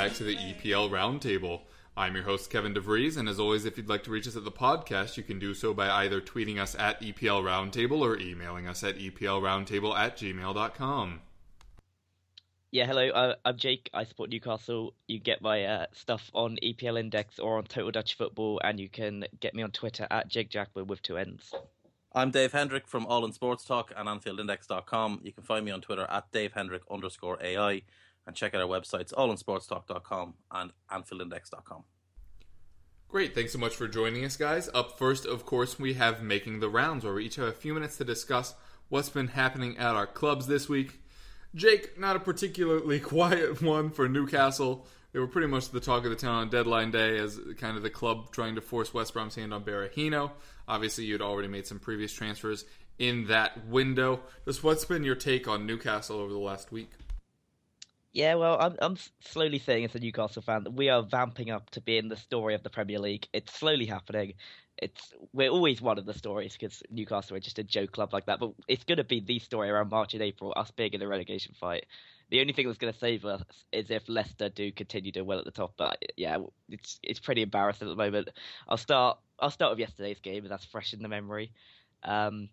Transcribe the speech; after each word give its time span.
Back 0.00 0.14
to 0.14 0.24
the 0.24 0.34
EPL 0.34 0.88
Roundtable. 0.88 1.60
I'm 1.94 2.14
your 2.14 2.24
host 2.24 2.48
Kevin 2.48 2.72
DeVries, 2.72 3.18
and 3.18 3.28
as 3.28 3.38
always, 3.38 3.66
if 3.66 3.76
you'd 3.76 3.90
like 3.90 4.02
to 4.04 4.10
reach 4.10 4.26
us 4.26 4.34
at 4.34 4.44
the 4.44 4.50
podcast, 4.50 5.18
you 5.18 5.22
can 5.22 5.38
do 5.38 5.52
so 5.52 5.74
by 5.74 5.90
either 5.90 6.22
tweeting 6.22 6.58
us 6.58 6.74
at 6.74 7.02
EPL 7.02 7.42
Roundtable 7.42 8.00
or 8.00 8.18
emailing 8.18 8.66
us 8.66 8.82
at 8.82 8.96
EPLRoundtable 8.96 9.94
at 9.94 10.16
gmail.com. 10.16 11.20
Yeah, 12.70 12.86
hello. 12.86 13.10
Uh, 13.10 13.34
I'm 13.44 13.58
Jake. 13.58 13.90
I 13.92 14.04
support 14.04 14.30
Newcastle. 14.30 14.94
You 15.06 15.18
get 15.18 15.42
my 15.42 15.66
uh, 15.66 15.86
stuff 15.92 16.30
on 16.32 16.56
EPL 16.62 16.98
Index 16.98 17.38
or 17.38 17.58
on 17.58 17.64
Total 17.64 17.90
Dutch 17.90 18.16
Football, 18.16 18.58
and 18.64 18.80
you 18.80 18.88
can 18.88 19.26
get 19.40 19.54
me 19.54 19.62
on 19.62 19.70
Twitter 19.70 20.06
at 20.10 20.28
Jake 20.28 20.48
Jackman 20.48 20.86
with 20.86 21.02
two 21.02 21.18
N's. 21.18 21.52
I'm 22.14 22.30
Dave 22.30 22.52
Hendrick 22.52 22.88
from 22.88 23.04
All 23.04 23.22
in 23.26 23.34
Sports 23.34 23.66
Talk 23.66 23.92
and 23.94 24.08
AnfieldIndex.com. 24.08 25.20
You 25.24 25.32
can 25.34 25.42
find 25.42 25.62
me 25.62 25.72
on 25.72 25.82
Twitter 25.82 26.06
at 26.08 26.32
Dave 26.32 26.54
Hendrick 26.54 26.84
underscore 26.90 27.36
AI 27.42 27.82
and 28.26 28.36
check 28.36 28.54
out 28.54 28.60
our 28.60 28.68
websites 28.68 29.12
allinsportstalk.com 29.12 30.34
and 30.50 30.72
AnfieldIndex.com. 30.90 31.84
Great, 33.08 33.34
thanks 33.34 33.52
so 33.52 33.58
much 33.58 33.74
for 33.74 33.88
joining 33.88 34.24
us, 34.24 34.36
guys. 34.36 34.70
Up 34.72 34.96
first, 34.96 35.26
of 35.26 35.44
course, 35.44 35.80
we 35.80 35.94
have 35.94 36.22
Making 36.22 36.60
the 36.60 36.70
Rounds, 36.70 37.04
where 37.04 37.14
we 37.14 37.24
each 37.24 37.36
have 37.36 37.48
a 37.48 37.52
few 37.52 37.74
minutes 37.74 37.96
to 37.96 38.04
discuss 38.04 38.54
what's 38.88 39.08
been 39.08 39.28
happening 39.28 39.76
at 39.78 39.96
our 39.96 40.06
clubs 40.06 40.46
this 40.46 40.68
week. 40.68 41.00
Jake, 41.54 41.98
not 41.98 42.14
a 42.14 42.20
particularly 42.20 43.00
quiet 43.00 43.62
one 43.62 43.90
for 43.90 44.08
Newcastle. 44.08 44.86
They 45.12 45.18
were 45.18 45.26
pretty 45.26 45.48
much 45.48 45.70
the 45.70 45.80
talk 45.80 46.04
of 46.04 46.10
the 46.10 46.16
town 46.16 46.36
on 46.36 46.50
deadline 46.50 46.92
day 46.92 47.18
as 47.18 47.40
kind 47.58 47.76
of 47.76 47.82
the 47.82 47.90
club 47.90 48.30
trying 48.30 48.54
to 48.54 48.60
force 48.60 48.94
West 48.94 49.12
Brom's 49.12 49.34
hand 49.34 49.52
on 49.52 49.64
Berahino. 49.64 50.30
Obviously, 50.68 51.04
you'd 51.04 51.20
already 51.20 51.48
made 51.48 51.66
some 51.66 51.80
previous 51.80 52.12
transfers 52.12 52.64
in 52.96 53.26
that 53.26 53.66
window. 53.66 54.20
Just 54.44 54.62
what's 54.62 54.84
been 54.84 55.02
your 55.02 55.16
take 55.16 55.48
on 55.48 55.66
Newcastle 55.66 56.18
over 56.18 56.32
the 56.32 56.38
last 56.38 56.70
week? 56.70 56.92
Yeah, 58.12 58.34
well, 58.34 58.56
I'm 58.60 58.76
I'm 58.80 58.96
slowly 59.20 59.58
saying 59.60 59.84
as 59.84 59.94
a 59.94 60.00
Newcastle 60.00 60.42
fan 60.42 60.64
that 60.64 60.72
we 60.72 60.88
are 60.88 61.02
vamping 61.02 61.50
up 61.50 61.70
to 61.70 61.80
being 61.80 62.08
the 62.08 62.16
story 62.16 62.54
of 62.54 62.62
the 62.64 62.70
Premier 62.70 62.98
League. 62.98 63.28
It's 63.32 63.52
slowly 63.52 63.86
happening. 63.86 64.34
It's 64.78 65.12
we're 65.32 65.50
always 65.50 65.80
one 65.80 65.98
of 65.98 66.06
the 66.06 66.14
stories 66.14 66.54
because 66.54 66.82
Newcastle 66.90 67.36
are 67.36 67.40
just 67.40 67.60
a 67.60 67.64
joke 67.64 67.92
club 67.92 68.12
like 68.12 68.26
that. 68.26 68.40
But 68.40 68.54
it's 68.66 68.82
going 68.84 68.98
to 68.98 69.04
be 69.04 69.20
the 69.20 69.38
story 69.38 69.70
around 69.70 69.90
March 69.90 70.14
and 70.14 70.22
April, 70.22 70.52
us 70.56 70.72
being 70.72 70.92
in 70.92 71.00
the 71.00 71.06
relegation 71.06 71.54
fight. 71.54 71.86
The 72.30 72.40
only 72.40 72.52
thing 72.52 72.66
that's 72.66 72.78
going 72.78 72.92
to 72.92 72.98
save 72.98 73.24
us 73.24 73.42
is 73.72 73.90
if 73.90 74.08
Leicester 74.08 74.48
do 74.48 74.72
continue 74.72 75.12
doing 75.12 75.26
well 75.26 75.38
at 75.38 75.44
the 75.44 75.50
top. 75.52 75.74
But 75.76 75.98
yeah, 76.16 76.38
it's 76.68 76.98
it's 77.04 77.20
pretty 77.20 77.42
embarrassing 77.42 77.86
at 77.86 77.90
the 77.90 77.96
moment. 77.96 78.30
I'll 78.68 78.76
start 78.76 79.18
I'll 79.38 79.50
start 79.50 79.70
with 79.70 79.78
yesterday's 79.78 80.20
game, 80.20 80.44
as 80.44 80.50
that's 80.50 80.64
fresh 80.64 80.94
in 80.94 81.02
the 81.02 81.08
memory. 81.08 81.52
Um, 82.02 82.48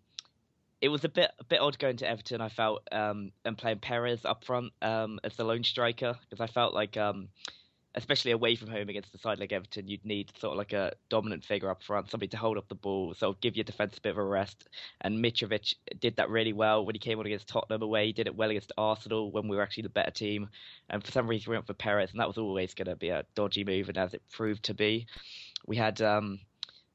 it 0.80 0.88
was 0.88 1.04
a 1.04 1.08
bit 1.08 1.30
a 1.38 1.44
bit 1.44 1.60
odd 1.60 1.78
going 1.78 1.96
to 1.98 2.08
Everton. 2.08 2.40
I 2.40 2.48
felt 2.48 2.86
um, 2.92 3.32
and 3.44 3.58
playing 3.58 3.78
Perez 3.78 4.24
up 4.24 4.44
front 4.44 4.72
um, 4.82 5.18
as 5.24 5.36
the 5.36 5.44
lone 5.44 5.64
striker 5.64 6.16
because 6.28 6.40
I 6.40 6.46
felt 6.46 6.72
like, 6.72 6.96
um, 6.96 7.28
especially 7.94 8.30
away 8.30 8.54
from 8.54 8.68
home 8.68 8.88
against 8.88 9.10
the 9.10 9.18
side 9.18 9.40
like 9.40 9.52
Everton, 9.52 9.88
you'd 9.88 10.04
need 10.04 10.30
sort 10.38 10.52
of 10.52 10.58
like 10.58 10.72
a 10.72 10.92
dominant 11.08 11.44
figure 11.44 11.70
up 11.70 11.82
front, 11.82 12.10
somebody 12.10 12.28
to 12.28 12.36
hold 12.36 12.58
up 12.58 12.68
the 12.68 12.76
ball, 12.76 13.12
sort 13.14 13.34
of 13.34 13.40
give 13.40 13.56
your 13.56 13.64
defence 13.64 13.98
a 13.98 14.00
bit 14.00 14.10
of 14.10 14.18
a 14.18 14.24
rest. 14.24 14.68
And 15.00 15.24
Mitrovic 15.24 15.74
did 16.00 16.16
that 16.16 16.30
really 16.30 16.52
well 16.52 16.84
when 16.84 16.94
he 16.94 17.00
came 17.00 17.18
on 17.18 17.26
against 17.26 17.48
Tottenham 17.48 17.82
away. 17.82 18.06
He 18.06 18.12
did 18.12 18.28
it 18.28 18.36
well 18.36 18.50
against 18.50 18.72
Arsenal 18.78 19.32
when 19.32 19.48
we 19.48 19.56
were 19.56 19.62
actually 19.62 19.84
the 19.84 19.88
better 19.88 20.12
team. 20.12 20.48
And 20.90 21.02
for 21.02 21.10
some 21.10 21.26
reason, 21.26 21.50
we 21.50 21.56
went 21.56 21.66
for 21.66 21.74
Perez, 21.74 22.12
and 22.12 22.20
that 22.20 22.28
was 22.28 22.38
always 22.38 22.74
going 22.74 22.86
to 22.86 22.96
be 22.96 23.08
a 23.08 23.24
dodgy 23.34 23.64
move, 23.64 23.88
and 23.88 23.98
as 23.98 24.14
it 24.14 24.22
proved 24.30 24.64
to 24.64 24.74
be, 24.74 25.06
we 25.66 25.76
had. 25.76 26.00
Um, 26.00 26.40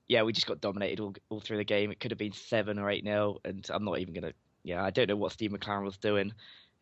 yeah, 0.07 0.23
we 0.23 0.33
just 0.33 0.47
got 0.47 0.61
dominated 0.61 0.99
all, 0.99 1.15
all 1.29 1.39
through 1.39 1.57
the 1.57 1.63
game. 1.63 1.91
It 1.91 1.99
could 1.99 2.11
have 2.11 2.17
been 2.17 2.33
seven 2.33 2.79
or 2.79 2.89
eight 2.89 3.03
nil, 3.03 3.39
and 3.45 3.65
I'm 3.69 3.85
not 3.85 3.99
even 3.99 4.13
gonna. 4.13 4.33
Yeah, 4.63 4.83
I 4.83 4.91
don't 4.91 5.09
know 5.09 5.15
what 5.15 5.31
Steve 5.31 5.51
McClaren 5.51 5.83
was 5.83 5.97
doing. 5.97 6.33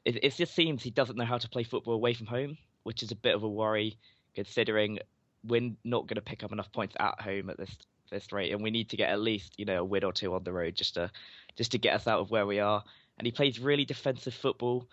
It, 0.06 0.24
it 0.24 0.36
just 0.36 0.56
seems 0.56 0.84
he 0.84 0.92
doesn't 0.92 1.18
know 1.18 1.26
how 1.26 1.38
to 1.38 1.50
play 1.50 1.64
football 1.64 1.94
away 1.94 2.14
from 2.14 2.28
home, 2.28 2.58
which 2.84 3.04
is 3.04 3.12
a 3.12 3.16
bit 3.16 3.36
of 3.36 3.44
a 3.44 3.50
worry 3.50 3.98
considering 4.36 5.00
we're 5.44 5.72
not 5.84 6.08
going 6.08 6.16
to 6.16 6.22
pick 6.22 6.44
up 6.44 6.52
enough 6.52 6.72
points 6.72 6.96
at 7.00 7.20
home 7.20 7.50
at 7.50 7.58
this 7.58 7.76
this 8.12 8.32
rate, 8.32 8.52
and 8.52 8.62
we 8.62 8.72
need 8.72 8.90
to 8.90 8.98
get 8.98 9.10
at 9.10 9.20
least 9.20 9.54
you 9.58 9.66
know 9.66 9.80
a 9.80 9.86
win 9.86 10.04
or 10.04 10.14
two 10.14 10.34
on 10.34 10.44
the 10.44 10.52
road 10.52 10.76
just 10.76 10.96
to 10.96 11.10
just 11.56 11.72
to 11.72 11.78
get 11.78 11.96
us 11.96 12.08
out 12.08 12.20
of 12.20 12.32
where 12.32 12.46
we 12.46 12.60
are. 12.60 12.84
And 13.18 13.26
he 13.26 13.32
plays 13.32 13.60
really 13.60 13.86
defensive 13.86 14.34
football, 14.34 14.88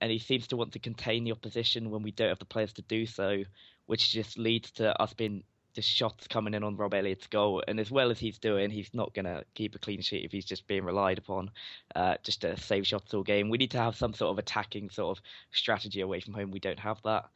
and 0.00 0.10
he 0.10 0.18
seems 0.18 0.48
to 0.48 0.56
want 0.56 0.72
to 0.72 0.78
contain 0.78 1.24
the 1.24 1.32
opposition 1.32 1.90
when 1.90 2.02
we 2.02 2.10
don't 2.10 2.28
have 2.28 2.38
the 2.38 2.44
players 2.44 2.72
to 2.74 2.82
do 2.82 3.06
so, 3.06 3.44
which 3.86 4.10
just 4.10 4.38
leads 4.38 4.70
to 4.72 5.00
us 5.00 5.12
being 5.12 5.44
just 5.78 5.94
shots 5.94 6.26
coming 6.26 6.54
in 6.54 6.64
on 6.64 6.76
Rob 6.76 6.92
Elliott's 6.92 7.28
goal. 7.28 7.62
And 7.68 7.78
as 7.78 7.88
well 7.88 8.10
as 8.10 8.18
he's 8.18 8.36
doing, 8.38 8.68
he's 8.68 8.92
not 8.92 9.14
going 9.14 9.26
to 9.26 9.44
keep 9.54 9.76
a 9.76 9.78
clean 9.78 10.00
sheet 10.00 10.24
if 10.24 10.32
he's 10.32 10.44
just 10.44 10.66
being 10.66 10.82
relied 10.82 11.18
upon 11.18 11.52
uh, 11.94 12.16
just 12.24 12.40
to 12.40 12.56
save 12.56 12.84
shots 12.84 13.14
all 13.14 13.22
game. 13.22 13.48
We 13.48 13.58
need 13.58 13.70
to 13.70 13.78
have 13.78 13.94
some 13.94 14.12
sort 14.12 14.32
of 14.32 14.38
attacking 14.40 14.90
sort 14.90 15.16
of 15.16 15.22
strategy 15.52 16.00
away 16.00 16.18
from 16.18 16.34
home. 16.34 16.50
We 16.50 16.58
don't 16.58 16.80
have 16.80 17.00
that. 17.04 17.26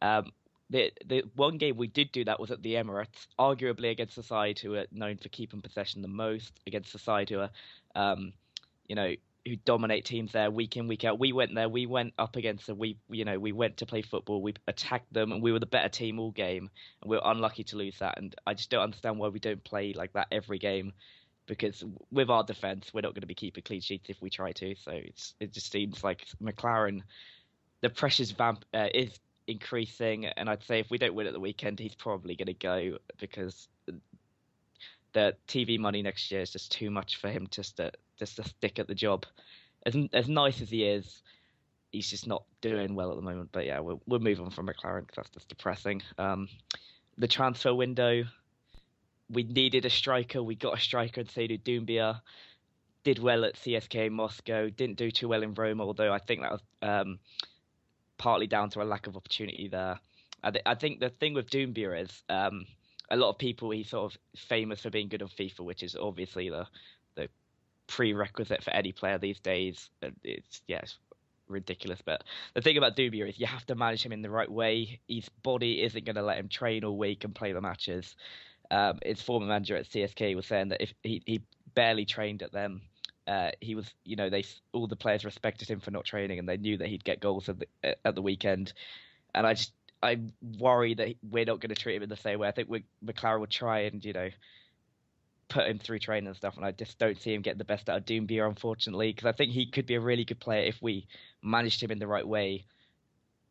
Um, 0.00 0.32
the 0.70 0.92
the 1.04 1.24
one 1.36 1.58
game 1.58 1.76
we 1.76 1.88
did 1.88 2.10
do 2.10 2.24
that 2.24 2.40
was 2.40 2.50
at 2.50 2.62
the 2.62 2.72
Emirates, 2.72 3.26
arguably 3.38 3.90
against 3.90 4.16
the 4.16 4.22
side 4.22 4.58
who 4.58 4.76
are 4.76 4.86
known 4.90 5.18
for 5.18 5.28
keeping 5.28 5.60
possession 5.60 6.00
the 6.00 6.08
most, 6.08 6.52
against 6.66 6.90
the 6.94 6.98
side 6.98 7.28
who 7.28 7.40
are, 7.40 7.50
um, 7.94 8.32
you 8.88 8.96
know, 8.96 9.14
who 9.46 9.56
dominate 9.56 10.04
teams 10.04 10.32
there 10.32 10.50
week 10.50 10.76
in 10.76 10.88
week 10.88 11.04
out. 11.04 11.18
We 11.18 11.32
went 11.32 11.54
there, 11.54 11.68
we 11.68 11.86
went 11.86 12.14
up 12.18 12.36
against 12.36 12.66
them. 12.66 12.78
We 12.78 12.96
you 13.08 13.24
know 13.24 13.38
we 13.38 13.52
went 13.52 13.78
to 13.78 13.86
play 13.86 14.02
football. 14.02 14.42
We 14.42 14.54
attacked 14.66 15.12
them, 15.12 15.32
and 15.32 15.42
we 15.42 15.52
were 15.52 15.58
the 15.58 15.66
better 15.66 15.88
team 15.88 16.18
all 16.18 16.30
game. 16.30 16.70
And 17.02 17.10
we 17.10 17.16
were 17.16 17.22
unlucky 17.24 17.64
to 17.64 17.76
lose 17.76 17.98
that. 17.98 18.18
And 18.18 18.34
I 18.46 18.54
just 18.54 18.70
don't 18.70 18.82
understand 18.82 19.18
why 19.18 19.28
we 19.28 19.40
don't 19.40 19.62
play 19.62 19.92
like 19.92 20.12
that 20.14 20.28
every 20.32 20.58
game. 20.58 20.92
Because 21.46 21.84
with 22.10 22.30
our 22.30 22.42
defense, 22.42 22.90
we're 22.94 23.02
not 23.02 23.12
going 23.12 23.20
to 23.20 23.26
be 23.26 23.34
keeping 23.34 23.62
clean 23.62 23.82
sheets 23.82 24.08
if 24.08 24.22
we 24.22 24.30
try 24.30 24.52
to. 24.52 24.74
So 24.76 24.92
it's 24.92 25.34
it 25.40 25.52
just 25.52 25.70
seems 25.70 26.02
like 26.02 26.24
McClaren, 26.42 27.02
the 27.82 27.90
pressure's 27.90 28.30
vamp 28.30 28.64
uh, 28.72 28.88
is 28.94 29.18
increasing, 29.46 30.26
and 30.26 30.48
I'd 30.48 30.64
say 30.64 30.80
if 30.80 30.90
we 30.90 30.96
don't 30.96 31.14
win 31.14 31.26
at 31.26 31.34
the 31.34 31.40
weekend, 31.40 31.78
he's 31.78 31.94
probably 31.94 32.34
going 32.34 32.46
to 32.46 32.54
go 32.54 32.98
because 33.20 33.68
the 35.14 35.34
TV 35.48 35.78
money 35.78 36.02
next 36.02 36.30
year 36.30 36.42
is 36.42 36.50
just 36.50 36.70
too 36.70 36.90
much 36.90 37.16
for 37.16 37.28
him 37.28 37.46
just 37.50 37.78
to 37.78 37.92
just 38.18 38.36
to 38.36 38.44
stick 38.44 38.78
at 38.78 38.86
the 38.86 38.94
job. 38.94 39.24
As 39.86 39.96
as 40.12 40.28
nice 40.28 40.60
as 40.60 40.70
he 40.70 40.84
is, 40.84 41.22
he's 41.90 42.10
just 42.10 42.26
not 42.26 42.44
doing 42.60 42.94
well 42.94 43.10
at 43.10 43.16
the 43.16 43.22
moment. 43.22 43.50
But 43.52 43.64
yeah, 43.64 43.80
we'll 43.80 44.02
we'll 44.06 44.20
move 44.20 44.40
on 44.40 44.50
from 44.50 44.66
McClaren 44.66 45.06
because 45.06 45.16
that's 45.16 45.30
just 45.30 45.48
depressing. 45.48 46.02
Um, 46.18 46.48
the 47.16 47.28
transfer 47.28 47.74
window, 47.74 48.24
we 49.30 49.44
needed 49.44 49.84
a 49.86 49.90
striker. 49.90 50.42
We 50.42 50.56
got 50.56 50.76
a 50.76 50.80
striker 50.80 51.20
in 51.20 51.28
Seydou 51.28 51.62
Doumbia. 51.62 52.20
Did 53.04 53.18
well 53.18 53.44
at 53.44 53.54
CSK 53.54 54.10
Moscow. 54.10 54.70
Didn't 54.70 54.96
do 54.96 55.10
too 55.10 55.28
well 55.28 55.42
in 55.42 55.54
Rome, 55.54 55.80
although 55.80 56.12
I 56.12 56.18
think 56.18 56.40
that 56.40 56.52
was 56.52 56.62
um, 56.82 57.18
partly 58.16 58.46
down 58.46 58.70
to 58.70 58.82
a 58.82 58.84
lack 58.84 59.06
of 59.06 59.16
opportunity 59.16 59.68
there. 59.68 60.00
I, 60.42 60.50
th- 60.50 60.62
I 60.66 60.74
think 60.74 61.00
the 61.00 61.10
thing 61.10 61.34
with 61.34 61.50
Doumbia 61.50 62.02
is 62.02 62.22
um, 62.30 62.64
a 63.10 63.16
lot 63.16 63.30
of 63.30 63.38
people 63.38 63.70
he's 63.70 63.90
sort 63.90 64.12
of 64.12 64.18
famous 64.36 64.80
for 64.80 64.90
being 64.90 65.08
good 65.08 65.22
on 65.22 65.28
FIFA, 65.28 65.60
which 65.60 65.82
is 65.82 65.96
obviously 65.96 66.50
the 66.50 66.66
the 67.14 67.28
prerequisite 67.86 68.62
for 68.62 68.70
any 68.70 68.92
player 68.92 69.18
these 69.18 69.40
days. 69.40 69.90
It's 70.22 70.62
yeah, 70.66 70.82
ridiculous. 71.48 72.00
But 72.04 72.24
the 72.54 72.60
thing 72.60 72.76
about 72.76 72.96
Doumbia 72.96 73.28
is 73.28 73.38
you 73.38 73.46
have 73.46 73.66
to 73.66 73.74
manage 73.74 74.04
him 74.04 74.12
in 74.12 74.22
the 74.22 74.30
right 74.30 74.50
way. 74.50 75.00
His 75.08 75.28
body 75.42 75.82
isn't 75.82 76.04
going 76.04 76.16
to 76.16 76.22
let 76.22 76.38
him 76.38 76.48
train 76.48 76.84
all 76.84 76.96
week 76.96 77.24
and 77.24 77.34
play 77.34 77.52
the 77.52 77.60
matches. 77.60 78.16
Um, 78.70 78.98
his 79.04 79.20
former 79.20 79.46
manager 79.46 79.76
at 79.76 79.86
CSK 79.86 80.34
was 80.34 80.46
saying 80.46 80.68
that 80.68 80.82
if 80.82 80.94
he, 81.02 81.22
he 81.26 81.42
barely 81.74 82.04
trained 82.04 82.42
at 82.42 82.52
them, 82.52 82.82
uh, 83.26 83.50
he 83.60 83.74
was, 83.74 83.92
you 84.04 84.16
know, 84.16 84.28
they 84.28 84.44
all 84.72 84.86
the 84.86 84.96
players 84.96 85.24
respected 85.24 85.68
him 85.68 85.80
for 85.80 85.90
not 85.90 86.04
training, 86.04 86.38
and 86.38 86.48
they 86.48 86.56
knew 86.56 86.76
that 86.76 86.88
he'd 86.88 87.04
get 87.04 87.20
goals 87.20 87.48
at 87.48 87.58
the, 87.58 87.96
at 88.06 88.14
the 88.14 88.22
weekend. 88.22 88.72
And 89.34 89.46
I 89.46 89.54
just, 89.54 89.72
I 90.04 90.18
worry 90.60 90.94
that 90.94 91.16
we're 91.22 91.46
not 91.46 91.60
going 91.60 91.74
to 91.74 91.82
treat 91.82 91.96
him 91.96 92.02
in 92.04 92.10
the 92.10 92.16
same 92.16 92.38
way. 92.40 92.48
I 92.48 92.52
think 92.52 92.68
we, 92.70 92.84
McClaren 93.04 93.40
will 93.40 93.46
try 93.48 93.80
and, 93.80 94.04
you 94.04 94.12
know, 94.12 94.30
put 95.48 95.66
him 95.68 95.78
through 95.78 95.98
training 96.00 96.28
and 96.28 96.36
stuff, 96.36 96.56
and 96.56 96.66
I 96.66 96.72
just 96.72 96.98
don't 96.98 97.20
see 97.20 97.32
him 97.34 97.42
getting 97.42 97.58
the 97.58 97.64
best 97.64 97.88
out 97.88 97.98
of 97.98 98.04
Doumbia, 98.06 98.46
unfortunately, 98.48 99.12
because 99.12 99.26
I 99.26 99.32
think 99.32 99.52
he 99.52 99.66
could 99.66 99.86
be 99.86 99.94
a 99.96 100.00
really 100.00 100.24
good 100.24 100.40
player 100.40 100.64
if 100.66 100.82
we 100.82 101.06
managed 101.42 101.82
him 101.82 101.90
in 101.90 101.98
the 101.98 102.06
right 102.06 102.26
way. 102.26 102.66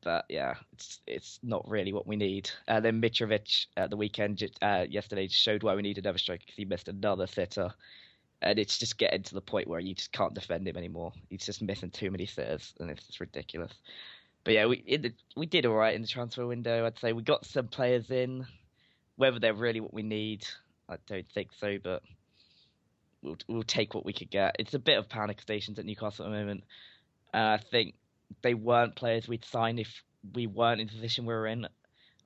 but 0.03 0.25
yeah, 0.29 0.55
it's 0.73 0.99
it's 1.07 1.39
not 1.43 1.67
really 1.67 1.93
what 1.93 2.07
we 2.07 2.15
need. 2.15 2.49
Uh, 2.67 2.79
then 2.79 3.01
Mitrovic 3.01 3.67
at 3.77 3.89
the 3.89 3.97
weekend 3.97 4.43
uh, 4.61 4.85
yesterday 4.89 5.27
showed 5.27 5.63
why 5.63 5.75
we 5.75 5.81
need 5.81 5.97
another 5.97 6.17
striker 6.17 6.43
because 6.45 6.57
he 6.57 6.65
missed 6.65 6.87
another 6.89 7.27
sitter, 7.27 7.73
and 8.41 8.59
it's 8.59 8.77
just 8.77 8.97
getting 8.97 9.23
to 9.23 9.35
the 9.35 9.41
point 9.41 9.67
where 9.67 9.79
you 9.79 9.95
just 9.95 10.11
can't 10.11 10.33
defend 10.33 10.67
him 10.67 10.77
anymore. 10.77 11.13
He's 11.29 11.45
just 11.45 11.61
missing 11.61 11.91
too 11.91 12.11
many 12.11 12.25
sitters, 12.25 12.73
and 12.79 12.89
it's 12.91 13.19
ridiculous. 13.19 13.73
But 14.43 14.53
yeah, 14.53 14.65
we 14.65 14.83
the, 14.85 15.13
we 15.35 15.45
did 15.45 15.65
all 15.65 15.75
right 15.75 15.95
in 15.95 16.01
the 16.01 16.07
transfer 16.07 16.45
window. 16.45 16.85
I'd 16.85 16.99
say 16.99 17.13
we 17.13 17.23
got 17.23 17.45
some 17.45 17.67
players 17.67 18.09
in. 18.11 18.45
Whether 19.15 19.39
they're 19.39 19.53
really 19.53 19.79
what 19.79 19.93
we 19.93 20.01
need, 20.01 20.43
I 20.89 20.95
don't 21.07 21.29
think 21.33 21.51
so. 21.59 21.77
But 21.81 22.01
we'll 23.21 23.37
we'll 23.47 23.63
take 23.63 23.93
what 23.93 24.05
we 24.05 24.13
could 24.13 24.29
get. 24.29 24.55
It's 24.59 24.73
a 24.73 24.79
bit 24.79 24.97
of 24.97 25.09
panic 25.09 25.41
stations 25.41 25.79
at 25.79 25.85
Newcastle 25.85 26.25
at 26.25 26.31
the 26.31 26.37
moment. 26.37 26.63
And 27.33 27.43
I 27.43 27.57
think 27.57 27.95
they 28.41 28.53
weren't 28.53 28.95
players 28.95 29.27
we'd 29.27 29.45
sign 29.45 29.79
if 29.79 30.03
we 30.33 30.47
weren't 30.47 30.81
in 30.81 30.87
the 30.87 30.93
position 30.93 31.25
we 31.25 31.33
were 31.33 31.47
in. 31.47 31.67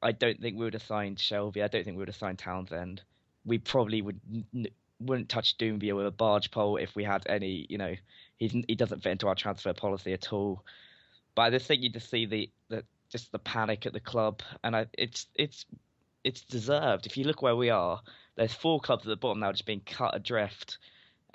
I 0.01 0.11
don't 0.11 0.39
think 0.39 0.57
we 0.57 0.65
would 0.65 0.73
have 0.73 0.83
signed 0.83 1.17
Shelvey. 1.17 1.63
I 1.63 1.67
don't 1.67 1.83
think 1.83 1.95
we 1.95 2.01
would 2.01 2.09
have 2.09 2.15
signed 2.15 2.39
Townsend. 2.39 3.01
We 3.45 3.57
probably 3.57 4.01
would 4.01 4.19
n- 4.53 4.67
wouldn't 4.99 5.29
touch 5.29 5.57
Doumbia 5.57 5.95
with 5.95 6.05
a 6.05 6.11
barge 6.11 6.51
pole 6.51 6.77
if 6.77 6.95
we 6.95 7.03
had 7.03 7.23
any. 7.27 7.65
You 7.69 7.77
know, 7.77 7.95
he's 8.37 8.51
he 8.51 8.75
doesn't 8.75 9.01
fit 9.01 9.11
into 9.11 9.27
our 9.27 9.35
transfer 9.35 9.73
policy 9.73 10.13
at 10.13 10.31
all. 10.31 10.63
But 11.37 11.43
I 11.43 11.49
just 11.51 11.67
think 11.67 11.83
you 11.83 11.89
just 11.89 12.09
see 12.09 12.25
the, 12.25 12.49
the 12.67 12.83
just 13.09 13.31
the 13.31 13.37
panic 13.37 13.85
at 13.85 13.93
the 13.93 13.99
club, 13.99 14.41
and 14.63 14.75
I, 14.75 14.87
it's 14.97 15.27
it's 15.35 15.67
it's 16.23 16.41
deserved. 16.41 17.05
If 17.05 17.15
you 17.15 17.25
look 17.25 17.43
where 17.43 17.55
we 17.55 17.69
are, 17.69 18.01
there's 18.35 18.55
four 18.55 18.79
clubs 18.79 19.05
at 19.05 19.09
the 19.09 19.17
bottom 19.17 19.39
now 19.39 19.51
just 19.51 19.67
being 19.67 19.83
cut 19.85 20.15
adrift, 20.15 20.79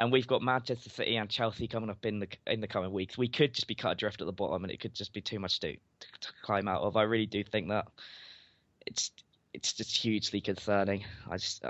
and 0.00 0.10
we've 0.10 0.26
got 0.26 0.42
Manchester 0.42 0.90
City 0.90 1.14
and 1.14 1.30
Chelsea 1.30 1.68
coming 1.68 1.88
up 1.88 2.04
in 2.04 2.18
the 2.18 2.26
in 2.48 2.60
the 2.60 2.66
coming 2.66 2.92
weeks. 2.92 3.16
We 3.16 3.28
could 3.28 3.54
just 3.54 3.68
be 3.68 3.76
cut 3.76 3.92
adrift 3.92 4.20
at 4.20 4.26
the 4.26 4.32
bottom, 4.32 4.64
and 4.64 4.72
it 4.72 4.80
could 4.80 4.92
just 4.92 5.12
be 5.12 5.20
too 5.20 5.38
much 5.38 5.60
to 5.60 5.76
to, 5.76 6.32
climb 6.42 6.66
out 6.66 6.82
of. 6.82 6.96
I 6.96 7.02
really 7.02 7.26
do 7.26 7.44
think 7.44 7.68
that 7.68 7.86
it's 8.84 9.12
it's 9.54 9.72
just 9.72 9.96
hugely 9.96 10.40
concerning. 10.40 11.04
I 11.30 11.36
just 11.36 11.64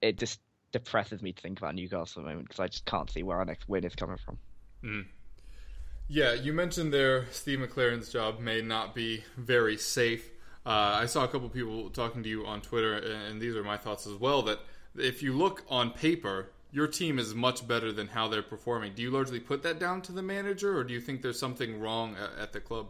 it 0.00 0.18
just 0.18 0.40
depresses 0.72 1.22
me 1.22 1.32
to 1.32 1.40
think 1.40 1.58
about 1.58 1.76
Newcastle 1.76 2.22
at 2.22 2.24
the 2.24 2.30
moment 2.30 2.48
because 2.48 2.58
I 2.58 2.66
just 2.66 2.86
can't 2.86 3.08
see 3.08 3.22
where 3.22 3.38
our 3.38 3.44
next 3.44 3.68
win 3.68 3.84
is 3.84 3.94
coming 3.94 4.18
from. 4.24 4.38
Mm. 4.82 5.06
Yeah, 6.12 6.34
you 6.34 6.52
mentioned 6.52 6.92
there 6.92 7.24
Steve 7.30 7.60
McClaren's 7.60 8.10
job 8.10 8.38
may 8.38 8.60
not 8.60 8.94
be 8.94 9.24
very 9.38 9.78
safe. 9.78 10.28
Uh, 10.66 10.98
I 11.00 11.06
saw 11.06 11.24
a 11.24 11.28
couple 11.28 11.48
people 11.48 11.88
talking 11.88 12.22
to 12.22 12.28
you 12.28 12.44
on 12.44 12.60
Twitter, 12.60 12.96
and 12.96 13.40
these 13.40 13.56
are 13.56 13.64
my 13.64 13.78
thoughts 13.78 14.06
as 14.06 14.16
well. 14.16 14.42
That 14.42 14.58
if 14.94 15.22
you 15.22 15.32
look 15.32 15.64
on 15.70 15.90
paper, 15.90 16.50
your 16.70 16.86
team 16.86 17.18
is 17.18 17.34
much 17.34 17.66
better 17.66 17.92
than 17.92 18.08
how 18.08 18.28
they're 18.28 18.42
performing. 18.42 18.92
Do 18.94 19.00
you 19.00 19.10
largely 19.10 19.40
put 19.40 19.62
that 19.62 19.78
down 19.78 20.02
to 20.02 20.12
the 20.12 20.20
manager, 20.20 20.76
or 20.76 20.84
do 20.84 20.92
you 20.92 21.00
think 21.00 21.22
there's 21.22 21.38
something 21.38 21.80
wrong 21.80 22.14
at, 22.38 22.52
the 22.52 22.60
club? 22.60 22.88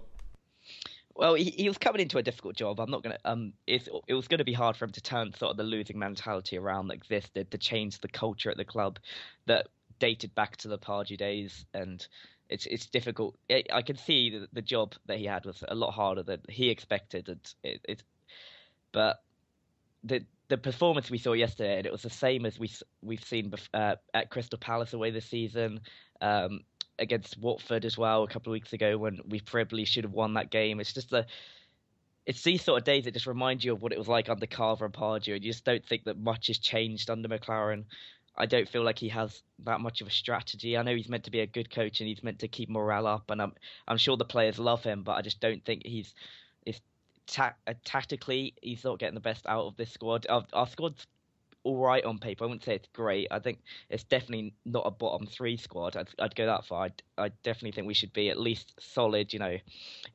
Well, 1.14 1.34
he, 1.34 1.44
he 1.44 1.68
was 1.68 1.78
coming 1.78 2.00
into 2.00 2.18
a 2.18 2.24
difficult 2.24 2.56
job. 2.56 2.80
I'm 2.80 2.90
not 2.90 3.04
gonna. 3.04 3.18
Um, 3.24 3.52
it 3.68 3.88
was 4.08 4.26
going 4.26 4.38
to 4.38 4.44
be 4.44 4.52
hard 4.52 4.76
for 4.76 4.84
him 4.84 4.92
to 4.92 5.00
turn 5.00 5.32
sort 5.38 5.52
of 5.52 5.56
the 5.58 5.62
losing 5.62 5.96
mentality 5.96 6.58
around 6.58 6.88
that 6.88 6.94
existed 6.94 7.52
to 7.52 7.58
change 7.58 8.00
the 8.00 8.08
culture 8.08 8.50
at 8.50 8.56
the 8.56 8.64
club 8.64 8.98
that 9.46 9.68
dated 10.00 10.34
back 10.34 10.56
to 10.56 10.66
the 10.66 10.78
Pardew 10.78 11.16
days, 11.16 11.64
and 11.72 12.04
it's 12.52 12.66
it's 12.66 12.86
difficult. 12.86 13.36
I 13.50 13.64
I 13.72 13.82
can 13.82 13.96
see 13.96 14.30
the, 14.30 14.48
the 14.52 14.62
job 14.62 14.94
that 15.06 15.18
he 15.18 15.24
had 15.24 15.44
was 15.46 15.64
a 15.66 15.74
lot 15.74 15.92
harder 15.92 16.22
than 16.22 16.40
he 16.48 16.70
expected, 16.70 17.28
and 17.28 17.54
it, 17.62 17.80
it 17.84 18.02
but 18.92 19.22
the 20.04 20.24
the 20.48 20.58
performance 20.58 21.10
we 21.10 21.18
saw 21.18 21.32
yesterday, 21.32 21.78
and 21.78 21.86
it 21.86 21.92
was 21.92 22.02
the 22.02 22.10
same 22.10 22.44
as 22.44 22.58
we 22.58 22.70
we've 23.02 23.24
seen 23.24 23.52
uh, 23.72 23.96
at 24.12 24.30
Crystal 24.30 24.58
Palace 24.58 24.92
away 24.92 25.10
this 25.10 25.26
season, 25.26 25.80
um, 26.20 26.60
against 26.98 27.38
Watford 27.38 27.84
as 27.84 27.96
well 27.96 28.22
a 28.22 28.28
couple 28.28 28.50
of 28.50 28.54
weeks 28.54 28.72
ago 28.72 28.98
when 28.98 29.20
we 29.26 29.40
probably 29.40 29.84
should 29.84 30.04
have 30.04 30.12
won 30.12 30.34
that 30.34 30.50
game. 30.50 30.78
It's 30.78 30.92
just 30.92 31.10
the 31.10 31.26
it's 32.26 32.42
these 32.42 32.62
sort 32.62 32.78
of 32.78 32.84
days 32.84 33.04
that 33.04 33.14
just 33.14 33.26
remind 33.26 33.64
you 33.64 33.72
of 33.72 33.82
what 33.82 33.92
it 33.92 33.98
was 33.98 34.08
like 34.08 34.28
under 34.28 34.46
Carver 34.46 34.84
and 34.84 34.94
Pardew, 34.94 35.34
and 35.34 35.44
you 35.44 35.50
just 35.50 35.64
don't 35.64 35.84
think 35.84 36.04
that 36.04 36.18
much 36.18 36.48
has 36.48 36.58
changed 36.58 37.10
under 37.10 37.28
McClaren. 37.28 37.84
I 38.36 38.46
don't 38.46 38.68
feel 38.68 38.82
like 38.82 38.98
he 38.98 39.10
has 39.10 39.42
that 39.64 39.80
much 39.80 40.00
of 40.00 40.06
a 40.06 40.10
strategy. 40.10 40.76
I 40.76 40.82
know 40.82 40.94
he's 40.94 41.08
meant 41.08 41.24
to 41.24 41.30
be 41.30 41.40
a 41.40 41.46
good 41.46 41.70
coach 41.70 42.00
and 42.00 42.08
he's 42.08 42.22
meant 42.22 42.38
to 42.38 42.48
keep 42.48 42.70
morale 42.70 43.06
up, 43.06 43.30
and 43.30 43.42
I'm 43.42 43.52
I'm 43.86 43.98
sure 43.98 44.16
the 44.16 44.24
players 44.24 44.58
love 44.58 44.82
him, 44.82 45.02
but 45.02 45.12
I 45.12 45.22
just 45.22 45.40
don't 45.40 45.64
think 45.64 45.84
he's 45.84 46.14
is 46.64 46.80
ta- 47.26 47.54
uh, 47.66 47.74
tactically 47.84 48.54
he's 48.62 48.84
not 48.84 48.98
getting 48.98 49.14
the 49.14 49.20
best 49.20 49.46
out 49.46 49.66
of 49.66 49.76
this 49.76 49.92
squad. 49.92 50.26
Our, 50.30 50.44
our 50.52 50.66
squad's 50.66 51.06
all 51.64 51.76
right 51.76 52.04
on 52.04 52.18
paper. 52.18 52.44
I 52.44 52.46
wouldn't 52.48 52.64
say 52.64 52.74
it's 52.74 52.88
great. 52.92 53.28
I 53.30 53.38
think 53.38 53.60
it's 53.88 54.04
definitely 54.04 54.54
not 54.64 54.86
a 54.86 54.90
bottom 54.90 55.26
three 55.26 55.56
squad. 55.56 55.96
I'd, 55.96 56.08
I'd 56.18 56.34
go 56.34 56.46
that 56.46 56.64
far. 56.64 56.84
I'd, 56.84 57.02
I 57.18 57.28
definitely 57.42 57.72
think 57.72 57.86
we 57.86 57.94
should 57.94 58.12
be 58.12 58.30
at 58.30 58.40
least 58.40 58.72
solid. 58.80 59.32
You 59.32 59.38
know, 59.38 59.56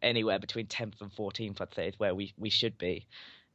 anywhere 0.01 0.39
between 0.39 0.65
tenth 0.67 1.01
and 1.01 1.13
fourteenth, 1.13 1.61
I'd 1.61 1.73
say 1.73 1.87
is 1.87 1.99
where 1.99 2.15
we, 2.15 2.33
we 2.37 2.49
should 2.49 2.77
be. 2.77 3.05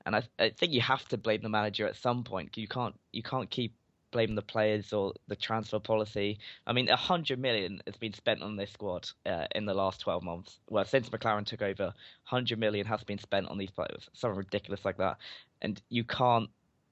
And 0.06 0.16
I, 0.16 0.22
I 0.38 0.50
think 0.50 0.72
you 0.72 0.80
have 0.80 1.06
to 1.08 1.18
blame 1.18 1.42
the 1.42 1.48
manager 1.48 1.86
at 1.86 1.96
some 1.96 2.24
point. 2.24 2.56
You 2.56 2.68
can't 2.68 2.98
you 3.12 3.22
can't 3.22 3.50
keep 3.50 3.74
blaming 4.12 4.36
the 4.36 4.42
players 4.42 4.92
or 4.92 5.12
the 5.26 5.34
transfer 5.34 5.80
policy. 5.80 6.38
I 6.66 6.72
mean, 6.72 6.88
a 6.88 6.96
hundred 6.96 7.40
million 7.40 7.80
has 7.86 7.96
been 7.96 8.12
spent 8.12 8.42
on 8.42 8.56
this 8.56 8.70
squad 8.70 9.08
uh, 9.26 9.46
in 9.54 9.66
the 9.66 9.74
last 9.74 10.00
twelve 10.00 10.22
months. 10.22 10.60
Well, 10.70 10.84
since 10.84 11.08
McClaren 11.08 11.44
took 11.44 11.62
over, 11.62 11.92
hundred 12.22 12.60
million 12.60 12.86
has 12.86 13.02
been 13.02 13.18
spent 13.18 13.48
on 13.48 13.58
these 13.58 13.70
players. 13.70 14.08
Something 14.12 14.38
ridiculous 14.38 14.84
like 14.84 14.98
that, 14.98 15.16
and 15.60 15.82
you 15.88 16.04
can't 16.04 16.48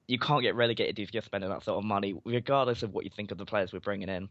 you 0.07 0.19
can't 0.19 0.41
get 0.41 0.55
relegated 0.55 0.99
if 0.99 1.13
you're 1.13 1.23
spending 1.23 1.49
that 1.49 1.63
sort 1.63 1.77
of 1.77 1.85
money, 1.85 2.13
regardless 2.25 2.83
of 2.83 2.93
what 2.93 3.05
you 3.05 3.11
think 3.15 3.31
of 3.31 3.37
the 3.37 3.45
players 3.45 3.71
we're 3.71 3.79
bringing 3.79 4.09
in. 4.09 4.27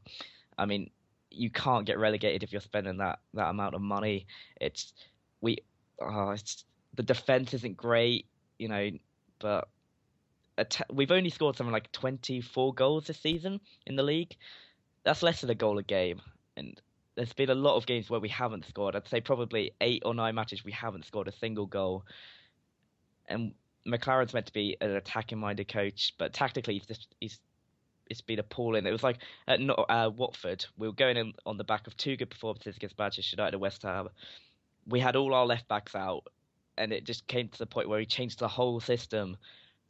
I 0.59 0.67
mean, 0.67 0.91
you 1.31 1.49
can't 1.49 1.87
get 1.87 1.99
relegated 1.99 2.43
if 2.43 2.53
you're 2.53 2.61
spending 2.61 2.99
that 2.99 3.21
that 3.35 3.49
amount 3.49 3.75
of 3.75 3.81
money. 3.81 4.27
It's 4.61 4.93
we, 5.41 5.59
oh, 6.01 6.31
it's 6.31 6.65
the 6.97 7.03
defense 7.03 7.55
isn't 7.55 7.77
great, 7.77 8.27
you 8.59 8.69
know, 8.69 8.91
but 9.39 9.69
atta- 10.59 10.87
we've 10.93 11.11
only 11.11 11.31
scored 11.31 11.57
something 11.57 11.73
like 11.73 11.91
24 11.93 12.75
goals 12.75 13.07
this 13.07 13.19
season 13.19 13.61
in 13.87 13.97
the 13.97 14.03
league. 14.03 14.37
That's 15.05 15.23
less 15.23 15.41
than 15.41 15.51
a 15.51 15.55
goal 15.55 15.79
a 15.79 15.83
game, 15.83 16.21
and 16.57 16.81
there's 17.15 17.33
been 17.33 17.51
a 17.51 17.55
lot 17.55 17.77
of 17.77 17.87
games 17.87 18.11
where 18.11 18.21
we 18.21 18.29
haven't 18.29 18.67
scored. 18.67 18.95
I'd 18.97 19.09
say 19.09 19.21
probably 19.21 19.73
eight 19.81 20.03
or 20.05 20.15
nine 20.15 20.35
matches 20.35 20.65
we 20.65 20.73
haven't 20.73 21.07
scored 21.07 21.29
a 21.29 21.33
single 21.33 21.67
goal, 21.67 22.05
and 23.27 23.55
McClaren's 23.87 24.35
meant 24.35 24.47
to 24.47 24.53
be 24.53 24.77
an 24.81 24.91
attacking-minded 24.91 25.69
coach, 25.69 26.15
but 26.19 26.33
tactically 26.33 26.75
he's 26.75 26.87
just 26.87 27.15
he's 27.21 27.41
it's 28.11 28.21
been 28.21 28.41
appalling. 28.41 28.87
It 28.87 28.91
was 28.91 29.05
like 29.05 29.19
at 29.47 29.61
Not- 29.61 29.87
uh, 29.89 30.11
Watford, 30.15 30.67
we 30.77 30.89
were 30.89 30.95
going 30.95 31.17
in 31.17 31.33
on 31.47 31.57
the 31.57 31.65
back 31.65 31.87
of 31.87 31.97
two 31.97 32.17
good 32.17 32.29
performances 32.29 32.77
against 32.77 32.99
Manchester 32.99 33.37
United 33.37 33.55
and 33.55 33.61
West 33.63 33.83
Ham. 33.85 34.09
We 34.87 34.99
had 34.99 35.15
all 35.15 35.33
our 35.33 35.47
left 35.47 35.69
backs 35.69 35.95
out, 35.95 36.25
and 36.77 36.93
it 36.93 37.05
just 37.05 37.27
came 37.29 37.49
to 37.49 37.59
the 37.59 37.67
point 37.67 37.89
where 37.89 38.01
he 38.01 38.07
changed 38.07 38.41
the 38.41 38.49
whole 38.49 38.81
system 38.81 39.37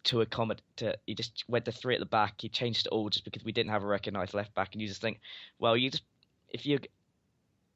to 0.05 0.21
accommodate. 0.21 0.63
To, 0.77 0.97
he 1.07 1.15
just 1.15 1.45
went 1.49 1.65
to 1.67 1.73
three 1.73 1.95
at 1.95 2.01
the 2.01 2.07
back. 2.07 2.35
He 2.39 2.49
changed 2.49 2.87
it 2.87 2.91
all 2.91 3.09
just 3.09 3.25
because 3.25 3.45
we 3.45 3.53
didn't 3.53 3.71
have 3.71 3.83
a 3.83 3.87
recognised 3.87 4.35
left 4.35 4.55
back, 4.55 4.71
and 4.73 4.83
you 4.83 4.89
just 4.89 5.01
think, 5.01 5.21
well, 5.59 5.77
you 5.77 5.91
just 5.91 6.05
if 6.49 6.67
you 6.67 6.79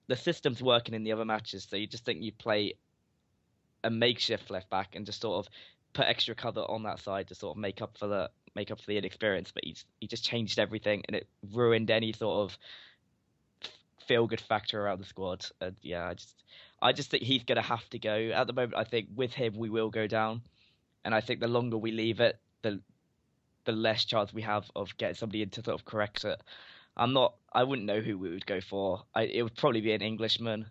the 0.06 0.16
system's 0.16 0.62
working 0.62 0.94
in 0.94 1.04
the 1.04 1.12
other 1.12 1.24
matches, 1.24 1.66
so 1.68 1.76
you 1.76 1.86
just 1.86 2.04
think 2.04 2.22
you 2.22 2.32
play 2.32 2.74
a 3.82 3.90
makeshift 3.90 4.50
left 4.50 4.70
back 4.70 4.94
and 4.94 5.06
just 5.06 5.20
sort 5.20 5.44
of 5.44 5.52
put 5.92 6.06
extra 6.06 6.34
cover 6.34 6.60
on 6.60 6.82
that 6.82 6.98
side 6.98 7.28
to 7.28 7.34
sort 7.34 7.56
of 7.56 7.60
make 7.60 7.80
up 7.80 7.96
for 7.96 8.06
the 8.06 8.30
make 8.54 8.70
up 8.70 8.80
for 8.80 8.86
the 8.86 8.98
inexperience. 8.98 9.52
But 9.52 9.64
he's 9.64 9.84
he 10.00 10.06
just 10.06 10.24
changed 10.24 10.58
everything 10.58 11.02
and 11.06 11.16
it 11.16 11.28
ruined 11.52 11.90
any 11.90 12.12
sort 12.12 12.44
of 12.44 12.58
feel 14.06 14.26
good 14.26 14.40
factor 14.40 14.82
around 14.82 15.00
the 15.00 15.06
squad. 15.06 15.46
And 15.60 15.76
yeah, 15.82 16.08
I 16.08 16.14
just 16.14 16.44
I 16.82 16.92
just 16.92 17.10
think 17.10 17.22
he's 17.22 17.44
gonna 17.44 17.62
have 17.62 17.88
to 17.90 17.98
go. 17.98 18.30
At 18.34 18.46
the 18.46 18.52
moment 18.52 18.74
I 18.76 18.84
think 18.84 19.08
with 19.14 19.32
him 19.32 19.54
we 19.56 19.70
will 19.70 19.90
go 19.90 20.06
down. 20.06 20.42
And 21.04 21.14
I 21.14 21.20
think 21.20 21.40
the 21.40 21.48
longer 21.48 21.76
we 21.76 21.92
leave 21.92 22.20
it, 22.20 22.38
the 22.62 22.80
the 23.64 23.72
less 23.72 24.04
chance 24.04 24.32
we 24.32 24.42
have 24.42 24.70
of 24.76 24.96
getting 24.98 25.14
somebody 25.14 25.42
in 25.42 25.50
to 25.50 25.62
sort 25.62 25.80
of 25.80 25.84
correct 25.84 26.24
it. 26.24 26.40
I'm 26.96 27.12
not 27.12 27.34
I 27.52 27.64
wouldn't 27.64 27.86
know 27.86 28.00
who 28.00 28.18
we 28.18 28.30
would 28.30 28.46
go 28.46 28.60
for. 28.60 29.02
I, 29.14 29.22
it 29.24 29.42
would 29.42 29.56
probably 29.56 29.80
be 29.80 29.92
an 29.92 30.02
Englishman. 30.02 30.66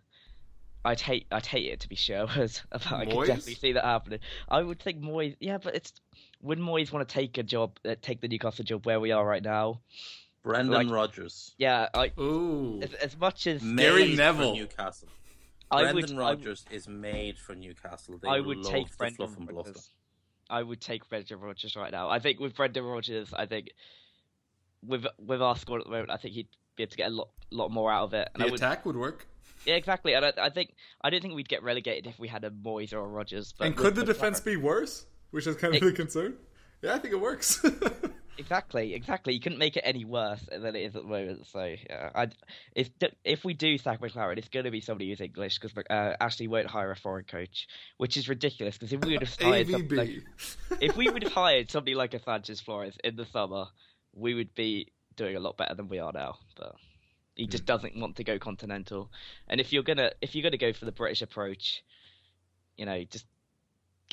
I'd 0.85 0.99
hate 0.99 1.27
I'd 1.31 1.45
hate 1.45 1.71
it 1.71 1.79
to 1.81 1.89
be 1.89 1.95
Sherwood, 1.95 2.59
I 2.71 3.05
could 3.05 3.27
definitely 3.27 3.55
see 3.55 3.73
that 3.73 3.85
happening. 3.85 4.19
I 4.49 4.61
would 4.61 4.79
think 4.81 5.01
Moyes, 5.01 5.35
yeah, 5.39 5.57
but 5.57 5.75
it's 5.75 5.93
would 6.41 6.59
Moyes 6.59 6.91
want 6.91 7.07
to 7.07 7.13
take 7.13 7.37
a 7.37 7.43
job, 7.43 7.77
uh, 7.87 7.95
take 8.01 8.21
the 8.21 8.27
Newcastle 8.27 8.65
job 8.65 8.85
where 8.85 8.99
we 8.99 9.11
are 9.11 9.25
right 9.25 9.43
now? 9.43 9.81
Brendan 10.43 10.73
Like- 10.73 10.89
Rodgers. 10.89 11.55
Yeah, 11.57 11.87
I 11.93 12.11
Ooh, 12.19 12.81
as, 12.81 12.93
as 12.95 13.17
much 13.17 13.47
as 13.47 13.61
Gary 13.63 14.09
Made 14.09 14.17
Neville. 14.17 14.51
For 14.53 14.59
Newcastle. 14.59 15.07
I 15.71 15.83
Brendan 15.83 16.17
would, 16.17 16.21
Rodgers 16.21 16.65
is 16.69 16.87
made 16.87 17.39
for 17.39 17.55
Newcastle. 17.55 18.19
They 18.21 18.27
I 18.27 18.39
would 18.41 18.57
love 18.57 18.71
take 18.71 18.91
the 18.91 18.97
Brendan 18.97 19.15
fluff 19.15 19.37
and 19.37 19.47
bluff. 19.47 19.67
Rodgers. 19.67 19.89
I 20.49 20.61
would 20.63 20.81
take 20.81 21.07
Brendan 21.09 21.39
Rodgers 21.39 21.75
right 21.75 21.91
now. 21.91 22.09
I 22.09 22.19
think 22.19 22.39
with 22.39 22.55
Brendan 22.55 22.83
Rodgers, 22.83 23.33
I 23.33 23.45
think 23.45 23.71
with 24.85 25.05
with 25.17 25.41
our 25.41 25.55
squad 25.55 25.79
at 25.79 25.83
the 25.85 25.91
moment, 25.91 26.09
I 26.11 26.17
think 26.17 26.33
he'd 26.35 26.47
be 26.75 26.83
able 26.83 26.91
to 26.91 26.97
get 26.97 27.07
a 27.07 27.13
lot 27.15 27.29
lot 27.51 27.71
more 27.71 27.91
out 27.91 28.03
of 28.03 28.13
it. 28.13 28.29
And 28.33 28.41
the 28.41 28.47
I 28.47 28.51
would, 28.51 28.59
attack 28.59 28.85
would 28.85 28.95
work. 28.97 29.27
yeah, 29.65 29.75
exactly. 29.75 30.13
And 30.13 30.25
I, 30.25 30.33
I 30.37 30.49
think 30.49 30.73
I 31.01 31.09
don't 31.09 31.21
think 31.21 31.35
we'd 31.35 31.49
get 31.49 31.63
relegated 31.63 32.07
if 32.07 32.19
we 32.19 32.27
had 32.27 32.43
a 32.43 32.49
Moyes 32.49 32.93
or 32.93 32.99
a 32.99 33.07
Rodgers. 33.07 33.53
But 33.57 33.67
and 33.67 33.75
could 33.75 33.95
the 33.95 34.03
defense 34.05 34.39
be 34.39 34.55
worse? 34.57 35.05
Which 35.31 35.47
is 35.47 35.55
kind 35.55 35.75
of 35.75 35.81
It- 35.81 35.85
the 35.85 35.93
concern. 35.93 36.35
Yeah, 36.81 36.95
I 36.95 36.99
think 36.99 37.13
it 37.13 37.21
works. 37.21 37.63
Exactly, 38.37 38.95
exactly. 38.95 39.33
You 39.33 39.39
couldn't 39.39 39.59
make 39.59 39.77
it 39.77 39.83
any 39.85 40.05
worse 40.05 40.41
than 40.49 40.75
it 40.75 40.81
is 40.81 40.95
at 40.95 41.03
the 41.03 41.07
moment. 41.07 41.45
So, 41.47 41.75
yeah, 41.89 42.09
I, 42.15 42.29
if 42.75 42.89
if 43.23 43.45
we 43.45 43.53
do 43.53 43.77
sack 43.77 44.01
McClaren, 44.01 44.37
it's 44.37 44.49
going 44.49 44.65
to 44.65 44.71
be 44.71 44.81
somebody 44.81 45.09
who's 45.09 45.21
English 45.21 45.59
because 45.59 45.77
uh, 45.89 46.15
Ashley 46.19 46.47
won't 46.47 46.67
hire 46.67 46.91
a 46.91 46.95
foreign 46.95 47.25
coach, 47.25 47.67
which 47.97 48.17
is 48.17 48.27
ridiculous. 48.27 48.75
Because 48.75 48.91
if 48.91 49.05
we 49.05 49.13
would 49.13 49.27
have 49.27 49.37
hired 49.39 49.69
somebody 49.69 49.95
like, 49.95 50.79
if 50.81 50.97
we 50.97 51.09
would 51.09 51.23
have 51.23 51.31
hired 51.31 51.69
somebody 51.69 51.93
like 51.93 52.15
a 52.15 52.19
Sanchez 52.19 52.59
Flores 52.59 52.97
in 53.03 53.15
the 53.15 53.25
summer, 53.25 53.65
we 54.15 54.33
would 54.33 54.55
be 54.55 54.91
doing 55.15 55.35
a 55.35 55.39
lot 55.39 55.57
better 55.57 55.75
than 55.75 55.87
we 55.87 55.99
are 55.99 56.11
now. 56.11 56.37
But 56.57 56.75
he 57.35 57.45
just 57.45 57.65
doesn't 57.65 57.95
want 57.95 58.15
to 58.15 58.23
go 58.23 58.39
continental. 58.39 59.11
And 59.47 59.61
if 59.61 59.71
you're 59.71 59.83
gonna 59.83 60.11
if 60.21 60.33
you're 60.33 60.43
gonna 60.43 60.57
go 60.57 60.73
for 60.73 60.85
the 60.85 60.91
British 60.91 61.21
approach, 61.21 61.83
you 62.77 62.85
know, 62.85 63.03
just 63.03 63.27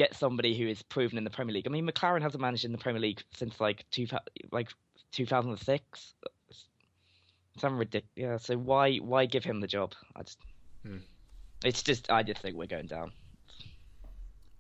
get 0.01 0.17
somebody 0.17 0.57
who 0.57 0.67
is 0.67 0.83
proven 0.83 1.19
in 1.19 1.25
the 1.25 1.31
Premier 1.31 1.53
League. 1.53 1.67
I 1.67 1.71
mean, 1.71 1.87
McClaren 1.87 2.23
hasn't 2.23 2.41
managed 2.41 2.65
in 2.65 2.73
the 2.73 2.79
Premier 2.79 3.03
League 3.03 3.23
since 3.35 3.61
like 3.61 3.85
two 3.91 4.07
like 4.51 4.69
2006. 5.13 6.15
Some 7.59 7.77
ridiculous. 7.77 8.11
Yeah. 8.17 8.39
So 8.39 8.57
why 8.57 8.97
why 8.97 9.27
give 9.27 9.45
him 9.45 9.61
the 9.61 9.67
job? 9.67 9.93
I 10.17 10.23
just. 10.23 10.39
Hmm. 10.87 10.97
It's 11.63 11.83
just 11.83 12.11
I 12.11 12.23
just 12.23 12.41
think 12.41 12.57
we're 12.57 12.67
going 12.67 12.87
down. 12.87 13.13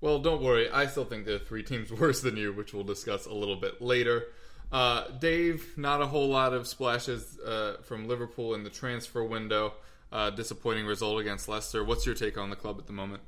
Well, 0.03 0.19
don't 0.19 0.43
worry. 0.43 0.69
I 0.71 0.87
still 0.87 1.07
think 1.07 1.25
there 1.25 1.37
are 1.37 1.39
three 1.39 1.63
teams 1.63 1.91
worse 2.01 2.21
than 2.21 2.37
you, 2.37 2.53
which 2.53 2.75
we'll 2.75 2.85
discuss 2.85 3.25
a 3.25 3.33
little 3.33 3.57
bit 3.57 3.81
later. 3.81 4.25
Uh, 4.71 5.09
Dave, 5.19 5.73
not 5.79 6.03
a 6.03 6.07
whole 6.07 6.29
lot 6.29 6.53
of 6.53 6.69
splashes 6.69 7.39
uh, 7.41 7.79
from 7.83 8.07
Liverpool 8.07 8.55
in 8.55 8.63
the 8.63 8.71
transfer 8.71 9.25
window. 9.25 9.73
Uh, 10.13 10.29
disappointing 10.29 10.85
result 10.85 11.19
against 11.19 11.49
Leicester. 11.49 11.83
What's 11.83 12.05
your 12.05 12.15
take 12.15 12.37
on 12.37 12.51
the 12.51 12.57
club 12.57 12.77
at 12.79 12.87
the 12.87 12.93
moment? 12.93 13.23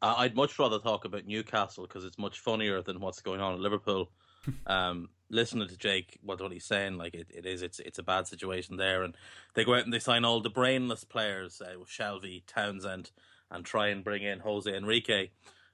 I'd 0.00 0.36
much 0.36 0.58
rather 0.58 0.78
talk 0.78 1.04
about 1.04 1.26
Newcastle 1.26 1.86
because 1.86 2.04
it's 2.04 2.18
much 2.18 2.38
funnier 2.38 2.82
than 2.82 3.00
what's 3.00 3.20
going 3.20 3.40
on 3.40 3.54
in 3.54 3.62
Liverpool. 3.62 4.10
um, 4.66 5.08
listening 5.30 5.68
to 5.68 5.76
Jake, 5.76 6.18
what, 6.22 6.40
what 6.40 6.52
he's 6.52 6.64
saying, 6.64 6.96
like 6.96 7.14
it, 7.14 7.26
it 7.34 7.44
is, 7.44 7.62
it's 7.62 7.80
it's 7.80 7.98
a 7.98 8.04
bad 8.04 8.26
situation 8.26 8.76
there, 8.76 9.02
and 9.02 9.16
they 9.54 9.64
go 9.64 9.74
out 9.74 9.84
and 9.84 9.92
they 9.92 9.98
sign 9.98 10.24
all 10.24 10.40
the 10.40 10.50
brainless 10.50 11.04
players 11.04 11.60
uh, 11.60 11.78
with 11.78 11.88
Shelvey, 11.88 12.44
Townsend, 12.46 13.10
and 13.50 13.64
try 13.64 13.88
and 13.88 14.04
bring 14.04 14.22
in 14.22 14.40
Jose 14.40 14.72
Enrique. 14.72 15.30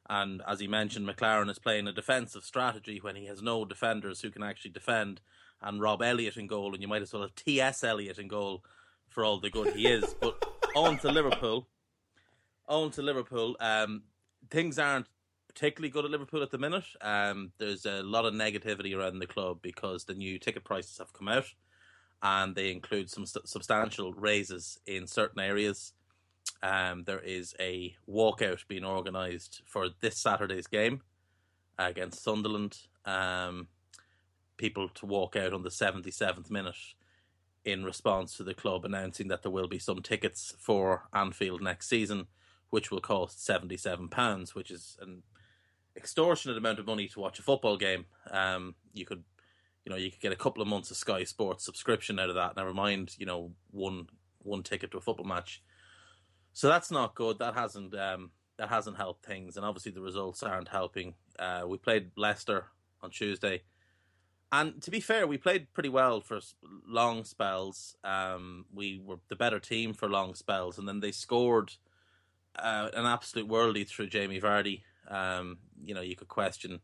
And 0.08 0.42
as 0.46 0.60
he 0.60 0.66
mentioned, 0.66 1.08
McClaren 1.08 1.50
is 1.50 1.58
playing 1.58 1.88
a 1.88 1.92
defensive 1.92 2.44
strategy 2.44 2.98
when 3.00 3.16
he 3.16 3.26
has 3.26 3.40
no 3.40 3.64
defenders 3.64 4.20
who 4.20 4.30
can 4.30 4.42
actually 4.42 4.72
defend, 4.72 5.20
and 5.62 5.80
Rob 5.80 6.02
Elliott 6.02 6.36
in 6.36 6.46
goal, 6.46 6.72
and 6.72 6.82
you 6.82 6.88
might 6.88 7.02
as 7.02 7.12
well 7.12 7.22
have 7.22 7.34
T.S. 7.34 7.84
Eliot 7.84 8.18
in 8.18 8.28
goal 8.28 8.64
for 9.08 9.24
all 9.24 9.38
the 9.38 9.50
good 9.50 9.74
he 9.74 9.86
is. 9.86 10.14
but 10.20 10.44
on 10.76 10.98
to 10.98 11.10
Liverpool. 11.10 11.68
On 12.68 12.90
to 12.90 13.02
Liverpool. 13.02 13.56
Um, 13.60 14.02
things 14.50 14.78
aren't 14.78 15.06
particularly 15.48 15.90
good 15.90 16.04
at 16.04 16.10
Liverpool 16.10 16.42
at 16.42 16.50
the 16.50 16.58
minute. 16.58 16.84
Um, 17.00 17.52
there's 17.58 17.86
a 17.86 18.02
lot 18.02 18.24
of 18.24 18.34
negativity 18.34 18.96
around 18.96 19.18
the 19.18 19.26
club 19.26 19.58
because 19.62 20.04
the 20.04 20.14
new 20.14 20.38
ticket 20.38 20.64
prices 20.64 20.98
have 20.98 21.12
come 21.12 21.28
out, 21.28 21.46
and 22.22 22.54
they 22.54 22.70
include 22.72 23.10
some 23.10 23.26
st- 23.26 23.48
substantial 23.48 24.12
raises 24.12 24.78
in 24.86 25.06
certain 25.06 25.40
areas. 25.40 25.92
Um, 26.62 27.04
there 27.04 27.20
is 27.20 27.54
a 27.60 27.94
walkout 28.08 28.66
being 28.68 28.84
organised 28.84 29.62
for 29.66 29.88
this 30.00 30.18
Saturday's 30.18 30.66
game 30.66 31.02
against 31.78 32.22
Sunderland. 32.22 32.78
Um, 33.04 33.68
people 34.56 34.88
to 34.88 35.06
walk 35.06 35.36
out 35.36 35.52
on 35.52 35.62
the 35.62 35.70
77th 35.70 36.50
minute 36.50 36.76
in 37.64 37.84
response 37.84 38.36
to 38.36 38.44
the 38.44 38.54
club 38.54 38.84
announcing 38.84 39.28
that 39.28 39.42
there 39.42 39.50
will 39.50 39.68
be 39.68 39.78
some 39.78 40.02
tickets 40.02 40.54
for 40.58 41.04
Anfield 41.12 41.62
next 41.62 41.88
season, 41.88 42.26
which 42.74 42.90
will 42.90 43.00
cost 43.00 43.38
£77, 43.38 44.52
which 44.56 44.72
is 44.72 44.96
an 45.00 45.22
extortionate 45.96 46.58
amount 46.58 46.80
of 46.80 46.86
money 46.86 47.06
to 47.06 47.20
watch 47.20 47.38
a 47.38 47.42
football 47.42 47.76
game. 47.76 48.04
Um, 48.32 48.74
you 48.92 49.06
could, 49.06 49.22
you 49.84 49.90
know, 49.90 49.96
you 49.96 50.10
could 50.10 50.18
get 50.18 50.32
a 50.32 50.36
couple 50.36 50.60
of 50.60 50.66
months 50.66 50.90
of 50.90 50.96
Sky 50.96 51.22
Sports 51.22 51.64
subscription 51.64 52.18
out 52.18 52.30
of 52.30 52.34
that. 52.34 52.56
Never 52.56 52.74
mind, 52.74 53.14
you 53.16 53.26
know, 53.26 53.52
one 53.70 54.08
one 54.40 54.64
ticket 54.64 54.90
to 54.90 54.98
a 54.98 55.00
football 55.00 55.24
match. 55.24 55.62
So 56.52 56.66
that's 56.66 56.90
not 56.90 57.14
good. 57.14 57.38
That 57.38 57.54
hasn't 57.54 57.94
um, 57.94 58.32
that 58.58 58.70
hasn't 58.70 58.96
helped 58.96 59.24
things, 59.24 59.56
and 59.56 59.64
obviously 59.64 59.92
the 59.92 60.00
results 60.00 60.42
aren't 60.42 60.66
helping. 60.66 61.14
Uh, 61.38 61.62
we 61.68 61.78
played 61.78 62.10
Leicester 62.16 62.66
on 63.04 63.12
Tuesday, 63.12 63.62
and 64.50 64.82
to 64.82 64.90
be 64.90 64.98
fair, 64.98 65.28
we 65.28 65.38
played 65.38 65.72
pretty 65.74 65.90
well 65.90 66.20
for 66.20 66.40
long 66.88 67.22
spells. 67.22 67.94
Um, 68.02 68.64
we 68.74 69.00
were 69.00 69.20
the 69.28 69.36
better 69.36 69.60
team 69.60 69.94
for 69.94 70.08
long 70.08 70.34
spells, 70.34 70.76
and 70.76 70.88
then 70.88 70.98
they 70.98 71.12
scored 71.12 71.74
uh, 72.58 72.88
an 72.94 73.06
absolute 73.06 73.48
worldie 73.48 73.86
through 73.86 74.08
Jamie 74.08 74.40
Vardy. 74.40 74.82
Um, 75.08 75.58
you 75.82 75.94
know, 75.94 76.00
you 76.00 76.16
could 76.16 76.28
question 76.28 76.80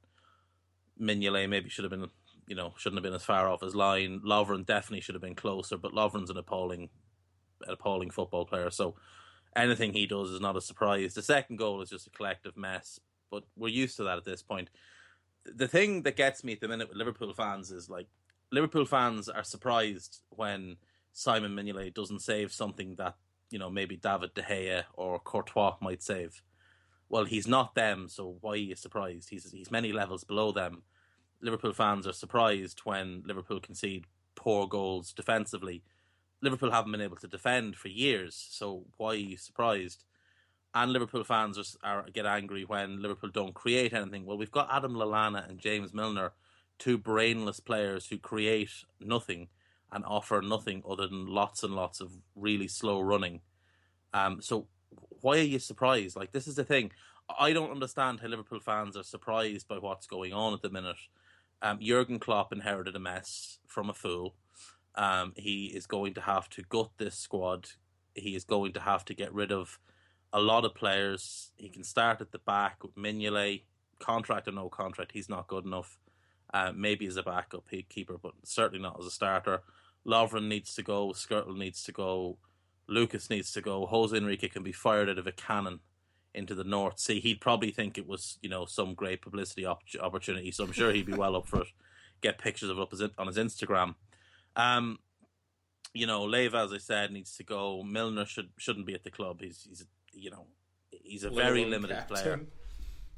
Mignolet 1.01 1.49
maybe 1.49 1.69
should 1.69 1.85
have 1.85 1.91
been, 1.91 2.09
you 2.47 2.57
know, 2.57 2.75
shouldn't 2.77 2.99
have 2.99 3.05
been 3.05 3.15
as 3.15 3.25
far 3.25 3.49
off 3.49 3.63
his 3.63 3.75
line. 3.75 4.21
Lovren 4.25 4.67
definitely 4.67 5.01
should 5.01 5.15
have 5.15 5.23
been 5.23 5.35
closer, 5.35 5.77
but 5.77 5.93
Lovren's 5.93 6.31
an 6.31 6.37
appalling, 6.37 6.91
an 7.67 7.73
appalling 7.73 8.11
football 8.11 8.45
player. 8.45 8.71
So 8.71 8.97
anything 9.57 9.93
he 9.93 10.07
does 10.07 10.31
is 10.31 10.41
not 10.41 10.57
a 10.57 10.61
surprise. 10.61 11.15
The 11.15 11.23
second 11.23 11.57
goal 11.57 11.81
is 11.81 11.91
just 11.91 12.07
a 12.07 12.11
collective 12.11 12.57
mess, 12.57 13.01
but 13.31 13.45
we're 13.57 13.69
used 13.69 13.97
to 13.97 14.05
that 14.05 14.19
at 14.19 14.25
this 14.25 14.43
point. 14.43 14.69
The 15.45 15.69
thing 15.69 16.03
that 16.03 16.17
gets 16.17 16.45
me 16.45 16.53
at 16.53 16.61
the 16.61 16.69
minute 16.69 16.89
with 16.89 16.99
Liverpool 16.99 17.33
fans 17.33 17.71
is 17.71 17.89
like 17.89 18.09
Liverpool 18.53 18.85
fans 18.85 19.29
are 19.29 19.45
surprised 19.45 20.21
when 20.31 20.77
Simon 21.13 21.53
Mignolet 21.53 21.95
doesn't 21.95 22.21
save 22.21 22.53
something 22.53 22.97
that 22.97 23.17
you 23.51 23.59
know 23.59 23.71
maybe 23.71 23.97
David 23.97 24.35
De 24.35 24.43
Gea 24.43 24.85
or 24.95 25.19
Courtois 25.19 25.77
might 25.81 26.03
save. 26.03 26.43
Well, 27.09 27.25
he's 27.25 27.49
not 27.49 27.75
them, 27.75 28.09
so 28.09 28.37
why 28.41 28.53
are 28.53 28.57
you 28.57 28.77
surprised? 28.77 29.31
He's 29.31 29.51
he's 29.51 29.71
many 29.71 29.93
levels 29.93 30.25
below 30.25 30.53
them. 30.53 30.83
Liverpool 31.43 31.73
fans 31.73 32.07
are 32.07 32.13
surprised 32.13 32.81
when 32.85 33.23
Liverpool 33.27 33.61
concede 33.61 34.05
poor 34.35 34.67
goals 34.67 35.13
defensively 35.13 35.83
Liverpool 36.43 36.71
haven't 36.71 36.93
been 36.93 37.01
able 37.01 37.17
to 37.17 37.29
defend 37.29 37.77
for 37.77 37.89
years, 37.89 38.35
so 38.51 38.87
why 38.97 39.11
are 39.11 39.15
you 39.15 39.37
surprised? 39.37 40.05
And 40.75 40.93
Liverpool 40.93 41.25
fans 41.25 41.59
are, 41.59 41.99
are, 41.99 42.11
get 42.11 42.27
angry 42.27 42.65
when 42.65 43.03
Liverpool 43.03 43.31
don't 43.31 43.55
create 43.55 43.93
anything. 43.93 44.25
Well, 44.25 44.39
we've 44.39 44.51
got 44.51 44.69
Adam 44.71 44.95
Lallana 44.95 45.49
and 45.49 45.59
James 45.59 45.93
Milner, 45.93 46.33
two 46.79 46.97
brainless 46.97 47.61
players 47.61 48.07
who 48.07 48.19
create 48.19 48.71
nothing 49.01 49.49
and 49.93 50.05
offer 50.05 50.41
nothing 50.43 50.83
other 50.89 51.07
than 51.07 51.27
lots 51.27 51.63
and 51.63 51.75
lots 51.75 52.01
of 52.01 52.13
really 52.35 52.69
slow 52.69 53.01
running. 53.01 53.41
Um, 54.13 54.41
so 54.41 54.67
why 55.21 55.39
are 55.39 55.43
you 55.43 55.59
surprised? 55.59 56.17
Like 56.17 56.33
this 56.33 56.47
is 56.47 56.57
the 56.57 56.65
thing. 56.65 56.93
I 57.39 57.53
don't 57.53 57.71
understand 57.71 58.21
how 58.21 58.29
Liverpool 58.29 58.61
fans 58.61 58.97
are 58.97 59.03
surprised 59.03 59.69
by 59.69 59.79
what's 59.79 60.07
going 60.07 60.33
on 60.33 60.53
at 60.53 60.63
the 60.63 60.71
minute. 60.71 60.97
Um, 61.63 61.79
Jurgen 61.81 62.19
Klopp 62.19 62.53
inherited 62.53 62.97
a 62.97 63.01
mess 63.01 63.59
from 63.67 63.91
a 63.91 63.95
fool. 63.95 64.35
Um, 64.95 65.33
he 65.37 65.67
is 65.67 65.87
going 65.87 66.15
to 66.15 66.21
have 66.21 66.49
to 66.51 66.63
gut 66.63 66.91
this 66.99 67.17
squad. 67.17 67.69
He 68.15 68.35
is 68.35 68.45
going 68.45 68.73
to 68.73 68.81
have 68.81 69.05
to 69.07 69.15
get 69.15 69.33
rid 69.33 69.53
of 69.53 69.79
a 70.33 70.41
lot 70.41 70.65
of 70.65 70.75
players. 70.75 71.53
He 71.57 71.69
can 71.69 71.85
start 71.85 72.21
at 72.21 72.33
the 72.33 72.39
back 72.39 72.83
with 72.83 72.97
Mignolet, 72.97 73.63
contract 73.99 74.49
or 74.49 74.53
no 74.53 74.69
contract. 74.69 75.13
He's 75.13 75.29
not 75.29 75.47
good 75.47 75.65
enough. 75.65 75.99
Uh, 76.53 76.73
maybe 76.75 77.07
as 77.07 77.17
a 77.17 77.23
backup 77.23 77.65
keeper, 77.89 78.19
but 78.21 78.33
certainly 78.43 78.83
not 78.83 78.99
as 78.99 79.07
a 79.07 79.11
starter. 79.11 79.63
Lovren 80.07 80.49
needs 80.49 80.75
to 80.75 80.83
go. 80.83 81.09
Skrtel 81.09 81.57
needs 81.57 81.83
to 81.85 81.93
go. 81.93 82.39
Lucas 82.87 83.31
needs 83.31 83.53
to 83.53 83.61
go. 83.61 83.87
Jose 83.87 84.17
Enrique 84.17 84.49
can 84.49 84.63
be 84.63 84.73
fired 84.73 85.09
out 85.09 85.19
of 85.19 85.27
a 85.27 85.33
cannon 85.33 85.81
into 86.35 86.55
the 86.55 86.65
North 86.65 86.99
Sea. 86.99 87.21
He'd 87.21 87.41
probably 87.41 87.71
think 87.71 87.99
it 87.99 88.07
was, 88.07 88.39
you 88.43 88.49
know, 88.49 88.65
some 88.65 88.95
great 88.95 89.23
publicity 89.23 89.65
op- 89.65 89.83
opportunity. 90.01 90.51
So 90.51 90.65
I'm 90.65 90.73
sure 90.73 90.93
he'd 90.93 91.07
be 91.07 91.13
well 91.13 91.37
up 91.37 91.47
for 91.47 91.63
it. 91.63 91.69
Get 92.21 92.39
pictures 92.39 92.71
of 92.71 92.79
it 92.79 92.83
up 92.83 93.13
on 93.19 93.27
his 93.27 93.37
Instagram. 93.37 93.95
Um, 94.57 94.99
you 95.93 96.07
know, 96.07 96.25
Leiva, 96.25 96.59
as 96.59 96.73
I 96.73 96.79
said, 96.79 97.13
needs 97.13 97.37
to 97.37 97.45
go. 97.45 97.83
Milner 97.83 98.27
should 98.27 98.51
shouldn't 98.59 98.87
be 98.87 98.95
at 98.95 99.05
the 99.05 99.11
club. 99.11 99.41
He's 99.41 99.67
he's 99.69 99.85
you 100.13 100.31
know 100.31 100.47
he's 100.91 101.25
a 101.25 101.31
very 101.31 101.65
limited 101.65 101.97
captain. 101.97 102.17
player. 102.17 102.41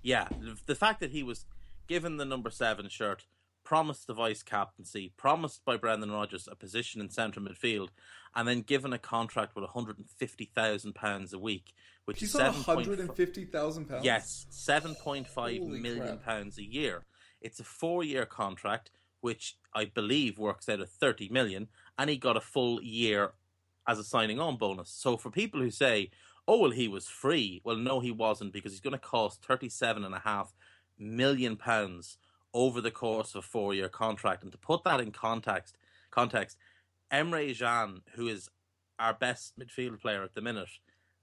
Yeah, 0.03 0.29
the 0.67 0.75
fact 0.75 1.01
that 1.01 1.11
he 1.11 1.23
was 1.23 1.45
given 1.87 2.17
the 2.17 2.25
number 2.25 2.51
seven 2.51 2.89
shirt, 2.89 3.25
promised 3.65 4.07
the 4.07 4.15
vice 4.15 4.43
captaincy, 4.43 5.13
promised 5.17 5.65
by 5.65 5.77
Brendan 5.77 6.11
Rodgers 6.11 6.49
a 6.51 6.55
position 6.55 7.01
in 7.01 7.11
central 7.11 7.45
midfield, 7.45 7.89
and 8.35 8.47
then 8.49 8.63
given 8.63 8.93
a 8.93 8.99
contract 8.99 9.55
with 9.55 9.63
one 9.63 9.73
hundred 9.73 9.99
and 9.99 10.09
fifty 10.09 10.45
thousand 10.45 10.95
pounds 10.95 11.33
a 11.33 11.39
week, 11.39 11.75
which 12.05 12.21
He's 12.21 12.35
is 12.35 12.41
£150,000? 12.41 14.03
Yes, 14.03 14.47
seven 14.51 14.95
point 14.97 15.29
five 15.29 15.61
million 15.63 16.19
crap. 16.19 16.25
pounds 16.25 16.59
a 16.59 16.65
year. 16.65 17.05
It's 17.41 17.61
a 17.61 17.65
four-year 17.65 18.27
contract 18.27 18.91
which 19.21 19.57
I 19.73 19.85
believe 19.87 20.39
works 20.39 20.69
out 20.69 20.81
at 20.81 20.89
30 20.89 21.29
million, 21.29 21.69
and 21.97 22.11
he 22.11 22.17
got 22.17 22.37
a 22.37 22.41
full 22.41 22.83
year 22.83 23.33
as 23.87 23.99
a 23.99 24.05
signing 24.05 24.41
on 24.41 24.57
bonus. 24.57 24.91
So 24.91 25.17
for 25.17 25.31
people 25.31 25.61
who 25.61 25.71
say, 25.71 26.11
oh, 26.47 26.59
well, 26.59 26.71
he 26.73 26.89
was 26.89 27.07
free, 27.07 27.61
well, 27.65 27.77
no, 27.77 28.01
he 28.01 28.11
wasn't 28.11 28.53
because 28.53 28.73
he's 28.73 28.81
going 28.81 28.93
to 28.93 28.99
cost 28.99 29.47
37.5 29.47 30.49
million 30.99 31.57
pounds 31.57 32.19
over 32.55 32.81
the 32.81 32.91
course 32.91 33.35
of 33.35 33.45
a 33.45 33.47
four 33.47 33.75
year 33.75 33.89
contract. 33.89 34.43
And 34.43 34.53
to 34.53 34.59
put 34.59 34.85
that 34.85 35.01
in 35.01 35.11
context, 35.13 35.77
context, 36.11 36.57
Emre 37.13 37.59
Can, 37.59 38.03
who 38.15 38.29
is 38.29 38.49
our 38.99 39.15
best 39.15 39.59
midfield 39.59 40.01
player 40.01 40.23
at 40.23 40.35
the 40.35 40.41
minute, 40.41 40.69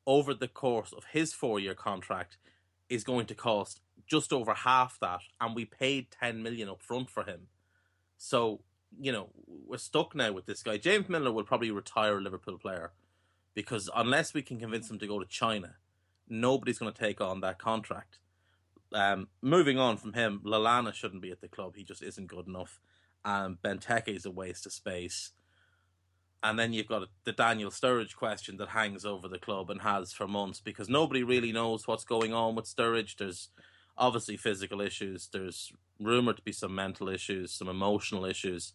over 0.06 0.34
the 0.34 0.48
course 0.48 0.94
of 0.94 1.06
his 1.12 1.34
four 1.34 1.60
year 1.60 1.76
contract, 1.76 2.38
is 2.90 3.04
going 3.04 3.28
to 3.28 3.36
cost 3.36 3.82
just 4.08 4.34
over 4.34 4.54
half 4.54 5.00
that, 5.00 5.22
and 5.40 5.56
we 5.56 5.66
paid 5.66 6.08
10 6.20 6.42
million 6.42 6.68
up 6.68 6.82
front 6.82 7.10
for 7.10 7.24
him. 7.24 7.48
So 8.18 8.62
you 8.98 9.12
know 9.12 9.30
we're 9.46 9.78
stuck 9.78 10.16
now 10.16 10.32
with 10.32 10.46
this 10.46 10.64
guy. 10.64 10.78
James 10.78 11.10
Milner 11.10 11.32
will 11.32 11.44
probably 11.44 11.72
retire 11.72 12.18
a 12.18 12.22
Liverpool 12.22 12.58
player 12.58 12.92
because 13.54 13.90
unless 13.96 14.34
we 14.34 14.42
can 14.42 14.60
convince 14.60 14.90
him 14.90 15.00
to 15.00 15.08
go 15.08 15.20
to 15.20 15.26
China, 15.26 15.76
nobody's 16.28 16.80
going 16.80 16.92
to 16.92 17.00
take 17.00 17.22
on 17.22 17.42
that 17.42 17.60
contract. 17.60 18.20
Um, 18.94 19.28
moving 19.42 19.78
on 19.78 19.98
from 19.98 20.14
him, 20.14 20.42
Lallana 20.44 20.94
shouldn't 20.94 21.22
be 21.22 21.32
at 21.32 21.42
the 21.42 21.48
club. 21.48 21.76
He 21.76 21.84
just 21.84 22.02
isn't 22.02 22.28
good 22.28 22.48
enough. 22.48 22.80
And 23.24 23.62
Benteke 23.62 24.16
is 24.16 24.26
a 24.26 24.32
waste 24.32 24.66
of 24.66 24.74
space. 24.74 25.32
And 26.42 26.58
then 26.58 26.72
you've 26.72 26.88
got 26.88 27.08
the 27.26 27.34
Daniel 27.34 27.70
Sturridge 27.70 28.16
question 28.16 28.58
that 28.58 28.70
hangs 28.70 29.06
over 29.06 29.28
the 29.28 29.40
club 29.40 29.70
and 29.70 29.82
has 29.82 30.14
for 30.14 30.28
months 30.28 30.62
because 30.62 30.88
nobody 30.88 31.22
really 31.22 31.52
knows 31.52 31.86
what's 31.86 32.06
going 32.06 32.34
on 32.34 32.56
with 32.56 32.66
Sturridge. 32.66 33.18
There's 33.18 33.50
obviously 33.98 34.38
physical 34.38 34.80
issues. 34.80 35.30
There's 35.32 35.74
rumored 36.00 36.38
to 36.38 36.44
be 36.44 36.54
some 36.54 36.74
mental 36.74 37.10
issues, 37.10 37.52
some 37.52 37.68
emotional 37.68 38.24
issues. 38.26 38.74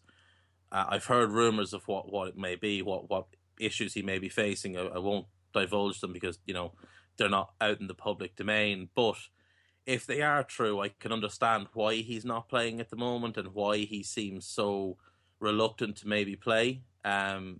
Uh, 0.71 0.85
I've 0.89 1.05
heard 1.05 1.31
rumors 1.31 1.73
of 1.73 1.87
what, 1.87 2.11
what 2.11 2.27
it 2.27 2.37
may 2.37 2.55
be, 2.55 2.81
what 2.81 3.09
what 3.09 3.25
issues 3.59 3.93
he 3.93 4.01
may 4.01 4.19
be 4.19 4.29
facing. 4.29 4.77
I, 4.77 4.81
I 4.85 4.97
won't 4.99 5.25
divulge 5.53 6.01
them 6.01 6.13
because 6.13 6.37
you 6.45 6.53
know 6.53 6.73
they're 7.17 7.29
not 7.29 7.53
out 7.59 7.79
in 7.81 7.87
the 7.87 7.95
public 7.95 8.35
domain. 8.35 8.89
But 8.95 9.15
if 9.85 10.05
they 10.05 10.21
are 10.21 10.43
true, 10.43 10.81
I 10.81 10.89
can 10.89 11.11
understand 11.11 11.67
why 11.73 11.95
he's 11.95 12.25
not 12.25 12.49
playing 12.49 12.79
at 12.79 12.89
the 12.89 12.95
moment 12.95 13.37
and 13.37 13.53
why 13.53 13.77
he 13.79 14.03
seems 14.03 14.45
so 14.45 14.97
reluctant 15.39 15.97
to 15.97 16.07
maybe 16.07 16.35
play. 16.35 16.81
Um, 17.03 17.59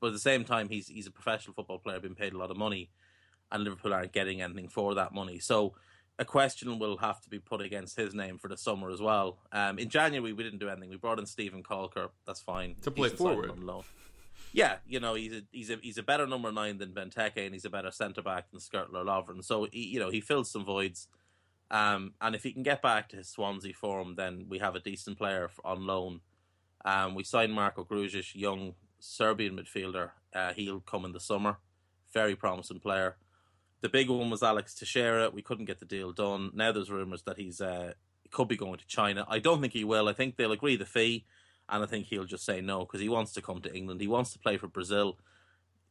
but 0.00 0.08
at 0.08 0.12
the 0.12 0.18
same 0.18 0.44
time, 0.44 0.68
he's 0.68 0.88
he's 0.88 1.06
a 1.06 1.10
professional 1.10 1.54
football 1.54 1.78
player, 1.78 2.00
being 2.00 2.14
paid 2.14 2.32
a 2.34 2.38
lot 2.38 2.50
of 2.50 2.56
money, 2.56 2.90
and 3.50 3.64
Liverpool 3.64 3.94
aren't 3.94 4.12
getting 4.12 4.42
anything 4.42 4.68
for 4.68 4.94
that 4.94 5.14
money. 5.14 5.38
So 5.38 5.74
a 6.18 6.24
question 6.24 6.78
will 6.78 6.98
have 6.98 7.20
to 7.22 7.30
be 7.30 7.38
put 7.38 7.60
against 7.60 7.96
his 7.96 8.14
name 8.14 8.38
for 8.38 8.48
the 8.48 8.56
summer 8.56 8.90
as 8.90 9.00
well. 9.00 9.38
Um, 9.50 9.78
in 9.78 9.88
January, 9.88 10.32
we 10.32 10.42
didn't 10.42 10.58
do 10.58 10.68
anything. 10.68 10.90
We 10.90 10.96
brought 10.96 11.18
in 11.18 11.26
Steven 11.26 11.62
Caulker. 11.62 12.08
That's 12.26 12.40
fine 12.40 12.76
To 12.82 12.90
play 12.90 13.08
forward. 13.08 13.50
Yeah, 14.52 14.76
you 14.86 15.00
know 15.00 15.14
he's 15.14 15.32
a 15.32 15.42
he's 15.50 15.70
a 15.70 15.76
he's 15.80 15.98
a 15.98 16.02
better 16.02 16.26
number 16.26 16.52
nine 16.52 16.78
than 16.78 16.90
Benteke, 16.90 17.44
and 17.46 17.54
he's 17.54 17.64
a 17.64 17.70
better 17.70 17.90
centre 17.90 18.22
back 18.22 18.50
than 18.50 18.60
Skirtler 18.60 19.04
Lovren. 19.04 19.42
So 19.42 19.66
he, 19.72 19.86
you 19.86 20.00
know 20.00 20.10
he 20.10 20.20
fills 20.20 20.50
some 20.50 20.64
voids. 20.64 21.08
Um, 21.72 22.12
and 22.20 22.34
if 22.34 22.42
he 22.42 22.52
can 22.52 22.62
get 22.62 22.82
back 22.82 23.08
to 23.08 23.16
his 23.16 23.28
Swansea 23.28 23.72
form, 23.72 24.14
then 24.14 24.44
we 24.48 24.58
have 24.58 24.76
a 24.76 24.80
decent 24.80 25.16
player 25.16 25.50
on 25.64 25.86
loan. 25.86 26.20
Um, 26.84 27.14
we 27.14 27.24
signed 27.24 27.54
Marko 27.54 27.82
Grujic, 27.84 28.34
young 28.34 28.74
Serbian 29.00 29.56
midfielder. 29.56 30.10
Uh, 30.34 30.52
he'll 30.52 30.80
come 30.80 31.06
in 31.06 31.12
the 31.12 31.20
summer. 31.20 31.56
Very 32.12 32.36
promising 32.36 32.80
player. 32.80 33.16
The 33.80 33.88
big 33.88 34.10
one 34.10 34.28
was 34.28 34.42
Alex 34.42 34.74
Teixeira. 34.74 35.30
We 35.30 35.42
couldn't 35.42 35.64
get 35.64 35.80
the 35.80 35.86
deal 35.86 36.12
done. 36.12 36.50
Now 36.54 36.72
there's 36.72 36.90
rumours 36.90 37.22
that 37.22 37.38
he's 37.38 37.60
uh, 37.60 37.94
could 38.30 38.48
be 38.48 38.56
going 38.56 38.78
to 38.78 38.86
China. 38.86 39.24
I 39.28 39.38
don't 39.38 39.60
think 39.60 39.72
he 39.72 39.84
will. 39.84 40.08
I 40.08 40.12
think 40.12 40.36
they'll 40.36 40.52
agree 40.52 40.76
the 40.76 40.84
fee, 40.84 41.24
and 41.68 41.82
I 41.82 41.86
think 41.86 42.06
he'll 42.06 42.24
just 42.24 42.44
say 42.44 42.60
no 42.60 42.80
because 42.80 43.00
he 43.00 43.08
wants 43.08 43.32
to 43.32 43.42
come 43.42 43.60
to 43.62 43.74
England. 43.74 44.00
He 44.00 44.08
wants 44.08 44.32
to 44.34 44.38
play 44.38 44.56
for 44.58 44.68
Brazil. 44.68 45.18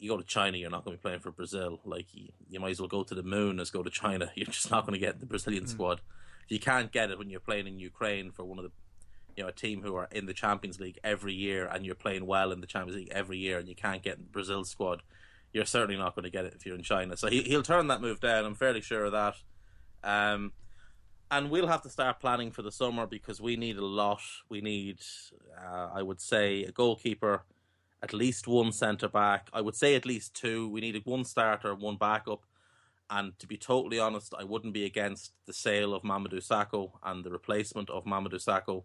You 0.01 0.09
go 0.09 0.17
to 0.17 0.23
China, 0.23 0.57
you're 0.57 0.69
not 0.69 0.83
going 0.83 0.97
to 0.97 0.99
be 0.99 1.01
playing 1.01 1.21
for 1.21 1.31
Brazil. 1.31 1.79
Like 1.85 2.07
you, 2.13 2.29
you 2.49 2.59
might 2.59 2.71
as 2.71 2.79
well 2.79 2.89
go 2.89 3.03
to 3.03 3.15
the 3.15 3.23
moon 3.23 3.59
as 3.59 3.69
go 3.69 3.83
to 3.83 3.89
China. 3.89 4.31
You're 4.35 4.47
just 4.47 4.71
not 4.71 4.85
going 4.85 4.99
to 4.99 5.05
get 5.05 5.19
the 5.19 5.27
Brazilian 5.27 5.67
squad. 5.67 6.01
You 6.49 6.59
can't 6.59 6.91
get 6.91 7.11
it 7.11 7.19
when 7.19 7.29
you're 7.29 7.39
playing 7.39 7.67
in 7.67 7.79
Ukraine 7.79 8.31
for 8.31 8.43
one 8.43 8.57
of 8.57 8.65
the 8.65 8.71
you 9.37 9.43
know 9.43 9.49
a 9.49 9.53
team 9.53 9.83
who 9.83 9.95
are 9.95 10.09
in 10.11 10.25
the 10.25 10.33
Champions 10.33 10.79
League 10.79 10.99
every 11.03 11.33
year 11.33 11.65
and 11.67 11.85
you're 11.85 11.95
playing 11.95 12.25
well 12.25 12.51
in 12.51 12.59
the 12.59 12.67
Champions 12.67 12.97
League 12.97 13.11
every 13.11 13.37
year 13.37 13.59
and 13.59 13.69
you 13.69 13.75
can't 13.75 14.03
get 14.03 14.17
the 14.17 14.25
Brazil 14.25 14.65
squad, 14.65 15.03
you're 15.53 15.65
certainly 15.65 15.97
not 15.97 16.15
going 16.15 16.23
to 16.23 16.29
get 16.29 16.45
it 16.45 16.53
if 16.55 16.65
you're 16.65 16.75
in 16.75 16.83
China. 16.83 17.15
So 17.15 17.29
he, 17.29 17.43
he'll 17.43 17.63
turn 17.63 17.87
that 17.87 18.01
move 18.01 18.19
down. 18.19 18.43
I'm 18.43 18.55
fairly 18.55 18.81
sure 18.81 19.05
of 19.05 19.11
that. 19.11 19.35
Um, 20.03 20.51
and 21.29 21.49
we'll 21.49 21.67
have 21.67 21.81
to 21.83 21.89
start 21.89 22.19
planning 22.19 22.51
for 22.51 22.61
the 22.61 22.71
summer 22.71 23.07
because 23.07 23.39
we 23.39 23.55
need 23.55 23.77
a 23.77 23.85
lot. 23.85 24.21
We 24.49 24.59
need, 24.59 24.99
uh, 25.57 25.89
I 25.93 26.01
would 26.01 26.19
say, 26.19 26.63
a 26.63 26.71
goalkeeper, 26.71 27.43
at 28.03 28.13
least 28.13 28.47
one 28.47 28.71
centre 28.71 29.07
back. 29.07 29.49
I 29.53 29.61
would 29.61 29.75
say 29.75 29.95
at 29.95 30.05
least 30.05 30.33
two. 30.33 30.67
We 30.69 30.81
needed 30.81 31.05
one 31.05 31.23
starter, 31.23 31.75
one 31.75 31.97
backup. 31.97 32.43
And 33.09 33.37
to 33.39 33.47
be 33.47 33.57
totally 33.57 33.99
honest, 33.99 34.33
I 34.37 34.43
wouldn't 34.43 34.73
be 34.73 34.85
against 34.85 35.33
the 35.45 35.53
sale 35.53 35.93
of 35.93 36.03
Mamadou 36.03 36.45
Sakho 36.45 36.91
and 37.03 37.23
the 37.23 37.29
replacement 37.29 37.89
of 37.89 38.05
Mamadou 38.05 38.43
Sakho. 38.43 38.83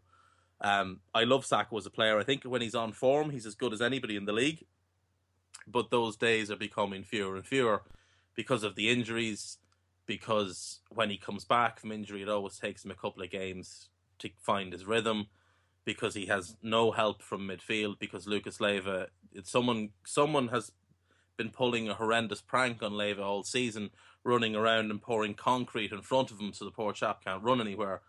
Um, 0.61 1.01
I 1.15 1.25
love 1.25 1.47
Sakho 1.47 1.79
as 1.79 1.87
a 1.87 1.91
player. 1.91 2.19
I 2.19 2.25
think 2.25 2.43
when 2.45 2.61
he's 2.61 2.75
on 2.75 2.93
form, 2.93 3.31
he's 3.31 3.47
as 3.47 3.55
good 3.55 3.73
as 3.73 3.81
anybody 3.81 4.17
in 4.17 4.25
the 4.25 4.33
league. 4.33 4.67
But 5.67 5.91
those 5.91 6.17
days 6.17 6.51
are 6.51 6.57
becoming 6.57 7.05
fewer 7.05 7.37
and 7.37 7.47
fewer 7.47 7.83
because 8.35 8.65
of 8.65 8.75
the 8.75 8.91
injuries. 8.91 9.59
Because 10.07 10.81
when 10.91 11.11
he 11.11 11.19
comes 11.19 11.45
back 11.45 11.81
from 11.81 11.93
injury, 11.93 12.23
it 12.23 12.29
always 12.29 12.59
takes 12.59 12.85
him 12.85 12.91
a 12.91 12.95
couple 12.95 13.23
of 13.23 13.31
games 13.31 13.89
to 14.19 14.31
find 14.41 14.73
his 14.73 14.87
rhythm. 14.87 15.27
Because 15.87 16.15
he 16.15 16.27
has 16.27 16.57
no 16.63 16.91
help 16.91 17.23
from 17.23 17.49
midfield. 17.49 17.99
Because 17.99 18.27
Lucas 18.27 18.61
Leiva, 18.61 19.07
it's 19.33 19.51
someone 19.51 19.91
someone 20.05 20.49
has 20.49 20.73
been 21.37 21.51
pulling 21.51 21.89
a 21.89 21.95
horrendous 21.95 22.41
prank 22.41 22.83
on 22.83 22.97
Leiva 22.97 23.23
all 23.23 23.43
season, 23.43 23.91
running 24.25 24.55
around 24.55 24.91
and 24.91 25.01
pouring 25.01 25.35
concrete 25.35 25.93
in 25.93 26.03
front 26.03 26.31
of 26.31 26.41
him 26.41 26.53
so 26.53 26.65
the 26.65 26.71
poor 26.71 26.93
chap 26.93 27.25
can't 27.25 27.43
run 27.43 27.61
anywhere. 27.61 28.03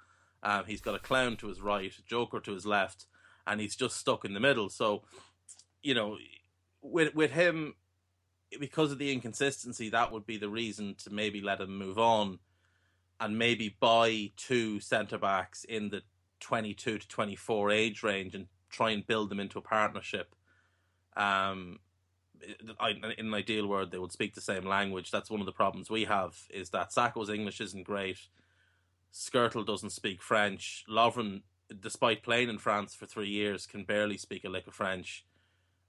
Um, 0.44 0.66
he's 0.66 0.82
got 0.82 0.96
a 0.96 1.00
clown 1.00 1.36
to 1.38 1.48
his 1.48 1.62
right, 1.62 1.92
a 1.98 2.02
Joker 2.04 2.40
to 2.42 2.54
his 2.54 2.66
left, 2.66 3.06
and 3.46 3.60
he's 3.60 3.76
just 3.76 3.98
stuck 3.98 4.24
in 4.26 4.34
the 4.34 4.40
middle. 4.40 4.70
So, 4.70 5.04
you 5.82 5.94
know, 5.94 6.18
with 6.82 7.16
with 7.16 7.32
him, 7.32 7.76
because 8.60 8.92
of 8.92 8.98
the 8.98 9.12
inconsistency, 9.12 9.90
that 9.90 10.12
would 10.12 10.26
be 10.26 10.38
the 10.38 10.50
reason 10.50 10.96
to 11.00 11.10
maybe 11.10 11.42
let 11.42 11.60
him 11.60 11.78
move 11.78 11.98
on, 11.98 12.40
and 13.20 13.38
maybe 13.38 13.76
buy 13.80 14.32
two 14.38 14.80
centre 14.80 15.18
backs 15.18 15.63
in 15.63 15.90
the 15.90 16.02
twenty 16.39 16.73
two 16.73 16.97
to 16.97 17.08
twenty 17.08 17.36
four 17.36 17.71
age 17.71 18.04
range 18.04 18.36
and 18.36 18.47
try 18.69 18.91
and 18.91 19.08
build 19.08 19.30
them 19.30 19.39
into 19.39 19.58
a 19.58 19.62
partnership. 19.62 20.36
Um, 21.15 21.80
in 22.41 23.26
an 23.26 23.34
ideal 23.34 23.67
world, 23.67 23.91
they 23.91 23.97
would 23.97 24.12
speak 24.12 24.36
the 24.36 24.41
same 24.41 24.65
language. 24.65 25.10
That's 25.12 25.32
one 25.32 25.39
of 25.39 25.45
the 25.45 25.52
problems 25.52 25.89
we 25.89 26.06
have 26.06 26.36
is 26.50 26.69
that 26.69 26.91
Sakho's 26.91 27.30
English 27.30 27.62
isn't 27.62 27.84
great. 27.84 28.19
Skrtel 29.13 29.65
doesn't 29.65 29.89
speak 29.91 30.21
French. 30.21 30.86
Lovren, 30.89 31.41
despite 31.80 32.23
playing 32.23 32.50
in 32.50 32.60
France 32.60 32.93
for 32.93 33.06
three 33.06 33.30
years, 33.30 33.65
can 33.65 33.84
barely 33.84 34.17
speak 34.17 34.43
a 34.43 34.50
lick 34.50 34.67
of 34.67 34.76
French. 34.76 35.26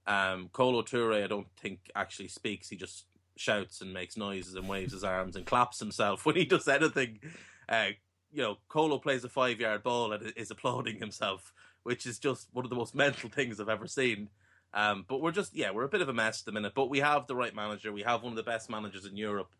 Um, 0.07 0.49
Kolo 0.51 0.81
Toure, 0.81 1.23
I 1.23 1.27
don't 1.27 1.51
think 1.57 1.91
actually 1.95 2.29
speaks. 2.29 2.69
He 2.69 2.75
just 2.75 3.05
shouts 3.35 3.81
and 3.81 3.93
makes 3.93 4.17
noises 4.17 4.55
and 4.55 4.67
waves 4.67 4.93
his 4.93 5.03
arms 5.03 5.35
and 5.35 5.45
claps 5.45 5.79
himself 5.79 6.25
when 6.25 6.35
he 6.35 6.45
does 6.45 6.67
anything. 6.67 7.19
Uh, 7.67 7.89
you 8.31 8.41
know, 8.41 8.57
Kolo 8.67 8.97
plays 8.99 9.23
a 9.23 9.29
five 9.29 9.59
yard 9.59 9.83
ball 9.83 10.13
and 10.13 10.33
is 10.35 10.51
applauding 10.51 10.99
himself, 10.99 11.53
which 11.83 12.05
is 12.05 12.19
just 12.19 12.47
one 12.53 12.65
of 12.65 12.69
the 12.69 12.75
most 12.75 12.95
mental 13.05 13.29
things 13.29 13.59
I've 13.59 13.69
ever 13.69 13.87
seen. 13.87 14.29
Um, 14.73 15.05
but 15.07 15.19
we're 15.19 15.31
just, 15.31 15.55
yeah, 15.55 15.71
we're 15.71 15.85
a 15.85 15.89
bit 15.89 16.01
of 16.01 16.09
a 16.09 16.13
mess 16.13 16.41
at 16.41 16.45
the 16.45 16.51
minute. 16.51 16.73
But 16.75 16.89
we 16.89 16.99
have 16.99 17.25
the 17.27 17.35
right 17.35 17.55
manager. 17.55 17.91
We 17.91 18.03
have 18.03 18.21
one 18.21 18.33
of 18.33 18.37
the 18.37 18.43
best 18.43 18.69
managers 18.69 19.05
in 19.05 19.17
Europe. 19.17 19.51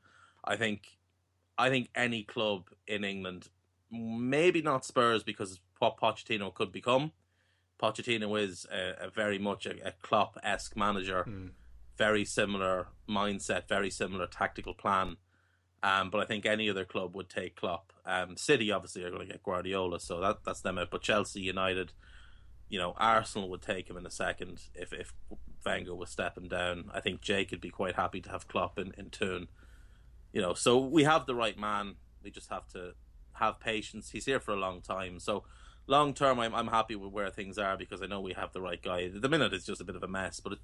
I 0.44 0.56
think, 0.56 0.98
I 1.58 1.70
think 1.70 1.90
any 1.96 2.24
club 2.24 2.70
in 2.88 3.04
England, 3.04 3.50
maybe 3.92 4.62
not 4.62 4.86
Spurs 4.86 5.24
because 5.24 5.60
what 5.80 5.98
Pochettino 5.98 6.54
could 6.54 6.72
become. 6.72 7.12
Pochettino 7.82 8.40
is 8.40 8.68
a, 8.72 9.06
a 9.06 9.10
very 9.10 9.40
much 9.40 9.66
a, 9.66 9.88
a 9.88 9.94
Klopp 10.02 10.38
esque 10.44 10.78
manager, 10.78 11.24
very 11.98 12.24
similar 12.26 12.88
mindset, 13.10 13.68
very 13.68 13.90
similar 13.90 14.28
tactical 14.28 14.74
plan. 14.74 15.18
Um, 15.82 16.10
but 16.10 16.20
I 16.20 16.26
think 16.26 16.46
any 16.46 16.70
other 16.70 16.86
club 16.86 17.15
would 17.15 17.30
take 17.30 17.56
Klopp. 17.56 17.94
Um, 18.06 18.36
City 18.36 18.72
obviously 18.72 19.04
are 19.04 19.10
going 19.10 19.26
to 19.26 19.32
get 19.32 19.44
Guardiola, 19.44 20.00
so 20.00 20.20
that 20.20 20.39
that's 20.44 20.62
them 20.62 20.78
out. 20.78 20.92
But 20.92 21.02
Chelsea, 21.02 21.42
United, 21.42 21.94
you 22.68 22.80
know, 22.80 22.94
Arsenal 22.98 23.50
would 23.50 23.62
take 23.62 23.89
him 23.89 23.98
in 23.98 24.06
a 24.06 24.12
second 24.12 24.62
if 24.76 24.92
if 24.92 25.13
Wenger 25.65 25.96
was 25.96 26.10
stepping 26.10 26.48
down. 26.48 26.92
I 26.94 27.00
think 27.00 27.22
Jake 27.22 27.52
would 27.52 27.62
be 27.62 27.70
quite 27.70 27.96
happy 27.96 28.20
to 28.22 28.30
have 28.30 28.48
Klopp 28.48 28.78
in 28.78 28.94
in 28.98 29.10
tune. 29.10 29.48
You 30.34 30.42
know, 30.42 30.54
so 30.54 30.78
we 30.78 31.04
have 31.04 31.26
the 31.26 31.36
right 31.36 31.58
man. 31.58 31.96
We 32.24 32.30
just 32.30 32.50
have 32.50 32.68
to 32.70 32.94
have 33.34 33.60
patience. 33.60 34.10
He's 34.12 34.26
here 34.26 34.39
for 34.39 34.52
a 34.52 34.60
long 34.60 34.82
time, 34.82 35.20
so 35.20 35.46
long 35.89 36.13
term, 36.13 36.39
I'm 36.39 36.54
I'm 36.56 36.68
happy 36.68 36.96
with 36.96 37.12
where 37.12 37.30
things 37.30 37.58
are 37.58 37.76
because 37.76 38.02
I 38.02 38.06
know 38.06 38.22
we 38.22 38.34
have 38.34 38.54
the 38.54 38.62
right 38.62 38.82
guy. 38.82 39.10
The 39.10 39.28
minute 39.28 39.54
it's 39.54 39.65
just 39.65 39.82
a 39.82 39.84
bit 39.84 39.96
of 39.96 40.04
a 40.04 40.08
mess, 40.08 40.39
but 40.39 40.54
it, 40.54 40.60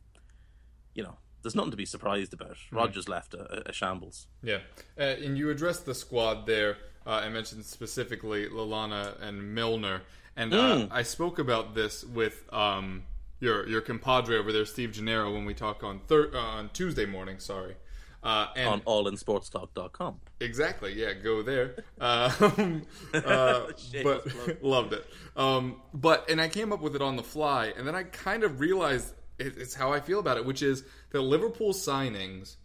you 0.93 1.03
know, 1.03 1.17
there's 1.45 1.55
nothing 1.55 1.69
to 1.69 1.77
be 1.77 1.85
surprised 1.85 2.33
about. 2.33 2.57
Rodgers 2.71 3.07
left 3.07 3.35
a, 3.35 3.69
a 3.69 3.71
shambles. 3.71 4.25
Yeah, 4.41 4.61
uh, 4.99 5.03
and 5.03 5.37
you 5.37 5.51
addressed 5.51 5.85
the 5.85 5.93
squad 5.93 6.47
there. 6.47 6.77
Uh, 7.05 7.21
I 7.23 7.29
mentioned 7.29 7.63
specifically 7.65 8.47
Lallana 8.47 9.21
and 9.21 9.53
Milner, 9.53 10.01
and 10.35 10.51
uh, 10.51 10.87
I 10.89 11.03
spoke 11.03 11.37
about 11.37 11.75
this 11.75 12.03
with 12.03 12.51
um, 12.51 13.03
your 13.39 13.69
your 13.69 13.81
compadre 13.81 14.39
over 14.39 14.51
there, 14.51 14.65
Steve 14.65 14.93
Gennaro, 14.93 15.31
when 15.31 15.45
we 15.45 15.53
talk 15.53 15.83
on 15.83 15.99
thir- 16.07 16.31
uh, 16.33 16.39
on 16.39 16.71
Tuesday 16.73 17.05
morning. 17.05 17.37
Sorry, 17.37 17.75
uh, 18.23 18.47
and 18.55 18.67
on 18.67 18.81
allinsportstalk.com. 18.81 20.21
Exactly. 20.39 20.93
Yeah, 20.93 21.13
go 21.13 21.43
there. 21.43 21.75
Um, 22.01 22.81
uh, 23.13 23.67
but 24.03 24.27
loved 24.63 24.93
it. 24.93 25.05
Um, 25.37 25.81
but 25.93 26.27
and 26.27 26.41
I 26.41 26.47
came 26.47 26.73
up 26.73 26.81
with 26.81 26.95
it 26.95 27.03
on 27.03 27.17
the 27.17 27.23
fly, 27.23 27.71
and 27.77 27.87
then 27.87 27.93
I 27.93 28.01
kind 28.03 28.43
of 28.43 28.59
realized 28.59 29.13
it's 29.39 29.73
how 29.75 29.91
I 29.91 29.99
feel 29.99 30.19
about 30.19 30.37
it, 30.37 30.45
which 30.45 30.61
is 30.61 30.83
that 31.11 31.21
Liverpool 31.21 31.73
signings 31.73 32.55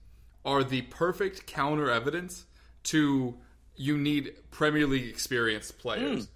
are 0.44 0.62
the 0.64 0.82
perfect 0.82 1.46
counter 1.46 1.90
evidence 1.90 2.46
to 2.84 3.36
you 3.76 3.96
need 3.98 4.34
Premier 4.50 4.86
League 4.86 5.08
experienced 5.08 5.78
players. 5.78 6.28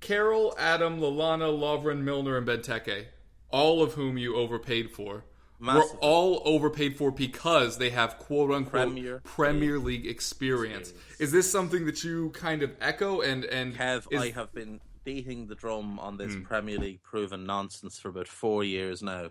Carroll, 0.00 0.54
Adam, 0.58 1.00
Lallana, 1.00 1.50
Lovren, 1.56 2.02
Milner, 2.02 2.36
and 2.36 2.46
Benteke, 2.46 3.06
all 3.50 3.82
of 3.82 3.94
whom 3.94 4.18
you 4.18 4.36
overpaid 4.36 4.90
for, 4.90 5.24
were 5.60 5.82
all 6.00 6.42
overpaid 6.44 6.96
for 6.98 7.10
because 7.10 7.78
they 7.78 7.88
have 7.90 8.18
quote 8.18 8.50
unquote 8.50 8.70
Premier 8.88 9.20
Premier, 9.24 9.78
League 9.78 10.04
experience. 10.06 10.92
Is 11.18 11.32
this 11.32 11.50
something 11.50 11.86
that 11.86 12.04
you 12.04 12.30
kind 12.30 12.62
of 12.62 12.72
echo 12.80 13.20
and 13.22 13.44
and 13.44 13.74
Kev, 13.74 14.06
is- 14.10 14.20
I 14.20 14.30
have 14.32 14.52
been 14.52 14.80
beating 15.04 15.46
the 15.46 15.54
drum 15.54 15.98
on 15.98 16.16
this 16.18 16.34
Hmm. 16.34 16.42
Premier 16.42 16.78
League 16.78 17.02
proven 17.02 17.44
nonsense 17.46 17.98
for 17.98 18.08
about 18.08 18.28
four 18.28 18.64
years 18.64 19.02
now. 19.02 19.30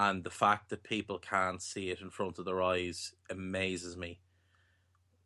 And 0.00 0.22
the 0.22 0.30
fact 0.30 0.68
that 0.70 0.84
people 0.84 1.18
can't 1.18 1.60
see 1.60 1.90
it 1.90 2.00
in 2.00 2.10
front 2.10 2.38
of 2.38 2.44
their 2.44 2.62
eyes 2.62 3.12
amazes 3.28 3.96
me. 3.96 4.20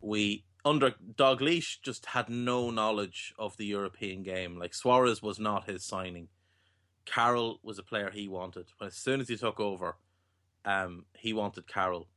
We, 0.00 0.46
under 0.64 0.92
Dalglish, 1.14 1.82
just 1.82 2.06
had 2.06 2.30
no 2.30 2.70
knowledge 2.70 3.34
of 3.38 3.56
the 3.58 3.66
European 3.66 4.22
game. 4.22 4.58
Like, 4.58 4.72
Suarez 4.72 5.20
was 5.22 5.38
not 5.38 5.68
his 5.68 5.84
signing. 5.84 6.28
Carroll 7.04 7.60
was 7.62 7.78
a 7.78 7.82
player 7.82 8.10
he 8.10 8.28
wanted. 8.28 8.68
But 8.78 8.86
as 8.86 8.96
soon 8.96 9.20
as 9.20 9.28
he 9.28 9.36
took 9.36 9.60
over, 9.60 9.98
um, 10.64 11.04
he 11.18 11.34
wanted 11.34 11.66
Carroll. 11.66 12.08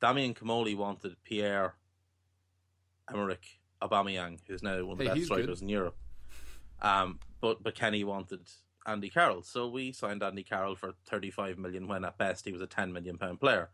Damien 0.00 0.34
Comolli 0.34 0.76
wanted 0.76 1.16
Pierre 1.24 1.74
Emerick 3.10 3.58
Aubameyang, 3.82 4.38
who's 4.46 4.62
now 4.62 4.84
one 4.84 4.92
of 4.92 4.98
the 4.98 5.04
Hey, 5.04 5.08
best 5.08 5.18
he's 5.18 5.28
good. 5.28 5.34
strikers 5.42 5.62
in 5.62 5.68
Europe. 5.68 5.96
Um, 6.80 7.18
but 7.40 7.60
but 7.62 7.74
Kenny 7.74 8.04
wanted 8.04 8.48
Andy 8.86 9.10
Carroll, 9.10 9.42
so 9.42 9.68
we 9.68 9.92
signed 9.92 10.22
Andy 10.22 10.42
Carroll 10.42 10.74
for 10.74 10.92
35 11.06 11.58
million 11.58 11.86
when 11.86 12.04
at 12.04 12.18
best 12.18 12.44
he 12.44 12.52
was 12.52 12.62
a 12.62 12.66
10 12.66 12.92
million 12.92 13.18
pound 13.18 13.40
player. 13.40 13.70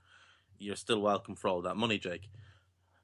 You're 0.59 0.77
still 0.77 1.01
welcome 1.01 1.37
for 1.37 1.49
all 1.49 1.63
that 1.63 1.77
money, 1.77 1.99
Jake. 1.99 2.29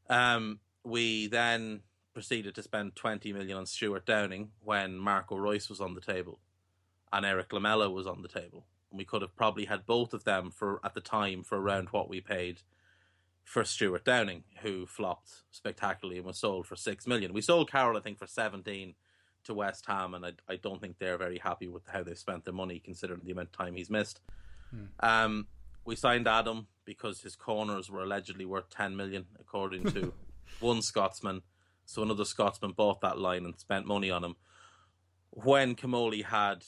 Um, 0.09 0.61
we 0.85 1.29
then 1.29 1.83
proceeded 2.13 2.55
to 2.55 2.63
spend 2.63 2.97
20 2.97 3.33
million 3.33 3.57
on 3.57 3.67
Stuart 3.67 4.07
Downing 4.07 4.51
when 4.63 4.99
Marco 4.99 5.37
Reus 5.37 5.69
was 5.69 5.81
on 5.81 5.95
the 5.95 6.01
table 6.01 6.41
and 7.13 7.25
Erik 7.25 7.53
Lamela 7.53 7.91
was 7.91 8.07
on 8.07 8.23
the 8.23 8.29
table. 8.29 8.67
And 8.91 8.99
we 8.99 9.05
could 9.05 9.23
have 9.23 9.37
probably 9.37 9.67
had 9.67 9.87
both 9.87 10.13
of 10.13 10.25
them 10.25 10.51
for 10.51 10.81
at 10.85 10.95
the 10.95 11.01
time 11.01 11.43
for 11.43 11.61
around 11.61 11.89
what 11.91 12.09
we 12.09 12.21
paid 12.21 12.61
for 13.45 13.65
Stuart 13.65 14.05
Downing, 14.05 14.45
who 14.63 14.87
flopped 14.87 15.43
spectacularly 15.51 16.19
and 16.19 16.27
was 16.27 16.39
sold 16.39 16.67
for 16.67 16.77
six 16.77 17.07
million. 17.07 17.33
We 17.33 17.41
sold 17.41 17.71
Carroll, 17.71 17.97
I 17.97 18.01
think, 18.01 18.19
for 18.19 18.27
seventeen 18.27 18.95
to 19.45 19.55
West 19.55 19.87
Ham, 19.87 20.15
and 20.15 20.25
I, 20.25 20.33
I 20.49 20.57
don't 20.57 20.81
think 20.81 20.99
they're 20.99 21.19
very 21.19 21.39
happy 21.39 21.69
with 21.69 21.83
how 21.87 22.03
they've 22.03 22.19
spent 22.19 22.45
their 22.45 22.55
money, 22.55 22.79
considering 22.79 23.21
the 23.25 23.33
amount 23.33 23.49
of 23.49 23.53
time 23.53 23.75
he's 23.75 23.91
missed. 23.91 24.21
Um, 25.01 25.47
we 25.85 25.97
signed 25.97 26.29
Adam 26.29 26.67
because 26.85 27.21
his 27.21 27.37
corners 27.37 27.91
were 27.91 28.03
allegedly 28.03 28.45
worth 28.45 28.71
ten 28.71 28.97
million, 28.97 29.27
according 29.41 29.85
to 29.93 30.13
one 30.61 30.83
Scotsman. 30.83 31.43
So 31.85 32.03
another 32.03 32.25
Scotsman 32.25 32.73
bought 32.73 33.01
that 33.01 33.19
line 33.19 33.45
and 33.45 33.59
spent 33.59 33.87
money 33.87 34.11
on 34.11 34.25
him. 34.25 34.37
When 35.31 35.75
Comolli 35.75 36.25
had 36.25 36.65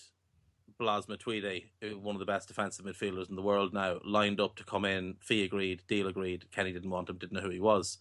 Blaise 0.79 1.07
Matuidi, 1.07 1.67
one 2.01 2.17
of 2.17 2.19
the 2.19 2.25
best 2.25 2.49
defensive 2.49 2.85
midfielders 2.85 3.29
in 3.29 3.37
the 3.37 3.43
world 3.43 3.73
now, 3.73 4.01
lined 4.05 4.41
up 4.41 4.57
to 4.57 4.65
come 4.65 4.85
in, 4.85 5.15
fee 5.21 5.45
agreed, 5.45 5.83
deal 5.87 6.09
agreed. 6.09 6.51
Kenny 6.51 6.73
didn't 6.73 6.91
want 6.91 7.09
him, 7.09 7.19
didn't 7.19 7.33
know 7.33 7.41
who 7.41 7.51
he 7.51 7.61
was. 7.61 7.99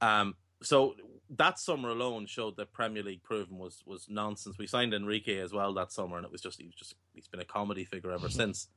Um, 0.00 0.34
so 0.62 0.94
that 1.30 1.58
summer 1.58 1.88
alone 1.88 2.26
showed 2.26 2.56
that 2.56 2.72
Premier 2.72 3.02
League 3.02 3.22
proven 3.22 3.58
was 3.58 3.82
was 3.86 4.06
nonsense. 4.08 4.58
We 4.58 4.66
signed 4.66 4.94
Enrique 4.94 5.38
as 5.38 5.52
well 5.52 5.72
that 5.74 5.92
summer, 5.92 6.16
and 6.16 6.24
it 6.24 6.32
was 6.32 6.40
just 6.40 6.60
he 6.60 6.66
was 6.66 6.74
just 6.74 6.94
he's 7.14 7.28
been 7.28 7.40
a 7.40 7.44
comedy 7.44 7.84
figure 7.84 8.12
ever 8.12 8.28
since. 8.30 8.68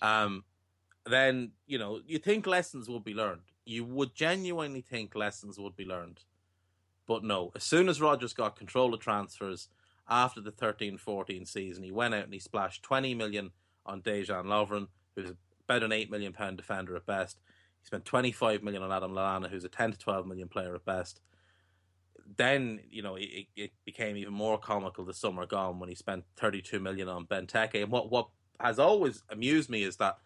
Um, 0.00 0.44
then 1.06 1.52
you 1.66 1.78
know 1.78 2.00
you 2.06 2.18
think 2.18 2.46
lessons 2.46 2.88
would 2.88 3.04
be 3.04 3.14
learned. 3.14 3.42
You 3.64 3.84
would 3.84 4.14
genuinely 4.14 4.80
think 4.80 5.14
lessons 5.14 5.58
would 5.58 5.76
be 5.76 5.84
learned, 5.84 6.20
but 7.06 7.24
no. 7.24 7.52
As 7.54 7.64
soon 7.64 7.88
as 7.88 8.00
Rodgers 8.00 8.32
got 8.32 8.56
control 8.56 8.94
of 8.94 9.00
transfers 9.00 9.68
after 10.08 10.40
the 10.40 10.50
13-14 10.50 11.46
season, 11.46 11.84
he 11.84 11.92
went 11.92 12.12
out 12.12 12.24
and 12.24 12.32
he 12.32 12.40
splashed 12.40 12.82
20 12.82 13.14
million 13.14 13.52
on 13.86 14.02
Dejan 14.02 14.46
Lovren, 14.46 14.88
who's 15.14 15.32
about 15.64 15.84
an 15.84 15.92
8 15.92 16.10
million 16.10 16.32
pound 16.32 16.56
defender 16.56 16.96
at 16.96 17.06
best. 17.06 17.38
He 17.80 17.86
spent 17.86 18.04
25 18.04 18.62
million 18.62 18.82
on 18.82 18.92
Adam 18.92 19.12
Lallana, 19.12 19.48
who's 19.48 19.64
a 19.64 19.68
10 19.68 19.92
to 19.92 19.98
12 19.98 20.26
million 20.26 20.48
player 20.48 20.74
at 20.74 20.84
best. 20.84 21.20
Then, 22.36 22.80
you 22.90 23.02
know, 23.02 23.16
it, 23.16 23.46
it 23.56 23.72
became 23.84 24.16
even 24.16 24.32
more 24.32 24.58
comical 24.58 25.04
the 25.04 25.14
summer 25.14 25.46
gone 25.46 25.78
when 25.78 25.88
he 25.88 25.94
spent 25.94 26.24
32 26.36 26.80
million 26.80 27.08
on 27.08 27.26
Benteke. 27.26 27.82
And 27.82 27.90
what, 27.90 28.10
what 28.10 28.28
has 28.58 28.78
always 28.78 29.22
amused 29.28 29.68
me 29.68 29.82
is 29.82 29.96
that 29.96 30.18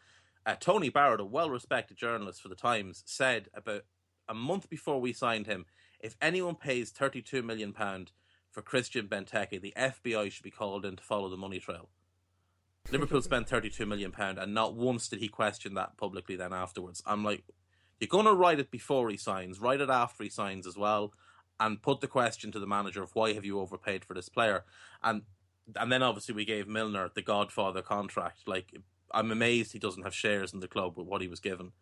uh, 0.45 0.55
Tony 0.61 0.88
Barrett, 0.88 1.21
a 1.21 1.25
well 1.25 1.51
respected 1.51 1.97
journalist 1.97 2.40
for 2.40 2.49
the 2.49 2.55
Times, 2.55 3.03
said 3.07 3.49
about 3.55 3.83
a 4.29 4.35
month 4.35 4.69
before 4.69 5.01
we 5.01 5.12
signed 5.12 5.47
him 5.47 5.66
if 6.01 6.16
anyone 6.21 6.55
pays 6.55 6.90
32 6.90 7.42
million 7.42 7.73
pound 7.73 8.12
for 8.51 8.62
Christian 8.62 9.09
Benteke, 9.09 9.61
the 9.61 9.75
FBI 9.77 10.31
should 10.31 10.45
be 10.45 10.51
called 10.51 10.85
in 10.85 10.97
to 10.97 11.03
follow 11.03 11.29
the 11.29 11.37
money 11.37 11.59
trail. 11.59 11.88
Liverpool 12.90 13.23
spent 13.23 13.49
32 13.49 13.85
million 13.85 14.12
pound, 14.12 14.38
and 14.38 14.55
not 14.55 14.75
once 14.75 15.09
did 15.09 15.19
he 15.19 15.29
question 15.29 15.75
that 15.75 15.97
publicly. 15.97 16.37
Then 16.37 16.53
afterwards, 16.53 17.03
I'm 17.05 17.25
like, 17.25 17.45
you're 17.99 18.09
going 18.09 18.27
to 18.27 18.35
write 18.35 18.61
it 18.61 18.71
before 18.71 19.11
he 19.11 19.16
signs, 19.16 19.61
write 19.61 19.81
it 19.81 19.90
after 19.90 20.23
he 20.23 20.31
signs 20.31 20.66
as 20.66 20.77
well, 20.77 21.12
and 21.59 21.83
put 21.83 22.01
the 22.01 22.07
question 22.07 22.53
to 22.53 22.59
the 22.59 22.66
manager 22.66 23.03
of 23.03 23.14
why 23.14 23.33
have 23.33 23.45
you 23.45 23.61
overpaid 23.61 24.05
for 24.05 24.14
this 24.14 24.29
player, 24.29 24.64
and 25.03 25.23
and 25.75 25.90
then 25.90 26.03
obviously 26.03 26.35
we 26.35 26.45
gave 26.45 26.69
Milner 26.69 27.11
the 27.14 27.23
Godfather 27.23 27.83
contract. 27.83 28.47
Like, 28.47 28.73
I'm 29.11 29.33
amazed 29.33 29.73
he 29.73 29.79
doesn't 29.79 30.05
have 30.05 30.14
shares 30.14 30.53
in 30.53 30.61
the 30.61 30.69
club 30.69 30.97
with 30.97 31.07
what 31.07 31.23
he 31.23 31.29
was 31.29 31.40
given. 31.40 31.73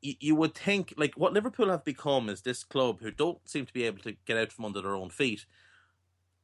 You, 0.00 0.14
you 0.18 0.34
would 0.34 0.54
think 0.54 0.94
like 0.96 1.14
what 1.14 1.32
Liverpool 1.32 1.70
have 1.70 1.84
become 1.84 2.28
is 2.28 2.42
this 2.42 2.64
club 2.64 3.00
who 3.00 3.10
don't 3.10 3.48
seem 3.48 3.66
to 3.66 3.72
be 3.72 3.84
able 3.84 4.02
to 4.02 4.16
get 4.26 4.36
out 4.36 4.52
from 4.52 4.64
under 4.64 4.82
their 4.82 4.96
own 4.96 5.10
feet. 5.10 5.46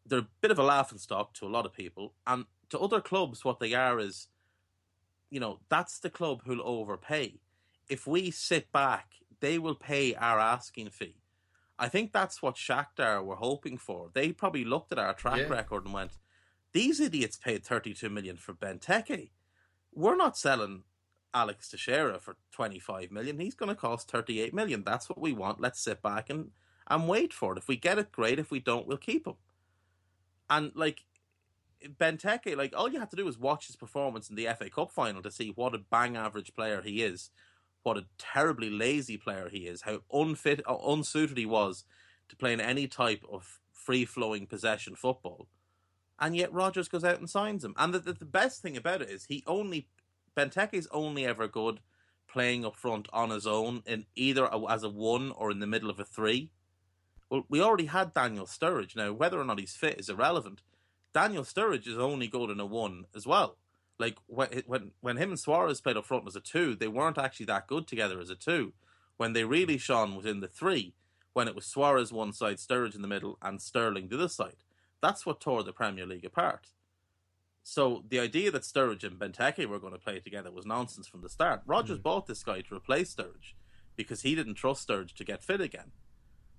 They're 0.06 0.20
a 0.20 0.28
bit 0.40 0.50
of 0.50 0.58
a 0.58 0.64
laughing 0.64 0.98
stock 0.98 1.34
to 1.34 1.46
a 1.46 1.50
lot 1.50 1.66
of 1.66 1.72
people, 1.72 2.14
and 2.26 2.44
to 2.70 2.78
other 2.78 3.00
clubs, 3.00 3.44
what 3.44 3.60
they 3.60 3.74
are 3.74 3.98
is, 3.98 4.28
you 5.30 5.40
know, 5.40 5.60
that's 5.68 5.98
the 5.98 6.10
club 6.10 6.42
who'll 6.44 6.66
overpay. 6.66 7.40
If 7.88 8.06
we 8.06 8.30
sit 8.30 8.70
back, 8.72 9.14
they 9.40 9.58
will 9.58 9.74
pay 9.74 10.14
our 10.14 10.38
asking 10.38 10.90
fee. 10.90 11.16
I 11.80 11.88
think 11.88 12.12
that's 12.12 12.42
what 12.42 12.56
Shakhtar 12.56 13.24
were 13.24 13.36
hoping 13.36 13.78
for. 13.78 14.10
They 14.12 14.32
probably 14.32 14.64
looked 14.64 14.92
at 14.92 14.98
our 14.98 15.14
track 15.14 15.38
Yeah. 15.38 15.48
record 15.48 15.86
and 15.86 15.94
went, 15.94 16.18
"These 16.72 17.00
idiots 17.00 17.38
paid 17.38 17.64
32 17.64 18.10
million 18.10 18.36
for 18.36 18.52
Benteke. 18.54 19.30
We're 19.92 20.14
not 20.14 20.36
selling 20.36 20.84
Alex 21.32 21.70
Teixeira 21.70 22.20
for 22.20 22.36
25 22.52 23.10
million. 23.10 23.40
He's 23.40 23.54
going 23.54 23.70
to 23.70 23.74
cost 23.74 24.10
38 24.10 24.52
million. 24.52 24.84
That's 24.84 25.08
what 25.08 25.18
we 25.18 25.32
want. 25.32 25.60
Let's 25.60 25.80
sit 25.80 26.02
back 26.02 26.30
and 26.30 26.52
and 26.86 27.08
wait 27.08 27.32
for 27.32 27.52
it. 27.52 27.58
If 27.58 27.68
we 27.68 27.76
get 27.76 27.98
it, 27.98 28.10
great. 28.12 28.38
If 28.40 28.50
we 28.50 28.60
don't, 28.60 28.86
we'll 28.86 28.96
keep 28.98 29.26
him." 29.26 29.36
And 30.50 30.74
like 30.74 31.06
Benteke, 31.82 32.56
like 32.56 32.74
all 32.76 32.88
you 32.90 32.98
have 33.00 33.08
to 33.10 33.16
do 33.16 33.26
is 33.28 33.38
watch 33.38 33.68
his 33.68 33.76
performance 33.76 34.28
in 34.28 34.36
the 34.36 34.46
FA 34.48 34.68
Cup 34.68 34.90
final 34.90 35.22
to 35.22 35.30
see 35.30 35.50
what 35.50 35.74
a 35.74 35.78
bang 35.78 36.16
average 36.16 36.54
player 36.54 36.82
he 36.82 37.02
is, 37.02 37.30
what 37.82 37.96
a 37.96 38.06
terribly 38.18 38.70
lazy 38.70 39.16
player 39.16 39.48
he 39.50 39.66
is, 39.66 39.82
how 39.82 40.00
unfit 40.12 40.60
unsuited 40.66 41.38
he 41.38 41.46
was 41.46 41.84
to 42.28 42.36
play 42.36 42.52
in 42.52 42.60
any 42.60 42.86
type 42.86 43.24
of 43.30 43.60
free 43.72 44.04
flowing 44.04 44.46
possession 44.46 44.94
football. 44.94 45.48
And 46.18 46.36
yet 46.36 46.52
Rodgers 46.52 46.88
goes 46.88 47.04
out 47.04 47.18
and 47.18 47.30
signs 47.30 47.64
him. 47.64 47.74
And 47.78 47.94
the, 47.94 47.98
the, 47.98 48.12
the 48.12 48.24
best 48.26 48.60
thing 48.60 48.76
about 48.76 49.00
it 49.00 49.08
is 49.08 49.24
he 49.24 49.42
only 49.46 49.88
Benteke's 50.36 50.86
only 50.90 51.26
ever 51.26 51.48
good 51.48 51.80
playing 52.28 52.64
up 52.64 52.76
front 52.76 53.08
on 53.12 53.30
his 53.30 53.46
own 53.46 53.82
in 53.86 54.06
either 54.14 54.48
as 54.68 54.84
a 54.84 54.88
one 54.88 55.32
or 55.32 55.50
in 55.50 55.58
the 55.58 55.66
middle 55.66 55.90
of 55.90 55.98
a 55.98 56.04
three. 56.04 56.50
Well, 57.28 57.44
we 57.48 57.60
already 57.60 57.86
had 57.86 58.14
Daniel 58.14 58.46
Sturridge. 58.46 58.94
Now, 58.94 59.12
whether 59.12 59.40
or 59.40 59.44
not 59.44 59.58
he's 59.58 59.74
fit 59.74 59.98
is 59.98 60.08
irrelevant. 60.08 60.62
Daniel 61.12 61.42
Sturridge 61.42 61.88
is 61.88 61.98
only 61.98 62.28
good 62.28 62.50
in 62.50 62.60
a 62.60 62.66
one 62.66 63.06
as 63.14 63.26
well. 63.26 63.56
Like 64.00 64.16
when 64.28 64.62
when 64.66 64.90
when 65.02 65.18
him 65.18 65.28
and 65.28 65.38
Suarez 65.38 65.82
played 65.82 65.98
up 65.98 66.06
front 66.06 66.26
as 66.26 66.34
a 66.34 66.40
two, 66.40 66.74
they 66.74 66.88
weren't 66.88 67.18
actually 67.18 67.44
that 67.46 67.66
good 67.66 67.86
together 67.86 68.18
as 68.18 68.30
a 68.30 68.34
two. 68.34 68.72
When 69.18 69.34
they 69.34 69.44
really 69.44 69.76
shone 69.76 70.16
was 70.16 70.24
in 70.24 70.40
the 70.40 70.48
three, 70.48 70.94
when 71.34 71.46
it 71.46 71.54
was 71.54 71.66
Suarez 71.66 72.10
one 72.10 72.32
side, 72.32 72.56
Sturridge 72.56 72.94
in 72.94 73.02
the 73.02 73.08
middle, 73.08 73.36
and 73.42 73.60
Sterling 73.60 74.08
the 74.08 74.16
other 74.16 74.28
side. 74.28 74.64
That's 75.02 75.26
what 75.26 75.38
tore 75.38 75.62
the 75.62 75.74
Premier 75.74 76.06
League 76.06 76.24
apart. 76.24 76.68
So 77.62 78.02
the 78.08 78.18
idea 78.18 78.50
that 78.50 78.62
Sturridge 78.62 79.04
and 79.04 79.18
Benteke 79.18 79.66
were 79.66 79.78
going 79.78 79.92
to 79.92 79.98
play 79.98 80.18
together 80.18 80.50
was 80.50 80.64
nonsense 80.64 81.06
from 81.06 81.20
the 81.20 81.28
start. 81.28 81.60
Rodgers 81.66 81.98
mm. 81.98 82.02
bought 82.02 82.26
this 82.26 82.42
guy 82.42 82.62
to 82.62 82.74
replace 82.74 83.14
Sturridge 83.14 83.52
because 83.96 84.22
he 84.22 84.34
didn't 84.34 84.54
trust 84.54 84.88
Sturridge 84.88 85.12
to 85.12 85.24
get 85.24 85.44
fit 85.44 85.60
again. 85.60 85.92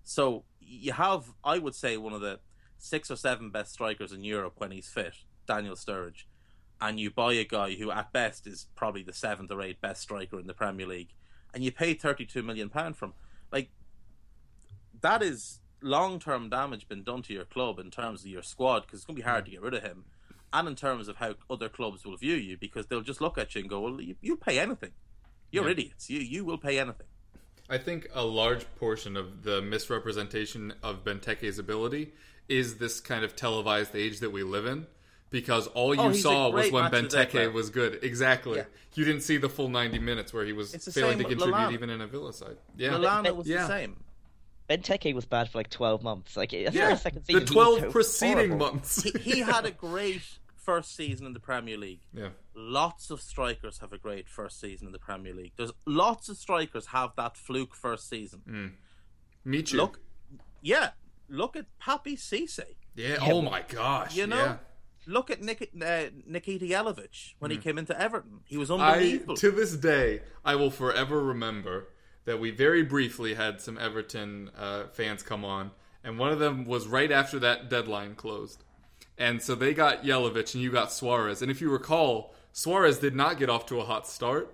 So 0.03 0.43
you 0.59 0.93
have, 0.93 1.33
I 1.43 1.57
would 1.57 1.73
say, 1.73 1.97
one 1.97 2.13
of 2.13 2.21
the 2.21 2.39
six 2.77 3.09
or 3.09 3.15
seven 3.15 3.49
best 3.49 3.73
strikers 3.73 4.11
in 4.11 4.23
Europe 4.23 4.53
when 4.57 4.69
he's 4.69 4.89
fit, 4.89 5.15
Daniel 5.47 5.75
Sturridge, 5.75 6.25
and 6.81 6.99
you 6.99 7.11
buy 7.11 7.33
a 7.33 7.43
guy 7.45 7.75
who 7.75 7.91
at 7.91 8.11
best 8.11 8.47
is 8.47 8.67
probably 8.75 9.03
the 9.03 9.13
seventh 9.13 9.51
or 9.51 9.61
eighth 9.61 9.79
best 9.79 10.01
striker 10.01 10.39
in 10.39 10.47
the 10.47 10.53
Premier 10.53 10.87
League, 10.87 11.13
and 11.53 11.63
you 11.63 11.71
pay 11.71 11.93
thirty-two 11.93 12.41
million 12.41 12.69
pound 12.69 12.97
from, 12.97 13.13
like, 13.51 13.69
that 15.01 15.21
is 15.21 15.59
long-term 15.81 16.49
damage 16.49 16.87
been 16.87 17.03
done 17.03 17.21
to 17.23 17.33
your 17.33 17.45
club 17.45 17.79
in 17.79 17.89
terms 17.89 18.21
of 18.21 18.27
your 18.27 18.43
squad 18.43 18.81
because 18.81 18.99
it's 18.99 19.05
going 19.05 19.15
to 19.15 19.21
be 19.21 19.27
hard 19.27 19.45
to 19.45 19.51
get 19.51 19.61
rid 19.61 19.73
of 19.73 19.83
him, 19.83 20.05
and 20.51 20.67
in 20.67 20.75
terms 20.75 21.07
of 21.07 21.17
how 21.17 21.35
other 21.49 21.69
clubs 21.69 22.03
will 22.03 22.17
view 22.17 22.35
you 22.35 22.57
because 22.57 22.87
they'll 22.87 23.01
just 23.01 23.21
look 23.21 23.37
at 23.37 23.53
you 23.53 23.61
and 23.61 23.69
go, 23.69 23.79
"Well, 23.81 24.01
you, 24.01 24.15
you'll 24.21 24.37
pay 24.37 24.59
anything. 24.59 24.91
You're 25.51 25.69
idiots. 25.69 26.09
You 26.09 26.19
you 26.19 26.43
will 26.43 26.57
pay 26.57 26.79
anything." 26.79 27.07
I 27.69 27.77
think 27.77 28.09
a 28.13 28.23
large 28.23 28.65
portion 28.75 29.15
of 29.15 29.43
the 29.43 29.61
misrepresentation 29.61 30.73
of 30.83 31.05
Benteke's 31.05 31.57
ability 31.57 32.11
is 32.49 32.77
this 32.79 32.99
kind 32.99 33.23
of 33.23 33.35
televised 33.35 33.95
age 33.95 34.19
that 34.19 34.31
we 34.31 34.43
live 34.43 34.65
in. 34.65 34.87
Because 35.31 35.67
all 35.67 35.89
oh, 35.89 35.93
you 35.93 35.99
Oh, 36.01 36.13
saw 36.13 36.49
was 36.49 36.69
when 36.71 36.83
match 36.83 36.93
of 36.93 37.09
the 37.09 37.17
day 37.17 37.25
player. 37.25 37.49
Benteke 37.49 37.53
was 37.53 37.69
good. 37.71 38.03
Exactly. 38.03 38.57
Yeah. 38.57 38.65
You 38.95 39.05
didn't 39.05 39.21
see 39.21 39.37
the 39.37 39.47
full 39.49 39.69
90 39.69 39.97
minutes 39.99 40.33
where 40.33 40.45
he 40.45 40.51
was 40.53 40.75
failing 40.93 41.17
to 41.19 41.23
contribute 41.23 41.53
Lallana. 41.55 41.71
even 41.73 41.89
in 41.89 42.01
a 42.01 42.07
Villa 42.07 42.33
side. 42.33 42.57
Yeah. 42.77 42.89
Lallana 42.91 43.33
was 43.35 43.47
Yeah. 43.47 43.61
the 43.61 43.67
same. 43.67 44.03
Benteke 44.69 45.13
was 45.15 45.25
bad 45.25 45.49
for 45.49 45.57
like 45.59 45.69
12 45.69 46.03
months. 46.03 46.35
Like, 46.37 46.53
I 46.53 46.63
think 46.65 46.75
Yeah. 46.75 46.89
the 46.91 46.97
second 46.97 47.21
The 47.25 47.33
season, 47.33 47.47
he 47.47 47.53
12 47.53 47.91
preceding 47.91 48.35
horrible. 48.35 48.57
months. 48.57 49.03
He, 49.03 49.11
he 49.19 49.39
had 49.53 49.65
a 49.65 49.71
great 49.71 50.21
first 50.57 50.95
season 50.95 51.25
in 51.25 51.33
the 51.33 51.39
Premier 51.39 51.77
League. 51.77 52.01
yeah. 52.13 52.29
Lots 52.53 53.09
of 53.09 53.21
strikers 53.21 53.77
have 53.79 53.93
a 53.93 53.97
great 53.97 54.27
first 54.27 54.59
season 54.59 54.85
in 54.87 54.91
the 54.91 54.99
Premier 54.99 55.33
League. 55.33 55.53
There's 55.55 55.71
lots 55.85 56.27
of 56.27 56.35
strikers 56.35 56.87
have 56.87 57.11
that 57.15 57.37
fluke 57.37 57.73
first 57.73 58.09
season. 58.09 58.41
Mm. 58.47 58.71
Michu. 59.45 59.77
Look, 59.77 60.01
yeah, 60.61 60.89
look 61.29 61.55
at 61.55 61.65
Papiss 61.81 62.19
Cisse. 62.19 62.75
Yeah. 62.95 63.15
Oh 63.21 63.41
my 63.41 63.63
gosh. 63.67 64.15
You 64.15 64.27
know, 64.27 64.35
Yeah. 64.35 64.57
Look 65.07 65.29
at 65.31 65.41
Nik- 65.41 65.71
uh, 65.83 66.03
Nikita 66.27 66.65
Jelavic 66.65 67.33
when 67.39 67.51
he 67.51 67.57
came 67.57 67.77
into 67.77 67.99
Everton. 67.99 68.41
He 68.45 68.57
was 68.57 68.69
Hmm. 68.69 68.81
I 68.81 68.93
unbelievable. 68.93 69.35
to 69.37 69.51
this 69.51 69.75
day 69.75 70.21
I 70.45 70.55
will 70.55 70.71
forever 70.71 71.23
remember 71.23 71.87
that 72.25 72.39
we 72.39 72.51
very 72.51 72.83
briefly 72.83 73.33
had 73.33 73.59
some 73.61 73.77
Everton 73.79 74.51
uh, 74.57 74.87
fans 74.93 75.23
come 75.23 75.43
on, 75.43 75.71
and 76.03 76.19
one 76.19 76.31
of 76.31 76.39
them 76.39 76.65
was 76.65 76.87
right 76.87 77.11
after 77.11 77.39
that 77.39 77.67
deadline 77.69 78.13
closed, 78.15 78.63
and 79.17 79.41
so 79.41 79.55
they 79.55 79.73
got 79.73 80.03
Jelavic 80.03 80.53
and 80.53 80.63
you 80.63 80.71
got 80.71 80.93
Suarez, 80.93 81.41
and 81.41 81.49
if 81.49 81.61
you 81.61 81.69
recall, 81.71 82.35
Suarez 82.53 82.99
did 82.99 83.15
not 83.15 83.39
get 83.39 83.49
off 83.49 83.65
to 83.67 83.79
a 83.79 83.83
hot 83.83 84.07
start. 84.07 84.53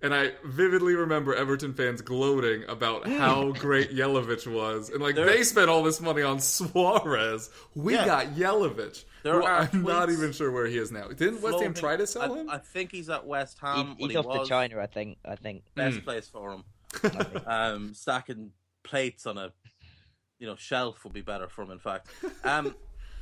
And 0.00 0.14
I 0.14 0.30
vividly 0.44 0.94
remember 0.94 1.34
Everton 1.34 1.74
fans 1.74 2.02
gloating 2.02 2.62
about 2.68 3.08
how 3.08 3.50
great 3.52 3.90
Jelavic 3.90 4.46
was. 4.46 4.90
And 4.90 5.02
like, 5.02 5.16
they 5.16 5.42
spent 5.42 5.68
all 5.68 5.82
this 5.82 6.00
money 6.00 6.22
on 6.22 6.38
Suarez. 6.40 7.50
We 7.74 7.94
Yeah. 7.94 8.06
got 8.06 8.26
Jelavic. 8.34 9.04
There 9.24 9.34
who 9.34 9.44
are 9.44 9.68
I'm 9.72 9.82
not 9.82 10.10
even 10.10 10.30
sure 10.32 10.52
where 10.52 10.66
he 10.66 10.78
is 10.78 10.92
now. 10.92 11.08
Didn't 11.08 11.42
West 11.42 11.60
Ham 11.60 11.74
try 11.74 11.96
to 11.96 12.06
sell 12.06 12.32
him? 12.32 12.48
I 12.48 12.58
think 12.58 12.92
he's 12.92 13.10
at 13.10 13.26
West 13.26 13.58
He, 13.60 13.66
Ham. 13.66 13.96
he's 13.98 14.06
but 14.06 14.10
he 14.12 14.16
off 14.16 14.42
to 14.42 14.48
China, 14.48 14.78
I 14.80 14.86
think. 14.86 15.18
I 15.24 15.34
think. 15.34 15.64
Best 15.74 16.04
place 16.04 16.28
for 16.28 16.52
him. 16.52 16.64
um, 17.46 17.92
stacking 17.94 18.52
plates 18.84 19.26
on 19.26 19.36
a 19.36 19.52
you 20.38 20.46
know 20.46 20.54
shelf 20.54 21.02
would 21.02 21.12
be 21.12 21.20
better 21.20 21.48
for 21.48 21.62
him. 21.62 21.72
In 21.72 21.80
fact, 21.80 22.06
um, 22.44 22.74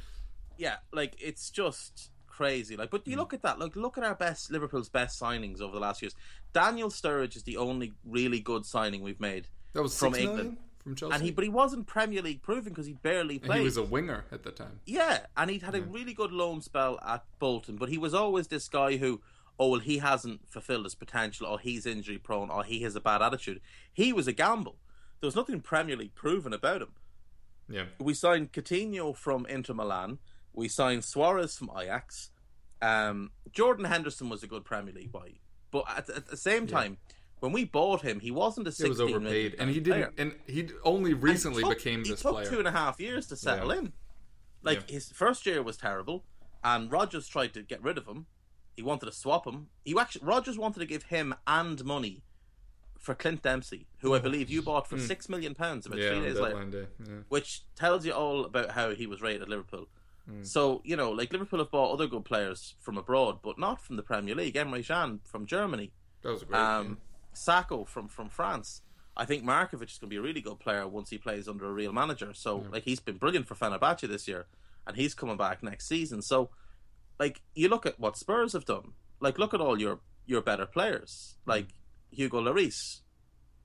yeah, 0.58 0.76
like 0.92 1.14
it's 1.18 1.50
just 1.50 2.10
crazy. 2.37 2.77
Like, 2.77 2.90
but 2.90 3.07
you 3.07 3.14
hmm. 3.14 3.20
look 3.20 3.35
at 3.35 3.42
that. 3.42 3.59
Look, 3.59 3.77
look 3.77 3.96
at 3.96 4.05
our 4.05 4.14
best 4.14 4.51
Liverpool's 4.51 4.88
best 4.88 5.20
signings 5.20 5.61
over 5.61 5.72
the 5.72 5.81
last 5.81 6.03
years. 6.03 6.14
Daniel 6.53 6.90
Sturridge 6.90 7.37
is 7.37 7.44
the 7.44 7.57
only 7.57 7.94
really 8.05 8.40
good 8.40 8.66
signing 8.66 9.03
we've 9.03 9.20
made 9.20 9.49
that 9.72 9.83
was 9.83 9.99
from 9.99 10.12
six 10.12 10.25
million 10.25 10.40
England. 10.40 10.59
from 10.79 10.94
Chelsea. 10.94 11.14
and 11.14 11.22
he 11.22 11.31
but 11.31 11.44
he 11.44 11.51
wasn't 11.51 11.87
Premier 11.87 12.22
League 12.22 12.42
proven 12.42 12.72
because 12.72 12.87
he 12.87 12.92
barely 12.92 13.37
And 13.37 13.44
played. 13.44 13.59
he 13.61 13.64
was 13.64 13.79
a 13.79 13.83
winger 13.83 14.25
at 14.31 14.42
the 14.42 14.51
time. 14.51 14.81
Yeah, 14.85 15.20
and 15.37 15.51
he'd 15.51 15.62
had 15.62 15.75
a 15.75 15.81
really 15.81 16.12
good 16.12 16.33
loan 16.33 16.61
spell 16.61 16.99
at 17.05 17.25
Bolton, 17.38 17.77
but 17.77 17.88
he 17.88 17.99
was 17.99 18.12
always 18.12 18.49
this 18.49 18.68
guy 18.68 18.96
who, 18.96 19.22
oh 19.59 19.70
well, 19.70 19.81
he 19.81 19.99
hasn't 19.99 20.49
fulfilled 20.51 20.85
his 20.85 20.94
potential, 20.94 21.46
or 21.46 21.59
he's 21.59 21.87
injury 21.87 22.18
prone, 22.18 22.51
or 22.51 22.64
he 22.64 22.83
has 22.83 22.94
a 22.96 23.01
bad 23.01 23.22
attitude. 23.22 23.61
He 23.92 24.12
was 24.12 24.29
a 24.29 24.33
gamble. 24.33 24.77
There 25.20 25.29
was 25.29 25.37
nothing 25.37 25.61
Premier 25.62 25.96
League 25.96 26.14
proven 26.14 26.53
about 26.53 26.83
him. 26.83 26.92
Yeah. 27.68 27.87
We 27.99 28.12
signed 28.12 28.53
Coutinho 28.53 29.16
from 29.16 29.46
Inter 29.46 29.72
Milan. 29.72 30.18
We 30.57 30.69
signed 30.69 31.05
Suarez 31.05 31.57
from 31.57 31.71
Ajax. 31.79 32.31
Um, 32.83 33.31
Jordan 33.53 33.85
Henderson 33.85 34.29
was 34.29 34.42
a 34.42 34.47
good 34.47 34.64
Premier 34.64 34.92
League 34.92 35.12
boy, 35.12 35.35
but 35.71 35.85
at, 35.88 36.09
at 36.11 36.27
the 36.27 36.37
same 36.37 36.66
time, 36.66 36.97
when 37.40 37.53
we 37.53 37.64
bought 37.64 38.03
him, 38.03 38.21
he 38.21 38.31
wasn't 38.31 38.66
a 38.66 38.71
He 38.71 38.88
was 38.88 39.01
overpaid, 39.01 39.55
and 39.59 39.71
he 39.71 39.81
didn't. 39.81 40.14
And 40.19 40.35
he 40.47 40.69
only 40.83 41.12
recently 41.14 41.62
took- 41.62 41.77
became 41.79 42.05
he 42.05 42.11
this 42.11 42.23
took 42.23 42.33
player. 42.33 42.51
two 42.51 42.59
and 42.59 42.66
a 42.66 42.73
half 42.73 42.99
years 42.99 43.27
to 43.29 43.37
settle 43.37 43.73
Yeah. 43.73 43.81
in. 43.81 43.92
Like 44.62 44.85
Yeah. 44.88 44.95
his 44.95 45.11
first 45.12 45.47
year 45.47 45.62
was 45.62 45.77
terrible, 45.77 46.25
and 46.64 46.90
Rodgers 46.90 47.29
tried 47.29 47.53
to 47.55 47.62
get 47.62 47.83
rid 47.83 47.99
of 47.99 48.07
him. 48.07 48.27
He 48.75 48.83
wanted 48.83 49.07
to 49.07 49.12
swap 49.12 49.47
him. 49.47 49.69
He 49.85 49.99
actually 49.99 50.27
Rodgers 50.27 50.59
wanted 50.59 50.81
to 50.81 50.87
give 50.87 51.05
him 51.05 51.35
and 51.47 51.83
money 51.85 52.23
for 52.99 53.14
Clint 53.14 53.42
Dempsey, 53.42 53.87
who 53.99 54.14
I 54.14 54.19
believe 54.19 54.51
you 54.51 54.61
bought 54.62 54.88
for 54.88 54.99
six 54.99 55.29
million 55.29 55.55
pounds 55.55 55.87
about 55.87 55.99
yeah, 55.99 56.11
three 56.11 56.21
days 56.21 56.38
later. 56.38 56.88
Yeah. 56.99 57.14
which 57.29 57.62
tells 57.75 58.05
you 58.05 58.12
all 58.12 58.45
about 58.45 58.71
how 58.73 58.95
he 58.95 59.07
was 59.07 59.21
rated 59.23 59.42
at 59.42 59.49
Liverpool. 59.49 59.88
Hmm. 60.28 60.42
So 60.42 60.82
you 60.84 60.96
know, 60.96 61.10
like 61.10 61.32
Liverpool 61.32 61.60
have 61.60 61.70
bought 61.70 61.92
other 61.92 62.06
good 62.06 62.24
players 62.24 62.74
from 62.80 62.98
abroad, 62.98 63.38
but 63.42 63.58
not 63.58 63.80
from 63.80 63.96
the 63.96 64.02
Premier 64.02 64.34
League. 64.34 64.54
Emre 64.54 64.86
Can 64.86 65.20
from 65.24 65.46
Germany. 65.46 65.92
That 66.22 66.32
was 66.32 66.42
a 66.42 66.46
great. 66.46 66.60
Um, 66.60 66.86
game. 66.86 66.96
Sakho 67.34 67.86
from 67.86 68.08
from 68.08 68.28
France. 68.28 68.82
I 69.16 69.24
think 69.24 69.44
Markovic 69.44 69.90
is 69.90 69.98
going 69.98 70.08
to 70.10 70.14
be 70.14 70.16
a 70.16 70.22
really 70.22 70.42
good 70.42 70.60
player 70.60 70.86
once 70.86 71.08
he 71.08 71.16
plays 71.16 71.48
under 71.48 71.66
a 71.66 71.72
real 71.72 71.92
manager. 71.92 72.34
So 72.34 72.66
like 72.70 72.82
he's 72.82 73.00
been 73.00 73.16
brilliant 73.16 73.46
for 73.46 73.54
Fenerbahce 73.54 74.06
this 74.08 74.28
year, 74.28 74.46
and 74.86 74.96
he's 74.96 75.14
coming 75.14 75.36
back 75.36 75.62
next 75.62 75.88
season. 75.88 76.22
So 76.22 76.50
like 77.18 77.40
you 77.54 77.68
look 77.68 77.86
at 77.86 77.98
what 77.98 78.16
Spurs 78.16 78.52
have 78.52 78.64
done. 78.64 78.92
Like 79.20 79.38
look 79.38 79.54
at 79.54 79.60
all 79.60 79.80
your 79.80 80.00
your 80.26 80.42
better 80.42 80.66
players, 80.66 81.36
like 81.46 81.68
Hugo 82.10 82.40
Lloris, 82.40 83.00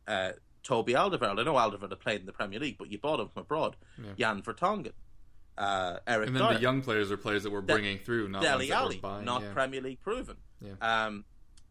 uh, 0.07 0.33
Toby 0.63 0.93
Alderweireld. 0.93 1.39
I 1.39 1.43
know 1.43 1.55
Alderweireld 1.55 1.99
played 1.99 2.21
in 2.21 2.25
the 2.27 2.31
Premier 2.31 2.59
League, 2.59 2.77
but 2.77 2.91
you 2.91 2.99
bought 2.99 3.19
him 3.19 3.27
from 3.29 3.41
abroad. 3.41 3.75
Jan 4.17 4.41
Vertonghen, 4.41 4.93
uh, 5.61 5.99
Eric 6.07 6.27
And 6.27 6.35
then 6.35 6.43
Dyer. 6.43 6.53
the 6.55 6.61
young 6.61 6.81
players 6.81 7.11
are 7.11 7.17
players 7.17 7.43
that 7.43 7.51
we're 7.51 7.61
bringing 7.61 7.97
through, 7.99 8.27
not 8.29 8.41
Dele 8.41 8.67
that 8.67 8.73
were 8.75 8.85
Alli, 8.85 8.97
buying. 8.97 9.25
not 9.25 9.41
yeah. 9.43 9.53
Premier 9.53 9.81
League 9.81 10.01
proven. 10.01 10.37
Yeah. 10.61 10.73
Um, 10.81 11.25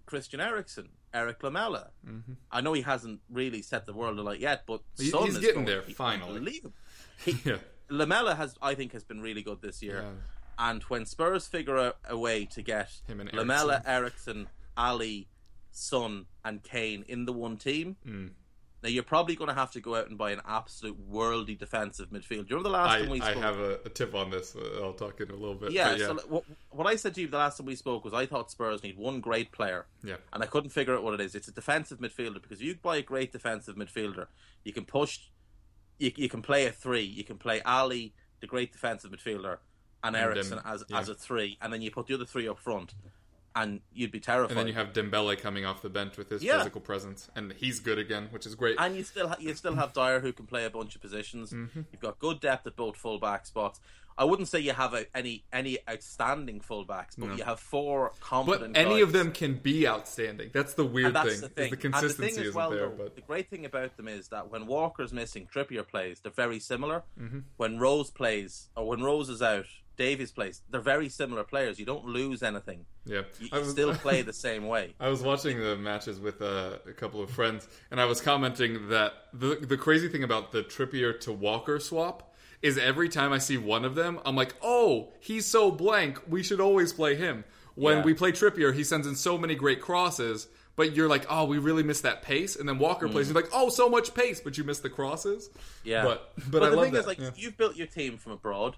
Christian 0.06 0.40
Eriksen, 0.40 0.88
Erik 1.14 1.42
Lamela. 1.42 1.90
Mm-hmm. 2.06 2.32
I 2.50 2.60
know 2.60 2.72
he 2.72 2.82
hasn't 2.82 3.20
really 3.30 3.62
set 3.62 3.86
the 3.86 3.92
world 3.92 4.18
alight 4.18 4.40
yet, 4.40 4.64
but 4.66 4.80
He- 4.98 5.10
Son 5.10 5.24
he's 5.24 5.36
is 5.36 5.40
getting 5.44 5.64
there, 5.64 5.82
finally. 5.82 6.62
He, 7.24 7.36
Yeah. 7.44 7.58
Lamela 7.88 8.34
has, 8.36 8.54
I 8.62 8.74
think, 8.74 8.92
has 8.92 9.02
been 9.04 9.20
really 9.20 9.42
good 9.42 9.60
this 9.62 9.82
year. 9.82 10.02
Yeah. 10.02 10.10
And 10.70 10.82
when 10.84 11.06
Spurs 11.06 11.46
figure 11.48 11.76
out 11.78 11.96
a 12.08 12.16
way 12.18 12.44
to 12.46 12.62
get 12.62 12.90
Him 13.06 13.20
and 13.20 13.32
Lamela, 13.32 13.82
Eriksen, 13.86 14.46
Alli, 14.76 15.26
Son, 15.72 16.26
and 16.44 16.62
Kane 16.62 17.04
in 17.08 17.24
the 17.24 17.32
one 17.32 17.56
team, 17.56 17.96
Mm. 18.06 18.30
Now 18.82 18.88
you're 18.88 19.02
probably 19.02 19.36
going 19.36 19.48
to 19.48 19.54
have 19.54 19.70
to 19.72 19.80
go 19.80 19.94
out 19.94 20.08
and 20.08 20.16
buy 20.16 20.30
an 20.30 20.40
absolute 20.46 20.96
worldy 21.10 21.58
defensive 21.58 22.10
midfield. 22.10 22.28
Do 22.28 22.54
you 22.54 22.56
remember 22.56 22.70
the 22.70 22.70
last 22.70 22.90
I, 22.90 23.00
time 23.00 23.10
we 23.10 23.20
spoke? 23.20 23.36
I 23.36 23.40
have 23.40 23.58
a, 23.58 23.78
a 23.84 23.88
tip 23.90 24.14
on 24.14 24.30
this. 24.30 24.56
uh, 24.56 24.82
I'll 24.82 24.94
talk 24.94 25.20
in 25.20 25.30
a 25.30 25.34
little 25.34 25.54
bit. 25.54 25.72
Yeah, 25.72 25.96
yeah. 25.96 26.06
so 26.06 26.14
what, 26.28 26.44
what 26.70 26.86
I 26.86 26.96
said 26.96 27.14
to 27.16 27.20
you 27.20 27.28
the 27.28 27.36
last 27.36 27.58
time 27.58 27.66
we 27.66 27.76
spoke 27.76 28.04
was 28.04 28.14
I 28.14 28.26
thought 28.26 28.50
Spurs 28.50 28.82
need 28.82 28.96
one 28.96 29.20
great 29.20 29.52
player. 29.52 29.86
Yeah. 30.02 30.16
And 30.32 30.42
I 30.42 30.46
couldn't 30.46 30.70
figure 30.70 30.94
out 30.94 31.02
what 31.02 31.14
it 31.14 31.20
is. 31.20 31.34
It's 31.34 31.48
a 31.48 31.52
defensive 31.52 31.98
midfielder 31.98 32.40
because 32.40 32.60
if 32.60 32.66
you 32.66 32.76
buy 32.82 32.96
a 32.96 33.02
great 33.02 33.32
defensive 33.32 33.76
midfielder, 33.76 34.26
you 34.64 34.72
can 34.72 34.86
push, 34.86 35.18
you, 35.98 36.12
you 36.16 36.28
can 36.28 36.40
play 36.40 36.66
a 36.66 36.72
three, 36.72 37.04
you 37.04 37.24
can 37.24 37.36
play 37.36 37.60
Alli, 37.64 38.14
the 38.40 38.46
great 38.46 38.72
defensive 38.72 39.10
midfielder, 39.10 39.58
and, 40.02 40.16
And 40.16 40.24
Eriksen 40.24 40.60
as, 40.64 40.84
yeah. 40.88 40.98
as 40.98 41.08
a 41.10 41.14
three, 41.14 41.58
and 41.60 41.70
then 41.72 41.82
you 41.82 41.90
put 41.90 42.06
the 42.06 42.14
other 42.14 42.24
three 42.24 42.48
up 42.48 42.58
front, 42.58 42.94
and 43.56 43.80
you'd 43.92 44.12
be 44.12 44.20
terrified. 44.20 44.50
and 44.50 44.58
then 44.60 44.66
you 44.68 44.74
have 44.74 44.92
Dembele 44.92 45.38
coming 45.38 45.64
off 45.64 45.82
the 45.82 45.90
bench 45.90 46.16
with 46.16 46.28
his 46.30 46.42
Yeah. 46.42 46.58
physical 46.58 46.80
presence, 46.80 47.28
and 47.34 47.52
he's 47.52 47.80
good 47.80 47.98
again, 47.98 48.28
which 48.30 48.46
is 48.46 48.54
great. 48.54 48.76
And 48.78 48.96
you 48.96 49.02
still 49.04 49.28
ha- 49.28 49.36
you 49.40 49.54
still 49.54 49.74
have 49.76 49.92
Dyer 49.92 50.20
who 50.20 50.32
can 50.32 50.46
play 50.46 50.64
a 50.64 50.70
bunch 50.70 50.94
of 50.94 51.00
positions. 51.00 51.52
Mm-hmm. 51.52 51.80
You've 51.92 52.00
got 52.00 52.18
good 52.18 52.40
depth 52.40 52.66
at 52.66 52.76
both 52.76 52.96
fullback 52.96 53.46
spots. 53.46 53.80
I 54.18 54.24
wouldn't 54.24 54.48
say 54.48 54.58
you 54.60 54.72
have 54.72 54.92
a, 54.92 55.06
any 55.16 55.44
any 55.50 55.78
outstanding 55.88 56.60
fullbacks, 56.60 57.14
but 57.16 57.38
you 57.38 57.44
have 57.44 57.58
four 57.58 58.10
but 58.12 58.20
competent. 58.20 58.76
any 58.76 59.00
of 59.00 59.12
them 59.12 59.32
can 59.32 59.54
be 59.54 59.88
outstanding. 59.88 60.50
That's 60.52 60.74
the 60.74 60.84
weird 60.84 61.14
that's 61.14 61.30
thing. 61.30 61.40
the 61.40 61.48
thing. 61.48 61.48
Is 61.48 61.54
the 61.56 61.62
and 61.62 61.72
the 61.72 61.76
consistency 61.98 62.32
thing 62.34 62.42
isn't 62.44 62.54
well, 62.54 62.70
there. 62.70 62.80
though, 62.80 62.94
but 62.98 63.14
the 63.14 63.22
great 63.22 63.48
thing 63.48 63.64
about 63.64 63.96
them 63.96 64.08
is 64.08 64.28
that 64.28 64.50
when 64.50 64.66
Walker's 64.66 65.12
missing, 65.12 65.48
Trippier 65.52 65.86
plays. 65.88 66.20
They're 66.20 66.32
very 66.32 66.58
similar. 66.60 67.02
Mm-hmm. 67.18 67.38
When 67.56 67.78
Rose 67.78 68.10
plays, 68.10 68.68
or 68.76 68.88
when 68.88 69.02
Rose 69.02 69.30
is 69.30 69.40
out, 69.40 69.66
Davies 70.00 70.32
plays. 70.32 70.62
They're 70.70 70.80
very 70.80 71.08
similar 71.10 71.44
players. 71.44 71.78
You 71.78 71.84
don't 71.84 72.06
lose 72.06 72.42
anything. 72.42 72.86
yeah, 73.04 73.22
You, 73.38 73.48
was- 73.52 73.70
still 73.70 73.94
play 73.94 74.22
the 74.32 74.32
same 74.32 74.66
way. 74.66 74.94
I 74.98 75.08
was 75.08 75.22
watching 75.22 75.60
the 75.60 75.76
matches 75.76 76.18
with 76.18 76.40
uh, 76.40 76.78
a 76.88 76.92
couple 76.92 77.22
of 77.22 77.30
friends, 77.30 77.68
and 77.90 78.00
I 78.00 78.06
was 78.06 78.20
commenting 78.20 78.88
that 78.88 79.12
the 79.34 79.56
the 79.56 79.76
crazy 79.76 80.08
thing 80.08 80.24
about 80.24 80.52
the 80.52 80.62
Trippier 80.62 81.20
to 81.20 81.32
Walker 81.32 81.78
swap 81.78 82.34
is 82.62 82.78
every 82.78 83.08
time 83.08 83.30
I 83.32 83.38
see 83.38 83.58
one 83.58 83.84
of 83.84 83.94
them, 83.94 84.20
I'm 84.24 84.36
like, 84.36 84.54
oh, 84.62 85.12
he's 85.20 85.44
so 85.46 85.70
blank. 85.70 86.18
We 86.28 86.42
should 86.42 86.60
always 86.60 86.92
play 86.92 87.14
him. 87.14 87.44
When 87.74 87.98
Yeah. 87.98 88.04
we 88.04 88.14
play 88.14 88.32
Trippier, 88.32 88.74
he 88.74 88.84
sends 88.84 89.06
in 89.06 89.14
so 89.16 89.36
many 89.38 89.54
great 89.54 89.80
crosses, 89.80 90.48
but 90.76 90.94
you're 90.96 91.08
like, 91.08 91.24
oh, 91.30 91.44
we 91.44 91.58
really 91.58 91.82
missed 91.82 92.02
that 92.04 92.22
pace. 92.22 92.56
And 92.56 92.68
then 92.68 92.78
Walker 92.78 93.08
plays, 93.08 93.28
you're 93.28 93.40
like, 93.42 93.50
oh, 93.52 93.68
so 93.70 93.88
much 93.88 94.12
pace, 94.14 94.40
but 94.40 94.56
you 94.58 94.64
missed 94.64 94.82
the 94.82 94.90
crosses. 94.90 95.48
Mm. 95.48 95.60
Yeah, 95.84 96.04
but 96.04 96.32
but, 96.50 96.62
I 96.62 96.70
the 96.70 96.80
thing 96.82 96.92
that. 96.94 97.00
is, 97.00 97.06
like, 97.06 97.18
yeah. 97.18 97.30
you've 97.36 97.56
built 97.58 97.76
your 97.76 97.86
team 97.86 98.16
from 98.18 98.32
abroad. 98.32 98.76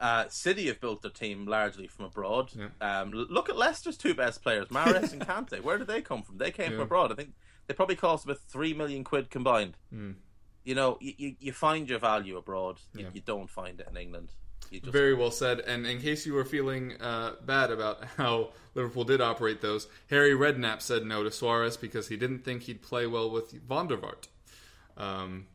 Uh, 0.00 0.24
City 0.28 0.66
have 0.66 0.80
built 0.80 1.00
their 1.02 1.10
team 1.10 1.46
largely 1.46 1.86
from 1.86 2.04
abroad. 2.06 2.52
Um, 2.80 3.10
look 3.12 3.48
at 3.48 3.56
Leicester's 3.56 3.96
two 3.96 4.14
best 4.14 4.42
players, 4.42 4.68
Mahrez 4.68 5.12
and 5.12 5.22
Kante. 5.26 5.60
Where 5.62 5.78
did 5.78 5.86
they 5.86 6.02
come 6.02 6.22
from? 6.22 6.36
They 6.38 6.50
came 6.50 6.72
from 6.72 6.80
abroad. 6.80 7.12
I 7.12 7.14
think 7.14 7.32
they 7.66 7.74
probably 7.74 7.96
cost 7.96 8.24
about 8.24 8.38
three 8.48 8.74
million 8.74 9.04
quid 9.04 9.30
combined. 9.30 9.76
Hmm. 9.90 10.12
You 10.64 10.74
know, 10.74 10.98
you, 11.00 11.14
you, 11.16 11.36
you 11.38 11.52
find 11.52 11.88
your 11.88 11.98
value 11.98 12.36
abroad. 12.36 12.80
You, 12.94 13.04
Yeah. 13.04 13.10
you 13.14 13.20
don't 13.20 13.48
find 13.48 13.80
it 13.80 13.88
in 13.90 13.96
England. 13.96 14.32
Very 14.82 15.14
well 15.14 15.30
said. 15.30 15.60
And 15.60 15.86
in 15.86 16.00
case 16.00 16.26
you 16.26 16.34
were 16.34 16.44
feeling 16.44 17.00
uh, 17.00 17.34
bad 17.44 17.70
about 17.70 18.04
how 18.16 18.50
Liverpool 18.74 19.04
did 19.04 19.20
operate 19.20 19.60
those, 19.60 19.86
Harry 20.10 20.32
Redknapp 20.32 20.82
said 20.82 21.06
no 21.06 21.22
to 21.22 21.30
Suarez 21.30 21.76
because 21.76 22.08
he 22.08 22.16
didn't 22.16 22.40
think 22.40 22.62
he'd 22.64 22.82
play 22.82 23.06
well 23.06 23.30
with 23.30 23.52
Van 23.52 23.86
der 23.86 23.96
Vaart. 23.96 24.26
Um, 24.96 25.46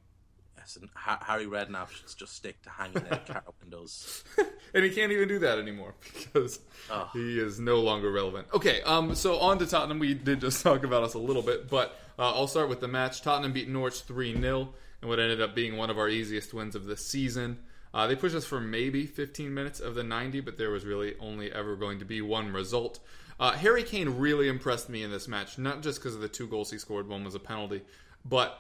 Listen, 0.75 0.89
Ha- 0.95 1.19
Harry 1.25 1.45
Redknapp 1.47 1.89
should 1.89 2.17
just 2.17 2.34
stick 2.36 2.62
to 2.63 2.69
hanging 2.69 3.03
out 3.12 3.25
car 3.27 3.43
windows. 3.62 4.23
and 4.73 4.84
he 4.86 4.89
can't 4.91 5.12
even 5.12 5.27
do 5.27 5.39
that 5.39 5.60
anymore 5.60 5.95
because 6.13 6.60
Oh. 6.89 7.10
he 7.13 7.39
is 7.39 7.60
no 7.60 7.81
longer 7.81 8.10
relevant. 8.12 8.47
Okay, 8.53 8.81
um, 8.84 9.13
so 9.15 9.38
on 9.39 9.60
to 9.60 9.65
Tottenham. 9.65 9.99
We 9.99 10.13
did 10.13 10.39
just 10.41 10.63
talk 10.63 10.84
about 10.86 11.03
us 11.03 11.13
a 11.13 11.19
little 11.19 11.41
bit, 11.41 11.69
but 11.69 11.97
uh, 12.17 12.31
I'll 12.34 12.47
start 12.47 12.69
with 12.69 12.79
the 12.79 12.88
match. 12.88 13.21
Tottenham 13.21 13.51
beat 13.51 13.67
Norwich 13.67 14.01
3 14.01 14.39
0 14.39 14.69
and 15.01 15.10
what 15.10 15.19
ended 15.19 15.41
up 15.41 15.53
being 15.55 15.75
one 15.75 15.89
of 15.89 15.97
our 15.97 16.07
easiest 16.07 16.53
wins 16.53 16.75
of 16.75 16.86
the 16.86 16.95
season. 16.95 17.60
Uh, 17.93 18.07
they 18.07 18.15
pushed 18.15 18.36
us 18.36 18.45
for 18.45 18.62
maybe 18.62 19.05
15 19.05 19.53
minutes 19.53 19.81
of 19.81 19.95
the 19.95 20.03
90, 20.03 20.39
but 20.39 20.57
there 20.57 20.69
was 20.69 20.86
really 20.86 21.15
only 21.19 21.51
ever 21.51 21.75
going 21.75 21.99
to 21.99 22.05
be 22.05 22.21
one 22.21 22.53
result. 22.53 22.99
Uh, 23.38 23.51
Harry 23.51 23.84
Kane 23.84 24.07
really 24.19 24.47
impressed 24.47 24.88
me 24.89 25.03
in 25.03 25.12
this 25.12 25.27
match, 25.27 25.57
not 25.57 25.81
just 25.81 25.99
because 25.99 26.15
of 26.15 26.21
the 26.21 26.29
two 26.29 26.47
goals 26.47 26.71
he 26.71 26.77
scored, 26.77 27.10
one 27.10 27.25
was 27.25 27.36
a 27.36 27.39
penalty, 27.39 27.81
but 28.23 28.57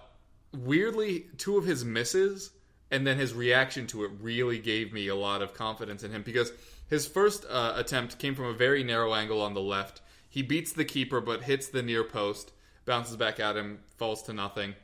weirdly, 0.53 1.27
two 1.37 1.57
of 1.57 1.65
his 1.65 1.83
misses 1.85 2.51
and 2.91 3.07
then 3.07 3.17
his 3.17 3.33
reaction 3.33 3.87
to 3.87 4.03
it 4.03 4.11
really 4.19 4.59
gave 4.59 4.91
me 4.91 5.07
a 5.07 5.15
lot 5.15 5.41
of 5.41 5.53
confidence 5.53 6.03
in 6.03 6.11
him 6.11 6.23
because 6.23 6.51
his 6.87 7.07
first 7.07 7.45
uh, 7.49 7.73
attempt 7.77 8.19
came 8.19 8.35
from 8.35 8.45
a 8.45 8.53
very 8.53 8.83
narrow 8.83 9.13
angle 9.13 9.41
on 9.41 9.53
the 9.53 9.61
left. 9.61 10.01
He 10.29 10.41
beats 10.41 10.73
the 10.73 10.85
keeper 10.85 11.21
but 11.21 11.43
hits 11.43 11.69
the 11.69 11.81
near 11.81 12.03
post, 12.03 12.51
bounces 12.85 13.15
back 13.15 13.39
at 13.39 13.55
him, 13.55 13.79
falls 13.97 14.23
to 14.23 14.33
nothing. 14.33 14.75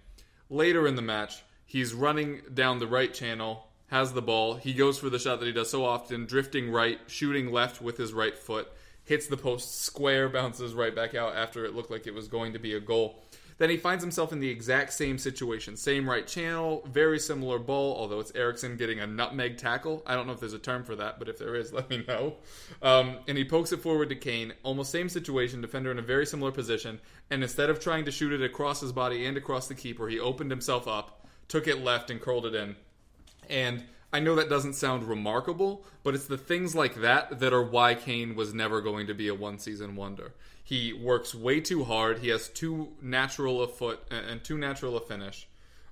Later 0.49 0.87
in 0.87 0.95
the 0.95 1.01
match, 1.01 1.43
he's 1.65 1.93
running 1.93 2.41
down 2.53 2.79
the 2.79 2.87
right 2.87 3.13
channel, 3.13 3.67
has 3.87 4.13
the 4.13 4.21
ball. 4.21 4.55
He 4.55 4.73
goes 4.73 4.97
for 4.97 5.09
the 5.09 5.19
shot 5.19 5.41
that 5.41 5.45
he 5.45 5.51
does 5.51 5.69
so 5.69 5.83
often, 5.83 6.25
drifting 6.25 6.71
right, 6.71 6.99
shooting 7.07 7.51
left 7.51 7.81
with 7.81 7.97
his 7.97 8.13
right 8.13 8.37
foot, 8.37 8.69
hits 9.07 9.27
the 9.27 9.37
post 9.37 9.81
square, 9.81 10.27
bounces 10.27 10.73
right 10.73 10.93
back 10.93 11.15
out 11.15 11.35
after 11.35 11.65
it 11.65 11.73
looked 11.73 11.89
like 11.89 12.05
it 12.05 12.13
was 12.13 12.27
going 12.27 12.53
to 12.53 12.59
be 12.59 12.75
a 12.75 12.79
goal. 12.79 13.23
Then 13.57 13.69
he 13.69 13.77
finds 13.77 14.03
himself 14.03 14.31
in 14.31 14.39
the 14.39 14.49
exact 14.49 14.93
same 14.93 15.17
situation. 15.17 15.77
Same 15.77 16.07
right 16.07 16.27
channel, 16.27 16.83
very 16.85 17.17
similar 17.17 17.57
ball, 17.57 17.95
although 17.97 18.19
it's 18.19 18.31
Eriksen 18.35 18.77
getting 18.77 18.99
a 18.99 19.07
nutmeg 19.07 19.57
tackle. 19.57 20.03
I 20.05 20.13
don't 20.13 20.27
know 20.27 20.33
if 20.33 20.39
there's 20.39 20.53
a 20.53 20.59
term 20.59 20.83
for 20.83 20.95
that, 20.97 21.17
but 21.17 21.29
if 21.29 21.39
there 21.39 21.55
is, 21.55 21.73
let 21.73 21.89
me 21.89 22.03
know. 22.07 22.35
Um, 22.81 23.17
and 23.27 23.37
he 23.37 23.45
pokes 23.45 23.71
it 23.71 23.81
forward 23.81 24.09
to 24.09 24.15
Kane. 24.15 24.53
Almost 24.63 24.91
same 24.91 25.09
situation, 25.09 25.61
defender 25.61 25.89
in 25.89 25.99
a 25.99 26.03
very 26.03 26.25
similar 26.25 26.51
position. 26.51 26.99
And 27.31 27.41
instead 27.41 27.69
of 27.69 27.79
trying 27.79 28.05
to 28.05 28.11
shoot 28.11 28.33
it 28.33 28.43
across 28.43 28.81
his 28.81 28.91
body 28.91 29.25
and 29.25 29.37
across 29.37 29.67
the 29.67 29.75
keeper, 29.75 30.07
he 30.07 30.19
opened 30.19 30.51
himself 30.51 30.87
up, 30.87 31.25
took 31.47 31.67
it 31.67 31.81
left, 31.81 32.11
and 32.11 32.21
curled 32.21 32.45
it 32.45 32.53
in. 32.53 32.75
And 33.49 33.85
I 34.11 34.19
know 34.19 34.35
that 34.35 34.49
doesn't 34.49 34.73
sound 34.73 35.03
remarkable, 35.03 35.83
but 36.03 36.15
it's 36.15 36.27
the 36.27 36.37
things 36.37 36.73
like 36.73 37.01
that 37.01 37.39
that 37.39 37.53
are 37.53 37.63
why 37.63 37.93
Kane 37.93 38.35
was 38.35 38.53
never 38.53 38.81
going 38.81 39.07
to 39.07 39.13
be 39.13 39.27
a 39.27 39.35
one 39.35 39.59
season 39.59 39.95
wonder. 39.95 40.33
He 40.63 40.93
works 40.93 41.35
way 41.35 41.59
too 41.59 41.83
hard. 41.83 42.19
He 42.19 42.29
has 42.29 42.49
too 42.49 42.89
natural 43.01 43.61
a 43.61 43.67
foot 43.67 43.99
and 44.09 44.43
too 44.43 44.57
natural 44.57 44.97
a 44.97 45.01
finish. 45.01 45.47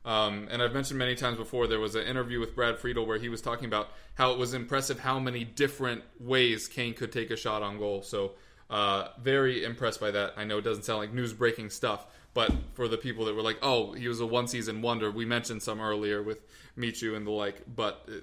Um, 0.06 0.48
and 0.52 0.62
I've 0.62 0.74
mentioned 0.74 1.00
many 1.00 1.16
times 1.16 1.38
before, 1.38 1.66
there 1.66 1.80
was 1.80 1.96
an 1.96 2.06
interview 2.06 2.40
with 2.40 2.56
Brad 2.56 2.78
Friedel 2.78 3.06
where 3.06 3.18
he 3.18 3.28
was 3.28 3.42
talking 3.42 3.66
about 3.66 3.90
how 4.14 4.32
it 4.32 4.38
was 4.38 4.54
impressive 4.54 5.00
how 5.00 5.20
many 5.20 5.44
different 5.44 6.04
ways 6.20 6.68
Kane 6.68 6.94
could 6.94 7.12
take 7.12 7.32
a 7.32 7.36
shot 7.36 7.64
on 7.64 7.80
goal. 7.80 8.04
So, 8.04 8.34
uh, 8.70 9.10
very 9.22 9.64
impressed 9.64 10.00
by 10.00 10.12
that. 10.12 10.34
I 10.38 10.44
know 10.44 10.60
it 10.60 10.64
doesn't 10.64 10.84
sound 10.84 11.00
like 11.00 11.14
news 11.14 11.34
breaking 11.34 11.72
stuff, 11.72 12.06
but 12.34 12.52
for 12.74 12.88
the 12.88 12.98
people 12.98 13.26
that 13.26 13.36
were 13.36 13.42
like, 13.42 13.58
oh, 13.62 13.94
he 13.94 14.08
was 14.08 14.20
a 14.20 14.26
one 14.26 14.48
season 14.48 14.82
wonder, 14.82 15.10
we 15.10 15.26
mentioned 15.26 15.64
some 15.64 15.82
earlier 15.82 16.22
with 16.22 16.40
Michu 16.76 17.16
and 17.16 17.26
the 17.26 17.32
like, 17.32 17.64
but 17.74 18.08
uh, 18.08 18.14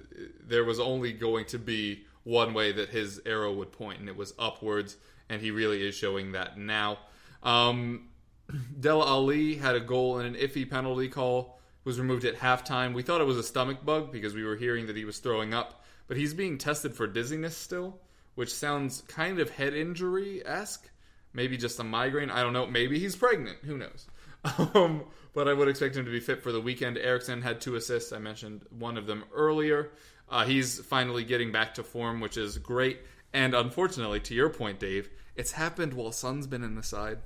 there 0.45 0.63
was 0.63 0.79
only 0.79 1.13
going 1.13 1.45
to 1.45 1.59
be 1.59 2.05
one 2.23 2.53
way 2.53 2.71
that 2.71 2.89
his 2.89 3.21
arrow 3.25 3.53
would 3.53 3.71
point, 3.71 3.99
and 3.99 4.07
it 4.07 4.15
was 4.15 4.33
upwards, 4.39 4.97
and 5.29 5.41
he 5.41 5.51
really 5.51 5.85
is 5.85 5.95
showing 5.95 6.33
that 6.33 6.57
now. 6.57 6.99
Um, 7.41 8.09
Dele 8.79 9.05
Alli 9.05 9.55
had 9.55 9.75
a 9.75 9.79
goal 9.79 10.19
and 10.19 10.35
an 10.35 10.41
iffy 10.41 10.69
penalty 10.69 11.09
call, 11.09 11.59
was 11.83 11.99
removed 11.99 12.25
at 12.25 12.37
halftime. 12.37 12.93
We 12.93 13.03
thought 13.03 13.21
it 13.21 13.25
was 13.25 13.37
a 13.37 13.43
stomach 13.43 13.83
bug 13.83 14.11
because 14.11 14.33
we 14.33 14.43
were 14.43 14.55
hearing 14.55 14.87
that 14.87 14.95
he 14.95 15.05
was 15.05 15.19
throwing 15.19 15.53
up, 15.53 15.83
but 16.07 16.17
he's 16.17 16.33
being 16.33 16.57
tested 16.57 16.93
for 16.95 17.07
dizziness 17.07 17.57
still, 17.57 17.99
which 18.35 18.53
sounds 18.53 19.01
kind 19.07 19.39
of 19.39 19.49
head 19.49 19.73
injury 19.73 20.45
esque. 20.45 20.89
Maybe 21.33 21.57
just 21.57 21.79
a 21.79 21.83
migraine. 21.83 22.29
I 22.29 22.41
don't 22.41 22.53
know. 22.53 22.67
Maybe 22.67 22.99
he's 22.99 23.15
pregnant. 23.15 23.57
Who 23.63 23.77
knows? 23.77 24.07
Um, 24.75 25.05
but 25.33 25.47
I 25.47 25.53
would 25.53 25.67
expect 25.67 25.95
him 25.95 26.05
to 26.05 26.11
be 26.11 26.19
fit 26.19 26.43
for 26.43 26.51
the 26.51 26.61
weekend. 26.61 26.97
Eriksen 26.97 27.41
had 27.41 27.59
two 27.59 27.75
assists. 27.75 28.11
I 28.11 28.19
mentioned 28.19 28.65
one 28.69 28.97
of 28.97 29.07
them 29.07 29.23
earlier. 29.33 29.89
Uh, 30.29 30.45
he's 30.45 30.79
finally 30.79 31.23
getting 31.23 31.51
back 31.51 31.75
to 31.75 31.83
form, 31.83 32.19
which 32.19 32.37
is 32.37 32.57
great. 32.57 32.99
And 33.33 33.55
unfortunately, 33.55 34.19
to 34.21 34.35
your 34.35 34.49
point, 34.49 34.79
Dave, 34.79 35.09
it's 35.35 35.53
happened 35.53 35.93
while 35.93 36.11
Son's 36.11 36.45
been 36.45 36.63
in 36.63 36.75
the 36.75 36.83
side 36.83 37.19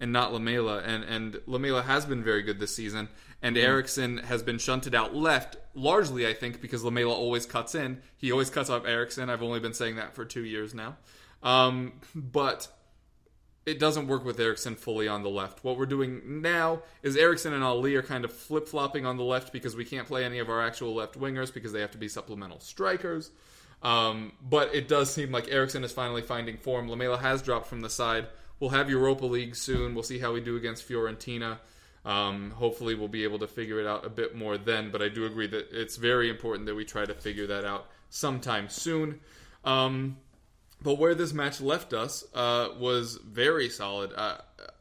and 0.00 0.12
not 0.12 0.32
Lamela. 0.32 0.78
And 0.78 1.04
and 1.04 1.40
Lamela 1.46 1.82
has 1.82 2.06
been 2.06 2.24
very 2.24 2.42
good 2.42 2.58
this 2.58 2.74
season, 2.74 3.08
and 3.42 3.56
Eriksen 3.56 4.18
has 4.18 4.42
been 4.42 4.58
shunted 4.58 4.94
out 4.94 5.14
left 5.14 5.56
largely, 5.74 6.26
I 6.26 6.34
think, 6.34 6.60
because 6.60 6.82
Lamela 6.82 7.14
always 7.14 7.46
cuts 7.46 7.74
in. 7.74 8.00
He 8.16 8.32
always 8.32 8.50
cuts 8.50 8.70
off 8.70 8.86
Eriksen. 8.86 9.30
I've 9.30 9.42
only 9.42 9.60
been 9.60 9.74
saying 9.74 9.96
that 9.96 10.14
for 10.14 10.24
two 10.24 10.44
years 10.44 10.74
now, 10.74 10.96
um, 11.42 11.92
but 12.14 12.68
it 13.70 13.78
doesn't 13.78 14.08
work 14.08 14.24
with 14.24 14.40
Eriksen 14.40 14.74
fully 14.74 15.06
on 15.06 15.22
the 15.22 15.28
left. 15.28 15.62
What 15.62 15.78
we're 15.78 15.86
doing 15.86 16.42
now 16.42 16.82
is 17.04 17.16
Eriksen 17.16 17.52
and 17.52 17.62
Alli 17.62 17.94
are 17.94 18.02
kind 18.02 18.24
of 18.24 18.32
flip 18.32 18.66
flopping 18.66 19.06
on 19.06 19.16
the 19.16 19.22
left 19.22 19.52
because 19.52 19.76
we 19.76 19.84
can't 19.84 20.08
play 20.08 20.24
any 20.24 20.40
of 20.40 20.50
our 20.50 20.60
actual 20.60 20.92
left 20.94 21.18
wingers 21.18 21.54
because 21.54 21.72
they 21.72 21.80
have 21.80 21.92
to 21.92 21.98
be 21.98 22.08
supplemental 22.08 22.58
strikers. 22.58 23.30
Um, 23.82 24.32
but 24.42 24.74
it 24.74 24.88
does 24.88 25.12
seem 25.12 25.30
like 25.30 25.48
Eriksen 25.48 25.84
is 25.84 25.92
finally 25.92 26.22
finding 26.22 26.56
form. 26.56 26.90
Lamela 26.90 27.16
has 27.16 27.42
dropped 27.42 27.68
from 27.68 27.80
the 27.80 27.88
side. 27.88 28.26
We'll 28.58 28.70
have 28.70 28.90
Europa 28.90 29.24
League 29.24 29.54
soon. 29.54 29.94
We'll 29.94 30.02
see 30.02 30.18
how 30.18 30.32
we 30.32 30.40
do 30.40 30.56
against 30.56 30.86
Fiorentina. 30.86 31.58
Um, 32.04 32.50
hopefully, 32.50 32.94
we'll 32.96 33.08
be 33.08 33.24
able 33.24 33.38
to 33.38 33.46
figure 33.46 33.78
it 33.78 33.86
out 33.86 34.04
a 34.04 34.10
bit 34.10 34.34
more 34.34 34.58
then. 34.58 34.90
But 34.90 35.00
I 35.00 35.08
do 35.08 35.26
agree 35.26 35.46
that 35.46 35.68
it's 35.70 35.96
very 35.96 36.28
important 36.28 36.66
that 36.66 36.74
we 36.74 36.84
try 36.84 37.04
to 37.04 37.14
figure 37.14 37.46
that 37.46 37.64
out 37.64 37.88
sometime 38.10 38.68
soon. 38.68 39.20
Um, 39.64 40.16
but 40.82 40.94
where 40.94 41.14
this 41.14 41.32
match 41.32 41.60
left 41.60 41.92
us 41.92 42.24
uh, 42.34 42.68
was 42.78 43.16
very 43.16 43.68
solid. 43.68 44.12
Uh, 44.14 44.38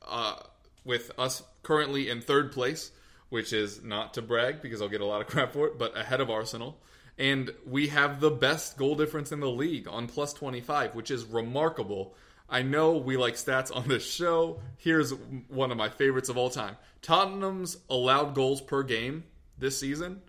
uh, 0.07 0.35
with 0.83 1.11
us 1.19 1.43
currently 1.61 2.09
in 2.09 2.21
third 2.21 2.51
place, 2.51 2.91
which 3.29 3.53
is 3.53 3.83
not 3.83 4.15
to 4.15 4.21
brag 4.21 4.61
because 4.61 4.81
I'll 4.81 4.89
get 4.89 5.01
a 5.01 5.05
lot 5.05 5.21
of 5.21 5.27
crap 5.27 5.53
for 5.53 5.67
it, 5.67 5.77
but 5.77 5.97
ahead 5.97 6.21
of 6.21 6.29
Arsenal. 6.29 6.79
And 7.17 7.51
we 7.65 7.89
have 7.89 8.19
the 8.19 8.31
best 8.31 8.77
goal 8.77 8.95
difference 8.95 9.31
in 9.31 9.39
the 9.39 9.49
league 9.49 9.87
on 9.87 10.07
plus 10.07 10.33
25, 10.33 10.95
which 10.95 11.11
is 11.11 11.25
remarkable. 11.25 12.15
I 12.49 12.61
know 12.63 12.93
we 12.97 13.17
like 13.17 13.35
stats 13.35 13.75
on 13.75 13.87
this 13.87 14.09
show. 14.09 14.61
Here's 14.77 15.11
one 15.49 15.71
of 15.71 15.77
my 15.77 15.89
favorites 15.89 16.29
of 16.29 16.37
all 16.37 16.49
time 16.49 16.77
Tottenham's 17.01 17.77
allowed 17.89 18.35
goals 18.35 18.61
per 18.61 18.83
game 18.83 19.25
this 19.57 19.79
season 19.79 20.21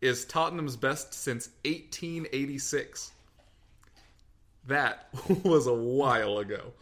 is 0.00 0.24
Tottenham's 0.24 0.76
best 0.76 1.12
since 1.12 1.48
1886. 1.64 3.12
That 4.68 5.08
was 5.44 5.66
a 5.66 5.74
while 5.74 6.38
ago. 6.38 6.72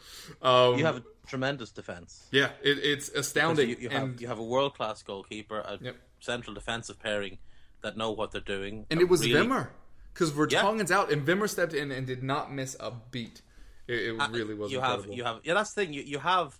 Um, 0.43 0.79
You 0.79 0.85
have 0.85 0.99
a 0.99 1.05
tremendous 1.27 1.71
defense. 1.71 2.27
yeah, 2.31 2.51
it, 2.63 2.79
it's 2.79 3.09
astounding. 3.09 3.71
You, 3.71 3.77
you 3.81 3.89
have 3.89 4.03
and 4.03 4.21
you 4.21 4.29
have 4.29 4.39
a 4.39 4.45
world 4.45 4.75
class 4.75 5.03
goalkeeper, 5.03 5.59
a 5.61 5.79
Yep. 5.81 5.97
central 6.21 6.55
defensive 6.55 7.01
pairing 7.01 7.39
that 7.83 7.97
know 7.97 8.11
what 8.13 8.31
they're 8.33 8.41
doing, 8.41 8.87
and 8.91 9.01
it 9.01 9.09
was 9.09 9.23
really- 9.25 9.47
Wimmer 9.47 9.69
because 10.13 10.31
Vertonghen's 10.31 10.91
out, 10.91 11.11
and 11.13 11.27
Wimmer 11.27 11.49
stepped 11.49 11.75
in 11.75 11.91
and 11.93 12.07
did 12.07 12.23
not 12.23 12.51
miss 12.53 12.75
a 12.81 12.91
beat. 13.11 13.43
It, 13.87 13.95
it 14.15 14.21
Uh, 14.21 14.29
really 14.31 14.55
was. 14.55 14.73
You 14.73 14.79
incredible. 14.79 15.05
have 15.11 15.17
you 15.17 15.25
have 15.25 15.41
yeah. 15.45 15.55
That's 15.55 15.73
the 15.75 15.85
thing. 15.85 15.93
You 15.93 16.03
you 16.03 16.19
have 16.19 16.59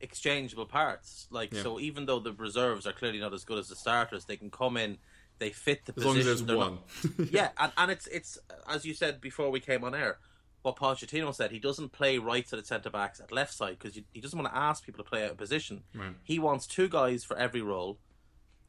exchangeable 0.00 0.66
parts. 0.66 1.26
Like 1.30 1.52
Yeah. 1.54 1.62
so, 1.62 1.80
even 1.80 2.06
though 2.06 2.20
the 2.20 2.32
reserves 2.32 2.86
are 2.86 2.92
clearly 2.92 3.18
not 3.18 3.32
as 3.34 3.44
good 3.44 3.58
as 3.58 3.68
the 3.68 3.76
starters, 3.76 4.26
they 4.26 4.36
can 4.36 4.50
come 4.50 4.76
in. 4.76 4.98
They 5.38 5.50
fit 5.50 5.86
the 5.86 5.94
as 5.96 6.04
long 6.04 6.14
position. 6.16 6.32
as 6.32 6.38
there's 6.44 6.46
they're 6.46 6.56
one. 6.56 6.78
not- 7.18 7.32
yeah, 7.32 7.50
and, 7.58 7.72
and 7.76 7.90
it's 7.90 8.06
it's 8.08 8.38
as 8.68 8.84
you 8.84 8.94
said 8.94 9.20
before 9.20 9.50
we 9.50 9.60
came 9.60 9.82
on 9.84 9.94
air. 9.94 10.18
What 10.62 10.76
Pochettino 10.76 11.34
said, 11.34 11.50
he 11.50 11.58
doesn't 11.58 11.92
play 11.92 12.18
right-sided 12.18 12.66
centre 12.66 12.90
backs 12.90 13.20
at 13.20 13.32
left 13.32 13.54
side 13.54 13.78
because 13.78 13.98
he 14.12 14.20
doesn't 14.20 14.38
want 14.38 14.52
to 14.52 14.58
ask 14.58 14.84
people 14.84 15.04
to 15.04 15.08
play 15.08 15.24
out 15.24 15.30
of 15.30 15.36
position. 15.36 15.84
Right. 15.94 16.14
He 16.22 16.38
wants 16.38 16.66
two 16.66 16.88
guys 16.88 17.24
for 17.24 17.36
every 17.36 17.62
role. 17.62 17.98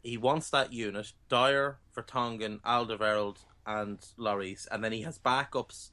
He 0.03 0.17
wants 0.17 0.49
that 0.51 0.71
unit: 0.71 1.13
Dier, 1.29 1.79
Vertonghen, 1.95 2.61
Alderweireld, 2.61 3.37
and 3.65 3.99
Lloris, 4.17 4.67
and 4.71 4.83
then 4.83 4.91
he 4.91 5.01
has 5.01 5.17
backups 5.17 5.89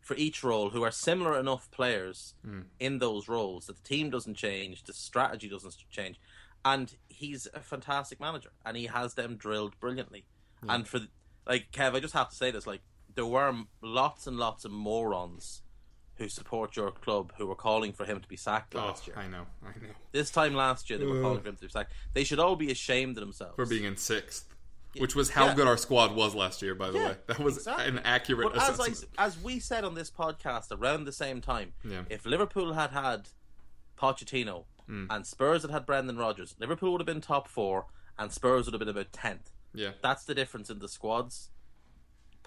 for 0.00 0.14
each 0.16 0.44
role 0.44 0.70
who 0.70 0.82
are 0.82 0.90
similar 0.90 1.38
enough 1.38 1.70
players 1.70 2.34
hmm. 2.44 2.62
in 2.78 2.98
those 2.98 3.28
roles 3.28 3.66
that 3.66 3.76
the 3.76 3.88
team 3.88 4.10
doesn't 4.10 4.36
change, 4.36 4.84
the 4.84 4.92
strategy 4.92 5.48
doesn't 5.48 5.76
change, 5.90 6.20
and 6.64 6.94
he's 7.08 7.48
a 7.52 7.60
fantastic 7.60 8.20
manager, 8.20 8.50
and 8.64 8.76
he 8.76 8.86
has 8.86 9.14
them 9.14 9.36
drilled 9.36 9.78
brilliantly. 9.80 10.24
And 10.68 10.88
for 10.88 11.00
like 11.46 11.70
Kev, 11.72 11.94
I 11.94 12.00
just 12.00 12.14
have 12.14 12.30
to 12.30 12.36
say 12.36 12.50
this: 12.50 12.66
like 12.66 12.80
there 13.18 13.26
were 13.26 13.52
lots 13.82 14.28
and 14.28 14.36
lots 14.36 14.64
of 14.64 14.70
morons 14.70 15.62
who 16.18 16.28
support 16.28 16.76
your 16.76 16.92
club 16.92 17.32
who 17.36 17.46
were 17.48 17.56
calling 17.56 17.92
for 17.92 18.04
him 18.04 18.20
to 18.20 18.28
be 18.28 18.36
sacked 18.36 18.76
Oh, 18.76 18.78
last 18.78 19.08
year. 19.08 19.16
I 19.18 19.26
know, 19.26 19.46
I 19.64 19.68
know. 19.82 19.90
This 20.12 20.30
time 20.30 20.54
last 20.54 20.88
year, 20.88 20.98
they 21.00 21.04
were 21.04 21.20
calling 21.20 21.40
for 21.40 21.48
him 21.48 21.56
to 21.56 21.62
be 21.62 21.68
sacked. 21.68 21.92
They 22.14 22.22
should 22.22 22.38
all 22.38 22.54
be 22.54 22.70
ashamed 22.70 23.16
of 23.16 23.22
themselves 23.22 23.56
For 23.56 23.66
being 23.66 23.82
in 23.82 23.96
sixth, 23.96 24.46
which 24.98 25.16
was 25.16 25.30
how 25.30 25.46
Yeah. 25.46 25.54
good 25.54 25.66
our 25.66 25.76
squad 25.76 26.14
was 26.14 26.34
last 26.36 26.62
year. 26.62 26.76
By 26.76 26.90
the 26.92 26.98
Yeah, 26.98 27.08
way, 27.08 27.16
that 27.26 27.38
was 27.40 27.56
exactly. 27.56 27.86
an 27.88 27.98
accurate 28.04 28.52
But 28.52 28.62
as, 28.62 28.80
I, 29.18 29.24
as 29.26 29.36
we 29.38 29.58
said 29.58 29.82
on 29.84 29.94
this 29.94 30.10
podcast 30.12 30.68
around 30.70 31.04
the 31.04 31.12
same 31.12 31.40
time, 31.40 31.72
if 32.08 32.24
Liverpool 32.24 32.72
had 32.74 32.90
had 32.90 33.28
Pochettino 33.96 34.64
Hmm. 34.86 35.06
and 35.10 35.26
Spurs 35.26 35.62
had 35.62 35.70
had 35.70 35.84
Brendan 35.86 36.16
Rodgers, 36.16 36.54
Liverpool 36.58 36.92
would 36.92 37.00
have 37.00 37.06
been 37.06 37.20
top 37.20 37.46
four, 37.48 37.86
and 38.18 38.32
Spurs 38.32 38.64
would 38.66 38.72
have 38.74 38.78
been 38.80 38.88
about 38.88 39.12
tenth. 39.12 39.50
Yeah. 39.74 39.90
That's 40.02 40.24
the 40.24 40.34
difference 40.34 40.70
in 40.70 40.78
the 40.78 40.88
squads. 40.88 41.50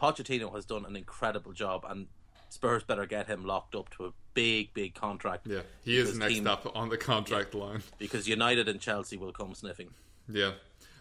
Pochettino 0.01 0.53
has 0.55 0.65
done 0.65 0.85
an 0.85 0.95
incredible 0.95 1.53
job, 1.53 1.85
and 1.87 2.07
Spurs 2.49 2.83
better 2.83 3.05
get 3.05 3.27
him 3.27 3.45
locked 3.45 3.75
up 3.75 3.89
to 3.97 4.05
a 4.05 4.13
big, 4.33 4.73
big 4.73 4.95
contract. 4.95 5.47
Yeah. 5.47 5.61
He 5.83 5.97
is 5.97 6.17
next 6.17 6.33
team- 6.33 6.47
up 6.47 6.75
on 6.75 6.89
the 6.89 6.97
contract 6.97 7.53
line. 7.53 7.83
because 7.97 8.27
United 8.27 8.67
and 8.67 8.79
Chelsea 8.79 9.17
will 9.17 9.31
come 9.31 9.53
sniffing. 9.53 9.89
Yeah. 10.27 10.53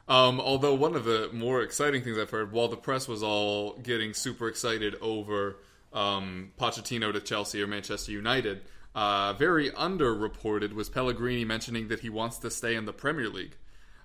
Um, 0.09 0.41
although 0.41 0.75
one 0.75 0.97
of 0.97 1.05
the 1.05 1.31
more 1.33 1.63
exciting 1.63 2.03
things 2.03 2.19
I've 2.19 2.31
heard, 2.31 2.53
while 2.53 2.69
the 2.69 2.77
press 2.77 3.07
was 3.07 3.23
all 3.23 3.75
getting 3.79 4.13
super 4.13 4.49
excited 4.49 4.97
over 5.01 5.57
um, 5.93 6.51
Pochettino 6.59 7.13
to 7.13 7.21
Chelsea 7.21 7.63
or 7.63 7.69
Manchester 7.69 8.13
United, 8.13 8.63
uh, 8.95 9.33
very 9.35 9.71
underreported 9.71 10.73
was 10.73 10.89
Pellegrini 10.89 11.45
mentioning 11.45 11.89
that 11.89 12.01
he 12.01 12.09
wants 12.09 12.39
to 12.39 12.51
stay 12.51 12.75
in 12.75 12.87
the 12.87 12.93
Premier 12.93 13.29
League. 13.29 13.57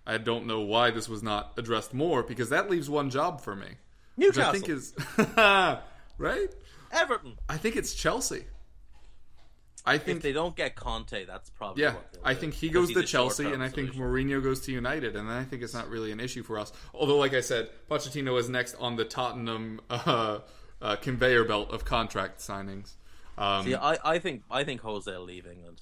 I 0.05 0.19
don't 0.19 0.45
know 0.45 0.61
why 0.61 0.91
this 0.91 1.09
was 1.09 1.23
not 1.23 1.53
addressed 1.57 1.93
more 1.93 2.21
because 2.21 2.49
that 2.49 2.69
leaves 2.69 2.87
one 2.87 3.09
job 3.09 3.41
for 3.41 3.55
me, 3.55 3.77
which 4.15 4.37
I 4.37 4.51
think 4.51 4.69
is 4.69 4.93
right. 6.17 6.49
Everton. 6.91 7.37
I 7.49 7.57
think 7.57 7.75
it's 7.75 7.93
Chelsea. 7.93 8.45
I 9.87 9.97
think 9.97 10.01
If 10.01 10.05
think 10.07 10.21
they 10.23 10.33
don't 10.33 10.55
get 10.55 10.75
Conte, 10.75 11.25
that's 11.25 11.51
probably 11.51 11.83
yeah, 11.83 11.93
What 11.93 12.15
I 12.23 12.33
do, 12.33 12.39
think 12.39 12.53
he 12.55 12.69
goes 12.69 12.91
to 12.93 13.03
Chelsea, 13.03 13.45
and 13.45 13.61
I 13.61 13.69
think 13.69 13.93
solution. 13.93 14.01
Mourinho 14.01 14.41
goes 14.43 14.61
to 14.61 14.71
United, 14.71 15.15
and 15.15 15.29
then 15.29 15.35
I 15.37 15.43
think 15.43 15.61
it's 15.61 15.75
not 15.75 15.89
really 15.89 16.11
an 16.11 16.19
issue 16.19 16.41
for 16.41 16.57
us. 16.57 16.73
Although, 16.93 17.17
like 17.17 17.35
I 17.35 17.41
said, 17.41 17.69
Pochettino 17.89 18.39
is 18.39 18.49
next 18.49 18.73
on 18.79 18.95
the 18.95 19.05
Tottenham 19.05 19.79
uh, 19.91 20.39
uh, 20.81 20.95
conveyor 20.95 21.43
belt 21.43 21.69
of 21.69 21.85
contract 21.85 22.39
signings. 22.39 22.93
Um, 23.37 23.65
See, 23.65 23.75
I, 23.75 23.97
I 24.03 24.17
think 24.19 24.41
I 24.49 24.63
think 24.63 24.81
Jose 24.81 25.11
will 25.11 25.21
leave 25.23 25.45
England. 25.45 25.81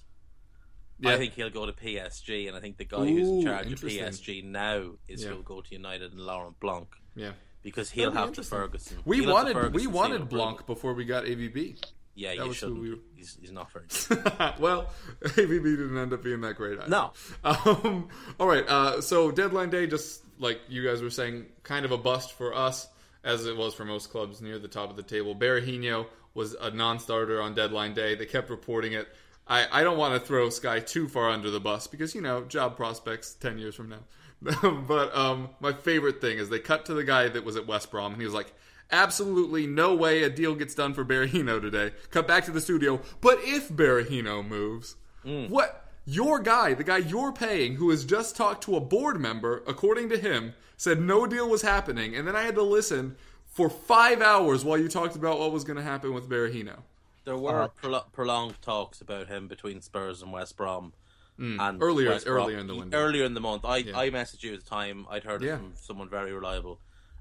yeah, 0.99 1.11
I 1.11 1.17
think 1.17 1.35
he'll 1.35 1.49
go 1.49 1.65
to 1.65 1.71
PSG, 1.71 2.47
and 2.49 2.57
I 2.57 2.59
think 2.59 2.75
the 2.77 2.83
guy 2.85 3.05
who's 3.05 3.29
in 3.29 3.43
charge 3.45 3.71
of. 3.71 3.79
PSG 3.79 4.43
now 4.43 4.91
is 5.07 5.23
Yeah. 5.23 5.29
who'll 5.29 5.43
go 5.43 5.61
to 5.61 5.71
United 5.71 6.11
and 6.11 6.19
Laurent 6.19 6.59
Blanc 6.59 6.89
yeah. 7.15 7.31
Because 7.63 7.89
he'll 7.89 8.11
That'd 8.11 8.31
be 8.33 8.35
have 8.35 8.35
the. 8.35 8.43
Ferguson. 8.43 8.97
We 9.05 9.21
he'll 9.21 9.35
have 9.37 9.47
the 9.47 9.53
wanted 9.53 9.73
we 9.73 9.87
wanted 9.87 10.29
Blanc 10.29 10.59
approval. 10.61 10.75
before 10.75 10.93
we 10.93 11.05
got 11.05 11.23
AVB. 11.25 11.81
Yeah, 12.15 12.35
That 12.35 12.45
you 12.45 12.53
shouldn't. 12.53 12.79
we- 12.81 12.99
He's, 13.15 13.37
he's 13.41 13.51
not 13.51 13.71
very 13.71 13.85
good. 14.09 14.53
well, 14.59 14.89
AVB 15.23 15.63
didn't 15.63 15.97
end 15.97 16.13
up 16.13 16.21
being 16.23 16.41
that 16.41 16.55
great. 16.55 16.77
Either. 16.77 16.89
No. 16.89 17.11
Um, 17.43 18.09
all 18.39 18.47
right. 18.47 18.67
Uh, 18.67 19.01
so 19.01 19.31
deadline 19.31 19.69
day, 19.69 19.87
just 19.87 20.21
like 20.37 20.59
you 20.67 20.85
guys 20.85 21.01
were 21.01 21.09
saying, 21.09 21.45
kind 21.63 21.85
of 21.85 21.91
a 21.91 21.97
bust 21.97 22.33
for 22.33 22.53
us, 22.53 22.87
as 23.23 23.45
it 23.45 23.55
was 23.57 23.73
for 23.73 23.85
most 23.85 24.11
clubs 24.11 24.41
near 24.41 24.59
the 24.59 24.67
top 24.67 24.89
of 24.89 24.95
the 24.97 25.03
table. 25.03 25.33
Berahino 25.35 26.05
was 26.33 26.53
a 26.55 26.69
non-starter 26.69 27.41
on 27.41 27.53
deadline 27.55 27.93
day. 27.93 28.15
They 28.15 28.25
kept 28.25 28.49
reporting 28.49 28.93
it. 28.93 29.07
I, 29.47 29.67
I 29.71 29.83
don't 29.83 29.97
want 29.97 30.13
to 30.21 30.25
throw 30.25 30.49
Sky 30.49 30.79
too 30.81 31.07
far 31.07 31.29
under 31.29 31.49
the 31.49 31.59
bus 31.59 31.87
because 31.87 32.13
you 32.13 32.21
know 32.21 32.43
job 32.43 32.75
prospects 32.77 33.33
ten 33.33 33.57
years 33.57 33.73
from 33.75 33.89
now. 33.89 33.99
but 34.87 35.15
um, 35.15 35.49
my 35.59 35.73
favorite 35.73 36.21
thing 36.21 36.37
is 36.37 36.49
they 36.49 36.59
cut 36.59 36.85
to 36.85 36.93
the 36.93 37.03
guy 37.03 37.29
that 37.29 37.45
was 37.45 37.55
at 37.55 37.67
West 37.67 37.91
Brom 37.91 38.11
and 38.13 38.21
he 38.21 38.25
was 38.25 38.33
like, 38.33 38.53
absolutely 38.91 39.65
no 39.67 39.95
way 39.95 40.23
a 40.23 40.29
deal 40.29 40.55
gets 40.55 40.75
done 40.75 40.93
for 40.93 41.05
Berahino 41.05 41.61
today. 41.61 41.91
Cut 42.11 42.27
back 42.27 42.45
to 42.45 42.51
the 42.51 42.61
studio. 42.61 43.01
But 43.21 43.39
if 43.41 43.69
Berahino 43.69 44.45
moves, 44.45 44.95
what? 45.49 45.79
Your 46.05 46.39
guy, 46.39 46.73
the 46.73 46.83
guy 46.83 46.97
you're 46.97 47.31
paying, 47.31 47.75
who 47.75 47.89
has 47.89 48.03
just 48.03 48.35
talked 48.35 48.63
to 48.65 48.75
a 48.75 48.81
board 48.81 49.19
member, 49.21 49.63
according 49.65 50.09
to 50.09 50.17
him, 50.17 50.53
said 50.75 50.99
no 50.99 51.25
deal 51.25 51.49
was 51.49 51.61
happening, 51.61 52.13
and 52.13 52.27
then 52.27 52.35
I 52.35 52.41
had 52.41 52.55
to 52.55 52.61
listen 52.61 53.15
for 53.45 53.69
five 53.69 54.21
hours 54.21 54.65
while 54.65 54.77
you 54.77 54.89
talked 54.89 55.15
about 55.15 55.39
what 55.39 55.53
was 55.53 55.63
going 55.63 55.77
to 55.77 55.83
happen 55.83 56.13
with 56.13 56.27
Berahino. 56.27 56.79
There 57.23 57.37
were 57.37 57.69
prolo- 57.81 58.11
prolonged 58.11 58.61
talks 58.61 58.99
about 58.99 59.27
him 59.27 59.47
between 59.47 59.79
Spurs 59.79 60.21
and 60.21 60.33
West 60.33 60.57
Brom. 60.57 60.91
And 61.37 61.59
Mm. 61.59 61.81
Earlier- 61.81 62.09
West 62.09 62.25
Brom- 62.25 62.43
earlier 62.45 62.59
in 62.59 62.67
the 62.67 62.75
window. 62.75 62.97
Earlier 62.97 63.25
in 63.25 63.33
the 63.33 63.41
month, 63.41 63.65
I 63.65 63.77
I 63.77 64.09
messaged 64.11 64.43
you 64.43 64.53
at 64.53 64.63
the 64.63 64.69
time. 64.69 65.07
I'd 65.09 65.23
heard 65.23 65.41
Yeah. 65.41 65.55
it 65.55 65.57
from 65.57 65.73
someone 65.75 66.07
very 66.09 66.31
reliable, 66.31 66.79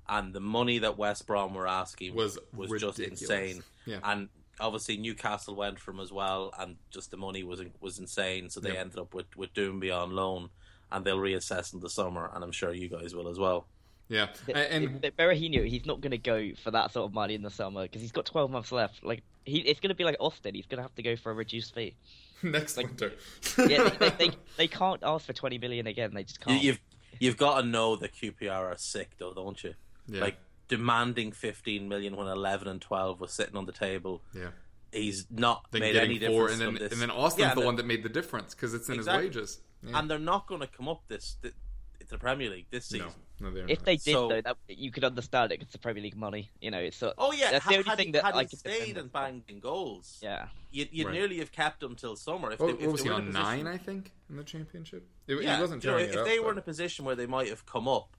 and 0.08 0.34
the 0.34 0.40
money 0.40 0.78
that 0.78 0.98
West 0.98 1.26
Brom 1.26 1.54
were 1.54 1.66
asking 1.66 2.14
Was 2.14 2.38
was 2.52 2.70
just 2.80 3.00
insane. 3.00 3.62
Yeah. 3.86 4.00
And 4.04 4.28
obviously 4.60 4.96
Newcastle 4.98 5.54
went 5.54 5.80
from 5.80 5.98
as 5.98 6.12
well, 6.12 6.52
and 6.58 6.76
just 6.90 7.10
the 7.10 7.16
money 7.16 7.42
was 7.42 7.62
was 7.80 7.98
insane. 7.98 8.50
So 8.50 8.60
they 8.60 8.74
Yeah. 8.74 8.80
ended 8.80 8.98
up 8.98 9.14
with 9.14 9.34
with 9.36 9.54
Doumbia 9.54 9.96
on 10.02 10.10
loan, 10.14 10.50
and 10.90 11.04
they'll 11.06 11.18
reassess 11.18 11.72
in 11.72 11.80
the 11.80 11.88
summer, 11.90 12.30
and 12.34 12.44
I'm 12.44 12.52
sure 12.52 12.72
you 12.72 12.88
guys 12.88 13.14
will 13.14 13.28
as 13.28 13.38
well. 13.38 13.66
Yeah, 14.08 14.28
and, 14.48 14.84
and 14.84 15.02
Berahino, 15.16 15.66
he's 15.66 15.86
not 15.86 16.02
going 16.02 16.10
to 16.10 16.18
go 16.18 16.52
for 16.62 16.70
that 16.72 16.92
sort 16.92 17.06
of 17.08 17.14
money 17.14 17.34
in 17.34 17.40
the 17.40 17.50
summer 17.50 17.82
because 17.84 18.02
he's 18.02 18.12
got 18.12 18.26
12 18.26 18.50
months 18.50 18.70
left. 18.70 19.02
Like 19.02 19.22
he, 19.46 19.60
it's 19.60 19.80
going 19.80 19.88
to 19.88 19.94
be 19.94 20.04
like 20.04 20.16
Austin. 20.20 20.54
He's 20.54 20.66
going 20.66 20.76
to 20.78 20.82
have 20.82 20.94
to 20.96 21.02
go 21.02 21.16
for 21.16 21.32
a 21.32 21.34
reduced 21.34 21.74
fee. 21.74 21.94
next 22.50 22.76
winter. 22.76 23.12
Yeah, 23.58 23.88
they, 23.88 24.08
they, 24.10 24.10
they, 24.28 24.30
they 24.56 24.68
can't 24.68 25.00
ask 25.02 25.26
for 25.26 25.32
20 25.32 25.58
million 25.58 25.86
again. 25.86 26.12
They 26.14 26.24
just 26.24 26.38
You, 26.40 26.44
can't. 26.46 26.62
you've 26.62 26.80
you've 27.20 27.36
got 27.36 27.60
to 27.60 27.66
know 27.66 27.96
that 27.96 28.14
QPR 28.14 28.50
are 28.52 28.76
sick, 28.76 29.10
though, 29.18 29.32
don't 29.32 29.62
you? 29.62 29.74
Yeah. 30.08 30.22
Like 30.22 30.36
demanding 30.68 31.32
15 31.32 31.88
million 31.88 32.16
when 32.16 32.26
11 32.26 32.66
and 32.68 32.80
12 32.80 33.20
was 33.20 33.32
sitting 33.32 33.56
on 33.56 33.66
the 33.66 33.72
table. 33.72 34.22
yeah. 34.34 34.48
He's 34.90 35.24
not 35.30 35.66
Then 35.70 35.80
made 35.80 35.92
getting 35.94 36.10
any 36.18 36.26
four, 36.26 36.48
difference 36.48 36.52
and 36.52 36.60
then 36.60 36.68
from 36.68 36.82
this. 36.84 36.92
and 36.92 37.00
then 37.00 37.10
Austin's 37.10 37.40
Yeah, 37.48 37.54
the 37.54 37.60
and 37.60 37.66
one 37.66 37.76
that 37.76 37.86
made 37.86 38.02
the 38.02 38.10
difference 38.10 38.54
because 38.54 38.74
it's 38.74 38.88
in 38.90 38.96
Exactly. 38.96 39.26
his 39.26 39.36
wages. 39.36 39.60
Yeah. 39.82 39.98
and 39.98 40.10
they're 40.10 40.18
not 40.18 40.46
going 40.46 40.60
to 40.60 40.66
come 40.66 40.86
up 40.86 41.02
this 41.08 41.36
th- 41.40 41.54
to 42.00 42.06
the 42.10 42.18
Premier 42.18 42.50
League 42.50 42.66
this 42.70 42.86
season. 42.86 43.06
no, 43.08 43.12
they're 43.50 43.64
if 43.68 43.78
not. 43.80 43.84
they 43.86 43.96
did 43.96 44.12
So- 44.12 44.28
though, 44.28 44.40
that 44.42 44.56
you 44.68 44.90
could 44.92 45.04
understand 45.04 45.50
it. 45.52 45.56
'cause 45.58 45.64
It's 45.64 45.72
the 45.72 45.78
Premier 45.78 46.02
League 46.02 46.16
money. 46.16 46.50
You 46.60 46.70
know, 46.70 46.78
it's 46.78 46.96
sort 46.96 47.14
Oh 47.18 47.32
yeah, 47.32 47.50
That's 47.52 47.64
ha- 47.64 47.70
the 47.70 47.76
only 47.78 47.88
had 47.88 47.96
thing 47.98 48.06
he, 48.06 48.12
that 48.12 48.24
had 48.24 48.34
I 48.34 48.42
he 48.42 48.48
could 48.48 48.58
stayed 48.60 48.96
and 48.96 49.06
it. 49.06 49.12
banged 49.12 49.44
in 49.48 49.58
goals, 49.60 50.20
Yeah. 50.22 50.48
you, 50.70 50.86
you 50.92 51.04
Right. 51.06 51.14
nearly 51.14 51.38
have 51.38 51.50
kept 51.52 51.82
him 51.82 51.96
till 51.96 52.14
summer. 52.16 52.52
If 52.52 52.60
What, 52.60 52.66
they, 52.66 52.72
what 52.74 52.82
if 52.82 52.92
was 52.92 53.00
they 53.02 53.08
he 53.08 53.10
were 53.10 53.16
in 53.16 53.22
on 53.22 53.28
a 53.28 53.32
position- 53.32 53.64
nine? 53.64 53.74
I 53.74 53.78
think 53.78 54.12
in 54.30 54.36
the 54.36 54.44
championship. 54.44 55.08
It, 55.26 55.42
Yeah, 55.42 55.56
he 55.56 55.60
wasn't 55.60 55.82
you 55.84 55.90
know, 55.90 55.96
if 55.98 56.10
it 56.12 56.16
up, 56.18 56.26
they 56.26 56.38
were 56.38 56.46
but- 56.46 56.52
in 56.52 56.58
a 56.58 56.62
position 56.62 57.04
where 57.04 57.16
they 57.16 57.26
might 57.26 57.48
have 57.48 57.66
come 57.66 57.88
up, 57.88 58.16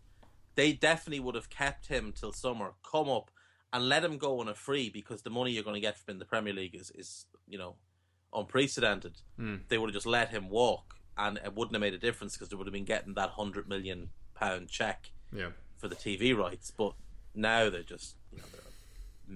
they 0.55 0.74
definitely 0.74 1.19
would 1.19 1.36
have 1.36 1.49
kept 1.49 1.88
him 1.88 2.11
till 2.11 2.32
summer, 2.34 2.74
come 2.84 3.09
up, 3.09 3.32
and 3.71 3.89
let 3.89 4.03
him 4.05 4.17
go 4.19 4.39
on 4.39 4.47
a 4.47 4.53
free 4.53 4.88
because 4.89 5.24
the 5.24 5.30
money 5.32 5.51
you're 5.51 5.63
going 5.63 5.74
to 5.74 5.80
get 5.80 5.97
from 5.97 6.11
in 6.13 6.19
the 6.19 6.26
Premier 6.26 6.53
League 6.53 6.76
is, 6.76 6.91
is 6.91 7.26
you 7.47 7.57
know, 7.57 7.76
unprecedented. 8.34 9.21
Hmm. 9.36 9.57
They 9.67 9.78
would 9.78 9.88
have 9.89 9.93
just 9.95 10.05
let 10.05 10.30
him 10.30 10.49
walk, 10.49 10.95
and 11.17 11.38
it 11.43 11.53
wouldn't 11.55 11.74
have 11.76 11.82
made 11.82 11.93
a 11.93 11.97
difference 11.99 12.34
because 12.34 12.49
they 12.49 12.55
would 12.55 12.67
have 12.67 12.74
been 12.74 12.86
getting 12.86 13.13
that 13.15 13.32
hundred 13.32 13.67
million 13.67 14.09
pound 14.36 14.69
check 14.69 15.11
yeah. 15.31 15.49
for 15.77 15.88
the 15.88 15.95
TV 15.95 16.36
rights. 16.38 16.71
But 16.71 16.93
now 17.36 17.69
they're 17.69 17.84
just, 17.84 18.15
you 18.31 18.39
know, 18.39 18.45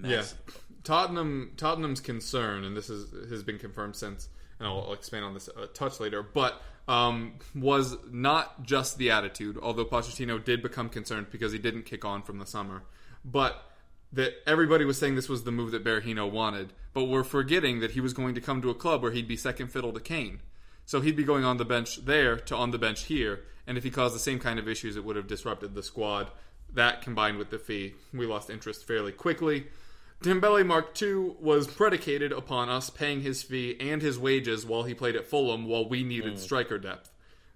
they're 0.08 0.18
Yeah. 0.18 0.24
Tottenham. 0.84 1.52
Tottenham's 1.56 2.00
concern, 2.00 2.64
and 2.64 2.76
this 2.76 2.88
is 2.88 3.30
has 3.30 3.42
been 3.42 3.58
confirmed 3.58 3.96
since, 3.96 4.28
and 4.58 4.68
I'll, 4.68 4.82
I'll 4.82 4.92
expand 4.92 5.24
on 5.24 5.34
this 5.34 5.48
a 5.48 5.66
touch 5.66 6.00
later. 6.00 6.22
But 6.22 6.62
um, 6.86 7.34
was 7.54 7.96
not 8.10 8.62
just 8.62 8.96
the 8.96 9.10
attitude, 9.10 9.58
although 9.60 9.84
Pochettino 9.84 10.42
did 10.42 10.62
become 10.62 10.88
concerned 10.88 11.26
because 11.30 11.52
he 11.52 11.58
didn't 11.58 11.82
kick 11.82 12.04
on 12.04 12.22
from 12.22 12.38
the 12.38 12.46
summer, 12.46 12.82
but 13.24 13.62
that 14.12 14.32
everybody 14.46 14.84
was 14.84 14.98
saying 14.98 15.14
this 15.14 15.28
was 15.28 15.44
the 15.44 15.52
move 15.52 15.70
that 15.72 15.84
Berahino 15.84 16.30
wanted. 16.30 16.72
But 16.94 17.04
we're 17.04 17.24
forgetting 17.24 17.80
that 17.80 17.90
he 17.90 18.00
was 18.00 18.14
going 18.14 18.34
to 18.34 18.40
come 18.40 18.62
to 18.62 18.70
a 18.70 18.74
club 18.74 19.02
where 19.02 19.12
he'd 19.12 19.28
be 19.28 19.36
second 19.36 19.68
fiddle 19.68 19.92
to 19.92 20.00
Kane. 20.00 20.40
So 20.86 21.02
he'd 21.02 21.16
be 21.16 21.24
going 21.24 21.44
on 21.44 21.58
the 21.58 21.66
bench 21.66 22.06
there 22.06 22.36
to 22.36 22.56
on 22.56 22.70
the 22.70 22.78
bench 22.78 23.04
here, 23.04 23.40
and 23.68 23.78
if 23.78 23.84
he 23.84 23.90
caused 23.90 24.14
the 24.16 24.18
same 24.20 24.40
kind 24.40 24.58
of 24.58 24.66
issues, 24.66 24.96
it 24.96 25.04
would 25.04 25.14
have 25.14 25.28
disrupted 25.28 25.74
the 25.76 25.82
squad. 25.84 26.30
That 26.74 27.02
combined 27.02 27.38
with 27.38 27.50
the 27.50 27.58
fee, 27.58 27.94
we 28.12 28.26
lost 28.26 28.50
interest 28.50 28.84
fairly 28.86 29.12
quickly. 29.12 29.68
Dembele 30.22 30.66
Mark 30.66 31.00
II 31.00 31.36
was 31.40 31.68
predicated 31.68 32.32
upon 32.32 32.68
us 32.68 32.90
paying 32.90 33.20
his 33.20 33.42
fee 33.44 33.76
and 33.78 34.02
his 34.02 34.18
wages 34.18 34.66
while 34.66 34.82
he 34.82 34.92
played 34.92 35.14
at 35.14 35.26
Fulham 35.26 35.66
while 35.66 35.88
we 35.88 36.02
needed 36.02 36.40
striker 36.40 36.76
depth. 36.78 37.10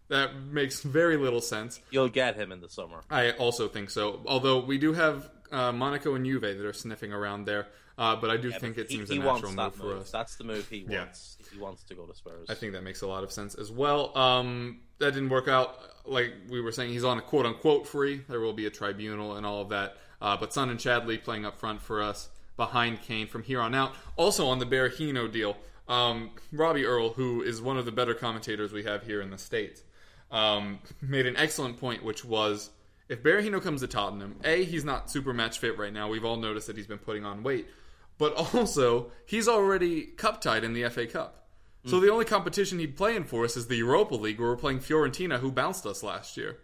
That 0.08 0.36
makes 0.36 0.82
very 0.82 1.16
little 1.16 1.40
sense. 1.40 1.80
You'll 1.90 2.08
get 2.08 2.36
him 2.36 2.52
in 2.52 2.60
the 2.60 2.68
summer. 2.68 3.00
I 3.10 3.32
also 3.32 3.66
think 3.66 3.90
so. 3.90 4.20
Although 4.26 4.60
we 4.64 4.78
do 4.78 4.92
have 4.92 5.28
uh, 5.50 5.72
Monaco 5.72 6.14
and 6.14 6.24
Juve 6.24 6.42
that 6.42 6.64
are 6.64 6.72
sniffing 6.72 7.12
around 7.12 7.46
there, 7.46 7.66
uh, 7.98 8.16
but 8.16 8.30
I 8.30 8.36
do 8.36 8.52
think 8.52 8.78
it 8.78 8.88
he, 8.90 8.96
seems 8.96 9.10
he 9.10 9.16
a 9.16 9.22
natural 9.22 9.52
that 9.52 9.56
move 9.56 9.74
for 9.74 9.82
move. 9.84 10.00
us. 10.02 10.10
That's 10.10 10.36
the 10.36 10.44
move 10.44 10.68
he 10.68 10.86
Yeah. 10.88 11.00
wants. 11.00 11.38
He 11.52 11.58
wants 11.58 11.82
to 11.84 11.94
go 11.94 12.06
to 12.06 12.14
Spurs. 12.14 12.46
I 12.48 12.54
think 12.54 12.72
that 12.74 12.82
makes 12.82 13.02
a 13.02 13.06
lot 13.06 13.24
of 13.24 13.32
sense 13.32 13.54
as 13.54 13.70
well. 13.72 14.16
Um, 14.16 14.80
that 14.98 15.12
didn't 15.14 15.30
work 15.30 15.48
out. 15.48 15.78
Like 16.04 16.32
we 16.48 16.60
were 16.60 16.72
saying, 16.72 16.92
he's 16.92 17.04
on 17.04 17.18
a 17.18 17.22
quote 17.22 17.46
unquote 17.46 17.86
free. 17.86 18.22
There 18.28 18.40
will 18.40 18.52
be 18.52 18.66
a 18.66 18.70
tribunal 18.70 19.36
and 19.36 19.46
all 19.46 19.62
of 19.62 19.68
that. 19.70 19.96
Uh, 20.20 20.36
but 20.36 20.52
Son 20.52 20.70
and 20.70 20.78
Chadli 20.78 21.22
playing 21.22 21.44
up 21.44 21.58
front 21.58 21.82
for 21.82 22.02
us 22.02 22.28
behind 22.56 23.02
Kane 23.02 23.26
from 23.26 23.42
here 23.42 23.60
on 23.60 23.74
out. 23.74 23.94
Also 24.16 24.46
on 24.46 24.58
the 24.58 24.66
Berahino 24.66 25.30
deal, 25.30 25.56
um, 25.88 26.30
Robbie 26.52 26.84
Earle, 26.84 27.10
who 27.10 27.42
is 27.42 27.60
one 27.60 27.76
of 27.76 27.84
the 27.84 27.92
better 27.92 28.14
commentators 28.14 28.72
we 28.72 28.84
have 28.84 29.04
here 29.04 29.20
in 29.20 29.30
the 29.30 29.38
States, 29.38 29.82
um, 30.30 30.78
made 31.00 31.26
an 31.26 31.36
excellent 31.36 31.78
point, 31.78 32.04
which 32.04 32.24
was 32.24 32.70
if 33.08 33.22
Berahino 33.22 33.60
comes 33.60 33.80
to 33.82 33.86
Tottenham, 33.86 34.36
A, 34.44 34.64
he's 34.64 34.84
not 34.84 35.10
super 35.10 35.34
match 35.34 35.58
fit 35.58 35.76
right 35.76 35.92
now. 35.92 36.08
We've 36.08 36.24
all 36.24 36.36
noticed 36.36 36.66
that 36.68 36.76
he's 36.76 36.86
been 36.86 36.98
putting 36.98 37.24
on 37.24 37.42
weight. 37.42 37.68
But 38.16 38.34
also, 38.54 39.10
he's 39.26 39.48
already 39.48 40.02
cup 40.02 40.40
tied 40.40 40.64
in 40.64 40.72
the 40.72 40.88
FA 40.88 41.06
Cup. 41.06 41.41
So 41.84 41.98
the 41.98 42.10
only 42.12 42.24
competition 42.24 42.78
he'd 42.78 42.96
playing 42.96 43.24
for 43.24 43.44
us 43.44 43.56
is 43.56 43.66
the 43.66 43.74
Europa 43.76 44.14
League, 44.14 44.38
where 44.38 44.50
we're 44.50 44.56
playing 44.56 44.78
Fiorentina, 44.78 45.40
who 45.40 45.50
bounced 45.50 45.84
us 45.84 46.02
last 46.04 46.36
year. 46.36 46.58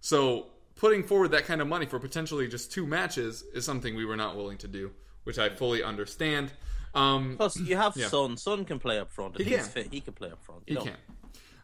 So 0.00 0.46
putting 0.74 1.04
forward 1.04 1.28
that 1.30 1.44
kind 1.44 1.60
of 1.60 1.68
money 1.68 1.86
for 1.86 1.98
potentially 2.00 2.48
just 2.48 2.72
two 2.72 2.84
matches 2.86 3.44
is 3.54 3.64
something 3.64 3.94
we 3.94 4.04
were 4.04 4.16
not 4.16 4.36
willing 4.36 4.58
to 4.58 4.68
do, 4.68 4.90
which 5.24 5.38
I 5.38 5.48
fully 5.48 5.82
understand. 5.82 6.52
Um, 6.94 7.34
Plus, 7.36 7.56
you 7.60 7.76
have 7.76 7.96
Yeah. 7.96 8.08
Son. 8.08 8.36
Son 8.36 8.64
can 8.64 8.78
play 8.80 8.98
up 8.98 9.12
front. 9.12 9.36
If 9.38 9.46
He 9.46 9.52
he's 9.54 9.62
can. 9.62 9.68
fit, 9.68 9.88
he 9.92 10.00
can 10.00 10.14
play 10.14 10.30
up 10.30 10.42
front. 10.42 10.62
he 10.66 10.72
You 10.74 10.78
know, 10.80 10.84
can. 10.86 10.96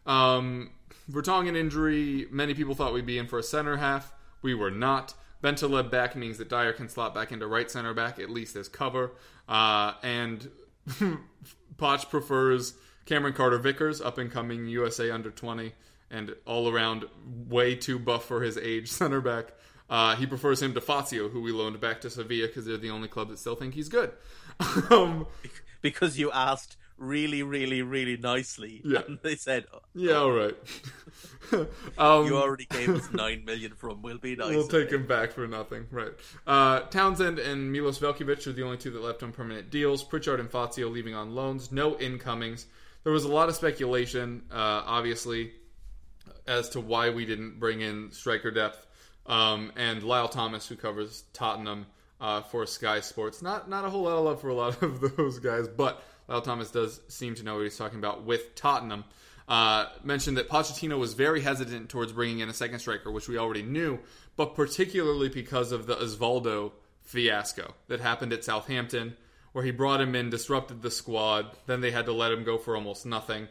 Um, 0.05 0.71
Vertonghen 1.11 1.55
injury, 1.57 2.27
many 2.31 2.53
people 2.53 2.75
thought 2.75 2.93
we'd 2.93 3.05
be 3.05 3.17
in 3.17 3.27
for 3.27 3.39
a 3.39 3.43
center 3.43 3.75
half. 3.77 4.13
We 4.41 4.53
were 4.53 4.71
not. 4.71 5.13
Bentaleb 5.43 5.91
back 5.91 6.15
means 6.15 6.37
that 6.37 6.47
Dier 6.49 6.71
can 6.73 6.87
slot 6.89 7.13
back 7.13 7.31
into 7.31 7.45
right 7.45 7.69
center 7.69 7.93
back, 7.93 8.19
at 8.19 8.29
least 8.29 8.55
as 8.55 8.69
cover. 8.69 9.11
Uh, 9.49 9.93
and 10.01 10.49
Poch 11.77 12.09
prefers 12.09 12.73
Cameron 13.05 13.33
Carter 13.33 13.57
Vickers, 13.57 14.01
up 14.01 14.17
and 14.17 14.31
coming 14.31 14.67
USA 14.67 15.11
under 15.11 15.29
20, 15.29 15.73
and 16.09 16.35
all 16.45 16.69
around 16.69 17.05
way 17.47 17.75
too 17.75 17.99
buff 17.99 18.25
for 18.25 18.41
his 18.41 18.57
age 18.57 18.89
center 18.91 19.21
back. 19.21 19.53
Uh, 19.89 20.15
he 20.15 20.25
prefers 20.25 20.61
him 20.61 20.73
to 20.73 20.81
Fazio, 20.81 21.29
who 21.29 21.41
we 21.41 21.51
loaned 21.51 21.79
back 21.79 22.01
to 22.01 22.09
Sevilla 22.09 22.47
because 22.47 22.65
they're 22.65 22.77
the 22.77 22.89
only 22.89 23.07
club 23.07 23.29
that 23.29 23.37
still 23.37 23.55
think 23.55 23.75
he's 23.75 23.89
good. 23.89 24.11
um, 24.89 25.27
because 25.81 26.17
you 26.17 26.31
asked 26.31 26.77
really, 26.97 27.43
really, 27.43 27.81
really 27.81 28.17
nicely. 28.17 28.81
Yeah. 28.83 29.01
And 29.07 29.19
they 29.21 29.35
said, 29.35 29.65
oh, 29.73 29.81
yeah, 29.93 30.13
all 30.13 30.31
right. 30.31 30.55
um, 31.97 32.25
"You 32.25 32.37
already 32.37 32.65
gave 32.65 32.89
us 32.89 33.11
nine 33.13 33.45
million 33.45 33.73
from. 33.73 34.01
We'll 34.01 34.17
be 34.17 34.35
nice." 34.35 34.49
We'll 34.49 34.67
take 34.67 34.91
him 34.91 35.05
back 35.05 35.31
for 35.31 35.47
nothing, 35.47 35.85
right? 35.91 36.11
Uh, 36.47 36.81
Townsend 36.81 37.39
and 37.39 37.71
Milos 37.71 37.99
Veljkovic 37.99 38.47
are 38.47 38.53
the 38.53 38.63
only 38.63 38.77
two 38.77 38.91
that 38.91 39.01
left 39.01 39.23
on 39.23 39.31
permanent 39.31 39.69
deals. 39.69 40.03
Pritchard 40.03 40.39
and 40.39 40.49
Fazio 40.49 40.89
leaving 40.89 41.13
on 41.13 41.35
loans. 41.35 41.71
No 41.71 41.97
incomings. 41.99 42.65
There 43.05 43.13
was 43.13 43.23
a 43.23 43.31
lot 43.31 43.49
of 43.49 43.55
speculation, 43.55 44.41
uh, 44.51 44.81
obviously, 44.83 45.51
as 46.47 46.69
to 46.69 46.81
why 46.81 47.11
we 47.11 47.27
didn't 47.27 47.59
bring 47.59 47.81
in 47.81 48.11
striker 48.11 48.49
depth. 48.49 48.83
Um, 49.27 49.71
and 49.75 50.01
Lyall 50.01 50.31
Thomas, 50.31 50.67
who 50.67 50.75
covers 50.75 51.23
Tottenham 51.31 51.85
uh, 52.19 52.41
for 52.41 52.65
Sky 52.65 53.01
Sports, 53.01 53.43
not 53.43 53.69
not 53.69 53.85
a 53.85 53.91
whole 53.91 54.03
lot 54.03 54.17
of 54.17 54.25
love 54.25 54.41
for 54.41 54.49
a 54.49 54.55
lot 54.55 54.81
of 54.81 55.15
those 55.15 55.37
guys, 55.37 55.67
but 55.67 56.01
Lyall 56.27 56.43
Thomas 56.43 56.71
does 56.71 56.99
seem 57.07 57.35
to 57.35 57.43
know 57.43 57.55
what 57.55 57.63
he's 57.63 57.77
talking 57.77 57.99
about 57.99 58.23
with 58.23 58.55
Tottenham. 58.55 59.03
Uh, 59.47 59.85
mentioned 60.03 60.37
that 60.37 60.49
Pochettino 60.49 60.97
was 60.97 61.13
very 61.13 61.41
hesitant 61.41 61.89
towards 61.89 62.11
bringing 62.11 62.39
in 62.39 62.49
a 62.49 62.53
second 62.53 62.79
striker, 62.79 63.11
which 63.11 63.29
we 63.29 63.37
already 63.37 63.61
knew, 63.61 63.99
but 64.35 64.55
particularly 64.55 65.29
because 65.29 65.71
of 65.71 65.85
the 65.85 65.95
Osvaldo 65.95 66.71
fiasco 67.03 67.75
that 67.87 67.99
happened 67.99 68.33
at 68.33 68.43
Southampton, 68.43 69.15
where 69.55 69.63
he 69.63 69.71
brought 69.71 70.01
him 70.01 70.15
in, 70.15 70.29
disrupted 70.29 70.81
the 70.81 70.91
squad, 70.91 71.49
then 71.65 71.79
they 71.79 71.89
had 71.89 72.07
to 72.07 72.11
let 72.11 72.29
him 72.29 72.43
go 72.43 72.57
for 72.57 72.75
almost 72.75 73.05
nothing. 73.05 73.47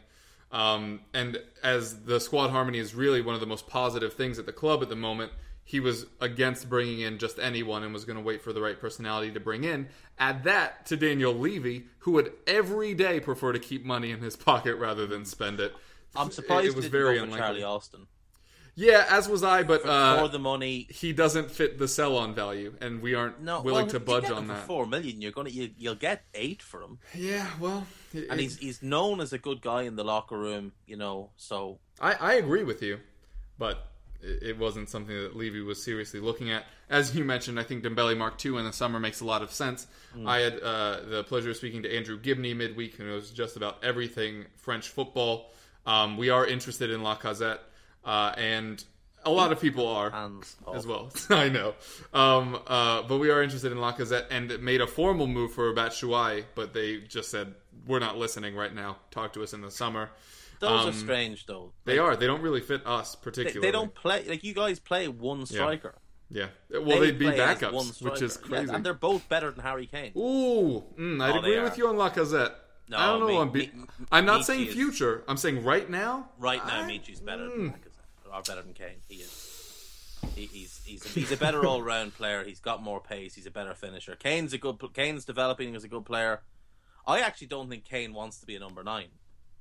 Um, 0.53 1.01
and 1.15 1.39
as 1.63 2.03
the 2.03 2.21
squad 2.21 2.51
harmony 2.51 2.79
is 2.79 2.95
really 2.95 3.23
one 3.23 3.35
of 3.35 3.41
the 3.41 3.47
most 3.47 3.67
positive 3.69 4.13
things 4.13 4.39
at 4.39 4.45
the 4.45 4.53
club 4.53 4.83
at 4.83 4.91
the 4.91 4.97
moment, 4.97 5.33
he 5.65 5.81
was 5.81 6.05
against 6.21 6.69
bringing 6.69 7.01
in 7.01 7.17
just 7.17 7.39
anyone 7.39 7.83
and 7.83 7.95
was 7.95 8.05
going 8.05 8.19
to 8.19 8.23
wait 8.23 8.43
for 8.43 8.53
the 8.53 8.61
right 8.61 8.79
personality 8.79 9.33
to 9.33 9.41
bring 9.41 9.65
in. 9.65 9.89
Add 10.19 10.45
that 10.45 10.85
to 10.87 10.99
Daniel 10.99 11.33
Levy, 11.33 11.87
who 12.01 12.13
would 12.13 12.33
every 12.47 12.93
day 12.93 13.19
prefer 13.19 13.55
to 13.55 13.59
keep 13.59 13.83
money 13.83 14.11
in 14.11 14.21
his 14.21 14.37
pocket 14.51 14.77
rather 14.77 15.07
than 15.07 15.25
spend 15.25 15.59
it. 15.59 15.73
I'm 16.15 16.31
surprised 16.31 16.67
it, 16.67 16.73
it 16.73 16.77
was 16.77 16.87
very 16.89 17.17
unlikely. 17.17 17.39
Charlie 17.39 17.63
Austin 17.63 18.07
Yeah, 18.77 19.07
as 19.09 19.29
was 19.29 19.45
I, 19.45 19.63
but 19.63 19.83
for 19.83 19.89
uh, 19.89 20.27
the 20.29 20.39
money. 20.39 20.87
he 20.91 21.13
doesn't 21.13 21.51
fit 21.51 21.79
the 21.79 21.87
sell-on 21.87 22.35
value, 22.35 22.75
and 22.81 23.01
we 23.01 23.15
aren't 23.15 23.41
No, 23.41 23.61
willing 23.63 23.87
well, 23.87 23.93
to 23.93 24.01
budge 24.01 24.31
on 24.31 24.49
that. 24.49 24.61
For 24.63 24.67
Four 24.67 24.87
million, 24.87 25.21
you're 25.21 25.33
gonna 25.33 25.51
you, 25.51 25.71
you'll 25.79 25.95
get 25.95 26.25
eight 26.35 26.61
for 26.63 26.83
him, 26.83 26.99
Yeah, 27.15 27.47
well, 27.61 27.87
it- 28.13 28.27
and 28.31 28.41
he's 28.41 28.57
he's 28.59 28.83
known 28.83 29.21
as 29.21 29.33
a 29.33 29.39
good 29.39 29.61
guy 29.61 29.83
in 29.83 29.97
the 29.97 30.05
locker 30.05 30.37
room, 30.39 30.73
you 30.87 30.97
know. 30.97 31.31
So 31.37 31.79
I, 32.01 32.15
I 32.15 32.33
agree 32.35 32.65
with 32.65 32.83
you, 32.83 32.99
but 33.59 33.87
it, 34.21 34.43
it 34.43 34.59
wasn't 34.59 34.89
something 34.89 35.15
that 35.15 35.37
Levy 35.37 35.61
was 35.61 35.83
seriously 35.83 36.19
looking 36.21 36.51
at. 36.51 36.65
As 36.91 37.15
you 37.15 37.25
mentioned, 37.25 37.61
I 37.61 37.63
think 37.63 37.85
Dembele 37.85 38.17
Mark 38.17 38.45
II 38.45 38.59
in 38.59 38.65
the 38.65 38.73
summer 38.73 38.99
makes 38.99 39.21
a 39.21 39.25
lot 39.25 39.43
of 39.43 39.53
sense. 39.53 39.87
I 40.27 40.39
had 40.41 40.61
uh, 40.61 41.01
the 41.09 41.25
pleasure 41.25 41.51
of 41.51 41.57
speaking 41.57 41.83
to 41.85 41.97
Andrew 41.97 42.19
Gibney 42.19 42.55
midweek, 42.55 42.95
who 42.97 43.05
knows 43.05 43.31
just 43.31 43.57
about 43.57 43.83
everything 43.85 44.45
French 44.57 44.89
football. 44.89 45.53
Um, 45.87 46.17
we 46.17 46.31
are 46.31 46.47
interested 46.47 46.91
in 46.91 47.01
Lacazette, 47.01 47.59
uh, 48.05 48.33
and 48.37 48.83
a 49.25 49.31
lot 49.31 49.53
of 49.53 49.61
people 49.61 49.87
are 49.89 50.11
hands 50.11 50.57
as 50.75 50.87
well. 50.87 51.11
I 51.31 51.49
know. 51.49 51.75
Um, 52.13 52.59
uh, 52.67 53.03
but 53.03 53.19
we 53.19 53.31
are 53.31 53.43
interested 53.43 53.73
in 53.73 53.79
Lacazette 53.79 54.27
and 54.31 54.51
it 54.51 54.63
made 54.63 54.81
a 54.81 54.87
formal 54.87 55.27
move 55.27 55.53
for 55.53 55.73
Batshuayi, 55.75 56.45
but 56.55 56.75
they 56.75 56.99
just 57.01 57.31
said, 57.31 57.55
we're 57.87 58.01
not 58.01 58.19
listening 58.19 58.55
right 58.55 58.75
now. 58.75 58.97
Talk 59.11 59.33
to 59.35 59.43
us 59.43 59.53
in 59.55 59.63
the 59.63 59.71
summer. 59.71 60.11
Those 60.61 60.83
Um, 60.83 60.89
are 60.89 60.93
strange, 60.93 61.47
though. 61.47 61.73
They 61.85 61.99
are. 61.99 62.17
They 62.17 62.27
don't 62.27 62.41
really 62.43 62.61
fit 62.61 62.87
us 62.87 63.15
particularly. 63.17 63.67
they 63.67 63.73
don't 63.73 63.95
play 63.95 64.25
like 64.29 64.45
you 64.45 64.55
guys 64.55 64.79
play 64.79 65.09
one 65.09 65.47
striker. 65.47 65.95
Yeah. 66.31 66.47
Well, 66.71 66.85
They 66.85 67.11
they'd 67.11 67.19
be 67.19 67.27
backups, 67.27 68.01
which 68.03 68.23
is 68.23 68.35
striker. 68.35 68.49
Yeah, 68.55 68.59
crazy. 68.61 68.75
and 68.75 68.85
they're 68.85 68.95
both 68.95 69.29
better 69.29 69.51
than 69.51 69.61
Harry 69.63 69.87
Kane. 69.87 70.13
Ooh, 70.17 70.83
mm, 70.99 71.23
I'd 71.23 71.35
Oh, 71.35 71.39
agree 71.41 71.61
with 71.61 71.77
you 71.79 71.89
on 71.89 71.97
Lacazette. 71.97 72.53
No, 72.89 72.97
I 72.99 73.07
don't 73.07 73.21
know. 73.21 73.27
me- 73.29 73.39
I'm, 73.39 73.51
be- 73.51 73.67
me- 73.75 73.85
I'm 74.13 74.25
not 74.27 74.41
Michy 74.41 74.45
saying 74.45 74.67
is- 74.69 74.75
future. 74.75 75.25
I'm 75.29 75.37
saying 75.37 75.65
right 75.65 75.89
now. 75.89 76.29
Right 76.39 76.65
now, 76.67 76.83
I- 76.83 76.87
Michy's 76.87 77.21
better 77.21 77.45
Mm. 77.45 77.51
than 77.57 77.71
Lacazette, 77.73 77.94
or 78.35 78.43
better 78.43 78.63
than 78.63 78.75
Kane. 78.75 79.01
He 79.09 79.17
is. 79.17 80.21
He, 80.35 80.47
he's 80.47 80.81
he's 80.85 81.15
he's 81.15 81.33
a 81.33 81.37
better 81.37 81.65
all 81.67 81.83
round 81.83 82.15
player. 82.15 82.45
He's 82.45 82.61
got 82.61 82.83
more 82.83 83.01
pace. 83.01 83.35
He's 83.35 83.47
a 83.47 83.51
better 83.51 83.75
finisher. 83.75 84.17
Kane's 84.17 84.53
a 84.53 84.59
good. 84.59 84.81
Kane's 84.95 85.25
developing 85.25 85.77
as 85.77 85.85
a 85.85 85.89
good 85.89 86.05
player. 86.05 86.43
I 87.07 87.21
actually 87.21 87.49
don't 87.49 87.69
think 87.69 87.85
Kane 87.85 88.15
wants 88.15 88.41
to 88.41 88.47
be 88.47 88.57
a 88.57 88.61
number 88.61 88.83
nine. 88.83 89.09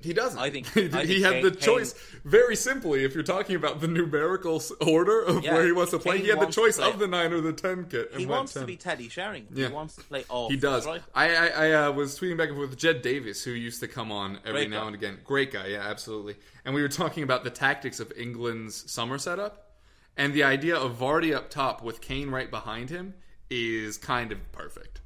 He 0.03 0.13
doesn't. 0.13 0.39
I 0.39 0.49
think- 0.49 0.67
he, 0.73 0.89
I 0.91 1.05
he 1.05 1.21
think 1.21 1.23
had 1.25 1.33
Kane- 1.33 1.43
the 1.43 1.51
choice 1.51 1.93
very 2.25 2.55
simply. 2.55 3.03
If 3.03 3.13
you're 3.15 3.23
talking 3.23 3.55
about 3.55 3.81
the 3.81 3.87
numerical 3.87 4.61
order 4.85 5.21
of 5.21 5.43
Yeah, 5.43 5.53
where 5.53 5.65
he 5.65 5.71
wants 5.71 5.91
to 5.91 5.99
play, 5.99 6.17
Kane 6.17 6.25
he 6.25 6.29
had 6.31 6.39
the 6.41 6.45
choice 6.51 6.77
of 6.79 6.99
the 6.99 7.07
nine 7.07 7.31
or 7.33 7.41
the 7.41 7.53
ten 7.53 7.85
kit. 7.85 8.11
And 8.11 8.19
He 8.19 8.25
wants 8.25 8.53
10. 8.53 8.61
to 8.63 8.67
be 8.67 8.75
Teddy 8.77 9.09
Sheringham. 9.09 9.53
Yeah. 9.55 9.67
He 9.69 9.73
wants 9.73 9.95
to 9.95 10.03
play 10.03 10.25
all. 10.29 10.49
He 10.49 10.57
does. 10.57 10.85
Right? 10.85 11.01
I 11.15 11.35
I, 11.35 11.47
I 11.47 11.71
uh, 11.87 11.91
was 11.91 12.19
tweeting 12.19 12.37
back 12.37 12.49
and 12.49 12.57
forth 12.57 12.69
with 12.71 12.79
Jed 12.79 13.01
Davis, 13.01 13.43
who 13.43 13.51
used 13.51 13.79
to 13.79 13.87
come 13.87 14.11
on 14.11 14.37
every 14.45 14.61
Great 14.61 14.69
now 14.69 14.81
guy. 14.81 14.85
and 14.87 14.95
again. 14.95 15.17
Great 15.23 15.51
guy, 15.51 15.67
yeah, 15.67 15.79
absolutely. 15.81 16.35
And 16.65 16.75
we 16.75 16.81
were 16.81 16.89
talking 16.89 17.23
about 17.23 17.43
the 17.43 17.49
tactics 17.49 17.99
of 17.99 18.11
England's 18.17 18.91
summer 18.91 19.17
setup, 19.17 19.71
and 20.17 20.33
the 20.33 20.43
idea 20.43 20.75
of 20.77 20.97
Vardy 20.99 21.33
up 21.35 21.49
top 21.49 21.81
with 21.83 22.01
Kane 22.01 22.29
right 22.29 22.49
behind 22.51 22.89
him 22.89 23.13
is 23.49 23.97
kind 23.97 24.31
of 24.31 24.51
perfect. 24.51 25.01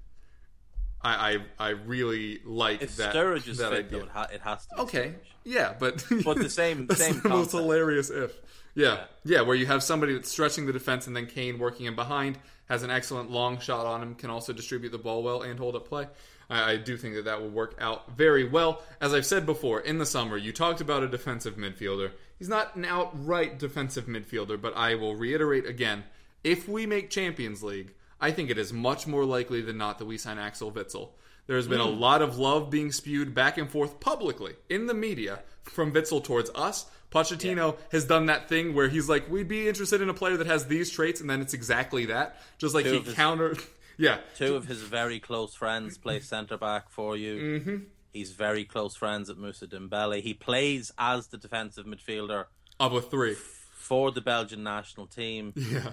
I 1.01 1.37
I, 1.59 1.67
I 1.67 1.69
really 1.69 2.39
like 2.45 2.79
that. 2.81 3.13
Sturridge 3.13 3.47
is 3.47 3.57
that 3.59 3.71
fit, 3.71 3.85
idea. 3.85 3.99
though, 3.99 4.05
it, 4.05 4.09
ha- 4.11 4.27
it 4.33 4.41
has 4.41 4.65
to. 4.67 4.75
Be 4.75 4.81
Okay. 4.83 5.07
Sturridge. 5.09 5.13
Yeah, 5.45 5.73
but 5.79 6.05
But 6.25 6.37
the 6.37 6.49
same- 6.61 6.87
that's 6.87 6.99
same 7.01 7.21
the 7.21 7.29
most 7.29 7.51
hilarious 7.51 8.09
if. 8.09 8.33
Yeah. 8.75 9.05
yeah, 9.25 9.41
where 9.41 9.55
you 9.55 9.65
have 9.65 9.81
somebody 9.81 10.13
that's 10.13 10.29
stretching 10.29 10.67
the 10.67 10.73
defense 10.73 11.07
and 11.07 11.15
then 11.15 11.25
Kane 11.25 11.57
working 11.57 11.87
in 11.87 11.95
behind 11.95 12.37
has 12.69 12.83
an 12.83 12.91
excellent 12.91 13.31
long 13.31 13.59
shot 13.59 13.85
on 13.87 14.03
him, 14.03 14.13
can 14.13 14.29
also 14.29 14.53
distribute 14.53 14.91
the 14.91 14.97
ball 14.99 15.23
well 15.23 15.41
and 15.41 15.57
hold 15.57 15.75
up 15.75 15.87
play. 15.87 16.05
I, 16.49 16.73
I 16.73 16.77
do 16.77 16.95
think 16.97 17.15
that 17.15 17.25
that 17.25 17.41
will 17.41 17.49
work 17.49 17.75
out 17.79 18.15
very 18.17 18.43
well. 18.47 18.83
As 19.01 19.13
I've 19.15 19.25
said 19.25 19.45
before, 19.47 19.79
in 19.79 19.97
the 19.97 20.05
summer, 20.05 20.37
you 20.37 20.51
talked 20.53 20.79
about 20.81 21.01
a 21.01 21.07
defensive 21.07 21.55
midfielder. 21.55 22.11
He's 22.37 22.49
not 22.49 22.75
an 22.75 22.85
outright 22.85 23.57
defensive 23.57 24.05
midfielder, 24.05 24.61
but 24.61 24.75
I 24.77 24.93
will 24.95 25.15
reiterate 25.15 25.65
again: 25.65 26.03
if 26.43 26.67
we 26.69 26.85
make 26.85 27.09
Champions 27.09 27.63
League, 27.63 27.95
I 28.19 28.31
think 28.31 28.49
it 28.49 28.57
is 28.57 28.73
much 28.73 29.05
more 29.07 29.25
likely 29.25 29.61
than 29.61 29.77
not 29.77 29.99
that 29.99 30.05
we 30.05 30.17
sign 30.17 30.37
Axel 30.37 30.71
Witsel. 30.71 31.09
There's 31.45 31.67
been 31.67 31.79
a 31.79 31.85
lot 31.85 32.21
of 32.21 32.37
love 32.37 32.69
being 32.69 32.91
spewed 32.91 33.33
back 33.33 33.57
and 33.57 33.69
forth 33.71 33.99
publicly 34.01 34.55
in 34.69 34.85
the 34.87 34.93
media 34.93 35.39
from 35.63 35.93
Witsel 35.93 36.23
towards 36.23 36.49
us. 36.55 36.87
Pochettino 37.09 37.77
has 37.91 38.03
done 38.05 38.25
that 38.25 38.49
thing 38.49 38.73
where 38.75 38.89
he's 38.89 39.07
like, 39.07 39.29
we'd 39.29 39.47
be 39.47 39.67
interested 39.67 40.01
in 40.01 40.09
a 40.09 40.13
player 40.13 40.35
that 40.37 40.47
has 40.47 40.65
these 40.67 40.89
traits, 40.91 41.21
and 41.21 41.29
then 41.29 41.39
it's 41.41 41.53
exactly 41.53 42.07
that. 42.07 42.35
Just 42.57 42.75
like 42.75 42.83
Two 42.83 42.93
he 42.93 42.99
his- 42.99 43.13
countered. 43.13 43.59
yeah. 43.97 44.17
Two 44.35 44.55
of 44.57 44.65
his 44.67 44.81
very 44.81 45.19
close 45.21 45.55
friends 45.55 45.97
play 45.97 46.19
centre 46.19 46.57
back 46.57 46.89
for 46.89 47.15
you. 47.15 47.35
Mm-hmm. 47.59 47.77
He's 48.11 48.31
very 48.33 48.65
close 48.65 48.95
friends 48.95 49.29
at 49.29 49.37
Mousa 49.37 49.67
Dembele. 49.67 50.21
He 50.21 50.33
plays 50.33 50.91
as 50.97 51.27
the 51.27 51.37
defensive 51.37 51.85
midfielder 51.85 52.45
Of 52.79 52.93
a 52.93 53.01
three. 53.01 53.35
for 53.35 54.11
the 54.11 54.21
Belgian 54.21 54.63
national 54.63 55.07
team. 55.07 55.53
Yeah. 55.71 55.91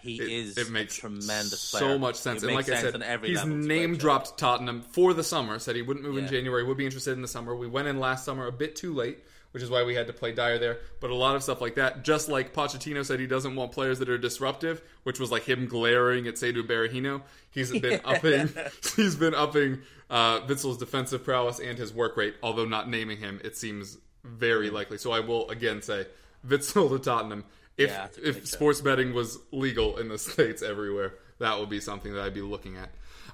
He 0.00 0.20
It, 0.20 0.28
is 0.28 0.58
it 0.58 0.70
makes 0.70 0.96
a 0.96 1.00
tremendous 1.02 1.60
so 1.60 1.78
player. 1.78 1.98
much 1.98 2.16
sense. 2.16 2.42
And 2.42 2.54
like 2.54 2.68
I 2.68 2.80
said, 2.80 2.94
he's 2.94 3.02
level. 3.02 3.26
It's 3.30 3.42
a 3.42 3.46
name 3.46 3.96
dropped 3.96 4.38
Tottenham 4.38 4.82
for 4.82 5.14
the 5.14 5.24
summer. 5.24 5.58
Said 5.58 5.76
he 5.76 5.82
wouldn't 5.82 6.04
move 6.04 6.18
in 6.18 6.28
January. 6.28 6.64
Would 6.64 6.76
be 6.76 6.84
interested 6.86 7.12
in 7.12 7.22
the 7.22 7.28
summer. 7.28 7.54
We 7.54 7.66
went 7.68 7.88
in 7.88 7.98
last 8.00 8.24
summer 8.24 8.46
a 8.46 8.52
bit 8.52 8.76
too 8.76 8.94
late, 8.94 9.18
which 9.52 9.62
is 9.62 9.70
why 9.70 9.84
we 9.84 9.94
had 9.94 10.06
to 10.06 10.12
play 10.12 10.32
Dier 10.32 10.58
there. 10.58 10.78
But 11.00 11.10
a 11.10 11.14
lot 11.14 11.36
of 11.36 11.42
stuff 11.42 11.60
like 11.60 11.74
that. 11.76 12.04
Just 12.04 12.28
like 12.28 12.52
Pochettino 12.54 13.04
said, 13.04 13.20
he 13.20 13.26
doesn't 13.26 13.54
want 13.56 13.72
players 13.72 13.98
that 13.98 14.08
are 14.08 14.18
disruptive, 14.18 14.82
which 15.02 15.18
was 15.18 15.30
like 15.30 15.44
him 15.44 15.66
glaring 15.66 16.26
at 16.26 16.34
Saido 16.34 16.62
Berahino. 16.66 17.22
He's 17.50 17.70
been 17.78 18.00
upping. 18.04 18.50
He's 18.96 19.16
been 19.16 19.34
upping 19.34 19.80
uh, 20.10 20.40
Witsel's 20.42 20.78
defensive 20.78 21.24
prowess 21.24 21.58
and 21.60 21.76
his 21.78 21.92
work 21.92 22.16
rate. 22.16 22.34
Although 22.42 22.66
not 22.66 22.88
naming 22.88 23.18
him, 23.18 23.40
it 23.44 23.56
seems 23.56 23.98
very 24.24 24.70
likely. 24.70 24.98
So 24.98 25.12
I 25.12 25.20
will 25.20 25.48
again 25.50 25.82
say 25.82 26.06
Witsel 26.46 26.90
to 26.90 26.98
Tottenham. 26.98 27.44
If 27.78 27.90
Yeah, 27.90 28.06
if 28.16 28.20
great 28.22 28.34
show. 28.48 28.56
sports 28.56 28.80
betting 28.80 29.14
was 29.14 29.38
legal 29.52 29.96
in 29.98 30.08
the 30.08 30.18
states 30.18 30.62
everywhere, 30.62 31.14
that 31.38 31.58
would 31.58 31.70
be 31.70 31.80
something 31.80 32.12
that 32.14 32.22
I'd 32.22 32.34
be 32.34 32.42
looking 32.42 32.76
at. 32.76 32.90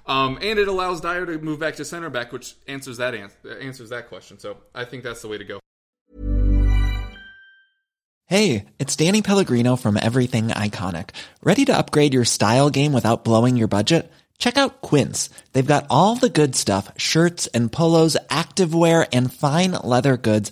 Um, 0.07 0.37
and 0.41 0.59
it 0.59 0.67
allows 0.67 1.01
Dier 1.01 1.25
to 1.25 1.39
move 1.39 1.59
back 1.59 1.77
to 1.77 1.85
center 1.85 2.11
back, 2.11 2.31
which 2.31 2.53
answers 2.67 2.97
that 2.97 3.15
ans- 3.15 3.35
answers 3.59 3.89
that 3.89 4.07
question. 4.07 4.37
So 4.37 4.57
I 4.73 4.85
think 4.85 5.03
that's 5.03 5.21
the 5.23 5.27
way 5.27 5.39
to 5.39 5.43
go. 5.43 5.59
Hey, 8.27 8.65
it's 8.79 8.95
Danny 8.95 9.21
Pellegrino 9.21 9.75
from 9.75 9.97
Everything 9.97 10.47
Iconic. 10.47 11.09
Ready 11.43 11.63
to 11.65 11.77
upgrade 11.77 12.13
your 12.13 12.25
style 12.25 12.69
game 12.71 12.91
without 12.91 13.23
blowing 13.23 13.55
your 13.55 13.67
budget? 13.67 14.11
Check 14.39 14.57
out 14.57 14.81
Quince. 14.81 15.29
They've 15.53 15.65
got 15.65 15.85
all 15.89 16.15
the 16.15 16.29
good 16.29 16.55
stuff 16.55 16.91
shirts 16.97 17.47
and 17.47 17.71
polos, 17.71 18.17
activewear, 18.29 19.07
and 19.13 19.31
fine 19.31 19.71
leather 19.71 20.17
goods, 20.17 20.51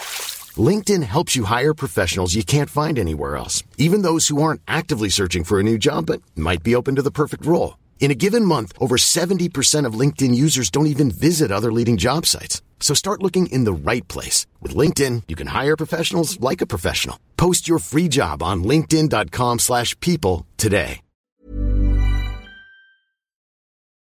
LinkedIn 0.57 1.03
helps 1.03 1.35
you 1.35 1.45
hire 1.45 1.73
professionals 1.73 2.35
you 2.35 2.43
can't 2.43 2.69
find 2.69 2.99
anywhere 2.99 3.37
else, 3.37 3.63
even 3.77 4.01
those 4.01 4.27
who 4.27 4.41
aren't 4.41 4.61
actively 4.67 5.07
searching 5.07 5.45
for 5.45 5.59
a 5.59 5.63
new 5.63 5.77
job 5.77 6.07
but 6.07 6.21
might 6.35 6.63
be 6.63 6.75
open 6.75 6.95
to 6.95 7.01
the 7.01 7.11
perfect 7.11 7.45
role. 7.45 7.77
In 8.01 8.11
a 8.11 8.15
given 8.15 8.43
month, 8.43 8.73
over 8.79 8.97
70% 8.97 9.85
of 9.85 9.93
LinkedIn 9.93 10.35
users 10.35 10.69
don't 10.69 10.87
even 10.87 11.09
visit 11.11 11.51
other 11.51 11.71
leading 11.71 11.95
job 11.95 12.25
sites. 12.25 12.61
So 12.81 12.93
start 12.93 13.21
looking 13.23 13.45
in 13.45 13.63
the 13.63 13.71
right 13.71 14.05
place. 14.09 14.47
With 14.59 14.75
LinkedIn, 14.75 15.23
you 15.29 15.37
can 15.37 15.47
hire 15.47 15.77
professionals 15.77 16.41
like 16.41 16.59
a 16.59 16.67
professional. 16.67 17.17
Post 17.37 17.69
your 17.69 17.79
free 17.79 18.09
job 18.09 18.43
on 18.43 18.63
linkedin.com 18.65 19.59
slash 19.59 19.97
people 20.01 20.45
today. 20.57 20.99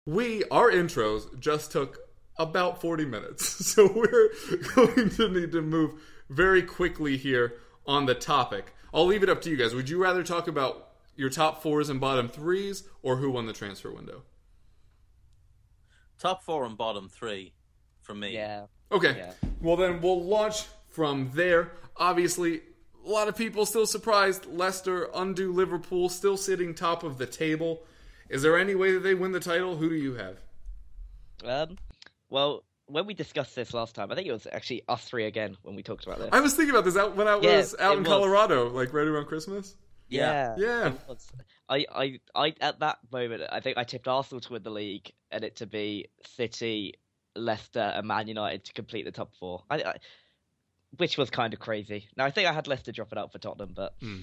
We, 0.06 0.42
our 0.50 0.72
intros 0.72 1.38
just 1.38 1.70
took 1.70 1.98
about 2.36 2.80
40 2.80 3.04
minutes. 3.04 3.58
So 3.70 3.86
we're 3.86 4.30
going 4.74 5.10
to 5.10 5.28
need 5.28 5.52
to 5.52 5.62
move 5.62 5.92
very 6.30 6.62
quickly 6.62 7.18
here 7.18 7.54
on 7.86 8.06
the 8.06 8.14
topic. 8.14 8.72
I'll 8.94 9.06
leave 9.06 9.22
it 9.22 9.28
up 9.28 9.42
to 9.42 9.50
you 9.50 9.56
guys. 9.56 9.74
Would 9.74 9.90
you 9.90 10.02
rather 10.02 10.22
talk 10.22 10.48
about 10.48 10.88
your 11.16 11.28
top 11.28 11.62
fours 11.62 11.90
and 11.90 12.00
bottom 12.00 12.28
threes 12.28 12.84
or 13.02 13.16
who 13.16 13.30
won 13.30 13.46
the 13.46 13.52
transfer 13.52 13.92
window? 13.92 14.22
Top 16.18 16.42
four 16.42 16.64
and 16.64 16.76
bottom 16.76 17.08
three 17.08 17.52
for 18.00 18.14
me. 18.14 18.32
Yeah. 18.32 18.66
Okay. 18.92 19.16
Yeah. 19.16 19.32
Well, 19.60 19.76
then 19.76 20.00
we'll 20.00 20.22
launch 20.22 20.64
from 20.90 21.30
there. 21.34 21.72
Obviously, 21.96 22.60
a 23.04 23.08
lot 23.08 23.28
of 23.28 23.36
people 23.36 23.66
still 23.66 23.86
surprised. 23.86 24.46
Leicester 24.46 25.08
undo 25.14 25.52
Liverpool, 25.52 26.08
still 26.08 26.36
sitting 26.36 26.74
top 26.74 27.02
of 27.02 27.18
the 27.18 27.26
table. 27.26 27.82
Is 28.28 28.42
there 28.42 28.58
any 28.58 28.74
way 28.74 28.92
that 28.92 29.00
they 29.00 29.14
win 29.14 29.32
the 29.32 29.40
title? 29.40 29.76
Who 29.76 29.88
do 29.88 29.96
you 29.96 30.14
have? 30.14 30.38
Um. 31.44 31.78
Well, 32.28 32.64
when 32.92 33.06
we 33.06 33.14
discussed 33.14 33.54
this 33.54 33.72
last 33.74 33.94
time, 33.94 34.10
I 34.10 34.14
think 34.14 34.26
it 34.26 34.32
was 34.32 34.46
actually 34.50 34.82
us 34.88 35.04
three 35.04 35.26
again 35.26 35.56
when 35.62 35.76
we 35.76 35.82
talked 35.82 36.06
about 36.06 36.18
this. 36.18 36.28
I 36.32 36.40
was 36.40 36.54
thinking 36.54 36.70
about 36.74 36.84
this 36.84 36.96
out 36.96 37.16
when 37.16 37.28
I 37.28 37.38
Yeah, 37.40 37.58
was 37.58 37.74
out 37.78 37.96
in 37.96 38.04
was. 38.04 38.08
Colorado, 38.08 38.68
like 38.68 38.92
right 38.92 39.06
around 39.06 39.26
Christmas. 39.26 39.76
Yeah. 40.08 40.56
Yeah. 40.58 40.92
it. 41.08 41.24
I, 41.68 41.86
I, 41.94 42.20
I, 42.34 42.54
at 42.60 42.80
that 42.80 42.98
moment, 43.12 43.42
I 43.50 43.60
think 43.60 43.78
I 43.78 43.84
tipped 43.84 44.08
Arsenal 44.08 44.40
to 44.40 44.52
win 44.52 44.62
the 44.62 44.70
league 44.70 45.10
and 45.30 45.44
it 45.44 45.56
to 45.56 45.66
be 45.66 46.06
City, 46.36 46.94
Leicester, 47.36 47.78
and 47.78 48.06
Man 48.08 48.26
United 48.26 48.64
to 48.64 48.72
complete 48.72 49.04
the 49.04 49.12
top 49.12 49.34
four. 49.38 49.62
I, 49.70 49.76
I, 49.76 49.94
which 50.96 51.16
was 51.16 51.30
kind 51.30 51.54
of 51.54 51.60
crazy. 51.60 52.08
Now 52.16 52.24
I 52.24 52.32
think 52.32 52.48
I 52.48 52.52
had 52.52 52.66
Leicester 52.66 52.90
dropping 52.90 53.18
out 53.18 53.30
for 53.30 53.38
Tottenham, 53.38 53.72
but 53.74 53.94
Hmm. 54.00 54.22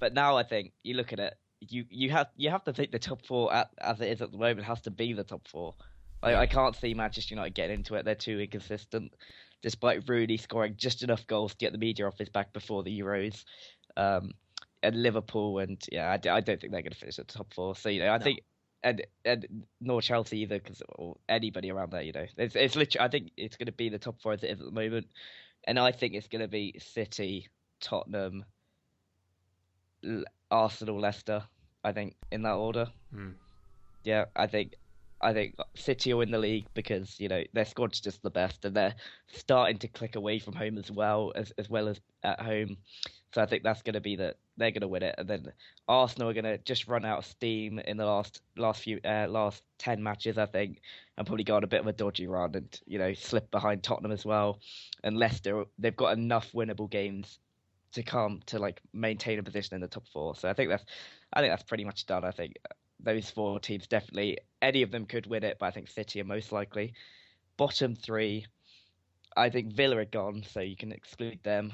but 0.00 0.12
now 0.12 0.36
I 0.36 0.42
think 0.42 0.72
you 0.82 0.94
look 0.94 1.12
at 1.12 1.20
it, 1.20 1.34
you 1.60 1.84
you 1.88 2.10
have 2.10 2.26
you 2.36 2.50
have 2.50 2.64
to 2.64 2.72
think 2.72 2.90
the 2.90 2.98
top 2.98 3.24
four 3.24 3.54
at, 3.54 3.70
as 3.78 4.00
it 4.00 4.08
is 4.08 4.20
at 4.20 4.32
the 4.32 4.38
moment 4.38 4.66
has 4.66 4.80
to 4.82 4.90
be 4.90 5.12
the 5.12 5.22
top 5.24 5.46
four. 5.46 5.76
I, 6.22 6.34
I 6.34 6.46
can't 6.46 6.76
see 6.76 6.94
Manchester 6.94 7.34
United 7.34 7.54
getting 7.54 7.78
into 7.78 7.94
it. 7.94 8.04
They're 8.04 8.14
too 8.14 8.40
inconsistent, 8.40 9.14
despite 9.62 10.08
Rooney 10.08 10.36
scoring 10.36 10.74
just 10.76 11.02
enough 11.02 11.26
goals 11.26 11.52
to 11.52 11.58
get 11.58 11.72
the 11.72 11.78
media 11.78 12.06
off 12.06 12.18
his 12.18 12.28
back 12.28 12.52
before 12.52 12.82
the 12.82 13.00
Euros. 13.00 13.44
Um, 13.96 14.32
and 14.82 15.02
Liverpool, 15.02 15.58
and 15.58 15.82
yeah, 15.90 16.08
I, 16.08 16.14
I 16.14 16.40
don't 16.40 16.60
think 16.60 16.72
they're 16.72 16.82
going 16.82 16.92
to 16.92 16.98
finish 16.98 17.18
at 17.18 17.28
the 17.28 17.34
top 17.34 17.52
four. 17.52 17.74
So 17.74 17.88
you 17.88 18.00
know, 18.00 18.12
I 18.12 18.18
think, 18.18 18.42
and 18.82 19.04
and 19.24 19.66
nor 19.80 20.00
Chelsea 20.00 20.40
either, 20.40 20.58
because 20.58 20.82
or 20.96 21.16
anybody 21.28 21.70
around 21.70 21.90
there, 21.90 22.02
you 22.02 22.12
know, 22.12 22.26
it's 22.36 22.54
it's 22.54 22.76
literally. 22.76 23.04
I 23.04 23.08
think 23.08 23.32
it's 23.36 23.56
going 23.56 23.66
to 23.66 23.72
be 23.72 23.88
the 23.88 23.98
top 23.98 24.20
four 24.20 24.32
as 24.32 24.44
it 24.44 24.50
is 24.50 24.60
at 24.60 24.66
the 24.66 24.72
moment, 24.72 25.08
and 25.64 25.78
I 25.78 25.90
think 25.90 26.14
it's 26.14 26.28
going 26.28 26.42
to 26.42 26.48
be 26.48 26.76
City, 26.78 27.48
Tottenham, 27.80 28.44
L- 30.04 30.24
Arsenal, 30.50 31.00
Leicester. 31.00 31.42
I 31.82 31.92
think 31.92 32.14
in 32.30 32.42
that 32.42 32.54
order. 32.54 32.86
Hmm. 33.12 33.30
Yeah, 34.04 34.26
I 34.36 34.46
think 34.46 34.74
I 35.20 35.32
think 35.32 35.56
City 35.74 36.12
will 36.12 36.20
win 36.20 36.30
the 36.30 36.38
league 36.38 36.66
because 36.74 37.18
you 37.18 37.28
know 37.28 37.42
their 37.52 37.64
squad's 37.64 38.00
just 38.00 38.22
the 38.22 38.30
best, 38.30 38.64
and 38.64 38.74
they're 38.74 38.94
starting 39.32 39.78
to 39.78 39.88
click 39.88 40.16
away 40.16 40.38
from 40.38 40.54
home 40.54 40.78
as 40.78 40.90
well 40.90 41.32
as 41.34 41.52
as 41.58 41.68
well 41.68 41.88
as 41.88 42.00
at 42.22 42.40
home. 42.40 42.76
So 43.34 43.42
I 43.42 43.46
think 43.46 43.62
that's 43.62 43.82
going 43.82 43.94
to 43.94 44.00
be 44.00 44.16
that 44.16 44.36
they're 44.56 44.70
going 44.70 44.82
to 44.82 44.88
win 44.88 45.02
it, 45.02 45.14
and 45.18 45.28
then 45.28 45.52
Arsenal 45.88 46.30
are 46.30 46.34
going 46.34 46.44
to 46.44 46.58
just 46.58 46.88
run 46.88 47.04
out 47.04 47.18
of 47.18 47.26
steam 47.26 47.78
in 47.78 47.96
the 47.96 48.06
last 48.06 48.40
last 48.56 48.82
few 48.82 49.00
uh, 49.04 49.26
last 49.28 49.62
ten 49.78 50.02
matches, 50.02 50.38
I 50.38 50.46
think, 50.46 50.80
and 51.16 51.26
probably 51.26 51.44
go 51.44 51.56
on 51.56 51.64
a 51.64 51.68
bit 51.68 51.80
of 51.80 51.86
a 51.86 51.92
dodgy 51.92 52.26
run 52.26 52.54
and 52.54 52.80
you 52.86 52.98
know 52.98 53.12
slip 53.14 53.50
behind 53.50 53.82
Tottenham 53.82 54.12
as 54.12 54.24
well. 54.24 54.60
And 55.02 55.18
Leicester, 55.18 55.64
they've 55.78 55.96
got 55.96 56.16
enough 56.16 56.52
winnable 56.52 56.90
games 56.90 57.38
to 57.92 58.02
come 58.02 58.40
to 58.46 58.58
like 58.58 58.80
maintain 58.92 59.38
a 59.38 59.42
position 59.42 59.74
in 59.74 59.80
the 59.80 59.88
top 59.88 60.06
four. 60.12 60.36
So 60.36 60.48
I 60.48 60.52
think 60.52 60.70
that's 60.70 60.84
I 61.32 61.40
think 61.40 61.52
that's 61.52 61.64
pretty 61.64 61.84
much 61.84 62.06
done. 62.06 62.24
I 62.24 62.30
think 62.30 62.54
those 63.00 63.30
four 63.30 63.60
teams 63.60 63.86
definitely 63.86 64.38
any 64.60 64.82
of 64.82 64.90
them 64.90 65.06
could 65.06 65.26
win 65.26 65.44
it, 65.44 65.56
but 65.60 65.66
I 65.66 65.70
think 65.70 65.88
City 65.88 66.20
are 66.20 66.24
most 66.24 66.50
likely. 66.52 66.94
Bottom 67.56 67.94
three, 67.96 68.46
I 69.36 69.50
think 69.50 69.72
Villa 69.72 69.98
are 69.98 70.04
gone, 70.04 70.44
so 70.50 70.60
you 70.60 70.76
can 70.76 70.92
exclude 70.92 71.38
them. 71.42 71.72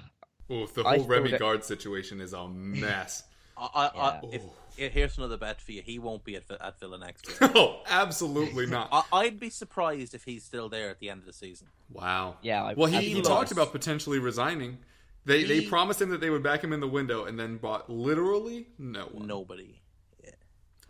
Oof, 0.50 0.74
the 0.74 0.82
whole 0.82 0.92
still 0.94 1.06
Remy 1.06 1.30
don't- 1.30 1.40
Gard 1.40 1.64
situation 1.64 2.20
is 2.20 2.32
a 2.32 2.46
mess. 2.48 3.24
I, 3.56 3.68
I, 3.74 3.86
I, 3.86 4.20
Yeah. 4.22 4.28
if, 4.32 4.42
if- 4.76 4.92
here's 4.92 5.16
another 5.16 5.36
bet 5.36 5.60
for 5.60 5.72
you. 5.72 5.80
He 5.82 5.98
won't 5.98 6.24
be 6.24 6.36
at, 6.36 6.42
at 6.50 6.80
Villa 6.80 6.98
next 6.98 7.28
year. 7.40 7.50
oh, 7.54 7.80
absolutely 7.88 8.66
not. 8.66 8.88
I, 8.92 9.02
I'd 9.12 9.38
be 9.40 9.48
surprised 9.48 10.12
if 10.14 10.24
he's 10.24 10.44
still 10.44 10.68
there 10.68 10.90
at 10.90 10.98
the 11.00 11.08
end 11.08 11.20
of 11.20 11.26
the 11.26 11.32
season. 11.32 11.68
Wow. 11.90 12.36
Yeah, 12.42 12.64
I- 12.64 12.74
well, 12.74 12.90
he, 12.90 13.14
he 13.14 13.22
talked 13.22 13.52
about 13.52 13.72
potentially 13.72 14.18
resigning. 14.18 14.78
They 15.26 15.44
they 15.44 15.62
promised 15.62 16.02
him 16.02 16.10
that 16.10 16.20
they 16.20 16.28
would 16.28 16.42
back 16.42 16.62
him 16.62 16.74
in 16.74 16.80
the 16.80 16.88
window, 16.88 17.24
and 17.24 17.38
then 17.40 17.56
bought 17.56 17.88
literally 17.88 18.66
no 18.78 19.04
one. 19.04 19.26
Nobody. 19.26 19.80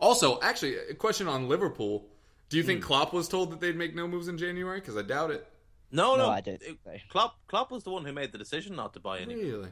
Also, 0.05 0.39
actually, 0.41 0.77
a 0.77 0.93
question 0.93 1.27
on 1.27 1.49
Liverpool. 1.49 2.07
Do 2.49 2.57
you 2.57 2.63
think 2.63 2.81
Hmm. 2.81 2.87
Klopp 2.87 3.11
was 3.13 3.27
told 3.27 3.51
that 3.51 3.59
they'd 3.59 3.75
make 3.75 3.95
no 3.95 4.07
moves 4.07 4.27
in 4.27 4.37
January? 4.37 4.79
Because 4.79 4.95
I 4.95 5.01
doubt 5.01 5.31
it. 5.31 5.47
No, 5.91 6.15
No, 6.15 6.25
no. 6.25 6.29
I 6.29 6.41
don't 6.41 6.55
it- 6.55 6.61
think 6.61 6.79
so. 6.83 6.91
Klopp, 7.09 7.39
Klopp 7.47 7.71
was 7.71 7.83
the 7.83 7.89
one 7.91 8.05
who 8.05 8.13
made 8.13 8.31
the 8.31 8.37
decision 8.37 8.75
not 8.75 8.93
to 8.93 8.99
buy 8.99 9.19
any. 9.19 9.35
Really? 9.35 9.69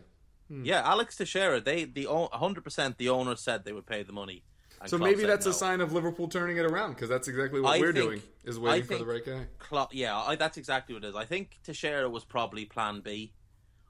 Yeah, 0.50 0.82
Alex 0.84 1.16
Teixeira. 1.16 1.62
They 1.62 1.86
the 1.86 2.06
100% 2.08 2.98
the 2.98 3.10
owner 3.10 3.36
said 3.36 3.64
they 3.64 3.74
would 3.74 3.86
pay 3.86 4.02
the 4.04 4.12
money. 4.12 4.44
So 4.88 4.98
Klopp 4.98 5.02
maybe 5.12 5.24
that's 5.26 5.46
no. 5.46 5.52
a 5.52 5.54
sign 5.54 5.82
of 5.82 5.94
Liverpool 5.94 6.28
turning 6.28 6.58
it 6.58 6.66
around 6.66 6.94
because 6.94 7.10
that's 7.10 7.28
exactly 7.28 7.62
what 7.62 7.76
I 7.76 7.80
we're 7.80 7.94
think- 7.94 8.06
doing 8.06 8.22
is 8.44 8.58
waiting 8.60 8.86
for 8.86 8.98
the 8.98 9.06
right 9.06 9.24
guy. 9.26 9.48
Klopp, 9.60 9.94
yeah, 9.94 10.18
I, 10.18 10.36
that's 10.36 10.58
exactly 10.58 10.94
what 10.96 11.04
it 11.04 11.10
is. 11.10 11.16
I 11.16 11.26
think 11.26 11.60
Teixeira 11.64 12.10
was 12.10 12.26
probably 12.26 12.66
Plan 12.66 13.02
B. 13.02 13.34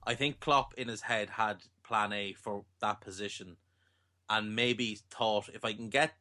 I 0.05 0.13
think 0.15 0.39
Klopp 0.41 0.73
in 0.75 0.87
his 0.89 1.01
head 1.01 1.31
had 1.31 1.63
Plan 1.83 2.11
A 2.13 2.33
for 2.33 2.65
that 2.81 2.99
position, 3.01 3.57
and 4.29 4.55
maybe 4.55 4.99
thought 5.09 5.49
if 5.53 5.63
I 5.65 5.73
can 5.73 5.89
get 5.89 6.13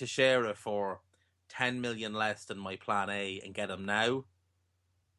Teixeira 0.00 0.54
for 0.54 1.00
ten 1.48 1.80
million 1.80 2.12
less 2.14 2.44
than 2.44 2.58
my 2.58 2.76
Plan 2.76 3.10
A 3.10 3.40
and 3.44 3.54
get 3.54 3.70
him 3.70 3.84
now, 3.84 4.24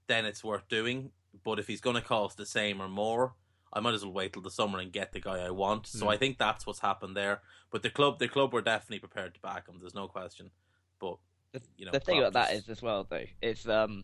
then 0.07 0.25
it's 0.25 0.43
worth 0.43 0.67
doing. 0.67 1.11
But 1.43 1.59
if 1.59 1.67
he's 1.67 1.81
going 1.81 1.95
to 1.95 2.01
cost 2.01 2.37
the 2.37 2.45
same 2.45 2.81
or 2.81 2.89
more, 2.89 3.35
I 3.71 3.79
might 3.79 3.93
as 3.93 4.03
well 4.03 4.13
wait 4.13 4.33
till 4.33 4.41
the 4.41 4.51
summer 4.51 4.79
and 4.79 4.91
get 4.91 5.13
the 5.13 5.21
guy 5.21 5.39
I 5.39 5.51
want. 5.51 5.87
So 5.87 6.09
I 6.09 6.17
think 6.17 6.37
that's 6.37 6.65
what's 6.67 6.79
happened 6.79 7.15
there. 7.15 7.41
But 7.71 7.83
the 7.83 7.89
club, 7.89 8.19
the 8.19 8.27
club 8.27 8.51
were 8.51 8.61
definitely 8.61 8.99
prepared 8.99 9.33
to 9.35 9.39
back 9.39 9.67
him. 9.67 9.77
There's 9.79 9.95
no 9.95 10.07
question. 10.07 10.51
But 10.99 11.17
The, 11.53 11.61
you 11.77 11.85
know, 11.85 11.91
the 11.91 12.01
thing 12.01 12.19
about 12.19 12.33
that 12.33 12.53
is 12.53 12.67
as 12.69 12.81
well 12.81 13.05
though, 13.09 13.25
it's 13.41 13.67
um, 13.67 14.03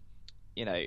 you 0.55 0.65
know, 0.65 0.85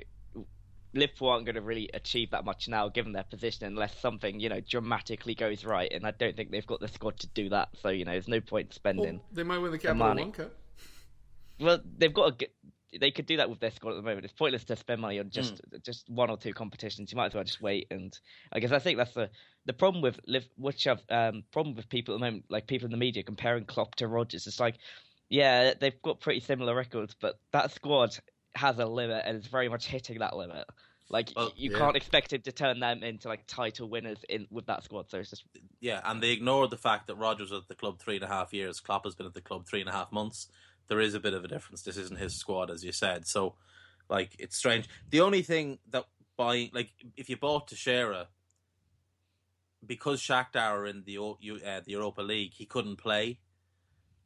Liverpool 0.93 1.29
aren't 1.29 1.45
going 1.45 1.55
to 1.55 1.61
really 1.61 1.89
achieve 1.93 2.31
that 2.31 2.43
much 2.43 2.67
now 2.67 2.89
given 2.89 3.13
their 3.13 3.23
position 3.23 3.65
unless 3.65 3.97
something 3.99 4.39
you 4.39 4.49
know 4.49 4.59
dramatically 4.59 5.35
goes 5.35 5.63
right, 5.63 5.91
and 5.91 6.05
I 6.05 6.11
don't 6.11 6.35
think 6.35 6.51
they've 6.51 6.65
got 6.67 6.79
the 6.79 6.87
squad 6.87 7.19
to 7.19 7.27
do 7.27 7.49
that. 7.49 7.69
So 7.81 7.89
you 7.89 8.05
know, 8.05 8.11
there's 8.11 8.27
no 8.27 8.41
point 8.41 8.73
spending. 8.73 9.15
Well, 9.17 9.25
they 9.31 9.43
might 9.43 9.59
win 9.59 9.71
the 9.71 9.77
Capital 9.77 9.95
money. 10.07 10.23
One 10.23 10.31
Cup. 10.31 10.53
Well, 11.59 11.79
they've 11.97 12.13
got 12.13 12.29
to 12.31 12.35
get. 12.35 12.53
They 12.99 13.11
could 13.11 13.25
do 13.25 13.37
that 13.37 13.49
with 13.49 13.61
their 13.61 13.71
squad 13.71 13.91
at 13.91 13.95
the 13.95 14.01
moment. 14.01 14.25
It's 14.25 14.33
pointless 14.33 14.65
to 14.65 14.75
spend 14.75 14.99
money 14.99 15.17
on 15.19 15.29
just 15.29 15.61
Hmm. 15.71 15.77
just 15.81 16.09
one 16.09 16.29
or 16.29 16.37
two 16.37 16.53
competitions. 16.53 17.11
You 17.11 17.15
might 17.15 17.27
as 17.27 17.33
well 17.33 17.43
just 17.45 17.61
wait. 17.61 17.87
And 17.89 18.17
I 18.51 18.59
guess 18.59 18.73
I 18.73 18.79
think 18.79 18.97
that's 18.97 19.13
the 19.13 19.29
the 19.65 19.73
problem 19.73 20.01
with 20.01 20.19
live 20.27 20.45
which 20.57 20.87
I've 20.87 21.03
um 21.09 21.43
problem 21.53 21.75
with 21.75 21.87
people 21.87 22.13
at 22.13 22.19
the 22.19 22.25
moment, 22.25 22.45
like 22.49 22.67
people 22.67 22.87
in 22.87 22.91
the 22.91 22.97
media 22.97 23.23
comparing 23.23 23.63
Klopp 23.65 23.95
to 23.95 24.07
Rodgers. 24.07 24.45
It's 24.45 24.59
like, 24.59 24.75
yeah, 25.29 25.73
they've 25.79 26.01
got 26.01 26.19
pretty 26.19 26.41
similar 26.41 26.75
records, 26.75 27.15
but 27.17 27.39
that 27.53 27.71
squad 27.71 28.17
has 28.55 28.79
a 28.79 28.85
limit 28.85 29.23
and 29.25 29.37
is 29.37 29.47
very 29.47 29.69
much 29.69 29.87
hitting 29.87 30.19
that 30.19 30.35
limit. 30.35 30.65
Like 31.09 31.33
Well, 31.35 31.51
you 31.55 31.71
yeah. 31.71 31.77
can't 31.77 31.95
expect 31.95 32.33
him 32.33 32.41
to 32.43 32.51
turn 32.51 32.79
them 32.79 33.03
into 33.03 33.27
like 33.27 33.45
title 33.47 33.89
winners 33.89 34.19
in 34.29 34.47
with 34.49 34.65
that 34.67 34.83
squad. 34.83 35.09
So 35.09 35.19
it's 35.19 35.29
just 35.29 35.43
Yeah, 35.79 36.01
and 36.05 36.21
they 36.21 36.31
ignored 36.31 36.69
the 36.69 36.77
fact 36.77 37.07
that 37.07 37.15
Rodgers 37.15 37.51
was 37.51 37.63
at 37.63 37.67
the 37.67 37.75
club 37.75 37.99
three 37.99 38.15
and 38.15 38.23
a 38.23 38.27
half 38.27 38.53
years. 38.53 38.79
Klopp 38.79 39.05
has 39.05 39.15
been 39.15 39.25
at 39.25 39.33
the 39.33 39.41
club 39.41 39.65
three 39.67 39.81
and 39.81 39.89
a 39.89 39.93
half 39.93 40.11
months. 40.11 40.47
There 40.87 40.99
is 40.99 41.13
a 41.13 41.19
bit 41.19 41.33
of 41.33 41.43
a 41.43 41.47
difference. 41.47 41.83
This 41.83 41.97
isn't 41.97 42.19
his 42.19 42.37
squad, 42.37 42.69
as 42.69 42.83
you 42.83 42.91
said. 42.91 43.27
So, 43.27 43.55
like, 44.09 44.35
it's 44.39 44.57
strange. 44.57 44.89
The 45.09 45.21
only 45.21 45.41
thing 45.41 45.79
that 45.89 46.05
buying, 46.37 46.69
like, 46.73 46.89
if 47.15 47.29
you 47.29 47.37
bought 47.37 47.69
Teixeira, 47.69 48.27
because 49.85 50.21
Shakhtar 50.21 50.71
are 50.71 50.85
in 50.85 51.03
the 51.05 51.17
uh, 51.17 51.81
the 51.85 51.91
Europa 51.91 52.21
League, 52.21 52.53
he 52.53 52.65
couldn't 52.65 52.97
play, 52.97 53.39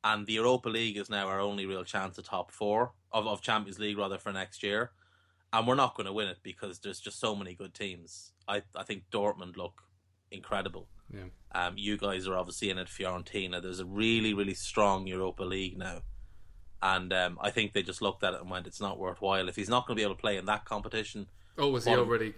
and 0.04 0.26
the 0.26 0.34
Europa 0.34 0.70
League 0.70 0.98
is 0.98 1.10
now 1.10 1.28
our 1.28 1.40
only 1.40 1.66
real 1.66 1.84
chance 1.84 2.18
at 2.18 2.26
top 2.26 2.52
four 2.52 2.94
of 3.16 3.26
of 3.26 3.42
Champions 3.42 3.80
League 3.80 3.98
rather 3.98 4.20
for 4.20 4.32
next 4.32 4.62
year, 4.62 4.92
and 5.52 5.68
we're 5.68 5.76
not 5.76 5.96
going 5.96 6.06
to 6.06 6.14
win 6.14 6.28
it 6.28 6.38
because 6.44 6.80
there's 6.80 7.00
just 7.00 7.20
so 7.20 7.36
many 7.36 7.56
good 7.56 7.74
teams. 7.74 8.34
I 8.48 8.62
I 8.76 8.84
think 8.84 9.04
Dortmund 9.12 9.58
look 9.58 9.82
incredible. 10.30 10.88
Yeah. 11.12 11.30
Um, 11.54 11.76
you 11.78 11.98
guys 11.98 12.28
are 12.28 12.36
obviously 12.36 12.70
in 12.70 12.78
at 12.78 12.88
Fiorentina. 12.88 13.62
There's 13.62 13.80
a 13.80 13.86
really 13.86 14.34
really 14.34 14.54
strong 14.54 15.08
Europa 15.08 15.44
League 15.44 15.78
now. 15.78 16.02
And 16.82 17.12
um, 17.14 17.40
I 17.42 17.50
think 17.50 17.74
they 17.74 17.82
just 17.82 18.02
looked 18.02 18.24
at 18.24 18.34
it 18.36 18.42
and 18.42 18.50
went, 18.50 18.68
"It's 18.68 18.82
not 18.82 19.00
worthwhile. 19.00 19.50
If 19.50 19.56
he's 19.56 19.70
not 19.70 19.88
going 19.88 19.96
to 19.96 20.00
be 20.00 20.04
able 20.04 20.16
to 20.16 20.22
play 20.22 20.38
in 20.38 20.46
that 20.46 20.66
competition, 20.66 21.28
Oh, 21.58 21.70
was 21.70 21.86
he 21.86 21.92
already? 21.96 22.34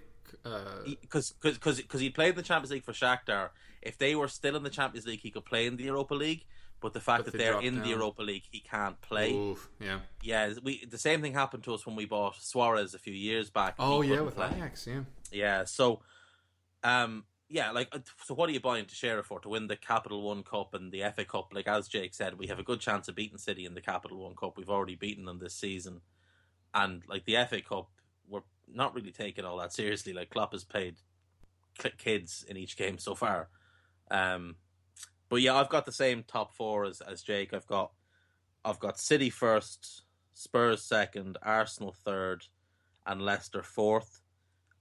Uh, 0.46 0.84
because 1.02 1.34
because 1.42 1.82
because 1.82 2.02
he 2.02 2.10
played 2.10 2.30
in 2.30 2.36
the 2.36 2.44
Champions 2.44 2.72
League 2.72 2.86
for 2.86 2.94
Shakhtar. 2.94 3.50
If 3.82 3.98
they 3.98 4.16
were 4.16 4.28
still 4.28 4.56
in 4.56 4.64
the 4.64 4.70
Champions 4.70 5.08
League, 5.08 5.22
he 5.22 5.32
could 5.32 5.46
play 5.46 5.66
in 5.66 5.78
the 5.78 5.86
Europa 5.86 6.14
League. 6.14 6.46
But 6.80 6.94
the 6.94 7.00
fact 7.00 7.24
But 7.26 7.32
that 7.32 7.38
they 7.38 7.44
they're 7.46 7.52
dropped 7.54 7.66
in 7.66 7.82
the. 7.82 7.88
Europa 7.90 8.22
League, 8.22 8.44
he 8.52 8.60
can't 8.60 9.00
play. 9.02 9.34
oof, 9.34 9.68
yeah. 9.80 10.00
Yeah, 10.22 10.54
we 10.62 10.86
the 10.86 10.98
same 11.00 11.22
thing 11.22 11.34
happened 11.34 11.64
to 11.64 11.74
us 11.74 11.86
when 11.86 11.96
we 11.96 12.06
bought 12.06 12.36
Suarez 12.42 12.94
a 12.94 13.00
few 13.00 13.14
years 13.14 13.50
back. 13.50 13.76
Oh 13.80 14.02
yeah, 14.02 14.22
with 14.22 14.36
play. 14.36 14.52
Ajax, 14.56 14.86
yeah. 14.86 15.02
Yeah, 15.32 15.64
so 15.66 16.02
um 16.84 17.26
yeah, 17.50 17.72
like 17.72 17.88
uh, 17.94 18.00
so 18.26 18.34
what 18.36 18.50
are 18.50 18.52
you 18.52 18.60
buying 18.60 18.86
Teixeira 18.86 19.24
for? 19.24 19.40
To 19.40 19.50
win 19.50 19.68
the 19.68 19.76
Capital 19.78 20.22
One 20.22 20.44
Cup 20.44 20.74
and 20.74 20.92
the 20.92 21.02
FA 21.16 21.26
Cup, 21.26 21.52
like 21.54 21.68
as 21.68 21.88
Jake 21.88 22.14
said, 22.14 22.38
we 22.38 22.48
have 22.48 22.60
a 22.60 22.64
good 22.64 22.80
chance 22.82 23.08
of 23.08 23.16
beating 23.16 23.38
City 23.38 23.66
in 23.66 23.74
the 23.74 23.82
Capital 23.82 24.20
One 24.26 24.36
Cup. 24.36 24.58
We've 24.58 24.70
already 24.70 24.96
beaten 24.96 25.26
them 25.26 25.40
this 25.40 25.56
season. 25.56 26.02
And 26.74 27.04
like 27.08 27.26
the 27.26 27.38
FA 27.50 27.62
Cup, 27.62 27.90
we're 28.28 28.42
not 28.68 28.94
really 28.94 29.12
taking 29.12 29.46
all 29.46 29.58
that 29.58 29.74
seriously. 29.74 30.12
Like 30.14 30.30
Klopp 30.30 30.52
has 30.52 30.64
paid 30.66 30.98
kids 31.98 32.46
in 32.48 32.58
each 32.58 32.78
game 32.78 32.98
so 33.00 33.16
far. 33.16 33.50
Um 34.12 34.56
but 35.30 35.42
yeah, 35.42 35.56
I've 35.56 35.70
got 35.70 35.86
the 35.86 35.92
same 35.92 36.24
top 36.24 36.56
four 36.56 36.86
as, 36.86 37.02
as 37.02 37.22
Jake. 37.22 37.54
I've 37.54 37.68
got 37.68 37.92
I've 38.66 38.80
got 38.80 39.00
City 39.00 39.30
first, 39.30 40.04
Spurs 40.34 40.84
second, 40.84 41.38
Arsenal 41.42 41.94
third, 41.94 42.46
and 43.06 43.22
Leicester 43.22 43.64
fourth. 43.64 44.22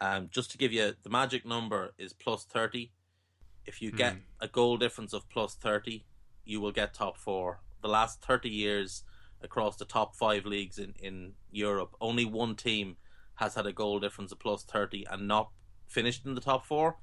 Um, 0.00 0.28
just 0.30 0.50
to 0.50 0.58
give 0.58 0.72
you 0.72 0.92
the 1.02 1.10
magic 1.10 1.46
number 1.46 1.94
is 1.98 2.12
plus 2.12 2.44
thirty. 2.44 2.92
If 3.64 3.82
you 3.82 3.90
get 3.90 4.16
a 4.40 4.46
goal 4.46 4.76
difference 4.76 5.12
of 5.12 5.28
plus 5.28 5.54
thirty, 5.54 6.04
you 6.44 6.60
will 6.60 6.72
get 6.72 6.94
top 6.94 7.16
four. 7.16 7.60
The 7.82 7.88
last 7.88 8.22
thirty 8.22 8.50
years 8.50 9.02
across 9.42 9.76
the 9.76 9.84
top 9.84 10.14
five 10.16 10.46
leagues 10.46 10.78
in, 10.78 10.94
in 11.00 11.32
Europe, 11.50 11.94
only 12.00 12.24
one 12.24 12.56
team 12.56 12.96
has 13.34 13.54
had 13.54 13.66
a 13.66 13.72
goal 13.72 13.98
difference 14.00 14.32
of 14.32 14.38
plus 14.38 14.64
thirty 14.64 15.04
and 15.10 15.26
not 15.26 15.50
finished 15.88 16.26
in 16.26 16.34
the 16.34 16.40
top 16.40 16.64
four, 16.66 16.96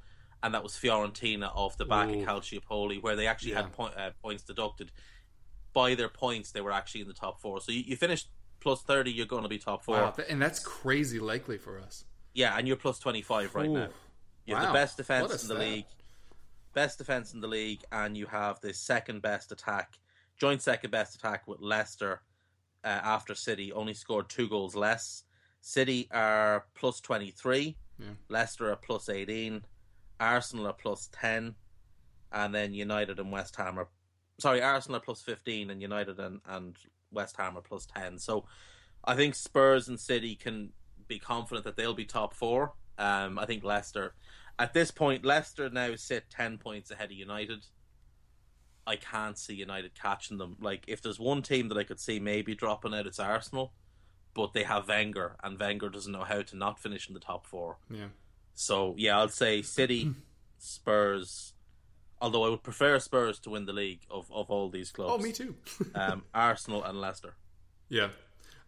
and 0.44 0.54
that 0.54 0.62
was 0.62 0.74
Fiorentina 0.74 1.50
off 1.56 1.78
the 1.78 1.86
back 1.86 2.10
Ooh. 2.10 2.22
of 2.22 2.28
Calciopoli, 2.28 3.02
where 3.02 3.16
they 3.16 3.26
actually 3.28 3.52
Yeah. 3.54 3.64
had 3.64 3.72
point, 3.74 3.96
uh, 3.98 4.12
points 4.22 4.44
deducted. 4.44 4.92
By 5.74 5.96
their 5.96 6.10
points, 6.10 6.52
they 6.52 6.62
were 6.62 6.72
actually 6.72 7.02
in 7.02 7.08
the 7.08 7.14
top 7.14 7.42
four. 7.42 7.60
So 7.62 7.72
you, 7.72 7.80
you 7.82 7.96
finished 7.96 8.28
plus 8.60 8.84
thirty, 8.84 9.12
you're 9.12 9.26
going 9.26 9.44
to 9.44 9.50
be 9.50 9.58
top 9.58 9.84
four. 9.84 9.96
Wow, 9.96 10.14
and 10.30 10.42
that's 10.42 10.60
crazy 10.60 11.20
likely 11.20 11.58
for 11.58 11.80
us. 11.80 12.06
Yeah, 12.34 12.56
and 12.58 12.68
you're 12.68 12.78
plus 12.78 12.98
25 13.00 13.54
right 13.56 13.68
Ooh. 13.68 13.74
now. 13.74 13.90
You 14.46 14.56
have 14.56 14.64
Wow. 14.66 14.70
the 14.72 14.78
best 14.80 14.98
defense 14.98 15.26
in 15.44 15.48
the 15.48 15.56
stat. 15.56 15.60
league. 15.60 15.86
Best 16.74 16.98
defense 16.98 17.34
in 17.34 17.42
the 17.42 17.48
league, 17.48 17.84
and 17.92 18.18
you 18.18 18.26
have 18.26 18.60
the 18.62 18.74
second 18.74 19.22
best 19.22 19.52
attack, 19.52 20.00
joint 20.38 20.62
second 20.62 20.90
best 20.90 21.14
attack 21.16 21.48
with 21.48 21.60
Leicester 21.62 22.22
uh, 22.84 22.88
after 22.88 23.36
City. 23.36 23.72
Only 23.72 23.94
scored 23.94 24.30
two 24.30 24.50
goals 24.50 24.76
less. 24.76 25.24
City 25.62 26.08
are 26.12 26.66
plus 26.74 27.00
23. 27.00 27.78
Yeah. 28.00 28.06
Leicester 28.30 28.72
are 28.72 28.76
plus 28.76 29.08
18. 29.10 29.64
Arsenal 30.24 30.68
are 30.68 30.74
plus 30.74 31.10
10. 31.14 31.56
And 32.32 32.56
then 32.56 32.74
United 32.74 33.20
and 33.20 33.32
West 33.32 33.56
Ham 33.58 33.78
are. 33.78 33.90
Sorry, 34.40 34.62
Arsenal 34.62 34.98
are 34.98 35.02
plus 35.02 35.22
15, 35.22 35.70
and 35.70 35.82
United 35.82 36.20
and, 36.20 36.40
and 36.48 36.76
West 37.12 37.38
Ham 37.38 37.58
are 37.58 37.62
plus 37.62 37.86
10. 37.86 38.18
So 38.18 38.46
I 39.04 39.16
think 39.16 39.36
Spurs 39.36 39.88
and 39.88 40.00
City 40.00 40.36
can 40.36 40.72
be 41.08 41.20
confident 41.20 41.66
that 41.66 41.76
they'll 41.76 41.94
be 41.94 42.06
top 42.06 42.34
four. 42.34 42.74
Um, 42.98 43.38
I 43.38 43.46
think 43.46 43.64
Leicester, 43.64 44.14
at 44.60 44.74
this 44.74 44.92
point, 44.92 45.26
Leicester 45.26 45.70
now 45.70 45.96
sit 45.96 46.30
10 46.30 46.58
points 46.58 46.92
ahead 46.92 47.12
of 47.12 47.18
United. 47.18 47.66
I 48.86 48.96
can't 48.98 49.38
see 49.38 49.56
United 49.56 49.96
catching 49.96 50.38
them. 50.38 50.58
Like, 50.60 50.86
if 50.88 51.02
there's 51.02 51.20
one 51.20 51.42
team 51.42 51.70
that 51.70 51.78
I 51.78 51.84
could 51.84 52.00
see 52.00 52.20
maybe 52.20 52.56
dropping 52.56 52.94
out, 52.94 53.08
it's 53.08 53.20
Arsenal. 53.20 53.74
But 54.34 54.54
they 54.54 54.64
have 54.64 54.88
Wenger, 54.88 55.36
and 55.44 55.60
Wenger 55.60 55.90
doesn't 55.90 56.12
know 56.12 56.24
how 56.24 56.42
to 56.42 56.58
not 56.58 56.80
finish 56.80 57.08
in 57.08 57.14
the 57.14 57.20
top 57.20 57.46
four. 57.46 57.78
Yeah. 57.90 58.08
So, 58.54 58.94
yeah, 58.98 59.18
I'll 59.18 59.30
say 59.30 59.62
City, 59.62 60.12
Spurs. 60.60 61.54
Although 62.22 62.46
I 62.46 62.50
would 62.50 62.64
prefer 62.64 63.00
Spurs 63.00 63.40
to 63.40 63.50
win 63.50 63.66
the 63.66 63.74
league 63.74 64.02
of, 64.10 64.32
of 64.32 64.50
all 64.50 64.70
these 64.70 64.92
clubs. 64.92 65.14
Oh, 65.14 65.18
me 65.22 65.32
too. 65.34 65.56
um, 65.96 66.24
Arsenal 66.34 66.84
and 66.84 67.02
Leicester. 67.02 67.36
Yeah. 67.90 68.10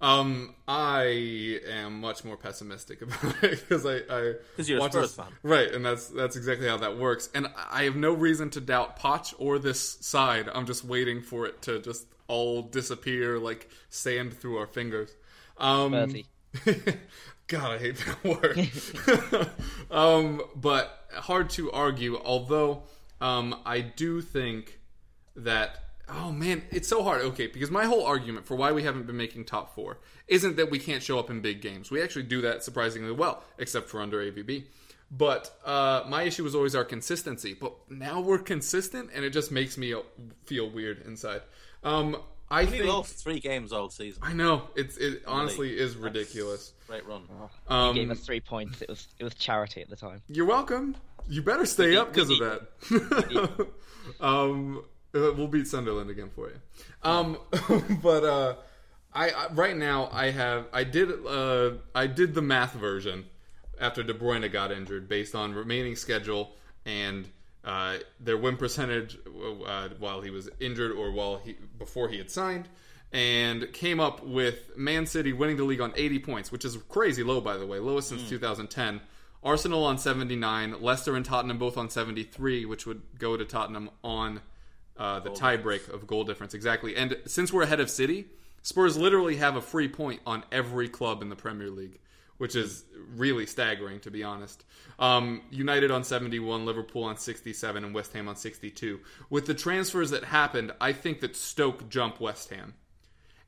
Um, 0.01 0.55
I 0.67 1.59
am 1.69 2.01
much 2.01 2.25
more 2.25 2.35
pessimistic 2.35 3.01
about 3.01 3.41
it 3.43 3.61
because 3.61 3.85
I, 3.85 3.99
I 4.09 4.33
'Cause 4.57 4.67
you're 4.67 4.85
a 4.85 4.91
Spurs 4.91 5.11
to- 5.15 5.21
fan. 5.23 5.31
right? 5.41 5.71
And 5.71 5.85
that's 5.85 6.07
that's 6.07 6.35
exactly 6.35 6.67
how 6.67 6.75
that 6.77 6.97
works. 6.97 7.29
And 7.33 7.47
I 7.71 7.83
have 7.83 7.95
no 7.95 8.11
reason 8.11 8.49
to 8.51 8.61
doubt 8.61 8.99
Poch 8.99 9.33
or 9.37 9.57
this 9.57 9.79
side. 10.01 10.49
I'm 10.53 10.65
just 10.65 10.83
waiting 10.83 11.21
for 11.21 11.45
it 11.45 11.61
to 11.63 11.79
just 11.79 12.05
all 12.27 12.61
disappear 12.63 13.39
like 13.39 13.69
sand 13.89 14.33
through 14.33 14.57
our 14.57 14.67
fingers. 14.67 15.15
Um, 15.57 15.91
Bertie. 15.91 16.25
God, 17.47 17.71
I 17.71 17.77
hate 17.77 17.97
that 17.97 18.23
word. 18.23 19.49
um, 19.91 20.41
but 20.55 21.07
hard 21.13 21.49
to 21.51 21.71
argue. 21.71 22.19
Although 22.23 22.83
um, 23.21 23.61
I 23.65 23.81
do 23.81 24.21
think 24.21 24.79
that 25.35 25.85
oh 26.07 26.31
man, 26.31 26.63
it's 26.71 26.87
so 26.87 27.03
hard. 27.03 27.21
Okay, 27.21 27.47
because 27.47 27.71
my 27.71 27.85
whole 27.85 28.05
argument 28.05 28.45
for 28.45 28.55
why 28.55 28.71
we 28.71 28.83
haven't 28.83 29.07
been 29.07 29.17
making 29.17 29.45
top 29.45 29.75
four 29.75 29.99
isn't 30.27 30.55
that 30.57 30.69
we 30.69 30.79
can't 30.79 31.03
show 31.03 31.19
up 31.19 31.29
in 31.29 31.41
big 31.41 31.61
games. 31.61 31.91
We 31.91 32.01
actually 32.01 32.23
do 32.23 32.41
that 32.41 32.63
surprisingly 32.63 33.11
well, 33.11 33.43
except 33.57 33.89
for 33.89 34.01
under 34.01 34.19
AVB. 34.19 34.65
But 35.11 35.55
uh, 35.63 36.03
my 36.07 36.23
issue 36.23 36.43
was 36.43 36.55
always 36.55 36.75
our 36.75 36.83
consistency. 36.83 37.53
But 37.53 37.73
now 37.89 38.21
we're 38.21 38.39
consistent, 38.39 39.11
and 39.13 39.23
it 39.23 39.31
just 39.31 39.51
makes 39.51 39.77
me 39.77 39.93
feel 40.45 40.69
weird 40.69 41.05
inside. 41.05 41.41
Um, 41.83 42.17
I 42.49 42.61
We 42.65 42.71
think 42.71 42.85
lost 42.85 43.15
three 43.23 43.39
games 43.39 43.73
all 43.73 43.89
season. 43.89 44.21
I 44.23 44.33
know 44.33 44.69
it's 44.75 44.97
it 44.97 45.23
honestly 45.27 45.77
is 45.77 45.95
ridiculous. 45.95 46.73
Great 46.87 47.05
run. 47.07 47.23
Um, 47.67 47.95
Gave 47.95 48.11
us 48.11 48.19
three 48.19 48.39
points. 48.39 48.81
It 48.81 48.89
was 48.89 49.07
it 49.19 49.23
was 49.23 49.33
charity 49.35 49.81
at 49.81 49.89
the 49.89 49.95
time. 49.95 50.21
You're 50.27 50.45
welcome. 50.45 50.95
You 51.27 51.41
better 51.41 51.65
stay 51.65 51.91
need- 51.91 51.97
up 51.97 52.13
because 52.13 52.29
of 52.29 52.39
that. 52.39 53.67
um, 54.19 54.83
uh, 55.13 55.31
we'll 55.35 55.47
beat 55.47 55.67
Sunderland 55.67 56.09
again 56.09 56.29
for 56.29 56.49
you. 56.49 56.55
Um, 57.03 57.37
but 58.03 58.23
uh, 58.23 58.55
I, 59.13 59.29
I 59.31 59.47
right 59.53 59.75
now 59.75 60.09
I 60.11 60.29
have 60.29 60.67
I 60.71 60.83
did 60.83 61.09
uh 61.25 61.71
I 61.95 62.07
did 62.07 62.35
the 62.35 62.41
math 62.41 62.73
version 62.73 63.25
after 63.79 64.03
De 64.03 64.13
Bruyne 64.13 64.51
got 64.51 64.71
injured 64.71 65.07
based 65.09 65.33
on 65.35 65.53
remaining 65.53 65.95
schedule 65.95 66.55
and 66.85 67.27
uh, 67.65 67.97
their 68.19 68.37
win 68.37 68.55
percentage 68.57 69.17
uh, 69.65 69.89
while 69.99 70.21
he 70.21 70.29
was 70.29 70.49
injured 70.59 70.91
or 70.91 71.11
while 71.11 71.37
he 71.37 71.55
before 71.77 72.07
he 72.07 72.17
had 72.17 72.29
signed. 72.29 72.69
And 73.11 73.71
came 73.71 73.99
up 73.99 74.25
with 74.25 74.75
Man 74.75 75.05
City 75.05 75.31
winning 75.31 75.57
the 75.57 75.63
league 75.63 75.79
on 75.79 75.93
80 75.95 76.19
points, 76.19 76.51
which 76.51 76.65
is 76.65 76.77
crazy 76.89 77.23
low, 77.23 77.39
by 77.39 77.55
the 77.55 77.65
way, 77.65 77.79
lowest 77.79 78.09
since 78.09 78.27
2010. 78.27 78.99
Arsenal 79.41 79.85
on 79.85 79.97
79, 79.97 80.81
Leicester 80.81 81.15
and 81.15 81.23
Tottenham 81.23 81.57
both 81.57 81.77
on 81.77 81.89
73, 81.89 82.65
which 82.65 82.85
would 82.85 83.03
go 83.17 83.37
to 83.37 83.45
Tottenham 83.45 83.89
on 84.03 84.41
uh, 84.97 85.19
the 85.19 85.29
tiebreak 85.29 85.87
of 85.93 86.07
goal 86.07 86.23
difference. 86.23 86.53
Exactly. 86.53 86.95
And 86.95 87.17
since 87.25 87.53
we're 87.53 87.61
ahead 87.61 87.79
of 87.79 87.89
City, 87.89 88.25
Spurs 88.63 88.97
literally 88.97 89.35
have 89.37 89.55
a 89.55 89.61
free 89.61 89.87
point 89.87 90.21
on 90.25 90.43
every 90.51 90.89
club 90.89 91.21
in 91.21 91.29
the 91.29 91.35
Premier 91.35 91.69
League, 91.69 91.99
which 92.37 92.55
is 92.55 92.85
really 93.15 93.45
staggering, 93.45 93.99
to 94.01 94.11
be 94.11 94.23
honest. 94.23 94.63
Um, 94.99 95.41
United 95.49 95.91
on 95.91 96.03
71, 96.03 96.65
Liverpool 96.65 97.03
on 97.03 97.17
67, 97.17 97.83
and 97.83 97.93
West 97.93 98.13
Ham 98.13 98.27
on 98.27 98.35
62. 98.35 98.99
With 99.29 99.45
the 99.45 99.53
transfers 99.53 100.09
that 100.11 100.25
happened, 100.25 100.73
I 100.81 100.93
think 100.93 101.21
that 101.21 101.35
Stoke 101.35 101.89
jump 101.89 102.19
West 102.19 102.49
Ham. 102.49 102.73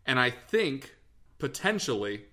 And 0.06 0.20
I 0.20 0.30
think 0.30 0.96
potentially 1.38 2.26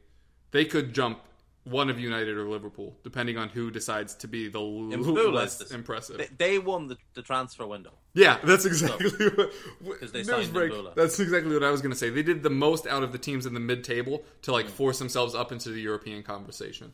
they 0.53 0.65
could 0.65 0.95
jump 0.95 1.21
one 1.65 1.89
of 1.89 1.99
United 1.99 2.37
or 2.37 2.49
Liverpool, 2.49 2.95
depending 3.03 3.39
on 3.39 3.49
who 3.49 3.71
decides 3.71 4.15
to 4.17 4.29
be 4.29 4.49
the 4.49 4.61
less 4.61 5.71
impressive. 5.71 6.19
They, 6.19 6.29
they 6.37 6.59
won 6.59 6.89
the, 6.89 6.99
the 7.15 7.23
transfer 7.23 7.67
window. 7.67 7.93
Yeah, 8.12 8.39
that's 8.45 8.67
exactly 8.67 9.11
what. 9.29 9.53
Because 9.83 10.12
they 10.12 10.23
signed 10.23 10.53
break, 10.53 10.73
That's 10.95 11.19
exactly 11.19 11.55
what 11.55 11.65
I 11.65 11.71
was 11.71 11.81
going 11.81 11.93
to 11.93 11.99
say. 11.99 12.11
They 12.11 12.23
did 12.23 12.43
the 12.43 12.51
most 12.51 12.87
out 12.87 13.03
of 13.03 13.12
the 13.12 13.19
teams 13.19 13.47
in 13.47 13.55
the 13.55 13.61
mid-table 13.61 14.23
to 14.43 14.53
like 14.53 14.69
force 14.69 14.99
themselves 14.99 15.35
up 15.35 15.53
into 15.53 15.71
the 15.71 15.81
European 15.81 16.23
conversation. 16.23 16.93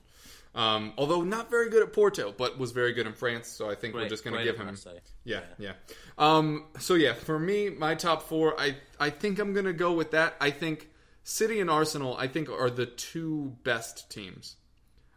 Um, 0.55 0.95
although 0.99 1.23
not 1.23 1.49
very 1.49 1.71
good 1.71 1.83
at 1.83 1.93
Porto, 1.93 2.35
but 2.37 2.59
was 2.59 2.73
very 2.73 2.93
good 2.93 3.07
in 3.07 3.12
France. 3.12 3.49
So 3.49 3.71
I 3.71 3.75
think 3.75 3.95
we're 3.95 4.09
just 4.09 4.25
going 4.25 4.37
to 4.37 4.45
give 4.45 4.57
him. 4.57 4.66
Marseille. 4.66 4.99
Yeah, 5.25 5.41
yeah. 5.59 5.73
Um, 6.18 6.66
so 6.79 6.95
yeah, 6.95 7.14
for 7.14 7.39
me, 7.39 7.71
my 7.71 7.95
top 7.95 8.23
four, 8.23 8.59
I 8.61 8.77
I 8.99 9.11
think 9.11 9.39
I'm 9.39 9.53
going 9.53 9.66
to 9.66 9.73
go 9.73 9.93
with 9.93 10.12
that. 10.12 10.37
I 10.41 10.51
think 10.51 10.89
City 11.23 11.61
and 11.61 11.71
Arsenal, 11.71 12.16
I 12.16 12.27
think, 12.27 12.49
are 12.49 12.71
the 12.71 12.87
two 12.87 13.57
best 13.62 14.11
teams. 14.11 14.57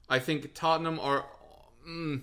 I 0.10 0.20
think 0.20 0.54
Tottenham 0.54 1.00
are. 1.00 1.26
Mm, 1.88 2.22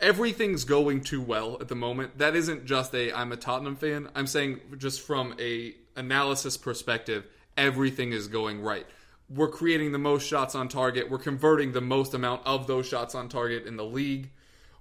everything's 0.00 0.64
going 0.64 1.02
too 1.02 1.20
well 1.20 1.58
at 1.60 1.68
the 1.68 1.74
moment. 1.74 2.18
That 2.18 2.34
isn't 2.34 2.64
just 2.64 2.94
a 2.94 3.12
I'm 3.12 3.32
a 3.32 3.36
Tottenham 3.36 3.76
fan. 3.76 4.08
I'm 4.14 4.26
saying 4.26 4.60
just 4.78 5.00
from 5.00 5.34
a 5.38 5.74
analysis 5.96 6.56
perspective, 6.56 7.26
everything 7.56 8.12
is 8.12 8.28
going 8.28 8.60
right. 8.60 8.86
We're 9.28 9.48
creating 9.48 9.92
the 9.92 9.98
most 9.98 10.26
shots 10.26 10.54
on 10.54 10.68
target. 10.68 11.10
We're 11.10 11.18
converting 11.18 11.72
the 11.72 11.80
most 11.80 12.14
amount 12.14 12.42
of 12.44 12.66
those 12.66 12.88
shots 12.88 13.14
on 13.14 13.28
target 13.28 13.66
in 13.66 13.76
the 13.76 13.84
league. 13.84 14.30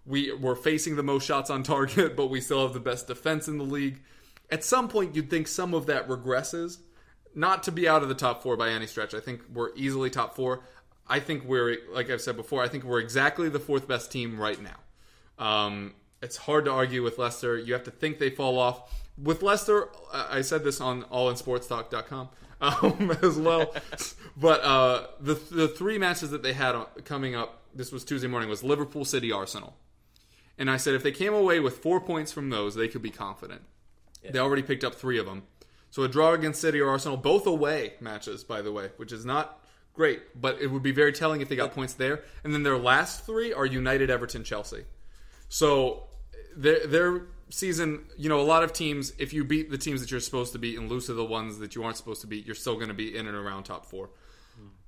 We 0.05 0.33
we're 0.33 0.55
facing 0.55 0.95
the 0.95 1.03
most 1.03 1.25
shots 1.25 1.49
on 1.49 1.63
target, 1.75 2.15
but 2.15 2.27
we 2.27 2.41
still 2.41 2.63
have 2.63 2.73
the 2.73 2.79
best 2.79 3.07
defense 3.07 3.47
in 3.47 3.57
the 3.57 3.63
league. 3.63 4.01
At 4.49 4.63
some 4.63 4.87
point, 4.87 5.15
you'd 5.15 5.29
think 5.29 5.47
some 5.47 5.73
of 5.75 5.85
that 5.85 6.07
regresses. 6.07 6.79
Not 7.35 7.61
to 7.63 7.71
be 7.71 7.87
out 7.87 8.01
of 8.01 8.09
the 8.09 8.15
top 8.15 8.41
four 8.41 8.57
by 8.57 8.69
any 8.69 8.87
stretch. 8.87 9.13
I 9.13 9.19
think 9.19 9.41
we're 9.53 9.69
easily 9.75 10.09
top 10.09 10.35
four. 10.35 10.63
I 11.09 11.19
think 11.19 11.43
we're, 11.43 11.77
like 11.91 12.09
I've 12.09 12.21
said 12.21 12.37
before, 12.37 12.63
I 12.63 12.67
think 12.67 12.83
we're 12.83 12.99
exactly 12.99 13.49
the 13.49 13.59
fourth 13.59 13.87
best 13.87 14.11
team 14.11 14.39
right 14.39 14.59
now. 14.61 15.43
Um, 15.43 15.95
it's 16.21 16.37
hard 16.37 16.65
to 16.65 16.71
argue 16.71 17.01
with 17.01 17.17
Leicester. 17.17 17.57
You 17.57 17.73
have 17.73 17.83
to 17.85 17.91
think 17.91 18.19
they 18.19 18.29
fall 18.29 18.59
off. 18.59 18.93
With 19.17 19.41
Leicester, 19.41 19.89
I 20.13 20.41
said 20.41 20.63
this 20.63 20.79
on 20.79 21.03
allinsportstalk.com 21.03 22.29
um, 22.61 23.17
as 23.23 23.37
well. 23.37 23.73
but 24.37 24.61
uh, 24.63 25.07
the 25.19 25.33
the 25.33 25.67
three 25.67 25.97
matches 25.97 26.29
that 26.31 26.43
they 26.43 26.53
had 26.53 26.75
coming 27.05 27.35
up, 27.35 27.61
this 27.73 27.91
was 27.91 28.03
Tuesday 28.03 28.27
morning, 28.27 28.49
was 28.49 28.63
Liverpool, 28.63 29.05
City, 29.05 29.31
Arsenal. 29.31 29.75
And 30.57 30.69
I 30.69 30.75
said 30.75 30.93
if 30.93 31.03
they 31.03 31.13
came 31.13 31.33
away 31.33 31.61
with 31.61 31.77
four 31.77 32.01
points 32.01 32.33
from 32.33 32.49
those, 32.49 32.75
they 32.75 32.89
could 32.89 33.01
be 33.01 33.11
confident. 33.11 33.61
They 34.29 34.39
already 34.39 34.61
picked 34.61 34.83
up 34.83 34.95
three 34.95 35.17
of 35.17 35.25
them. 35.25 35.43
So 35.89 36.03
a 36.03 36.09
draw 36.09 36.33
against 36.33 36.61
City 36.61 36.81
or 36.81 36.89
Arsenal, 36.89 37.17
both 37.17 37.47
away 37.47 37.93
matches, 38.01 38.43
by 38.43 38.61
the 38.61 38.71
way, 38.71 38.89
which 38.97 39.13
is 39.13 39.25
not 39.25 39.58
great, 39.99 40.21
but 40.39 40.61
it 40.61 40.67
would 40.67 40.81
be 40.81 40.93
very 40.93 41.11
telling 41.11 41.41
if 41.41 41.49
they 41.49 41.57
got 41.57 41.73
points 41.73 41.93
there. 41.93 42.23
And 42.45 42.53
then 42.53 42.63
their 42.63 42.77
last 42.77 43.25
three 43.25 43.51
are 43.51 43.65
United, 43.65 44.09
Everton, 44.09 44.45
Chelsea. 44.45 44.85
So 45.49 46.07
their 46.55 46.87
their 46.87 47.27
season, 47.49 48.05
you 48.17 48.29
know, 48.29 48.39
a 48.39 48.47
lot 48.53 48.63
of 48.63 48.71
teams, 48.71 49.11
if 49.17 49.33
you 49.33 49.43
beat 49.43 49.69
the 49.69 49.77
teams 49.77 49.99
that 49.99 50.09
you're 50.09 50.21
supposed 50.21 50.53
to 50.53 50.59
beat 50.59 50.77
and 50.79 50.89
lose 50.89 51.07
to 51.07 51.13
the 51.13 51.25
ones 51.25 51.59
that 51.59 51.75
you 51.75 51.83
aren't 51.83 51.97
supposed 51.97 52.21
to 52.21 52.27
beat, 52.27 52.45
you're 52.45 52.55
still 52.55 52.75
going 52.75 52.87
to 52.87 52.93
be 52.93 53.13
in 53.17 53.27
and 53.27 53.35
around 53.35 53.63
top 53.63 53.85
four. 53.85 54.09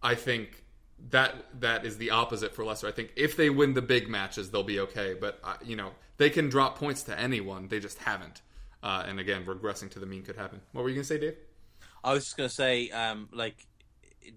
I 0.02 0.16
think 0.16 0.64
that 1.10 1.34
that 1.60 1.86
is 1.86 1.98
the 1.98 2.12
opposite 2.12 2.56
for 2.56 2.64
Leicester. 2.64 2.88
I 2.88 2.92
think 2.92 3.12
if 3.18 3.36
they 3.36 3.50
win 3.50 3.74
the 3.74 3.82
big 3.82 4.08
matches, 4.08 4.50
they'll 4.50 4.64
be 4.64 4.80
okay. 4.80 5.14
But 5.20 5.40
uh, 5.44 5.56
you 5.62 5.76
know, 5.76 5.92
they 6.18 6.30
can 6.30 6.48
drop 6.48 6.78
points 6.78 7.04
to 7.04 7.20
anyone. 7.20 7.68
They 7.68 7.82
just 7.82 7.98
haven't. 7.98 8.42
Uh, 8.82 9.04
and 9.06 9.20
again, 9.20 9.44
regressing 9.44 9.90
to 9.92 10.00
the 10.00 10.06
mean 10.06 10.24
could 10.24 10.38
happen. 10.38 10.62
What 10.72 10.84
were 10.84 10.90
you 10.90 10.96
going 10.96 11.04
to 11.04 11.08
say, 11.08 11.20
Dave? 11.20 11.36
I 12.02 12.14
was 12.14 12.24
just 12.24 12.38
going 12.38 12.50
to 12.50 12.56
say, 12.56 12.90
um, 12.90 13.30
like, 13.32 13.68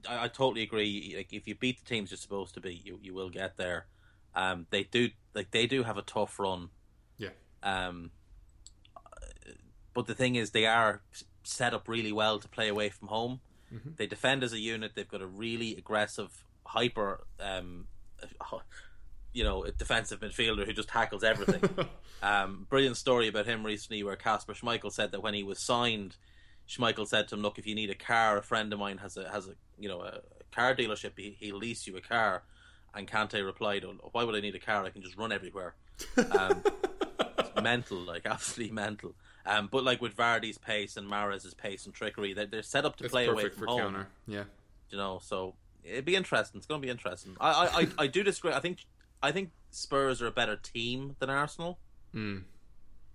I, 0.08 0.24
I, 0.24 0.28
totally 0.28 0.62
agree. 0.62 1.14
Like, 1.16 1.32
if 1.32 1.46
you 1.46 1.54
beat 1.54 1.78
the 1.78 1.88
teams 1.88 2.10
you're 2.10 2.18
supposed 2.18 2.54
to 2.54 2.60
beat, 2.60 2.84
you 2.84 2.98
you 3.02 3.14
will 3.14 3.30
get 3.30 3.56
there. 3.56 3.86
Um, 4.34 4.66
they 4.70 4.84
do 4.84 5.10
like 5.34 5.50
they 5.50 5.66
do 5.66 5.82
have 5.82 5.96
a 5.96 6.02
tough 6.02 6.38
run. 6.38 6.70
Yeah. 7.18 7.30
Um, 7.62 8.10
but 9.94 10.06
the 10.06 10.14
thing 10.14 10.34
is, 10.34 10.50
they 10.50 10.66
are 10.66 11.02
set 11.44 11.72
up 11.72 11.88
really 11.88 12.12
well 12.12 12.38
to 12.38 12.48
play 12.48 12.68
away 12.68 12.90
from 12.90 13.08
home. 13.08 13.40
Mm-hmm. 13.72 13.90
They 13.96 14.06
defend 14.06 14.42
as 14.42 14.52
a 14.52 14.58
unit. 14.58 14.92
They've 14.94 15.08
got 15.08 15.22
a 15.22 15.26
really 15.26 15.76
aggressive, 15.76 16.44
hyper, 16.66 17.24
um, 17.40 17.86
you 19.32 19.44
know, 19.44 19.64
defensive 19.78 20.20
midfielder 20.20 20.66
who 20.66 20.72
just 20.72 20.88
tackles 20.88 21.24
everything. 21.24 21.86
um, 22.22 22.66
brilliant 22.68 22.96
story 22.96 23.28
about 23.28 23.46
him 23.46 23.64
recently, 23.64 24.02
where 24.02 24.16
Kasper 24.16 24.54
Schmeichel 24.54 24.92
said 24.92 25.12
that 25.12 25.22
when 25.22 25.34
he 25.34 25.42
was 25.42 25.60
signed, 25.60 26.16
Schmeichel 26.68 27.06
said 27.06 27.28
to 27.28 27.34
him, 27.34 27.42
"Look, 27.42 27.58
if 27.58 27.66
you 27.66 27.74
need 27.74 27.90
a 27.90 27.94
car, 27.94 28.38
a 28.38 28.42
friend 28.42 28.72
of 28.72 28.78
mine 28.78 28.98
has 28.98 29.16
a 29.16 29.28
has 29.30 29.48
a 29.48 29.54
you 29.78 29.88
know 29.88 30.00
a 30.02 30.20
car 30.54 30.74
dealership. 30.74 31.12
He, 31.16 31.36
he'll 31.38 31.58
lease 31.58 31.86
you 31.86 31.96
a 31.96 32.00
car." 32.00 32.42
And 32.94 33.08
Kante 33.08 33.44
replied, 33.44 33.84
oh, 33.84 33.96
"Why 34.12 34.24
would 34.24 34.34
I 34.34 34.40
need 34.40 34.54
a 34.54 34.60
car? 34.60 34.84
I 34.84 34.90
can 34.90 35.02
just 35.02 35.16
run 35.16 35.32
everywhere." 35.32 35.74
Um, 36.30 36.62
mental, 37.62 37.98
like 37.98 38.26
absolutely 38.26 38.74
mental. 38.74 39.14
Um, 39.46 39.68
but 39.70 39.84
like 39.84 40.00
with 40.00 40.16
Vardy's 40.16 40.58
pace 40.58 40.96
and 40.96 41.06
Mahrez's 41.06 41.54
pace 41.54 41.84
and 41.84 41.94
trickery, 41.94 42.32
they're, 42.32 42.46
they're 42.46 42.62
set 42.62 42.84
up 42.84 42.96
to 42.96 43.04
it's 43.04 43.12
play 43.12 43.26
away 43.26 43.48
from 43.48 43.58
for 43.58 43.66
home. 43.66 43.80
Counter. 43.80 44.08
Yeah, 44.26 44.44
you 44.90 44.96
know, 44.96 45.20
so 45.22 45.54
it'd 45.82 46.04
be 46.04 46.16
interesting. 46.16 46.58
It's 46.58 46.66
going 46.66 46.80
to 46.80 46.86
be 46.86 46.90
interesting. 46.90 47.36
I, 47.40 47.50
I, 47.50 47.80
I, 47.80 47.86
I, 47.98 48.06
do 48.06 48.22
disagree. 48.22 48.52
I 48.52 48.60
think 48.60 48.86
I 49.22 49.32
think 49.32 49.50
Spurs 49.70 50.22
are 50.22 50.26
a 50.26 50.32
better 50.32 50.56
team 50.56 51.16
than 51.18 51.30
Arsenal. 51.30 51.78
Mm. 52.14 52.44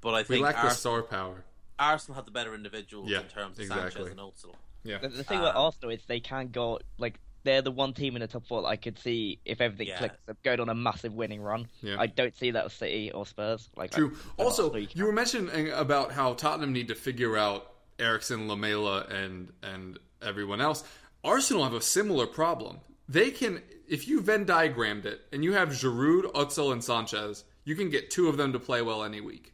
But 0.01 0.13
I 0.13 0.23
think 0.23 0.39
we 0.39 0.43
lack 0.43 0.61
the 0.61 0.69
star 0.69 1.01
power. 1.01 1.43
Arsenal 1.79 2.15
have 2.15 2.25
the 2.25 2.31
better 2.31 2.53
individuals 2.53 3.09
Yeah, 3.09 3.21
in 3.21 3.27
terms 3.27 3.57
of 3.57 3.63
exactly. 3.63 3.91
Sanchez 3.91 4.11
and 4.11 4.19
Özil. 4.19 4.55
Yeah, 4.83 4.97
The, 4.99 5.09
the 5.09 5.23
thing 5.23 5.39
about 5.39 5.55
Um, 5.55 5.61
Arsenal 5.65 5.89
is 5.91 6.01
they 6.07 6.19
can 6.19 6.49
go 6.49 6.79
like 6.97 7.19
they're 7.43 7.61
the 7.61 7.71
one 7.71 7.93
team 7.93 8.15
in 8.17 8.21
the 8.21 8.27
top 8.27 8.45
four 8.45 8.61
that 8.63 8.67
I 8.67 8.75
could 8.75 8.99
see 8.99 9.39
if 9.45 9.61
everything 9.61 9.87
Yeah. 9.87 9.97
clicks, 9.97 10.17
they're 10.25 10.35
going 10.43 10.59
on 10.59 10.67
a 10.69 10.75
massive 10.75 11.13
winning 11.13 11.41
run. 11.41 11.67
Yeah. 11.81 11.95
I 11.97 12.07
don't 12.07 12.35
see 12.35 12.51
that 12.51 12.65
with 12.65 12.73
City 12.73 13.11
or 13.11 13.25
Spurs. 13.25 13.69
Like 13.77 13.91
True. 13.91 14.13
I- 14.37 14.43
Also, 14.43 14.65
Arsenal, 14.69 14.87
you 14.93 15.05
were 15.05 15.13
mentioning 15.13 15.71
about 15.71 16.11
how 16.11 16.33
Tottenham 16.33 16.73
need 16.73 16.89
to 16.89 16.95
figure 16.95 17.37
out 17.37 17.71
Eriksen, 17.97 18.47
Lamela, 18.47 19.05
and 19.09 19.53
and 19.63 19.97
everyone 20.21 20.59
else. 20.61 20.83
Arsenal 21.23 21.63
have 21.63 21.73
a 21.73 21.81
similar 21.81 22.27
problem. 22.27 22.79
They 23.07 23.31
can, 23.31 23.61
if 23.87 24.07
you 24.07 24.21
Venn 24.21 24.45
diagrammed 24.45 25.05
it, 25.05 25.21
and 25.33 25.43
you 25.43 25.53
have 25.53 25.69
Giroud, 25.69 26.31
Özil, 26.33 26.71
and 26.71 26.83
Sanchez, 26.83 27.43
you 27.65 27.75
can 27.75 27.89
get 27.89 28.09
two 28.11 28.27
of 28.29 28.37
them 28.37 28.53
to 28.53 28.59
play 28.59 28.81
well 28.81 29.03
any 29.03 29.19
week. 29.21 29.53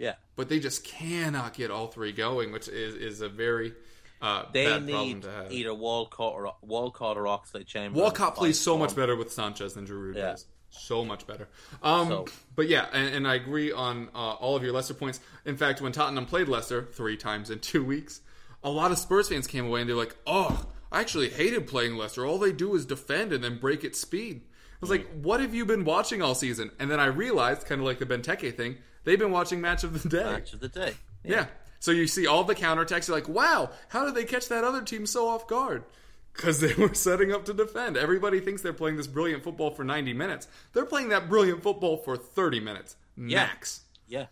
Yeah, 0.00 0.14
But 0.34 0.48
they 0.48 0.58
just 0.58 0.82
cannot 0.82 1.54
get 1.54 1.70
all 1.70 1.86
three 1.88 2.10
going, 2.12 2.50
which 2.52 2.66
is 2.68 2.94
is 2.94 3.20
a 3.20 3.28
very 3.28 3.74
uh, 4.22 4.44
they 4.52 4.64
bad 4.64 4.88
problem 4.88 5.06
need 5.08 5.22
to 5.22 5.30
have. 5.30 5.52
either 5.52 5.72
Walcott 5.74 6.32
or 6.34 6.54
Walcott 6.62 7.16
or 7.16 7.24
Oxlade 7.24 7.66
Chamberlain. 7.66 8.02
Walcott 8.04 8.34
plays 8.34 8.58
so 8.58 8.72
Find 8.72 8.80
much 8.82 8.96
better 8.96 9.14
with 9.16 9.30
Sanchez 9.32 9.74
than 9.74 9.86
Giroud 9.86 10.16
Yeah. 10.16 10.30
does. 10.32 10.46
So 10.70 11.04
much 11.04 11.26
better. 11.26 11.48
Um, 11.82 12.08
So- 12.08 12.26
But 12.56 12.68
yeah, 12.68 12.86
and, 12.92 13.14
and 13.14 13.28
I 13.28 13.34
agree 13.34 13.72
on 13.72 14.08
uh, 14.14 14.34
all 14.34 14.56
of 14.56 14.62
your 14.62 14.72
Leicester 14.72 14.94
points. 14.94 15.20
In 15.44 15.56
fact, 15.56 15.80
when 15.80 15.92
Tottenham 15.92 16.26
played 16.26 16.48
Leicester 16.48 16.88
three 16.92 17.16
times 17.16 17.50
in 17.50 17.58
two 17.70 17.84
weeks, 17.84 18.20
a 18.62 18.70
lot 18.70 18.90
of 18.92 18.98
Spurs 18.98 19.28
fans 19.28 19.46
came 19.46 19.66
away 19.66 19.80
and 19.80 19.88
they're 19.88 19.96
like, 19.96 20.16
"Oh, 20.26 20.66
I 20.92 21.00
actually 21.00 21.28
hated 21.30 21.66
playing 21.66 21.96
Leicester. 21.96 22.24
All 22.26 22.38
they 22.38 22.52
do 22.52 22.74
is 22.74 22.86
defend 22.86 23.32
and 23.32 23.42
then 23.44 23.58
break 23.58 23.84
at 23.84 23.96
speed." 23.96 24.42
I 24.46 24.76
was 24.80 24.90
like, 24.90 25.06
"What 25.22 25.40
have 25.40 25.54
you 25.54 25.64
been 25.66 25.84
watching 25.84 26.22
all 26.22 26.34
season?" 26.34 26.70
And 26.78 26.90
then 26.90 27.00
I 27.00 27.06
realized, 27.06 27.66
kind 27.66 27.80
of 27.80 27.86
like 27.86 27.98
the 27.98 28.06
Benteke 28.06 28.54
thing, 28.56 28.76
they've 29.04 29.18
been 29.18 29.30
watching 29.32 29.60
Match 29.60 29.84
of 29.84 30.02
the 30.02 30.08
Day. 30.08 30.24
match 30.24 30.52
of 30.52 30.60
the 30.60 30.68
day. 30.68 30.94
Yeah. 31.24 31.46
So 31.78 31.90
you 31.90 32.06
see 32.06 32.26
all 32.26 32.44
the 32.44 32.54
counterattacks. 32.54 33.08
You're 33.08 33.16
like, 33.16 33.28
wow, 33.28 33.70
how 33.88 34.04
did 34.04 34.14
they 34.14 34.24
catch 34.24 34.48
that 34.48 34.64
other 34.64 34.82
team 34.82 35.06
so 35.06 35.28
off 35.28 35.46
guard? 35.46 35.84
Because 36.32 36.60
they 36.60 36.74
were 36.74 36.94
setting 36.94 37.32
up 37.32 37.44
to 37.46 37.54
defend. 37.54 37.96
Everybody 37.96 38.40
thinks 38.40 38.62
they're 38.62 38.72
playing 38.72 38.96
this 38.96 39.06
brilliant 39.06 39.42
football 39.42 39.70
for 39.70 39.82
90 39.82 40.12
minutes. 40.12 40.46
They're 40.72 40.84
playing 40.84 41.08
that 41.08 41.28
brilliant 41.28 41.62
football 41.62 41.96
for 41.96 42.16
30 42.16 42.60
minutes 42.60 42.96
max. 43.16 43.80
Yeah. 44.06 44.26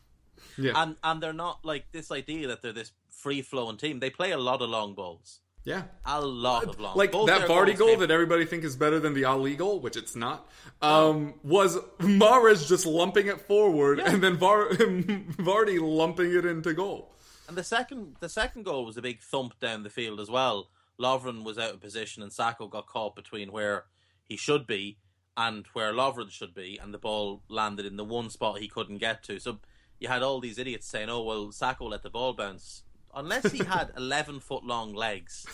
Yeah. 0.57 0.73
And 0.75 0.97
and 1.03 1.23
they're 1.23 1.33
not 1.33 1.65
like 1.65 1.91
this 1.93 2.11
idea 2.11 2.49
that 2.49 2.63
they're 2.63 2.73
this 2.73 2.93
free 3.11 3.43
flowing 3.43 3.77
team. 3.77 4.01
They 4.01 4.11
play 4.11 4.33
a 4.33 4.39
lot 4.39 4.63
of 4.63 4.71
long 4.71 4.95
balls. 4.95 5.41
Yeah. 5.69 5.83
A 6.07 6.21
lot 6.21 6.65
of 6.65 6.81
long 6.81 6.97
Like 6.97 7.13
Both 7.13 7.27
that 7.29 7.47
Vardy 7.49 7.77
goal 7.77 7.89
came- 7.89 8.01
that 8.01 8.11
everybody 8.11 8.45
think 8.47 8.65
is 8.65 8.75
better 8.75 8.99
than 8.99 9.13
the 9.15 9.25
Alli 9.25 9.55
goal, 9.55 9.81
which 9.81 9.97
it's 9.97 10.17
not, 10.17 10.49
um, 10.83 11.35
was 11.43 11.77
Mahrez 11.99 12.67
just 12.67 12.87
lumping 12.87 13.27
it 13.27 13.41
forward 13.43 13.99
Yeah. 13.99 14.13
and 14.13 14.23
then 14.23 14.37
Var- 14.39 14.71
Vardy 15.49 15.79
lumping 15.81 16.35
it 16.35 16.45
into 16.47 16.73
goal. 16.73 17.13
And 17.49 17.57
the 17.57 17.65
second 17.65 18.17
the 18.21 18.29
second 18.29 18.65
goal 18.65 18.85
was 18.85 18.97
a 18.97 19.03
big 19.03 19.21
thump 19.21 19.59
down 19.61 19.83
the 19.83 19.91
field 19.91 20.21
as 20.21 20.31
well. 20.31 20.71
Lovren 21.01 21.45
was 21.45 21.59
out 21.59 21.75
of 21.75 21.81
position 21.81 22.23
and 22.23 22.33
Sakho 22.33 22.69
got 22.69 22.87
caught 22.87 23.15
between 23.15 23.53
where 23.53 23.85
he 24.25 24.37
should 24.37 24.67
be 24.67 24.99
and 25.37 25.67
where 25.73 25.93
Lovren 25.93 26.31
should 26.31 26.53
be, 26.55 26.79
and 26.83 26.93
the 26.93 26.99
ball 26.99 27.43
landed 27.49 27.87
in 27.87 27.97
the 27.97 28.05
one 28.05 28.29
spot 28.31 28.59
he 28.59 28.69
couldn't 28.69 28.99
get 28.99 29.23
to. 29.25 29.39
So 29.39 29.61
you 30.01 30.09
had 30.09 30.23
all 30.23 30.41
these 30.41 30.59
idiots 30.59 30.87
saying, 30.89 31.09
"Oh 31.09 31.23
well, 31.23 31.47
Sakho 31.49 31.89
let 31.89 32.03
the 32.03 32.11
ball 32.11 32.33
bounce." 32.33 32.83
Unless 33.15 33.53
he 33.53 33.59
had 33.65 33.93
eleven 33.97 34.41
foot 34.41 34.65
long 34.65 34.95
legs, 34.95 35.47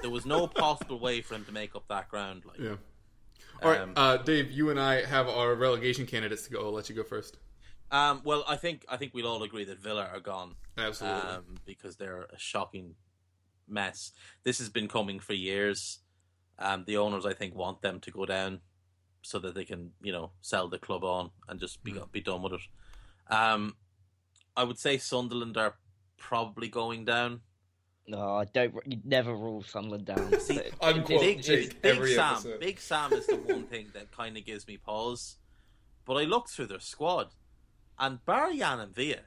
there 0.00 0.10
was 0.10 0.24
no 0.26 0.46
possible 0.46 0.98
way 0.98 1.20
for 1.20 1.34
him 1.34 1.44
to 1.44 1.52
make 1.52 1.74
up 1.74 1.86
that 1.88 2.08
ground. 2.08 2.44
Like, 2.46 2.58
Yeah. 2.58 2.76
All 3.62 3.70
right, 3.70 3.80
Um, 3.80 3.92
uh, 3.96 4.16
Dave, 4.16 4.50
you 4.50 4.70
and 4.70 4.80
I 4.80 5.04
have 5.04 5.28
our 5.28 5.54
relegation 5.54 6.04
candidates 6.06 6.44
to 6.44 6.50
go. 6.50 6.64
I'll 6.64 6.72
let 6.72 6.88
you 6.88 6.96
go 6.96 7.04
first. 7.04 7.36
um, 7.92 8.22
well, 8.24 8.44
I 8.48 8.56
think 8.56 8.84
I 8.88 8.96
think 8.96 9.14
we'll 9.14 9.26
all 9.26 9.42
agree 9.42 9.64
that 9.64 9.78
Villa 9.78 10.08
are 10.12 10.20
gone. 10.20 10.56
Absolutely. 10.78 11.30
um, 11.30 11.44
because 11.66 11.96
they're 11.96 12.22
a 12.22 12.38
shocking 12.38 12.94
mess. 13.68 14.12
This 14.42 14.58
has 14.58 14.68
been 14.68 14.88
coming 14.88 15.20
for 15.20 15.34
years. 15.34 15.98
Um, 16.58 16.84
the 16.86 16.96
owners, 16.96 17.24
I 17.26 17.34
think, 17.34 17.54
want 17.54 17.82
them 17.82 18.00
to 18.00 18.10
go 18.10 18.24
down 18.26 18.60
so 19.22 19.38
that 19.38 19.54
they 19.54 19.64
can, 19.64 19.92
you 20.02 20.12
know, 20.12 20.32
sell 20.40 20.68
the 20.68 20.78
club 20.78 21.04
on 21.04 21.30
and 21.48 21.60
just 21.60 21.82
be 21.84 21.94
be 22.10 22.20
done 22.20 22.42
with 22.42 22.54
it. 22.54 22.60
Um, 23.32 23.76
I 24.56 24.64
would 24.64 24.78
say 24.78 24.98
Sunderland 24.98 25.56
are 25.56 25.76
probably 26.22 26.68
going 26.68 27.04
down. 27.04 27.40
No, 28.06 28.36
I 28.36 28.44
don't. 28.46 28.74
You 28.86 28.98
never 29.04 29.34
rule 29.34 29.62
Sunderland 29.62 30.06
down. 30.06 30.38
See, 30.40 30.56
It- 30.58 30.74
Unquote 30.80 31.20
Big, 31.20 31.42
Jake 31.42 31.82
Big 31.82 31.96
every 31.96 32.14
Sam, 32.14 32.32
episode. 32.34 32.60
Big 32.60 32.80
Sam 32.80 33.12
is 33.12 33.26
the 33.26 33.36
one 33.36 33.64
thing 33.64 33.88
that 33.94 34.10
kind 34.10 34.36
of 34.36 34.44
gives 34.44 34.66
me 34.66 34.76
pause. 34.76 35.36
But 36.04 36.14
I 36.14 36.24
look 36.24 36.48
through 36.48 36.66
their 36.66 36.80
squad, 36.80 37.28
and 37.98 38.24
bar 38.24 38.52
Jan 38.52 38.80
and 38.80 38.94
Villa, 38.94 39.20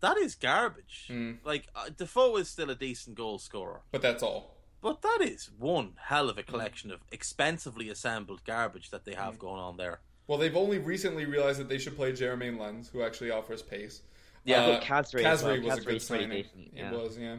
that 0.00 0.16
is 0.16 0.34
garbage. 0.34 1.08
Mm. 1.10 1.38
Like 1.44 1.68
uh, 1.74 1.90
Defoe 1.96 2.36
is 2.36 2.48
still 2.48 2.70
a 2.70 2.74
decent 2.74 3.16
goal 3.16 3.38
scorer, 3.38 3.82
But 3.90 4.00
that's 4.02 4.22
all. 4.22 4.56
but 4.80 5.02
that 5.02 5.18
is 5.20 5.50
one 5.58 5.92
hell 6.06 6.30
of 6.30 6.38
a 6.38 6.42
collection 6.42 6.90
of 6.90 7.00
expensively 7.12 7.90
assembled 7.90 8.42
garbage 8.44 8.88
that 8.90 9.04
they 9.04 9.14
have 9.14 9.38
going 9.38 9.60
on 9.60 9.76
there. 9.76 10.00
Well, 10.28 10.38
they've 10.38 10.56
only 10.56 10.78
recently 10.78 11.26
realized 11.26 11.60
that 11.60 11.68
they 11.68 11.78
should 11.78 11.96
play 11.96 12.12
Jeremain 12.12 12.58
Lens, 12.58 12.88
who 12.88 13.02
actually 13.02 13.30
offers 13.30 13.60
pace. 13.60 14.00
Yeah, 14.44 14.56
uh, 14.58 14.60
I 14.62 14.74
thought 14.80 14.84
Khazri 15.06 15.22
well. 15.22 15.62
was 15.62 15.74
a 15.74 15.76
good 15.76 15.84
pretty 15.84 15.98
signing. 16.00 16.30
decent, 16.30 16.70
yeah. 16.74 16.90
It 16.92 16.98
was, 16.98 17.18
yeah. 17.18 17.36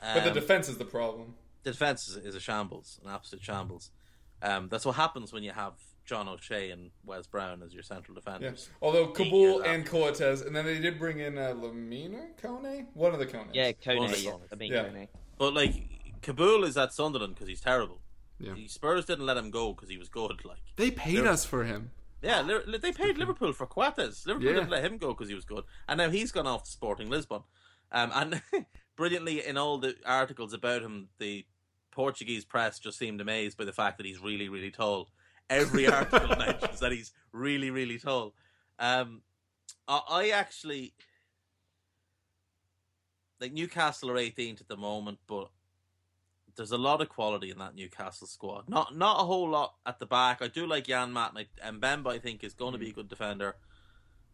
but 0.00 0.22
the 0.24 0.28
Um, 0.30 0.34
defense 0.34 0.68
is 0.68 0.78
the 0.78 0.84
problem. 0.84 1.34
the 1.64 1.72
defense 1.72 2.08
is, 2.08 2.16
is 2.16 2.34
a 2.34 2.40
shambles, 2.40 3.00
an 3.04 3.10
absolute 3.10 3.42
shambles. 3.44 3.90
Um, 4.42 4.68
that's 4.68 4.84
what 4.84 4.96
happens 4.96 5.32
when 5.32 5.42
you 5.42 5.52
have 5.52 5.74
John 6.04 6.28
O'Shea 6.28 6.70
and 6.70 6.90
Wes 7.04 7.26
Brown 7.26 7.62
as 7.62 7.74
your 7.74 7.82
central 7.82 8.14
Yeah. 8.16 8.20
defenders. 8.38 8.70
Although 8.80 9.08
Kaboul 9.12 9.64
and 9.66 9.84
Cortez, 9.86 10.40
and 10.42 10.54
then 10.54 10.64
they 10.64 10.78
did 10.78 10.98
bring 10.98 11.18
in 11.18 11.36
uh, 11.36 11.52
Lamine 11.54 12.36
Kone, 12.40 12.86
one 12.94 13.12
of 13.12 13.18
the 13.18 13.26
Kones. 13.26 13.48
Yeah, 13.52 13.64
One 13.66 13.74
Kone. 13.74 14.04
of 14.04 14.10
the 14.12 14.20
Yeah, 14.20 14.30
Kones. 14.30 14.48
I 14.52 14.54
mean 14.56 14.72
Yeah. 14.72 14.84
Kone. 14.84 15.08
But 15.38 15.54
like 15.54 15.74
Kaboul 16.22 16.64
is 16.64 16.76
at 16.76 16.92
Sunderland 16.92 17.34
because 17.34 17.48
he's 17.48 17.60
terrible. 17.60 18.00
Yeah. 18.38 18.52
The 18.54 18.68
Spurs 18.68 19.04
didn't 19.06 19.26
let 19.26 19.36
him 19.36 19.50
go 19.50 19.72
because 19.72 19.88
he 19.88 19.96
was 19.98 20.08
good. 20.08 20.44
Like 20.44 20.58
They 20.76 20.90
paid 20.90 21.26
us 21.26 21.44
for 21.44 21.64
him. 21.64 21.90
Yeah, 22.22 22.42
Li- 22.42 22.78
they 22.78 22.92
paid 22.92 23.18
Liverpool 23.18 23.52
for 23.52 23.66
Coates. 23.66 24.26
Liverpool 24.26 24.48
Yeah. 24.48 24.54
didn't 24.56 24.70
let 24.70 24.84
him 24.84 24.98
go 24.98 25.08
because 25.08 25.28
he 25.28 25.34
was 25.34 25.44
good, 25.44 25.64
and 25.88 25.98
now 25.98 26.10
he's 26.10 26.32
gone 26.32 26.46
off 26.46 26.64
to 26.64 26.70
Sporting 26.70 27.10
Lisbon. 27.10 27.42
Um, 27.92 28.10
and 28.14 28.42
brilliantly 28.96 29.46
in 29.46 29.56
all 29.56 29.78
the 29.78 29.94
articles 30.04 30.52
about 30.52 30.82
him, 30.82 31.08
the 31.18 31.46
Portuguese 31.92 32.44
press 32.44 32.78
just 32.78 32.98
seemed 32.98 33.20
amazed 33.20 33.56
by 33.56 33.64
the 33.64 33.72
fact 33.72 33.96
that 33.98 34.06
he's 34.06 34.20
really, 34.20 34.48
really 34.48 34.70
tall. 34.70 35.10
Every 35.48 35.86
article 35.92 36.34
mentions 36.36 36.80
that 36.80 36.92
he's 36.92 37.12
really, 37.32 37.70
really 37.70 37.98
tall. 37.98 38.34
Um, 38.78 39.22
I, 39.86 40.00
I 40.10 40.28
actually 40.30 40.94
like 43.40 43.52
Newcastle 43.52 44.10
are 44.10 44.14
18th 44.16 44.60
at 44.62 44.68
the 44.68 44.76
moment, 44.76 45.18
but 45.26 45.48
there's 46.56 46.72
a 46.72 46.78
lot 46.78 47.00
of 47.00 47.08
quality 47.08 47.50
in 47.50 47.58
that 47.58 47.74
Newcastle 47.74 48.26
squad. 48.26 48.68
Not 48.68 48.96
not 48.96 49.20
a 49.20 49.24
whole 49.24 49.48
lot 49.48 49.74
at 49.84 49.98
the 49.98 50.06
back. 50.06 50.42
I 50.42 50.48
do 50.48 50.66
like 50.66 50.86
Janmaat 50.86 51.30
and, 51.30 51.38
I, 51.38 51.46
and 51.62 51.80
Mbemba. 51.80 52.08
I 52.08 52.18
think 52.18 52.42
is 52.44 52.54
going 52.54 52.72
to 52.72 52.78
be 52.78 52.90
a 52.90 52.92
good 52.92 53.08
defender. 53.08 53.56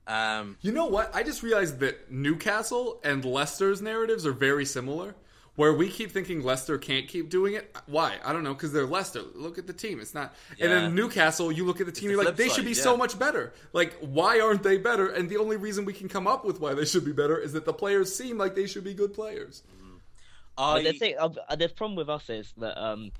Um, 0.06 0.56
You 0.60 0.72
know 0.72 0.86
what? 0.86 1.14
I 1.14 1.22
just 1.22 1.42
realized 1.42 1.78
that 1.80 2.10
Newcastle 2.10 3.00
and 3.04 3.24
Leicester's 3.24 3.80
narratives 3.80 4.26
are 4.26 4.32
very 4.32 4.64
similar. 4.64 5.14
Where 5.54 5.74
we 5.74 5.90
keep 5.90 6.12
thinking 6.12 6.42
Leicester 6.42 6.78
can't 6.78 7.06
keep 7.06 7.28
doing 7.28 7.52
it. 7.52 7.76
Why? 7.84 8.16
I 8.24 8.32
don't 8.32 8.42
know. 8.42 8.54
Because 8.54 8.72
they're 8.72 8.86
Leicester. 8.86 9.20
Look 9.34 9.58
at 9.58 9.66
the 9.66 9.74
team. 9.74 10.00
It's 10.00 10.14
not. 10.14 10.34
And 10.52 10.60
Yeah. 10.60 10.68
then 10.68 10.94
Newcastle, 10.94 11.52
you 11.52 11.66
look 11.66 11.78
at 11.78 11.84
the 11.84 11.92
team. 11.92 12.08
You're 12.10 12.24
like, 12.24 12.36
they 12.36 12.48
should 12.48 12.64
be 12.64 12.70
yeah. 12.70 12.82
so 12.82 12.96
much 12.96 13.18
better. 13.18 13.52
Like, 13.74 13.92
why 14.00 14.40
aren't 14.40 14.62
they 14.62 14.78
better? 14.78 15.08
And 15.08 15.28
the 15.28 15.36
only 15.36 15.58
reason 15.58 15.84
we 15.84 15.92
can 15.92 16.08
come 16.08 16.26
up 16.26 16.46
with 16.46 16.58
why 16.58 16.72
they 16.72 16.86
should 16.86 17.04
be 17.04 17.12
better 17.12 17.36
is 17.36 17.52
that 17.52 17.66
the 17.66 17.72
players 17.74 18.14
seem 18.14 18.38
like 18.38 18.54
they 18.54 18.66
should 18.66 18.82
be 18.82 18.94
good 18.94 19.12
players. 19.12 19.62
I 20.62 20.82
But 20.82 20.84
the 20.92 20.98
thing, 20.98 21.16
uh, 21.18 21.56
the 21.56 21.68
problem 21.68 21.96
with 21.96 22.08
us 22.08 22.30
is 22.30 22.52
that 22.58 22.80
um, 22.82 23.10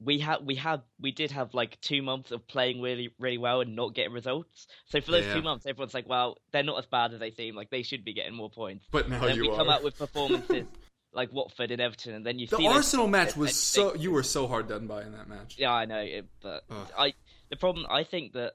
we 0.00 0.18
had 0.18 0.44
we 0.44 0.54
had 0.56 0.82
we 1.00 1.10
did 1.12 1.30
have 1.30 1.54
like 1.54 1.80
two 1.80 2.02
months 2.02 2.30
of 2.30 2.46
playing 2.46 2.80
really 2.82 3.10
really 3.18 3.38
well 3.38 3.60
and 3.62 3.74
not 3.76 3.94
getting 3.94 4.12
results. 4.12 4.66
So 4.86 5.00
for 5.00 5.10
those 5.12 5.24
Yeah. 5.24 5.34
two 5.34 5.42
months, 5.42 5.64
everyone's 5.66 5.94
like, 5.94 6.08
"Well, 6.08 6.38
they're 6.52 6.62
not 6.62 6.78
as 6.78 6.86
bad 6.86 7.12
as 7.14 7.20
they 7.20 7.30
seem. 7.30 7.54
Like 7.54 7.70
they 7.70 7.82
should 7.82 8.04
be 8.04 8.12
getting 8.12 8.34
more 8.34 8.50
points." 8.50 8.84
But 8.90 9.08
now 9.08 9.20
then 9.20 9.36
you 9.36 9.42
we 9.42 9.50
are. 9.50 9.56
come 9.56 9.70
out 9.70 9.82
with 9.82 9.96
performances 9.96 10.66
like 11.12 11.32
Watford 11.32 11.70
and 11.70 11.80
Everton, 11.80 12.14
and 12.14 12.26
then 12.26 12.38
you 12.38 12.46
the 12.46 12.58
see 12.58 12.66
Arsenal 12.68 13.06
match 13.06 13.36
was 13.36 13.56
so 13.56 13.94
you 13.94 14.10
were 14.10 14.22
so 14.22 14.46
hard 14.46 14.68
done 14.68 14.86
by 14.86 15.02
in 15.02 15.12
that 15.12 15.28
match. 15.28 15.56
Yeah, 15.58 15.72
I 15.72 15.86
know, 15.86 16.00
it, 16.00 16.26
but 16.42 16.64
Ugh. 16.70 16.90
I 16.98 17.14
the 17.48 17.56
problem 17.56 17.86
I 17.88 18.04
think 18.04 18.34
that 18.34 18.54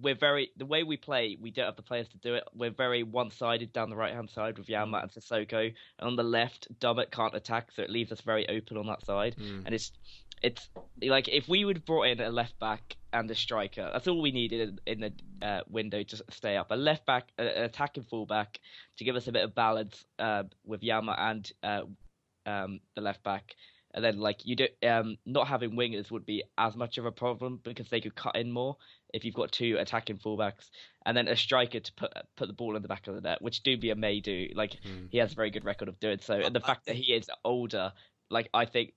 we're 0.00 0.14
very 0.14 0.50
the 0.56 0.66
way 0.66 0.82
we 0.82 0.96
play, 0.96 1.36
we 1.40 1.50
don't 1.50 1.66
have 1.66 1.76
the 1.76 1.82
players 1.82 2.08
to 2.08 2.18
do 2.18 2.34
it. 2.34 2.44
We're 2.54 2.70
very 2.70 3.02
one-sided 3.02 3.72
down 3.72 3.90
the 3.90 3.96
right-hand 3.96 4.30
side 4.30 4.58
with 4.58 4.66
Janmaat 4.68 5.02
and 5.02 5.10
Sissoko, 5.12 5.72
and 5.98 6.06
on 6.08 6.16
the 6.16 6.22
left, 6.22 6.68
Dummett 6.80 7.10
can't 7.10 7.34
attack, 7.34 7.72
so 7.72 7.82
it 7.82 7.90
leaves 7.90 8.12
us 8.12 8.20
very 8.20 8.48
open 8.48 8.76
on 8.76 8.86
that 8.86 9.04
side. 9.04 9.36
And 9.66 9.74
it's 9.74 9.92
it's 10.42 10.68
like 11.02 11.28
if 11.28 11.48
we 11.48 11.64
would 11.64 11.76
have 11.78 11.84
brought 11.84 12.04
in 12.08 12.20
a 12.20 12.30
left 12.30 12.58
back 12.58 12.96
and 13.12 13.30
a 13.30 13.34
striker, 13.34 13.90
that's 13.92 14.08
all 14.08 14.22
we 14.22 14.30
needed 14.30 14.80
in, 14.86 15.00
in 15.02 15.12
the 15.40 15.46
uh, 15.46 15.60
window 15.68 16.02
to 16.02 16.24
stay 16.30 16.56
up. 16.56 16.70
A 16.70 16.76
left 16.76 17.04
back, 17.04 17.28
a- 17.38 17.58
an 17.58 17.64
attacking 17.64 18.04
fullback 18.04 18.58
to 18.98 19.04
give 19.04 19.16
us 19.16 19.26
a 19.28 19.32
bit 19.32 19.44
of 19.44 19.54
balance 19.54 20.04
uh, 20.18 20.44
with 20.64 20.80
Janmaat 20.80 21.18
and 21.18 21.52
uh, 21.62 21.82
um, 22.46 22.80
the 22.94 23.02
left 23.02 23.22
back. 23.22 23.54
And 23.92 24.04
then, 24.04 24.18
like 24.20 24.46
you 24.46 24.54
do, 24.54 24.68
um, 24.88 25.16
not 25.26 25.48
having 25.48 25.72
wingers 25.72 26.10
would 26.12 26.24
be 26.24 26.44
as 26.56 26.76
much 26.76 26.96
of 26.96 27.06
a 27.06 27.10
problem 27.12 27.58
because 27.62 27.88
they 27.88 28.00
could 28.00 28.14
cut 28.14 28.36
in 28.36 28.52
more 28.52 28.76
if 29.12 29.24
you've 29.24 29.34
got 29.34 29.52
two 29.52 29.76
attacking 29.78 30.18
fullbacks, 30.18 30.70
and 31.04 31.16
then 31.16 31.28
a 31.28 31.36
striker 31.36 31.80
to 31.80 31.92
put 31.94 32.12
put 32.36 32.46
the 32.46 32.54
ball 32.54 32.76
in 32.76 32.82
the 32.82 32.88
back 32.88 33.06
of 33.06 33.14
the 33.14 33.20
net, 33.20 33.42
which 33.42 33.62
Doumbia 33.62 33.96
may 33.96 34.20
do. 34.20 34.48
Like 34.54 34.76
hmm. 34.82 35.06
he 35.10 35.18
has 35.18 35.32
a 35.32 35.34
very 35.34 35.50
good 35.50 35.64
record 35.64 35.88
of 35.88 35.98
doing 36.00 36.18
so, 36.20 36.34
and 36.34 36.54
the 36.54 36.60
fact 36.60 36.86
that 36.86 36.96
he 36.96 37.12
is 37.12 37.28
older, 37.44 37.92
like 38.30 38.48
I 38.54 38.64
think, 38.64 38.94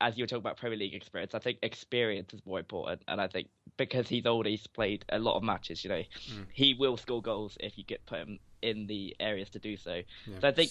as 0.00 0.16
you 0.16 0.24
were 0.24 0.28
talking 0.28 0.42
about 0.42 0.56
Premier 0.56 0.78
League 0.78 0.94
experience, 0.94 1.34
I 1.34 1.38
think 1.38 1.58
experience 1.62 2.32
is 2.34 2.40
more 2.44 2.58
important, 2.58 3.02
and 3.08 3.20
I 3.20 3.28
think 3.28 3.48
because 3.76 4.08
he's 4.08 4.26
older, 4.26 4.48
he's 4.48 4.66
played 4.66 5.04
a 5.08 5.18
lot 5.18 5.36
of 5.36 5.42
matches. 5.42 5.84
You 5.84 5.90
know, 5.90 6.02
hmm. 6.30 6.42
he 6.52 6.74
will 6.74 6.96
score 6.96 7.22
goals 7.22 7.56
if 7.60 7.78
you 7.78 7.84
get 7.84 8.06
put 8.06 8.18
him 8.18 8.38
in 8.62 8.86
the 8.86 9.16
areas 9.20 9.50
to 9.50 9.58
do 9.58 9.76
so. 9.76 10.02
So 10.40 10.48
I 10.48 10.52
think 10.52 10.70